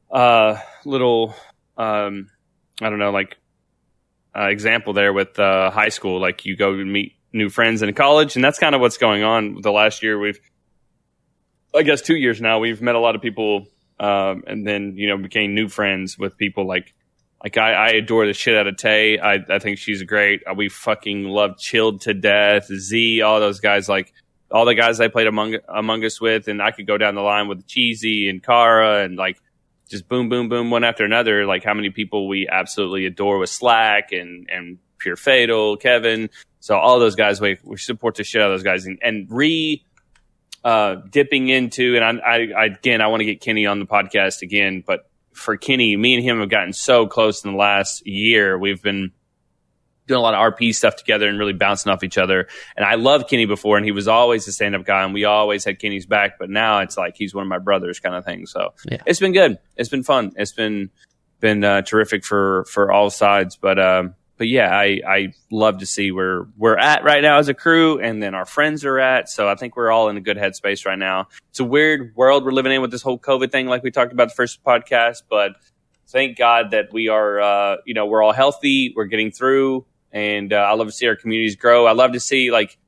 uh, 0.08 0.60
little 0.84 1.34
um, 1.76 2.30
I 2.80 2.88
don't 2.88 3.00
know 3.00 3.10
like 3.10 3.36
uh, 4.36 4.46
example 4.46 4.92
there 4.92 5.12
with 5.12 5.36
uh, 5.40 5.72
high 5.72 5.88
school. 5.88 6.20
Like 6.20 6.44
you 6.44 6.54
go 6.54 6.72
meet 6.72 7.14
new 7.32 7.48
friends 7.48 7.82
in 7.82 7.92
college, 7.92 8.36
and 8.36 8.44
that's 8.44 8.60
kind 8.60 8.76
of 8.76 8.80
what's 8.80 8.98
going 8.98 9.24
on. 9.24 9.62
The 9.62 9.72
last 9.72 10.04
year 10.04 10.16
we've, 10.16 10.38
I 11.74 11.82
guess, 11.82 12.02
two 12.02 12.16
years 12.16 12.40
now 12.40 12.60
we've 12.60 12.80
met 12.80 12.94
a 12.94 13.00
lot 13.00 13.16
of 13.16 13.20
people, 13.20 13.66
um, 13.98 14.44
and 14.46 14.64
then 14.64 14.94
you 14.94 15.08
know 15.08 15.16
became 15.18 15.56
new 15.56 15.68
friends 15.68 16.16
with 16.16 16.38
people 16.38 16.68
like. 16.68 16.94
Like 17.42 17.56
I, 17.56 17.72
I 17.72 17.88
adore 17.90 18.26
the 18.26 18.32
shit 18.32 18.56
out 18.56 18.66
of 18.66 18.76
Tay. 18.76 19.18
I, 19.18 19.38
I 19.48 19.58
think 19.58 19.78
she's 19.78 20.02
great. 20.02 20.42
We 20.56 20.68
fucking 20.68 21.24
love 21.24 21.58
Chilled 21.58 22.00
to 22.02 22.14
death. 22.14 22.66
Z, 22.66 23.22
all 23.22 23.38
those 23.38 23.60
guys. 23.60 23.88
Like 23.88 24.12
all 24.50 24.64
the 24.64 24.74
guys 24.74 25.00
I 25.00 25.08
played 25.08 25.26
among 25.26 25.56
Among 25.68 26.04
Us 26.04 26.20
with, 26.20 26.48
and 26.48 26.60
I 26.60 26.72
could 26.72 26.86
go 26.86 26.98
down 26.98 27.14
the 27.14 27.20
line 27.20 27.48
with 27.48 27.66
Cheesy 27.66 28.28
and 28.28 28.42
Kara, 28.42 29.04
and 29.04 29.16
like 29.16 29.40
just 29.88 30.08
boom, 30.08 30.28
boom, 30.28 30.48
boom, 30.48 30.70
one 30.70 30.84
after 30.84 31.04
another. 31.04 31.46
Like 31.46 31.64
how 31.64 31.74
many 31.74 31.90
people 31.90 32.28
we 32.28 32.48
absolutely 32.48 33.06
adore 33.06 33.38
with 33.38 33.50
Slack 33.50 34.12
and 34.12 34.48
and 34.50 34.78
Pure 34.98 35.16
Fatal, 35.16 35.76
Kevin. 35.76 36.30
So 36.60 36.76
all 36.76 36.98
those 36.98 37.14
guys, 37.14 37.40
we, 37.40 37.56
we 37.62 37.76
support 37.76 38.16
the 38.16 38.24
shit 38.24 38.42
out 38.42 38.50
of 38.50 38.54
those 38.54 38.64
guys, 38.64 38.84
and, 38.84 38.98
and 39.00 39.28
re 39.30 39.84
uh, 40.64 40.96
dipping 41.08 41.48
into. 41.48 41.96
And 41.96 42.04
I, 42.04 42.26
I, 42.26 42.48
I 42.56 42.64
again, 42.66 43.00
I 43.00 43.06
want 43.06 43.20
to 43.20 43.26
get 43.26 43.40
Kenny 43.40 43.66
on 43.66 43.78
the 43.78 43.86
podcast 43.86 44.42
again, 44.42 44.82
but 44.84 45.08
for 45.38 45.56
Kenny, 45.56 45.96
me 45.96 46.14
and 46.16 46.24
him 46.24 46.40
have 46.40 46.48
gotten 46.50 46.72
so 46.72 47.06
close 47.06 47.44
in 47.44 47.52
the 47.52 47.56
last 47.56 48.06
year. 48.06 48.58
We've 48.58 48.82
been 48.82 49.12
doing 50.06 50.18
a 50.18 50.22
lot 50.22 50.34
of 50.34 50.54
RP 50.54 50.74
stuff 50.74 50.96
together 50.96 51.28
and 51.28 51.38
really 51.38 51.52
bouncing 51.52 51.92
off 51.92 52.02
each 52.02 52.16
other. 52.16 52.48
And 52.76 52.84
I 52.86 52.94
loved 52.94 53.28
Kenny 53.28 53.44
before, 53.44 53.76
and 53.76 53.84
he 53.84 53.92
was 53.92 54.08
always 54.08 54.48
a 54.48 54.52
stand 54.52 54.74
up 54.74 54.84
guy, 54.84 55.04
and 55.04 55.12
we 55.12 55.24
always 55.24 55.64
had 55.64 55.78
Kenny's 55.78 56.06
back. 56.06 56.38
But 56.38 56.48
now 56.50 56.80
it's 56.80 56.96
like 56.96 57.14
he's 57.16 57.34
one 57.34 57.42
of 57.42 57.48
my 57.48 57.58
brothers, 57.58 58.00
kind 58.00 58.14
of 58.14 58.24
thing. 58.24 58.46
So 58.46 58.72
Yeah. 58.90 58.98
it's 59.06 59.20
been 59.20 59.32
good. 59.32 59.58
It's 59.76 59.88
been 59.90 60.02
fun. 60.02 60.32
It's 60.36 60.52
been 60.52 60.90
been 61.40 61.62
uh, 61.62 61.82
terrific 61.82 62.24
for 62.24 62.64
for 62.70 62.90
all 62.90 63.10
sides. 63.10 63.56
But 63.56 63.78
um, 63.78 64.14
but 64.38 64.48
yeah, 64.48 64.74
I 64.74 65.00
I 65.06 65.32
love 65.50 65.78
to 65.78 65.86
see 65.86 66.12
where 66.12 66.46
we're 66.56 66.78
at 66.78 67.04
right 67.04 67.20
now 67.20 67.38
as 67.38 67.48
a 67.48 67.54
crew, 67.54 68.00
and 68.00 68.22
then 68.22 68.34
our 68.34 68.46
friends 68.46 68.84
are 68.84 68.98
at. 68.98 69.28
So 69.28 69.48
I 69.48 69.56
think 69.56 69.76
we're 69.76 69.90
all 69.90 70.08
in 70.08 70.16
a 70.16 70.20
good 70.20 70.36
headspace 70.36 70.86
right 70.86 70.98
now. 70.98 71.28
It's 71.50 71.60
a 71.60 71.64
weird 71.64 72.14
world 72.16 72.44
we're 72.44 72.52
living 72.52 72.72
in 72.72 72.80
with 72.80 72.92
this 72.92 73.02
whole 73.02 73.18
COVID 73.18 73.50
thing, 73.50 73.66
like 73.66 73.82
we 73.82 73.90
talked 73.90 74.12
about 74.12 74.28
the 74.28 74.34
first 74.34 74.62
podcast, 74.62 75.24
but 75.28 75.52
thank 76.06 76.38
God 76.38 76.70
that 76.70 76.92
we 76.92 77.08
are, 77.08 77.40
uh, 77.40 77.76
you 77.84 77.94
know, 77.94 78.06
we're 78.06 78.22
all 78.22 78.32
healthy. 78.32 78.94
We're 78.96 79.06
getting 79.06 79.32
through, 79.32 79.84
and 80.12 80.52
uh, 80.52 80.56
I 80.56 80.74
love 80.74 80.86
to 80.86 80.92
see 80.92 81.08
our 81.08 81.16
communities 81.16 81.56
grow. 81.56 81.86
I 81.86 81.92
love 81.92 82.12
to 82.12 82.20
see 82.20 82.50
like, 82.50 82.78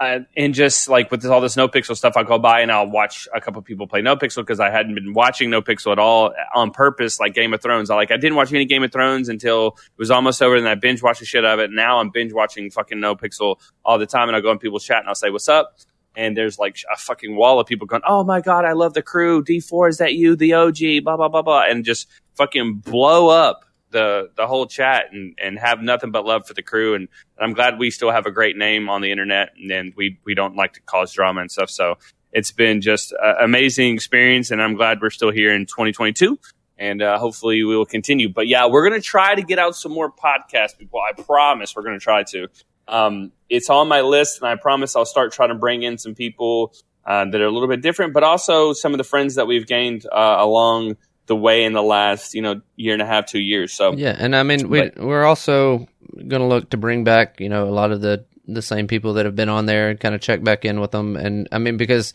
uh, 0.00 0.20
and 0.34 0.54
just 0.54 0.88
like 0.88 1.10
with 1.10 1.20
this, 1.20 1.30
all 1.30 1.42
this 1.42 1.56
NoPixel 1.56 1.94
stuff, 1.94 2.14
I'll 2.16 2.24
go 2.24 2.38
by 2.38 2.60
and 2.62 2.72
I'll 2.72 2.88
watch 2.88 3.28
a 3.34 3.40
couple 3.40 3.60
people 3.60 3.86
play 3.86 4.00
NoPixel 4.00 4.36
because 4.36 4.58
I 4.58 4.70
hadn't 4.70 4.94
been 4.94 5.12
watching 5.12 5.50
NoPixel 5.50 5.92
at 5.92 5.98
all 5.98 6.32
on 6.54 6.70
purpose, 6.70 7.20
like 7.20 7.34
Game 7.34 7.52
of 7.52 7.60
Thrones. 7.60 7.90
I 7.90 7.96
like 7.96 8.10
I 8.10 8.16
didn't 8.16 8.36
watch 8.36 8.50
any 8.50 8.64
Game 8.64 8.82
of 8.82 8.92
Thrones 8.92 9.28
until 9.28 9.68
it 9.68 9.98
was 9.98 10.10
almost 10.10 10.42
over, 10.42 10.56
and 10.56 10.66
I 10.66 10.74
binge 10.74 11.02
watched 11.02 11.20
the 11.20 11.26
shit 11.26 11.44
out 11.44 11.58
of 11.58 11.60
it. 11.60 11.70
Now 11.70 11.98
I'm 11.98 12.08
binge 12.08 12.32
watching 12.32 12.70
fucking 12.70 12.96
NoPixel 12.96 13.60
all 13.84 13.98
the 13.98 14.06
time, 14.06 14.28
and 14.30 14.36
I'll 14.36 14.42
go 14.42 14.50
in 14.50 14.58
people's 14.58 14.84
chat 14.84 15.00
and 15.00 15.08
I'll 15.08 15.14
say, 15.14 15.28
"What's 15.28 15.48
up?" 15.48 15.76
and 16.16 16.36
there's 16.36 16.58
like 16.58 16.76
a 16.92 16.96
fucking 16.96 17.36
wall 17.36 17.60
of 17.60 17.66
people 17.66 17.86
going, 17.86 18.02
"Oh 18.06 18.24
my 18.24 18.40
god, 18.40 18.64
I 18.64 18.72
love 18.72 18.94
the 18.94 19.02
crew. 19.02 19.44
D4 19.44 19.90
is 19.90 19.98
that 19.98 20.14
you, 20.14 20.34
the 20.34 20.54
OG?" 20.54 21.04
Blah 21.04 21.18
blah 21.18 21.28
blah 21.28 21.42
blah, 21.42 21.64
and 21.68 21.84
just 21.84 22.08
fucking 22.36 22.76
blow 22.76 23.28
up 23.28 23.66
the 23.90 24.30
the 24.36 24.46
whole 24.46 24.66
chat 24.66 25.06
and 25.12 25.36
and 25.42 25.58
have 25.58 25.80
nothing 25.80 26.10
but 26.10 26.24
love 26.24 26.46
for 26.46 26.54
the 26.54 26.62
crew. 26.62 26.94
And, 26.94 27.08
and 27.36 27.44
I'm 27.44 27.52
glad 27.52 27.78
we 27.78 27.90
still 27.90 28.10
have 28.10 28.26
a 28.26 28.30
great 28.30 28.56
name 28.56 28.88
on 28.88 29.00
the 29.00 29.10
internet, 29.10 29.50
and 29.56 29.70
then 29.70 29.92
we 29.96 30.18
we 30.24 30.34
don't 30.34 30.56
like 30.56 30.74
to 30.74 30.80
cause 30.80 31.12
drama 31.12 31.40
and 31.42 31.50
stuff. 31.50 31.70
So 31.70 31.96
it's 32.32 32.52
been 32.52 32.80
just 32.80 33.12
an 33.12 33.36
amazing 33.42 33.94
experience, 33.94 34.50
and 34.50 34.62
I'm 34.62 34.74
glad 34.74 35.00
we're 35.00 35.10
still 35.10 35.30
here 35.30 35.52
in 35.52 35.66
2022. 35.66 36.38
And 36.78 37.02
uh, 37.02 37.18
hopefully 37.18 37.62
we 37.62 37.76
will 37.76 37.84
continue. 37.84 38.30
But 38.30 38.48
yeah, 38.48 38.66
we're 38.66 38.88
gonna 38.88 39.02
try 39.02 39.34
to 39.34 39.42
get 39.42 39.58
out 39.58 39.76
some 39.76 39.92
more 39.92 40.10
podcast 40.10 40.78
people. 40.78 41.00
I 41.00 41.20
promise 41.20 41.76
we're 41.76 41.82
gonna 41.82 41.98
try 41.98 42.22
to. 42.24 42.48
Um, 42.88 43.32
it's 43.48 43.68
on 43.68 43.88
my 43.88 44.00
list, 44.00 44.40
and 44.40 44.48
I 44.48 44.56
promise 44.56 44.96
I'll 44.96 45.04
start 45.04 45.32
trying 45.32 45.50
to 45.50 45.54
bring 45.54 45.82
in 45.82 45.98
some 45.98 46.14
people 46.14 46.72
uh, 47.04 47.24
that 47.24 47.40
are 47.40 47.46
a 47.46 47.50
little 47.50 47.68
bit 47.68 47.82
different, 47.82 48.14
but 48.14 48.22
also 48.22 48.72
some 48.72 48.92
of 48.92 48.98
the 48.98 49.04
friends 49.04 49.34
that 49.34 49.46
we've 49.46 49.66
gained 49.66 50.06
uh, 50.06 50.36
along 50.38 50.96
the 51.30 51.36
way 51.36 51.62
in 51.62 51.72
the 51.72 51.82
last 51.82 52.34
you 52.34 52.42
know 52.42 52.60
year 52.74 52.92
and 52.92 53.00
a 53.00 53.06
half, 53.06 53.26
two 53.26 53.38
years. 53.38 53.72
So 53.72 53.92
yeah, 53.92 54.16
and 54.18 54.34
I 54.34 54.42
mean 54.42 54.68
we 54.68 54.80
but, 54.80 54.98
we're 54.98 55.24
also 55.24 55.86
going 56.12 56.42
to 56.42 56.46
look 56.46 56.70
to 56.70 56.76
bring 56.76 57.04
back 57.04 57.38
you 57.38 57.48
know 57.48 57.68
a 57.68 57.70
lot 57.70 57.92
of 57.92 58.00
the 58.00 58.24
the 58.48 58.62
same 58.62 58.88
people 58.88 59.14
that 59.14 59.26
have 59.26 59.36
been 59.36 59.48
on 59.48 59.66
there 59.66 59.90
and 59.90 60.00
kind 60.00 60.12
of 60.12 60.20
check 60.20 60.42
back 60.42 60.64
in 60.64 60.80
with 60.80 60.90
them. 60.90 61.14
And 61.14 61.48
I 61.52 61.58
mean 61.58 61.76
because 61.76 62.14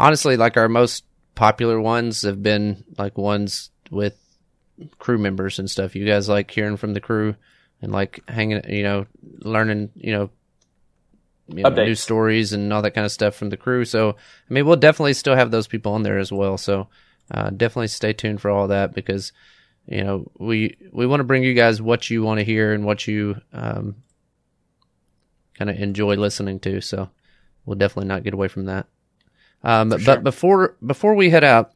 honestly, 0.00 0.38
like 0.38 0.56
our 0.56 0.66
most 0.66 1.04
popular 1.34 1.78
ones 1.78 2.22
have 2.22 2.42
been 2.42 2.84
like 2.96 3.18
ones 3.18 3.70
with 3.90 4.16
crew 4.98 5.18
members 5.18 5.58
and 5.58 5.70
stuff. 5.70 5.94
You 5.94 6.06
guys 6.06 6.26
like 6.26 6.50
hearing 6.50 6.78
from 6.78 6.94
the 6.94 7.02
crew 7.02 7.36
and 7.82 7.92
like 7.92 8.26
hanging, 8.30 8.62
you 8.66 8.82
know, 8.82 9.04
learning, 9.40 9.90
you 9.94 10.12
know, 10.12 10.30
you 11.48 11.64
know, 11.64 11.68
new 11.68 11.94
stories 11.94 12.54
and 12.54 12.72
all 12.72 12.80
that 12.80 12.94
kind 12.94 13.04
of 13.04 13.12
stuff 13.12 13.34
from 13.34 13.50
the 13.50 13.58
crew. 13.58 13.84
So, 13.84 14.10
I 14.10 14.54
mean, 14.54 14.64
we'll 14.64 14.76
definitely 14.76 15.12
still 15.12 15.36
have 15.36 15.50
those 15.50 15.66
people 15.66 15.92
on 15.92 16.02
there 16.02 16.18
as 16.18 16.32
well. 16.32 16.56
So, 16.56 16.88
uh, 17.30 17.50
definitely 17.50 17.88
stay 17.88 18.12
tuned 18.12 18.40
for 18.40 18.50
all 18.50 18.68
that 18.68 18.94
because, 18.94 19.32
you 19.86 20.02
know, 20.02 20.30
we 20.38 20.76
we 20.92 21.06
want 21.06 21.20
to 21.20 21.24
bring 21.24 21.42
you 21.42 21.54
guys 21.54 21.82
what 21.82 22.10
you 22.10 22.22
want 22.22 22.38
to 22.38 22.44
hear 22.44 22.72
and 22.72 22.84
what 22.84 23.06
you 23.06 23.40
um, 23.52 23.96
kind 25.54 25.70
of 25.70 25.76
enjoy 25.76 26.14
listening 26.14 26.60
to. 26.60 26.80
So, 26.80 27.10
we'll 27.64 27.76
definitely 27.76 28.08
not 28.08 28.24
get 28.24 28.34
away 28.34 28.48
from 28.48 28.64
that. 28.64 28.86
Um, 29.62 29.90
sure. 29.90 29.98
But 30.04 30.24
before 30.24 30.76
before 30.84 31.14
we 31.14 31.30
head 31.30 31.44
out, 31.44 31.72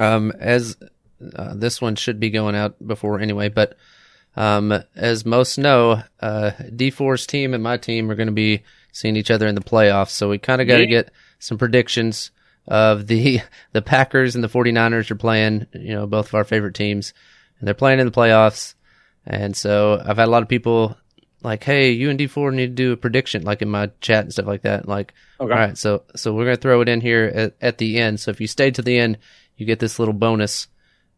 um, 0.00 0.32
as 0.38 0.76
uh, 1.34 1.54
this 1.54 1.80
one 1.80 1.96
should 1.96 2.20
be 2.20 2.30
going 2.30 2.54
out 2.54 2.74
before 2.84 3.20
anyway, 3.20 3.48
but 3.48 3.76
um, 4.36 4.72
as 4.94 5.24
most 5.24 5.56
know, 5.56 6.02
uh, 6.20 6.50
D4's 6.60 7.26
team 7.26 7.54
and 7.54 7.62
my 7.62 7.76
team 7.76 8.10
are 8.10 8.14
going 8.14 8.26
to 8.26 8.32
be 8.32 8.62
seeing 8.92 9.16
each 9.16 9.30
other 9.30 9.46
in 9.46 9.54
the 9.54 9.62
playoffs. 9.62 10.10
So 10.10 10.28
we 10.28 10.38
kind 10.38 10.60
of 10.60 10.66
got 10.66 10.76
to 10.76 10.82
yeah. 10.82 11.02
get 11.02 11.10
some 11.38 11.56
predictions 11.56 12.30
of 12.66 13.06
the, 13.06 13.40
the 13.72 13.82
Packers 13.82 14.34
and 14.34 14.44
the 14.44 14.48
49ers 14.48 15.10
are 15.10 15.16
playing, 15.16 15.66
you 15.72 15.94
know, 15.94 16.06
both 16.06 16.28
of 16.28 16.34
our 16.34 16.44
favorite 16.44 16.74
teams 16.74 17.14
and 17.58 17.66
they're 17.66 17.74
playing 17.74 18.00
in 18.00 18.06
the 18.06 18.12
playoffs. 18.12 18.74
And 19.26 19.56
so 19.56 20.00
I've 20.04 20.18
had 20.18 20.28
a 20.28 20.30
lot 20.30 20.42
of 20.42 20.48
people 20.48 20.96
like, 21.42 21.64
Hey, 21.64 21.90
you 21.90 22.10
and 22.10 22.18
D4 22.18 22.54
need 22.54 22.66
to 22.68 22.74
do 22.74 22.92
a 22.92 22.96
prediction, 22.96 23.42
like 23.42 23.62
in 23.62 23.68
my 23.68 23.90
chat 24.00 24.24
and 24.24 24.32
stuff 24.32 24.46
like 24.46 24.62
that. 24.62 24.88
Like, 24.88 25.14
okay. 25.40 25.52
all 25.52 25.58
right. 25.58 25.76
So, 25.76 26.04
so 26.14 26.32
we're 26.32 26.44
going 26.44 26.56
to 26.56 26.62
throw 26.62 26.80
it 26.80 26.88
in 26.88 27.00
here 27.00 27.24
at, 27.34 27.56
at 27.60 27.78
the 27.78 27.98
end. 27.98 28.20
So 28.20 28.30
if 28.30 28.40
you 28.40 28.46
stay 28.46 28.70
to 28.70 28.82
the 28.82 28.98
end, 28.98 29.18
you 29.56 29.66
get 29.66 29.78
this 29.78 29.98
little 29.98 30.14
bonus, 30.14 30.68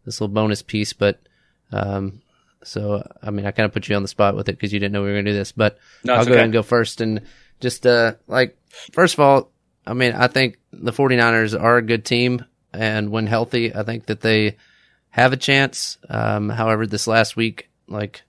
this 0.04 0.20
little 0.20 0.34
bonus 0.34 0.62
piece, 0.62 0.92
but, 0.92 1.20
um, 1.72 2.22
so, 2.64 3.06
I 3.22 3.30
mean, 3.30 3.46
I 3.46 3.52
kind 3.52 3.66
of 3.66 3.72
put 3.72 3.88
you 3.88 3.96
on 3.96 4.02
the 4.02 4.08
spot 4.08 4.34
with 4.34 4.48
it 4.48 4.52
because 4.52 4.72
you 4.72 4.80
didn't 4.80 4.92
know 4.92 5.00
we 5.00 5.08
were 5.08 5.14
going 5.14 5.24
to 5.26 5.30
do 5.30 5.36
this, 5.36 5.52
but 5.52 5.78
no, 6.04 6.14
I'll 6.14 6.24
go 6.24 6.32
okay. 6.32 6.34
ahead 6.34 6.44
and 6.44 6.52
go 6.52 6.62
first. 6.62 7.00
And 7.00 7.22
just, 7.60 7.86
uh, 7.86 8.14
like, 8.26 8.58
first 8.92 9.14
of 9.14 9.20
all, 9.20 9.50
I 9.88 9.94
mean, 9.94 10.12
I 10.12 10.26
think 10.28 10.58
the 10.70 10.92
49ers 10.92 11.58
are 11.60 11.78
a 11.78 11.82
good 11.82 12.04
team. 12.04 12.44
And 12.72 13.10
when 13.10 13.26
healthy, 13.26 13.74
I 13.74 13.82
think 13.82 14.06
that 14.06 14.20
they 14.20 14.56
have 15.10 15.32
a 15.32 15.38
chance. 15.38 15.96
Um, 16.08 16.50
however, 16.50 16.86
this 16.86 17.06
last 17.06 17.36
week, 17.36 17.70
like, 17.88 18.22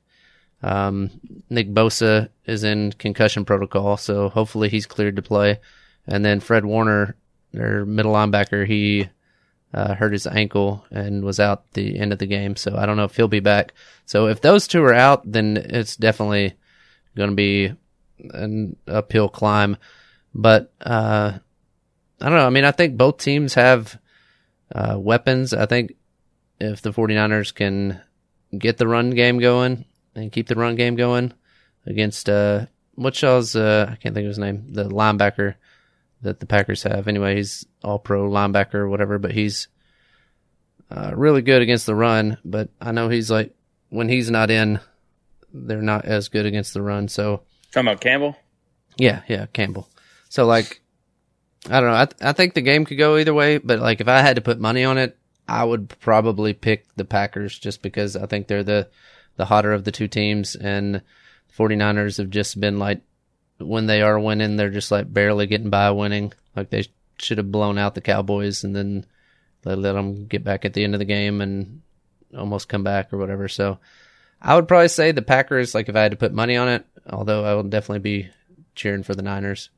um, 0.63 1.11
Nick 1.49 1.69
Bosa 1.69 2.29
is 2.45 2.63
in 2.63 2.93
concussion 2.93 3.43
protocol. 3.43 3.97
So 3.97 4.29
hopefully 4.29 4.69
he's 4.69 4.85
cleared 4.85 5.17
to 5.17 5.21
play. 5.21 5.59
And 6.07 6.23
then 6.23 6.39
Fred 6.39 6.65
Warner, 6.65 7.15
their 7.51 7.85
middle 7.85 8.13
linebacker, 8.13 8.65
he, 8.65 9.09
uh, 9.73 9.93
hurt 9.95 10.13
his 10.13 10.25
ankle 10.25 10.85
and 10.89 11.23
was 11.23 11.39
out 11.39 11.71
the 11.73 11.99
end 11.99 12.13
of 12.13 12.19
the 12.19 12.25
game. 12.25 12.55
So 12.55 12.75
I 12.77 12.85
don't 12.85 12.97
know 12.97 13.03
if 13.03 13.15
he'll 13.17 13.27
be 13.27 13.41
back. 13.41 13.73
So 14.05 14.27
if 14.27 14.41
those 14.41 14.65
two 14.65 14.83
are 14.83 14.93
out, 14.93 15.29
then 15.29 15.57
it's 15.57 15.97
definitely 15.97 16.53
going 17.15 17.29
to 17.29 17.35
be 17.35 17.73
an 18.33 18.77
uphill 18.87 19.29
climb. 19.29 19.77
But 20.33 20.73
uh, 20.81 21.39
I 22.21 22.25
don't 22.25 22.37
know. 22.37 22.47
I 22.47 22.49
mean, 22.49 22.65
I 22.65 22.71
think 22.71 22.97
both 22.97 23.17
teams 23.17 23.53
have 23.53 23.97
uh, 24.73 24.95
weapons. 24.99 25.53
I 25.53 25.65
think 25.65 25.95
if 26.59 26.81
the 26.81 26.91
49ers 26.91 27.53
can 27.53 28.01
get 28.57 28.77
the 28.77 28.87
run 28.87 29.11
game 29.11 29.39
going 29.39 29.85
and 30.15 30.31
keep 30.31 30.47
the 30.47 30.55
run 30.55 30.75
game 30.75 30.95
going 30.95 31.33
against 31.85 32.29
uh, 32.29 32.65
what 32.95 33.21
y'all's 33.21 33.55
uh, 33.55 33.87
I 33.89 33.95
can't 33.95 34.13
think 34.13 34.25
of 34.25 34.29
his 34.29 34.39
name, 34.39 34.73
the 34.73 34.85
linebacker 34.85 35.55
that 36.21 36.39
the 36.39 36.45
Packers 36.45 36.83
have. 36.83 37.07
Anyway, 37.07 37.35
he's 37.35 37.65
all 37.83 37.99
pro 37.99 38.29
linebacker 38.29 38.75
or 38.75 38.89
whatever, 38.89 39.17
but 39.17 39.31
he's 39.31 39.67
uh, 40.91 41.13
really 41.15 41.41
good 41.41 41.61
against 41.61 41.85
the 41.85 41.95
run. 41.95 42.37
But 42.43 42.69
I 42.81 42.91
know 42.91 43.09
he's 43.09 43.31
like, 43.31 43.55
when 43.89 44.09
he's 44.09 44.29
not 44.29 44.51
in, 44.51 44.79
they're 45.53 45.81
not 45.81 46.05
as 46.05 46.27
good 46.27 46.45
against 46.45 46.73
the 46.73 46.81
run. 46.81 47.07
So, 47.07 47.43
talking 47.71 47.87
about 47.87 48.01
Campbell? 48.01 48.35
Yeah, 48.97 49.21
yeah, 49.27 49.45
Campbell. 49.47 49.89
So, 50.27 50.45
like, 50.45 50.81
I 51.67 51.81
don't 51.81 51.89
know. 51.89 51.95
I, 51.95 52.05
th- 52.05 52.21
I 52.21 52.31
think 52.33 52.53
the 52.53 52.61
game 52.61 52.85
could 52.85 52.97
go 52.97 53.17
either 53.17 53.33
way, 53.33 53.57
but 53.57 53.79
like, 53.79 54.01
if 54.01 54.07
I 54.07 54.21
had 54.21 54.37
to 54.37 54.41
put 54.41 54.59
money 54.59 54.83
on 54.83 54.97
it, 54.97 55.17
I 55.47 55.63
would 55.63 55.89
probably 55.99 56.53
pick 56.53 56.85
the 56.95 57.05
Packers 57.05 57.57
just 57.57 57.81
because 57.81 58.15
I 58.15 58.27
think 58.27 58.47
they're 58.47 58.63
the, 58.63 58.89
the 59.35 59.45
hotter 59.45 59.73
of 59.73 59.83
the 59.83 59.91
two 59.91 60.07
teams 60.07 60.55
and 60.55 61.01
49ers 61.57 62.17
have 62.17 62.29
just 62.29 62.59
been 62.59 62.79
like 62.79 63.01
when 63.57 63.87
they 63.87 64.01
are 64.01 64.19
winning, 64.19 64.55
they're 64.55 64.69
just 64.69 64.91
like 64.91 65.11
barely 65.11 65.47
getting 65.47 65.69
by 65.69 65.91
winning. 65.91 66.31
Like 66.55 66.69
they 66.69 66.85
should 67.17 67.37
have 67.37 67.51
blown 67.51 67.77
out 67.77 67.95
the 67.95 68.01
Cowboys 68.01 68.63
and 68.63 68.75
then 68.75 69.05
they 69.63 69.75
let 69.75 69.93
them 69.93 70.27
get 70.27 70.43
back 70.43 70.65
at 70.65 70.73
the 70.73 70.83
end 70.83 70.95
of 70.95 70.99
the 70.99 71.05
game 71.05 71.41
and 71.41 71.81
almost 72.37 72.69
come 72.69 72.83
back 72.83 73.11
or 73.11 73.17
whatever. 73.17 73.47
So 73.47 73.79
I 74.41 74.55
would 74.55 74.67
probably 74.67 74.87
say 74.87 75.11
the 75.11 75.21
Packers, 75.21 75.75
like 75.75 75.89
if 75.89 75.95
I 75.95 76.01
had 76.01 76.11
to 76.11 76.17
put 76.17 76.33
money 76.33 76.55
on 76.55 76.69
it, 76.69 76.85
although 77.09 77.43
I 77.43 77.55
will 77.55 77.63
definitely 77.63 77.99
be 77.99 78.29
cheering 78.75 79.03
for 79.03 79.15
the 79.15 79.21
Niners. 79.21 79.69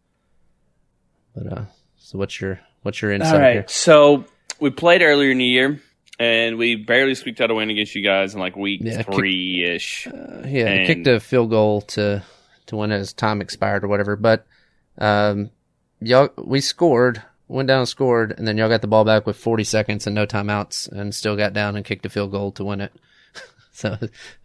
But 1.35 1.53
uh 1.53 1.65
so 1.97 2.17
what's 2.17 2.39
your 2.41 2.59
what's 2.83 3.01
your 3.01 3.11
insight 3.11 3.33
All 3.33 3.39
right. 3.39 3.53
Here? 3.53 3.65
So 3.67 4.25
we 4.59 4.69
played 4.69 5.01
earlier 5.01 5.31
in 5.31 5.37
the 5.37 5.45
year 5.45 5.81
and 6.21 6.57
we 6.57 6.75
barely 6.75 7.15
squeaked 7.15 7.41
out 7.41 7.49
a 7.49 7.55
win 7.55 7.71
against 7.71 7.95
you 7.95 8.03
guys 8.03 8.35
in 8.35 8.39
like 8.39 8.55
week 8.55 8.81
yeah, 8.83 9.01
three 9.01 9.63
ish. 9.63 10.07
Uh, 10.07 10.43
yeah, 10.45 10.67
and, 10.67 10.87
kicked 10.87 11.07
a 11.07 11.19
field 11.19 11.49
goal 11.49 11.81
to 11.81 12.23
to 12.67 12.75
when 12.75 12.91
his 12.91 13.11
time 13.11 13.41
expired 13.41 13.83
or 13.83 13.87
whatever. 13.87 14.15
But 14.15 14.45
um, 14.99 15.49
y'all, 15.99 16.29
we 16.37 16.61
scored, 16.61 17.23
went 17.47 17.67
down 17.67 17.79
and 17.79 17.89
scored, 17.89 18.35
and 18.37 18.47
then 18.47 18.55
y'all 18.57 18.69
got 18.69 18.81
the 18.81 18.87
ball 18.87 19.03
back 19.03 19.25
with 19.25 19.35
40 19.35 19.63
seconds 19.63 20.05
and 20.05 20.13
no 20.13 20.27
timeouts, 20.27 20.91
and 20.91 21.13
still 21.13 21.35
got 21.35 21.53
down 21.53 21.75
and 21.75 21.83
kicked 21.83 22.05
a 22.05 22.09
field 22.09 22.31
goal 22.31 22.51
to 22.51 22.63
win 22.63 22.81
it. 22.81 22.93
so 23.71 23.97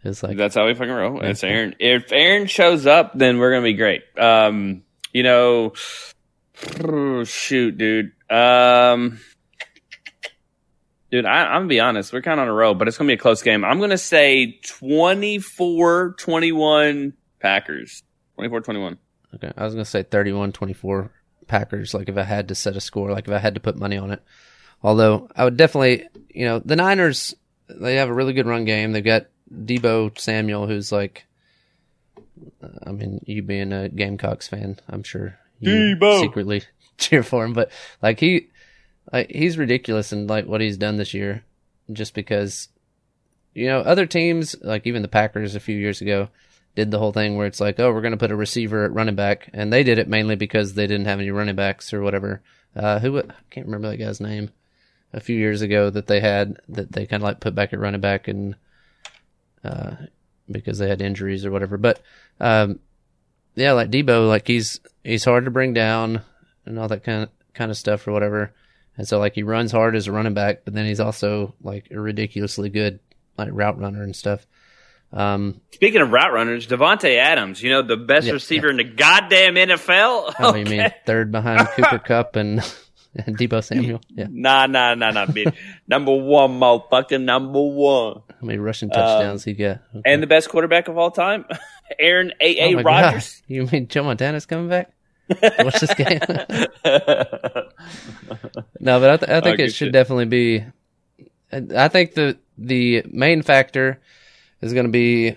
it's 0.03 0.23
like 0.23 0.35
that's 0.35 0.55
how 0.55 0.65
we 0.65 0.73
fucking 0.73 0.91
roll. 0.91 1.21
It's 1.21 1.43
Aaron. 1.43 1.75
If 1.79 2.11
Aaron 2.11 2.47
shows 2.47 2.87
up, 2.87 3.11
then 3.13 3.37
we're 3.37 3.51
gonna 3.51 3.63
be 3.63 3.73
great. 3.73 4.01
Um, 4.17 4.81
you 5.13 5.21
know, 5.21 5.73
shoot, 7.25 7.77
dude. 7.77 8.11
Um. 8.29 9.19
Dude, 11.09 11.25
I, 11.25 11.55
am 11.55 11.61
gonna 11.61 11.67
be 11.67 11.79
honest. 11.79 12.11
We're 12.11 12.21
kind 12.21 12.37
of 12.37 12.43
on 12.43 12.49
a 12.49 12.53
roll, 12.53 12.73
but 12.73 12.89
it's 12.89 12.97
gonna 12.97 13.07
be 13.07 13.13
a 13.13 13.17
close 13.17 13.41
game. 13.41 13.63
I'm 13.63 13.79
gonna 13.79 13.97
say 13.97 14.59
24-21 14.65 17.13
Packers. 17.39 18.03
24 18.35 18.61
21. 18.61 18.97
Okay. 19.35 19.53
I 19.55 19.63
was 19.63 19.75
to 19.75 19.85
say 19.85 20.03
31 20.03 20.51
24 20.51 21.09
Packers, 21.47 21.93
like 21.93 22.09
if 22.09 22.17
I 22.17 22.23
had 22.23 22.49
to 22.49 22.55
set 22.55 22.75
a 22.75 22.81
score, 22.81 23.11
like 23.11 23.27
if 23.27 23.33
I 23.33 23.39
had 23.39 23.55
to 23.55 23.61
put 23.61 23.77
money 23.77 23.97
on 23.97 24.11
it. 24.11 24.21
Although 24.83 25.29
I 25.35 25.43
would 25.43 25.57
definitely, 25.57 26.07
you 26.29 26.45
know, 26.45 26.59
the 26.59 26.75
Niners, 26.75 27.33
they 27.67 27.95
have 27.95 28.09
a 28.09 28.13
really 28.13 28.33
good 28.33 28.45
run 28.45 28.65
game. 28.65 28.91
They've 28.91 29.03
got 29.03 29.25
Deebo 29.51 30.19
Samuel, 30.19 30.67
who's 30.67 30.91
like, 30.91 31.25
I 32.85 32.91
mean, 32.91 33.23
you 33.25 33.41
being 33.41 33.73
a 33.73 33.89
Gamecocks 33.89 34.47
fan, 34.47 34.77
I'm 34.87 35.03
sure 35.03 35.39
you 35.59 35.95
Deebo. 35.95 36.21
secretly 36.21 36.63
cheer 36.97 37.23
for 37.23 37.45
him, 37.45 37.53
but 37.53 37.71
like 38.01 38.19
he, 38.19 38.47
like 39.11 39.31
he's 39.31 39.57
ridiculous 39.57 40.11
in 40.11 40.27
like 40.27 40.45
what 40.45 40.61
he's 40.61 40.77
done 40.77 40.97
this 40.97 41.13
year, 41.13 41.43
just 41.91 42.13
because 42.13 42.69
you 43.57 43.65
know, 43.65 43.79
other 43.79 44.05
teams 44.05 44.55
like 44.61 44.85
even 44.85 45.01
the 45.01 45.07
Packers 45.07 45.55
a 45.55 45.59
few 45.59 45.75
years 45.75 45.99
ago 45.99 46.29
did 46.75 46.91
the 46.91 46.99
whole 46.99 47.11
thing 47.11 47.35
where 47.35 47.47
it's 47.47 47.59
like, 47.59 47.79
oh, 47.79 47.91
we're 47.91 48.01
going 48.01 48.11
to 48.11 48.17
put 48.17 48.29
a 48.29 48.35
receiver 48.35 48.85
at 48.85 48.93
running 48.93 49.15
back, 49.15 49.49
and 49.51 49.73
they 49.73 49.81
did 49.81 49.97
it 49.97 50.07
mainly 50.07 50.35
because 50.35 50.75
they 50.75 50.85
didn't 50.85 51.07
have 51.07 51.19
any 51.19 51.31
running 51.31 51.55
backs 51.55 51.91
or 51.91 52.03
whatever. 52.03 52.43
Uh, 52.75 52.99
who 52.99 53.17
I 53.17 53.23
can't 53.49 53.65
remember 53.65 53.89
that 53.89 53.97
guy's 53.97 54.21
name. 54.21 54.51
A 55.11 55.19
few 55.19 55.35
years 55.35 55.63
ago, 55.63 55.89
that 55.89 56.05
they 56.05 56.19
had 56.19 56.59
that 56.69 56.91
they 56.91 57.07
kind 57.07 57.23
of 57.23 57.25
like 57.25 57.39
put 57.39 57.55
back 57.55 57.73
at 57.73 57.79
running 57.79 58.01
back 58.01 58.27
and 58.27 58.55
uh, 59.63 59.95
because 60.51 60.77
they 60.77 60.87
had 60.87 61.01
injuries 61.01 61.43
or 61.43 61.49
whatever. 61.49 61.77
But 61.77 61.99
um, 62.39 62.79
yeah, 63.57 63.73
like 63.73 63.89
Deebo, 63.91 64.27
like 64.27 64.47
he's 64.47 64.79
he's 65.03 65.25
hard 65.25 65.45
to 65.45 65.51
bring 65.51 65.73
down 65.73 66.21
and 66.65 66.79
all 66.79 66.87
that 66.87 67.03
kind 67.03 67.23
of 67.23 67.29
kind 67.53 67.71
of 67.71 67.77
stuff 67.77 68.07
or 68.07 68.11
whatever. 68.13 68.53
And 68.97 69.07
so 69.07 69.19
like 69.19 69.35
he 69.35 69.43
runs 69.43 69.71
hard 69.71 69.95
as 69.95 70.07
a 70.07 70.11
running 70.11 70.33
back, 70.33 70.61
but 70.65 70.73
then 70.73 70.85
he's 70.85 70.99
also 70.99 71.53
like 71.61 71.87
a 71.91 71.99
ridiculously 71.99 72.69
good 72.69 72.99
like 73.37 73.49
route 73.51 73.77
runner 73.79 74.01
and 74.03 74.15
stuff. 74.15 74.45
Um, 75.13 75.61
Speaking 75.71 76.01
of 76.01 76.11
route 76.11 76.33
runners, 76.33 76.67
Davante 76.67 77.17
Adams, 77.17 77.61
you 77.63 77.69
know 77.69 77.81
the 77.81 77.95
best 77.97 78.27
Yeah, 78.27 78.33
receiver 78.33 78.69
in 78.69 78.77
the 78.77 78.83
goddamn 78.83 79.55
NFL. 79.55 80.33
oh, 80.39 80.55
you 80.55 80.65
mean 80.65 80.91
third 81.05 81.31
behind 81.31 81.67
Cooper 81.75 81.99
Kupp 81.99 82.35
and, 82.35 82.59
and 83.15 83.37
Deebo 83.37 83.63
Samuel? 83.63 84.01
Yeah, 84.09 84.27
Nah, 84.29 84.65
nah, 84.65 84.95
nah, 84.95 85.11
nah, 85.11 85.25
bitch. 85.25 85.53
number 85.87 86.13
one, 86.13 86.59
motherfucker, 86.59 87.21
number 87.21 87.61
one, 87.61 88.21
how 88.27 88.45
many 88.45 88.57
rushing 88.59 88.89
touchdowns 88.89 89.45
he 89.45 89.53
got? 89.53 89.79
Okay. 89.95 90.01
and 90.11 90.21
the 90.21 90.27
best 90.27 90.49
quarterback 90.49 90.89
of 90.89 90.97
all 90.97 91.11
time, 91.11 91.45
Aaron 91.99 92.33
A. 92.41 92.59
Oh 92.61 92.69
A. 92.69 92.75
my 92.75 92.81
Rodgers. 92.81 93.35
God. 93.35 93.43
You 93.53 93.65
mean 93.71 93.87
Joe 93.87 94.03
Montana's 94.03 94.45
coming 94.45 94.67
back? 94.69 94.91
to 95.29 95.53
Watch 95.63 95.79
this 95.79 95.93
game. 95.93 96.19
No, 98.79 98.99
but 98.99 99.09
I, 99.09 99.17
th- 99.17 99.29
I 99.31 99.41
think 99.41 99.59
Oh, 99.59 99.63
it 99.63 99.67
should 99.73 99.87
shit. 99.87 99.93
definitely 99.93 100.25
be. 100.25 100.63
I 101.51 101.87
think 101.87 102.13
the 102.13 102.37
the 102.57 103.03
main 103.09 103.41
factor 103.41 103.99
is 104.61 104.73
going 104.73 104.85
to 104.85 104.91
be 104.91 105.35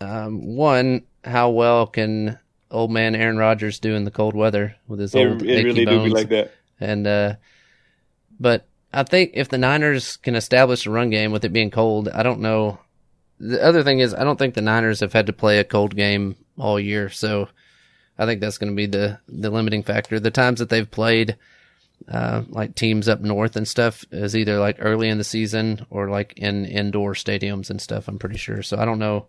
um, 0.00 0.56
one 0.56 1.02
how 1.24 1.50
well 1.50 1.86
can 1.86 2.38
old 2.70 2.90
man 2.90 3.14
Aaron 3.14 3.36
Rodgers 3.36 3.78
do 3.80 3.94
in 3.94 4.04
the 4.04 4.10
cold 4.10 4.34
weather 4.34 4.76
with 4.88 5.00
his 5.00 5.14
old 5.14 5.42
it 5.42 5.66
achy 5.66 5.84
bones. 5.84 5.98
Do 5.98 6.04
be 6.04 6.10
like 6.10 6.28
that. 6.30 6.52
And 6.80 7.06
uh, 7.06 7.34
but 8.38 8.66
I 8.92 9.02
think 9.02 9.32
if 9.34 9.48
the 9.48 9.58
Niners 9.58 10.16
can 10.18 10.34
establish 10.34 10.86
a 10.86 10.90
run 10.90 11.10
game 11.10 11.32
with 11.32 11.44
it 11.44 11.52
being 11.52 11.70
cold, 11.70 12.08
I 12.08 12.22
don't 12.22 12.40
know. 12.40 12.78
The 13.40 13.62
other 13.64 13.82
thing 13.82 14.00
is, 14.00 14.12
I 14.14 14.22
don't 14.22 14.38
think 14.38 14.54
the 14.54 14.60
Niners 14.60 15.00
have 15.00 15.14
had 15.14 15.26
to 15.26 15.32
play 15.32 15.58
a 15.58 15.64
cold 15.64 15.96
game 15.96 16.36
all 16.58 16.78
year, 16.78 17.08
so 17.08 17.48
I 18.18 18.26
think 18.26 18.40
that's 18.40 18.58
going 18.58 18.70
to 18.70 18.76
be 18.76 18.86
the 18.86 19.18
the 19.28 19.48
limiting 19.48 19.82
factor. 19.82 20.20
The 20.20 20.30
times 20.30 20.58
that 20.58 20.68
they've 20.68 20.88
played, 20.88 21.38
uh, 22.06 22.42
like 22.50 22.74
teams 22.74 23.08
up 23.08 23.22
north 23.22 23.56
and 23.56 23.66
stuff, 23.66 24.04
is 24.12 24.36
either 24.36 24.58
like 24.58 24.76
early 24.78 25.08
in 25.08 25.16
the 25.16 25.24
season 25.24 25.86
or 25.88 26.10
like 26.10 26.34
in 26.36 26.66
indoor 26.66 27.14
stadiums 27.14 27.70
and 27.70 27.80
stuff. 27.80 28.08
I'm 28.08 28.18
pretty 28.18 28.36
sure. 28.36 28.62
So 28.62 28.76
I 28.76 28.84
don't 28.84 28.98
know 28.98 29.26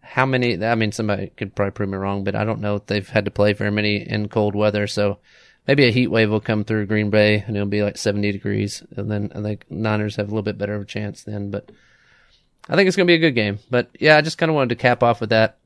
how 0.00 0.26
many. 0.26 0.64
I 0.64 0.76
mean, 0.76 0.92
somebody 0.92 1.32
could 1.36 1.56
probably 1.56 1.72
prove 1.72 1.88
me 1.88 1.98
wrong, 1.98 2.22
but 2.22 2.36
I 2.36 2.44
don't 2.44 2.60
know 2.60 2.76
if 2.76 2.86
they've 2.86 3.08
had 3.08 3.24
to 3.24 3.32
play 3.32 3.52
very 3.52 3.72
many 3.72 3.96
in 3.96 4.28
cold 4.28 4.54
weather. 4.54 4.86
So 4.86 5.18
maybe 5.66 5.88
a 5.88 5.92
heat 5.92 6.06
wave 6.06 6.30
will 6.30 6.40
come 6.40 6.62
through 6.62 6.86
Green 6.86 7.10
Bay 7.10 7.42
and 7.44 7.56
it'll 7.56 7.68
be 7.68 7.82
like 7.82 7.98
70 7.98 8.30
degrees, 8.30 8.84
and 8.96 9.10
then 9.10 9.32
I 9.34 9.42
think 9.42 9.68
Niners 9.68 10.14
have 10.16 10.28
a 10.28 10.30
little 10.30 10.42
bit 10.42 10.56
better 10.56 10.76
of 10.76 10.82
a 10.82 10.86
chance 10.86 11.24
then. 11.24 11.50
But 11.50 11.72
I 12.68 12.76
think 12.76 12.86
it's 12.86 12.96
going 12.96 13.06
to 13.06 13.10
be 13.10 13.16
a 13.16 13.18
good 13.18 13.34
game. 13.34 13.58
But 13.70 13.90
yeah, 13.98 14.16
I 14.16 14.20
just 14.20 14.38
kind 14.38 14.50
of 14.50 14.56
wanted 14.56 14.70
to 14.70 14.82
cap 14.82 15.02
off 15.02 15.20
with 15.20 15.30
that 15.30 15.58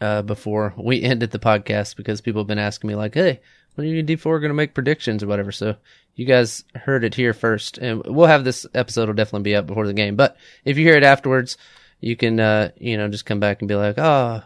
uh, 0.00 0.22
before 0.22 0.74
we 0.76 1.02
ended 1.02 1.30
the 1.30 1.38
podcast 1.38 1.96
because 1.96 2.20
people 2.20 2.42
have 2.42 2.48
been 2.48 2.58
asking 2.58 2.88
me 2.88 2.94
like, 2.94 3.14
"Hey, 3.14 3.40
when 3.74 3.86
are 3.86 3.90
you 3.90 4.00
and 4.00 4.08
D4 4.08 4.40
going 4.40 4.50
to 4.50 4.54
make 4.54 4.74
predictions 4.74 5.22
or 5.22 5.26
whatever?" 5.26 5.52
So 5.52 5.76
you 6.14 6.26
guys 6.26 6.64
heard 6.74 7.04
it 7.04 7.14
here 7.14 7.32
first, 7.32 7.78
and 7.78 8.02
we'll 8.04 8.26
have 8.26 8.44
this 8.44 8.66
episode 8.74 9.08
will 9.08 9.14
definitely 9.14 9.44
be 9.44 9.56
up 9.56 9.66
before 9.66 9.86
the 9.86 9.94
game. 9.94 10.16
But 10.16 10.36
if 10.64 10.76
you 10.76 10.84
hear 10.84 10.96
it 10.96 11.04
afterwards, 11.04 11.56
you 12.00 12.16
can 12.16 12.40
uh, 12.40 12.70
you 12.76 12.96
know 12.96 13.08
just 13.08 13.26
come 13.26 13.40
back 13.40 13.62
and 13.62 13.68
be 13.68 13.76
like, 13.76 13.98
"Oh, 13.98 14.42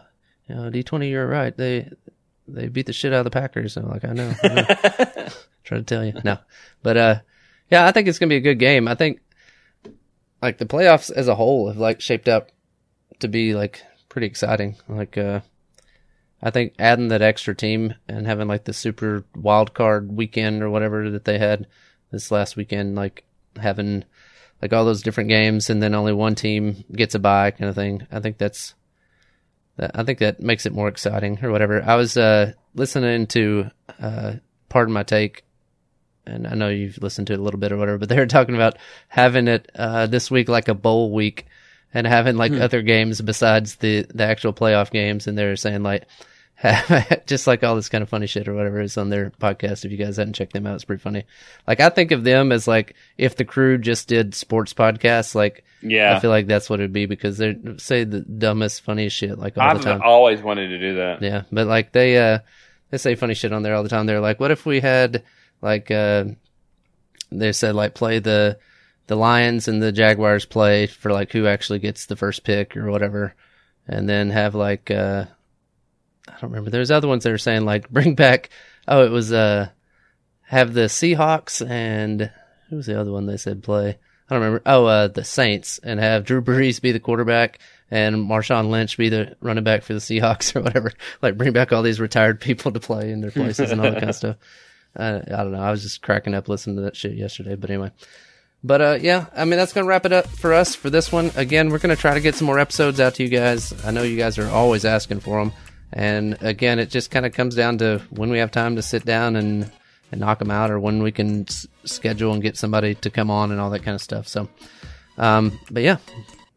you 0.47 0.55
know, 0.55 0.69
D20, 0.69 1.09
you're 1.09 1.27
right. 1.27 1.55
They 1.55 1.89
they 2.47 2.67
beat 2.67 2.85
the 2.85 2.93
shit 2.93 3.13
out 3.13 3.19
of 3.19 3.25
the 3.25 3.31
Packers." 3.31 3.77
And 3.77 3.85
I'm 3.85 3.91
like, 3.91 4.05
"I 4.05 4.13
know." 4.13 4.33
I 4.43 4.47
know. 4.47 5.27
Trying 5.63 5.83
to 5.83 5.95
tell 5.95 6.05
you. 6.05 6.13
No. 6.23 6.37
But 6.81 6.97
uh 6.97 7.19
yeah, 7.69 7.85
I 7.85 7.91
think 7.91 8.07
it's 8.07 8.19
gonna 8.19 8.29
be 8.29 8.37
a 8.37 8.41
good 8.41 8.59
game. 8.59 8.87
I 8.87 8.95
think 8.95 9.19
like 10.41 10.57
the 10.57 10.65
playoffs 10.65 11.11
as 11.11 11.27
a 11.27 11.35
whole 11.35 11.67
have 11.67 11.77
like 11.77 12.01
shaped 12.01 12.27
up 12.27 12.49
to 13.19 13.27
be 13.27 13.53
like 13.53 13.83
pretty 14.09 14.27
exciting. 14.27 14.75
Like 14.87 15.17
uh 15.17 15.41
I 16.41 16.51
think 16.51 16.73
adding 16.77 17.07
that 17.07 17.21
extra 17.21 17.55
team 17.55 17.95
and 18.07 18.27
having 18.27 18.47
like 18.47 18.65
the 18.65 18.73
super 18.73 19.25
wild 19.35 19.73
card 19.73 20.15
weekend 20.15 20.61
or 20.61 20.69
whatever 20.69 21.09
that 21.09 21.25
they 21.25 21.39
had 21.39 21.67
this 22.11 22.29
last 22.29 22.55
weekend, 22.55 22.95
like 22.95 23.25
having 23.59 24.05
like 24.61 24.73
all 24.73 24.85
those 24.85 25.01
different 25.01 25.29
games 25.29 25.69
and 25.69 25.81
then 25.81 25.95
only 25.95 26.13
one 26.13 26.35
team 26.35 26.83
gets 26.91 27.15
a 27.15 27.19
bye 27.19 27.51
kind 27.51 27.69
of 27.69 27.75
thing. 27.75 28.05
I 28.11 28.19
think 28.19 28.37
that's 28.37 28.75
that 29.77 29.91
I 29.95 30.03
think 30.03 30.19
that 30.19 30.39
makes 30.39 30.65
it 30.65 30.73
more 30.73 30.87
exciting 30.87 31.43
or 31.43 31.51
whatever. 31.51 31.81
I 31.83 31.95
was 31.95 32.17
uh 32.17 32.53
listening 32.75 33.27
to 33.27 33.71
uh 33.99 34.33
Pardon 34.69 34.93
My 34.93 35.03
Take 35.03 35.43
and 36.27 36.45
I 36.47 36.53
know 36.55 36.69
you've 36.69 37.01
listened 37.01 37.27
to 37.27 37.33
it 37.33 37.39
a 37.39 37.41
little 37.41 37.59
bit 37.59 37.71
or 37.71 37.77
whatever, 37.77 37.97
but 37.97 38.09
they 38.09 38.17
were 38.17 38.25
talking 38.27 38.55
about 38.55 38.77
having 39.07 39.47
it 39.47 39.69
uh, 39.75 40.07
this 40.07 40.29
week 40.29 40.49
like 40.49 40.67
a 40.67 40.73
bowl 40.73 41.11
week 41.11 41.45
and 41.93 42.05
having 42.05 42.35
like 42.37 42.51
other 42.51 42.81
games 42.81 43.21
besides 43.21 43.75
the 43.77 44.05
the 44.13 44.23
actual 44.25 44.53
playoff 44.53 44.91
games, 44.91 45.25
and 45.27 45.37
they 45.37 45.45
were 45.45 45.55
saying 45.55 45.83
like 45.83 46.03
just 47.27 47.45
like 47.47 47.63
all 47.63 47.75
this 47.75 47.89
kind 47.89 48.01
of 48.01 48.09
funny 48.09 48.25
shit 48.27 48.47
or 48.47 48.53
whatever 48.53 48.81
is 48.81 48.97
on 48.97 49.09
their 49.09 49.29
podcast. 49.39 49.85
If 49.85 49.91
you 49.91 49.97
guys 49.97 50.17
hadn't 50.17 50.33
checked 50.33 50.53
them 50.53 50.65
out, 50.65 50.75
it's 50.75 50.85
pretty 50.85 51.01
funny. 51.01 51.23
Like 51.67 51.79
I 51.79 51.89
think 51.89 52.11
of 52.11 52.23
them 52.23 52.51
as 52.51 52.67
like 52.67 52.95
if 53.17 53.35
the 53.35 53.45
crew 53.45 53.77
just 53.77 54.07
did 54.07 54.33
sports 54.33 54.73
podcasts, 54.73 55.35
like 55.35 55.63
Yeah, 55.81 56.15
I 56.15 56.19
feel 56.19 56.31
like 56.31 56.47
that's 56.47 56.69
what 56.69 56.79
it'd 56.79 56.93
be 56.93 57.05
because 57.05 57.37
they 57.37 57.55
say 57.77 58.03
the 58.03 58.21
dumbest, 58.21 58.81
funniest 58.81 59.15
shit 59.15 59.37
like 59.37 59.57
all 59.57 59.69
I've 59.69 59.77
the 59.77 59.83
time. 59.83 60.01
always 60.03 60.41
wanted 60.41 60.69
to 60.69 60.79
do 60.79 60.95
that. 60.95 61.21
Yeah, 61.21 61.43
but 61.51 61.67
like 61.67 61.91
they 61.91 62.17
uh 62.17 62.39
they 62.89 62.97
say 62.97 63.15
funny 63.15 63.33
shit 63.35 63.53
on 63.53 63.61
there 63.63 63.75
all 63.75 63.83
the 63.83 63.89
time. 63.89 64.05
They're 64.07 64.19
like, 64.21 64.39
what 64.39 64.51
if 64.51 64.65
we 64.65 64.79
had 64.79 65.23
like 65.61 65.91
uh 65.91 66.25
they 67.31 67.51
said 67.51 67.75
like 67.75 67.93
play 67.93 68.19
the 68.19 68.59
the 69.07 69.15
Lions 69.15 69.67
and 69.67 69.81
the 69.81 69.91
Jaguars 69.91 70.45
play 70.45 70.87
for 70.87 71.11
like 71.11 71.31
who 71.31 71.47
actually 71.47 71.79
gets 71.79 72.05
the 72.05 72.15
first 72.15 72.43
pick 72.43 72.75
or 72.75 72.91
whatever, 72.91 73.33
and 73.87 74.07
then 74.07 74.29
have 74.29 74.55
like 74.55 74.91
uh 74.91 75.25
I 76.27 76.31
don't 76.31 76.51
remember. 76.51 76.69
There's 76.69 76.91
other 76.91 77.07
ones 77.07 77.23
that 77.23 77.31
are 77.31 77.37
saying 77.37 77.65
like 77.65 77.89
bring 77.91 78.15
back. 78.15 78.49
Oh, 78.87 79.03
it 79.03 79.11
was 79.11 79.31
uh 79.31 79.69
have 80.43 80.73
the 80.73 80.81
Seahawks 80.81 81.67
and 81.67 82.31
who 82.69 82.77
was 82.77 82.85
the 82.85 82.99
other 82.99 83.11
one 83.11 83.25
they 83.25 83.37
said 83.37 83.63
play? 83.63 83.97
I 84.29 84.33
don't 84.33 84.43
remember. 84.43 84.61
Oh, 84.65 84.85
uh, 84.85 85.07
the 85.07 85.23
Saints 85.23 85.79
and 85.79 85.99
have 85.99 86.25
Drew 86.25 86.41
Brees 86.41 86.81
be 86.81 86.91
the 86.91 86.99
quarterback 86.99 87.59
and 87.89 88.15
Marshawn 88.17 88.69
Lynch 88.69 88.97
be 88.97 89.09
the 89.09 89.37
running 89.39 89.63
back 89.63 89.83
for 89.83 89.93
the 89.93 89.99
Seahawks 89.99 90.55
or 90.55 90.61
whatever. 90.61 90.91
Like 91.21 91.37
bring 91.37 91.53
back 91.53 91.71
all 91.71 91.83
these 91.83 91.99
retired 91.99 92.41
people 92.41 92.71
to 92.71 92.79
play 92.79 93.11
in 93.11 93.21
their 93.21 93.31
places 93.31 93.71
and 93.71 93.79
all 93.79 93.91
that 93.91 93.99
kind 93.99 94.09
of 94.09 94.15
stuff. 94.15 94.37
Uh, 94.97 95.21
I 95.27 95.43
don't 95.43 95.51
know. 95.51 95.61
I 95.61 95.71
was 95.71 95.83
just 95.83 96.01
cracking 96.01 96.33
up 96.33 96.49
listening 96.49 96.75
to 96.77 96.81
that 96.83 96.95
shit 96.95 97.13
yesterday. 97.13 97.55
But 97.55 97.69
anyway. 97.69 97.91
But 98.63 98.81
uh, 98.81 98.97
yeah, 98.99 99.27
I 99.35 99.45
mean 99.45 99.57
that's 99.57 99.71
gonna 99.71 99.85
wrap 99.87 100.05
it 100.05 100.11
up 100.11 100.27
for 100.27 100.51
us 100.51 100.75
for 100.75 100.89
this 100.89 101.11
one. 101.11 101.31
Again, 101.35 101.69
we're 101.69 101.77
gonna 101.77 101.95
try 101.95 102.15
to 102.15 102.19
get 102.19 102.33
some 102.35 102.47
more 102.47 102.59
episodes 102.59 102.99
out 102.99 103.13
to 103.15 103.23
you 103.23 103.29
guys. 103.29 103.73
I 103.85 103.91
know 103.91 104.01
you 104.01 104.17
guys 104.17 104.37
are 104.39 104.49
always 104.49 104.83
asking 104.83 105.19
for 105.19 105.39
them, 105.39 105.53
and 105.93 106.41
again, 106.41 106.79
it 106.79 106.89
just 106.89 107.11
kind 107.11 107.25
of 107.25 107.33
comes 107.33 107.55
down 107.55 107.77
to 107.77 108.01
when 108.09 108.31
we 108.31 108.39
have 108.39 108.49
time 108.51 108.75
to 108.75 108.81
sit 108.81 109.05
down 109.05 109.35
and 109.35 109.71
and 110.11 110.19
knock 110.21 110.39
them 110.39 110.49
out, 110.49 110.71
or 110.71 110.79
when 110.79 111.03
we 111.03 111.11
can 111.11 111.41
s- 111.47 111.67
schedule 111.85 112.33
and 112.33 112.41
get 112.41 112.57
somebody 112.57 112.95
to 112.95 113.09
come 113.11 113.29
on 113.29 113.51
and 113.51 113.61
all 113.61 113.69
that 113.69 113.83
kind 113.83 113.93
of 113.93 114.01
stuff. 114.01 114.27
So, 114.27 114.49
um, 115.19 115.59
but 115.69 115.83
yeah, 115.83 115.97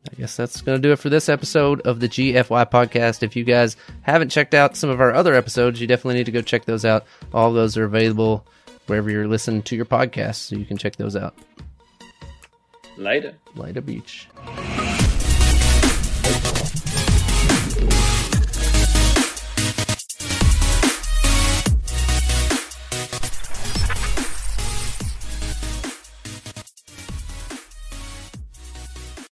I 0.09 0.15
guess 0.15 0.37
that's 0.37 0.63
going 0.63 0.81
to 0.81 0.89
do 0.89 0.93
it 0.93 0.99
for 0.99 1.11
this 1.11 1.29
episode 1.29 1.83
of 1.83 2.01
the 2.01 2.09
GFY 2.09 2.71
podcast. 2.71 3.23
If 3.23 3.37
you 3.37 3.45
guys 3.45 3.77
haven't 4.03 4.31
checked 4.31 4.55
out 4.55 4.77
some 4.77 4.89
of 4.89 5.01
our 5.01 5.13
other 5.13 5.35
episodes, 5.35 5.81
you 5.81 5.87
definitely 5.87 6.15
need 6.15 6.27
to 6.27 6.33
go 6.33 6.41
check 6.41 6.65
those 6.65 6.85
out. 6.85 7.05
All 7.35 7.53
those 7.53 7.77
are 7.77 7.85
available 7.85 8.47
wherever 8.87 9.11
you're 9.11 9.29
listening 9.29 9.63
to 9.63 9.77
your 9.77 9.85
podcast, 9.85 10.37
so 10.37 10.57
you 10.57 10.65
can 10.65 10.79
check 10.79 10.97
those 10.97 11.17
out. 11.17 11.35
Later. 12.97 13.35
Later 13.55 13.81
Beach. 13.83 14.27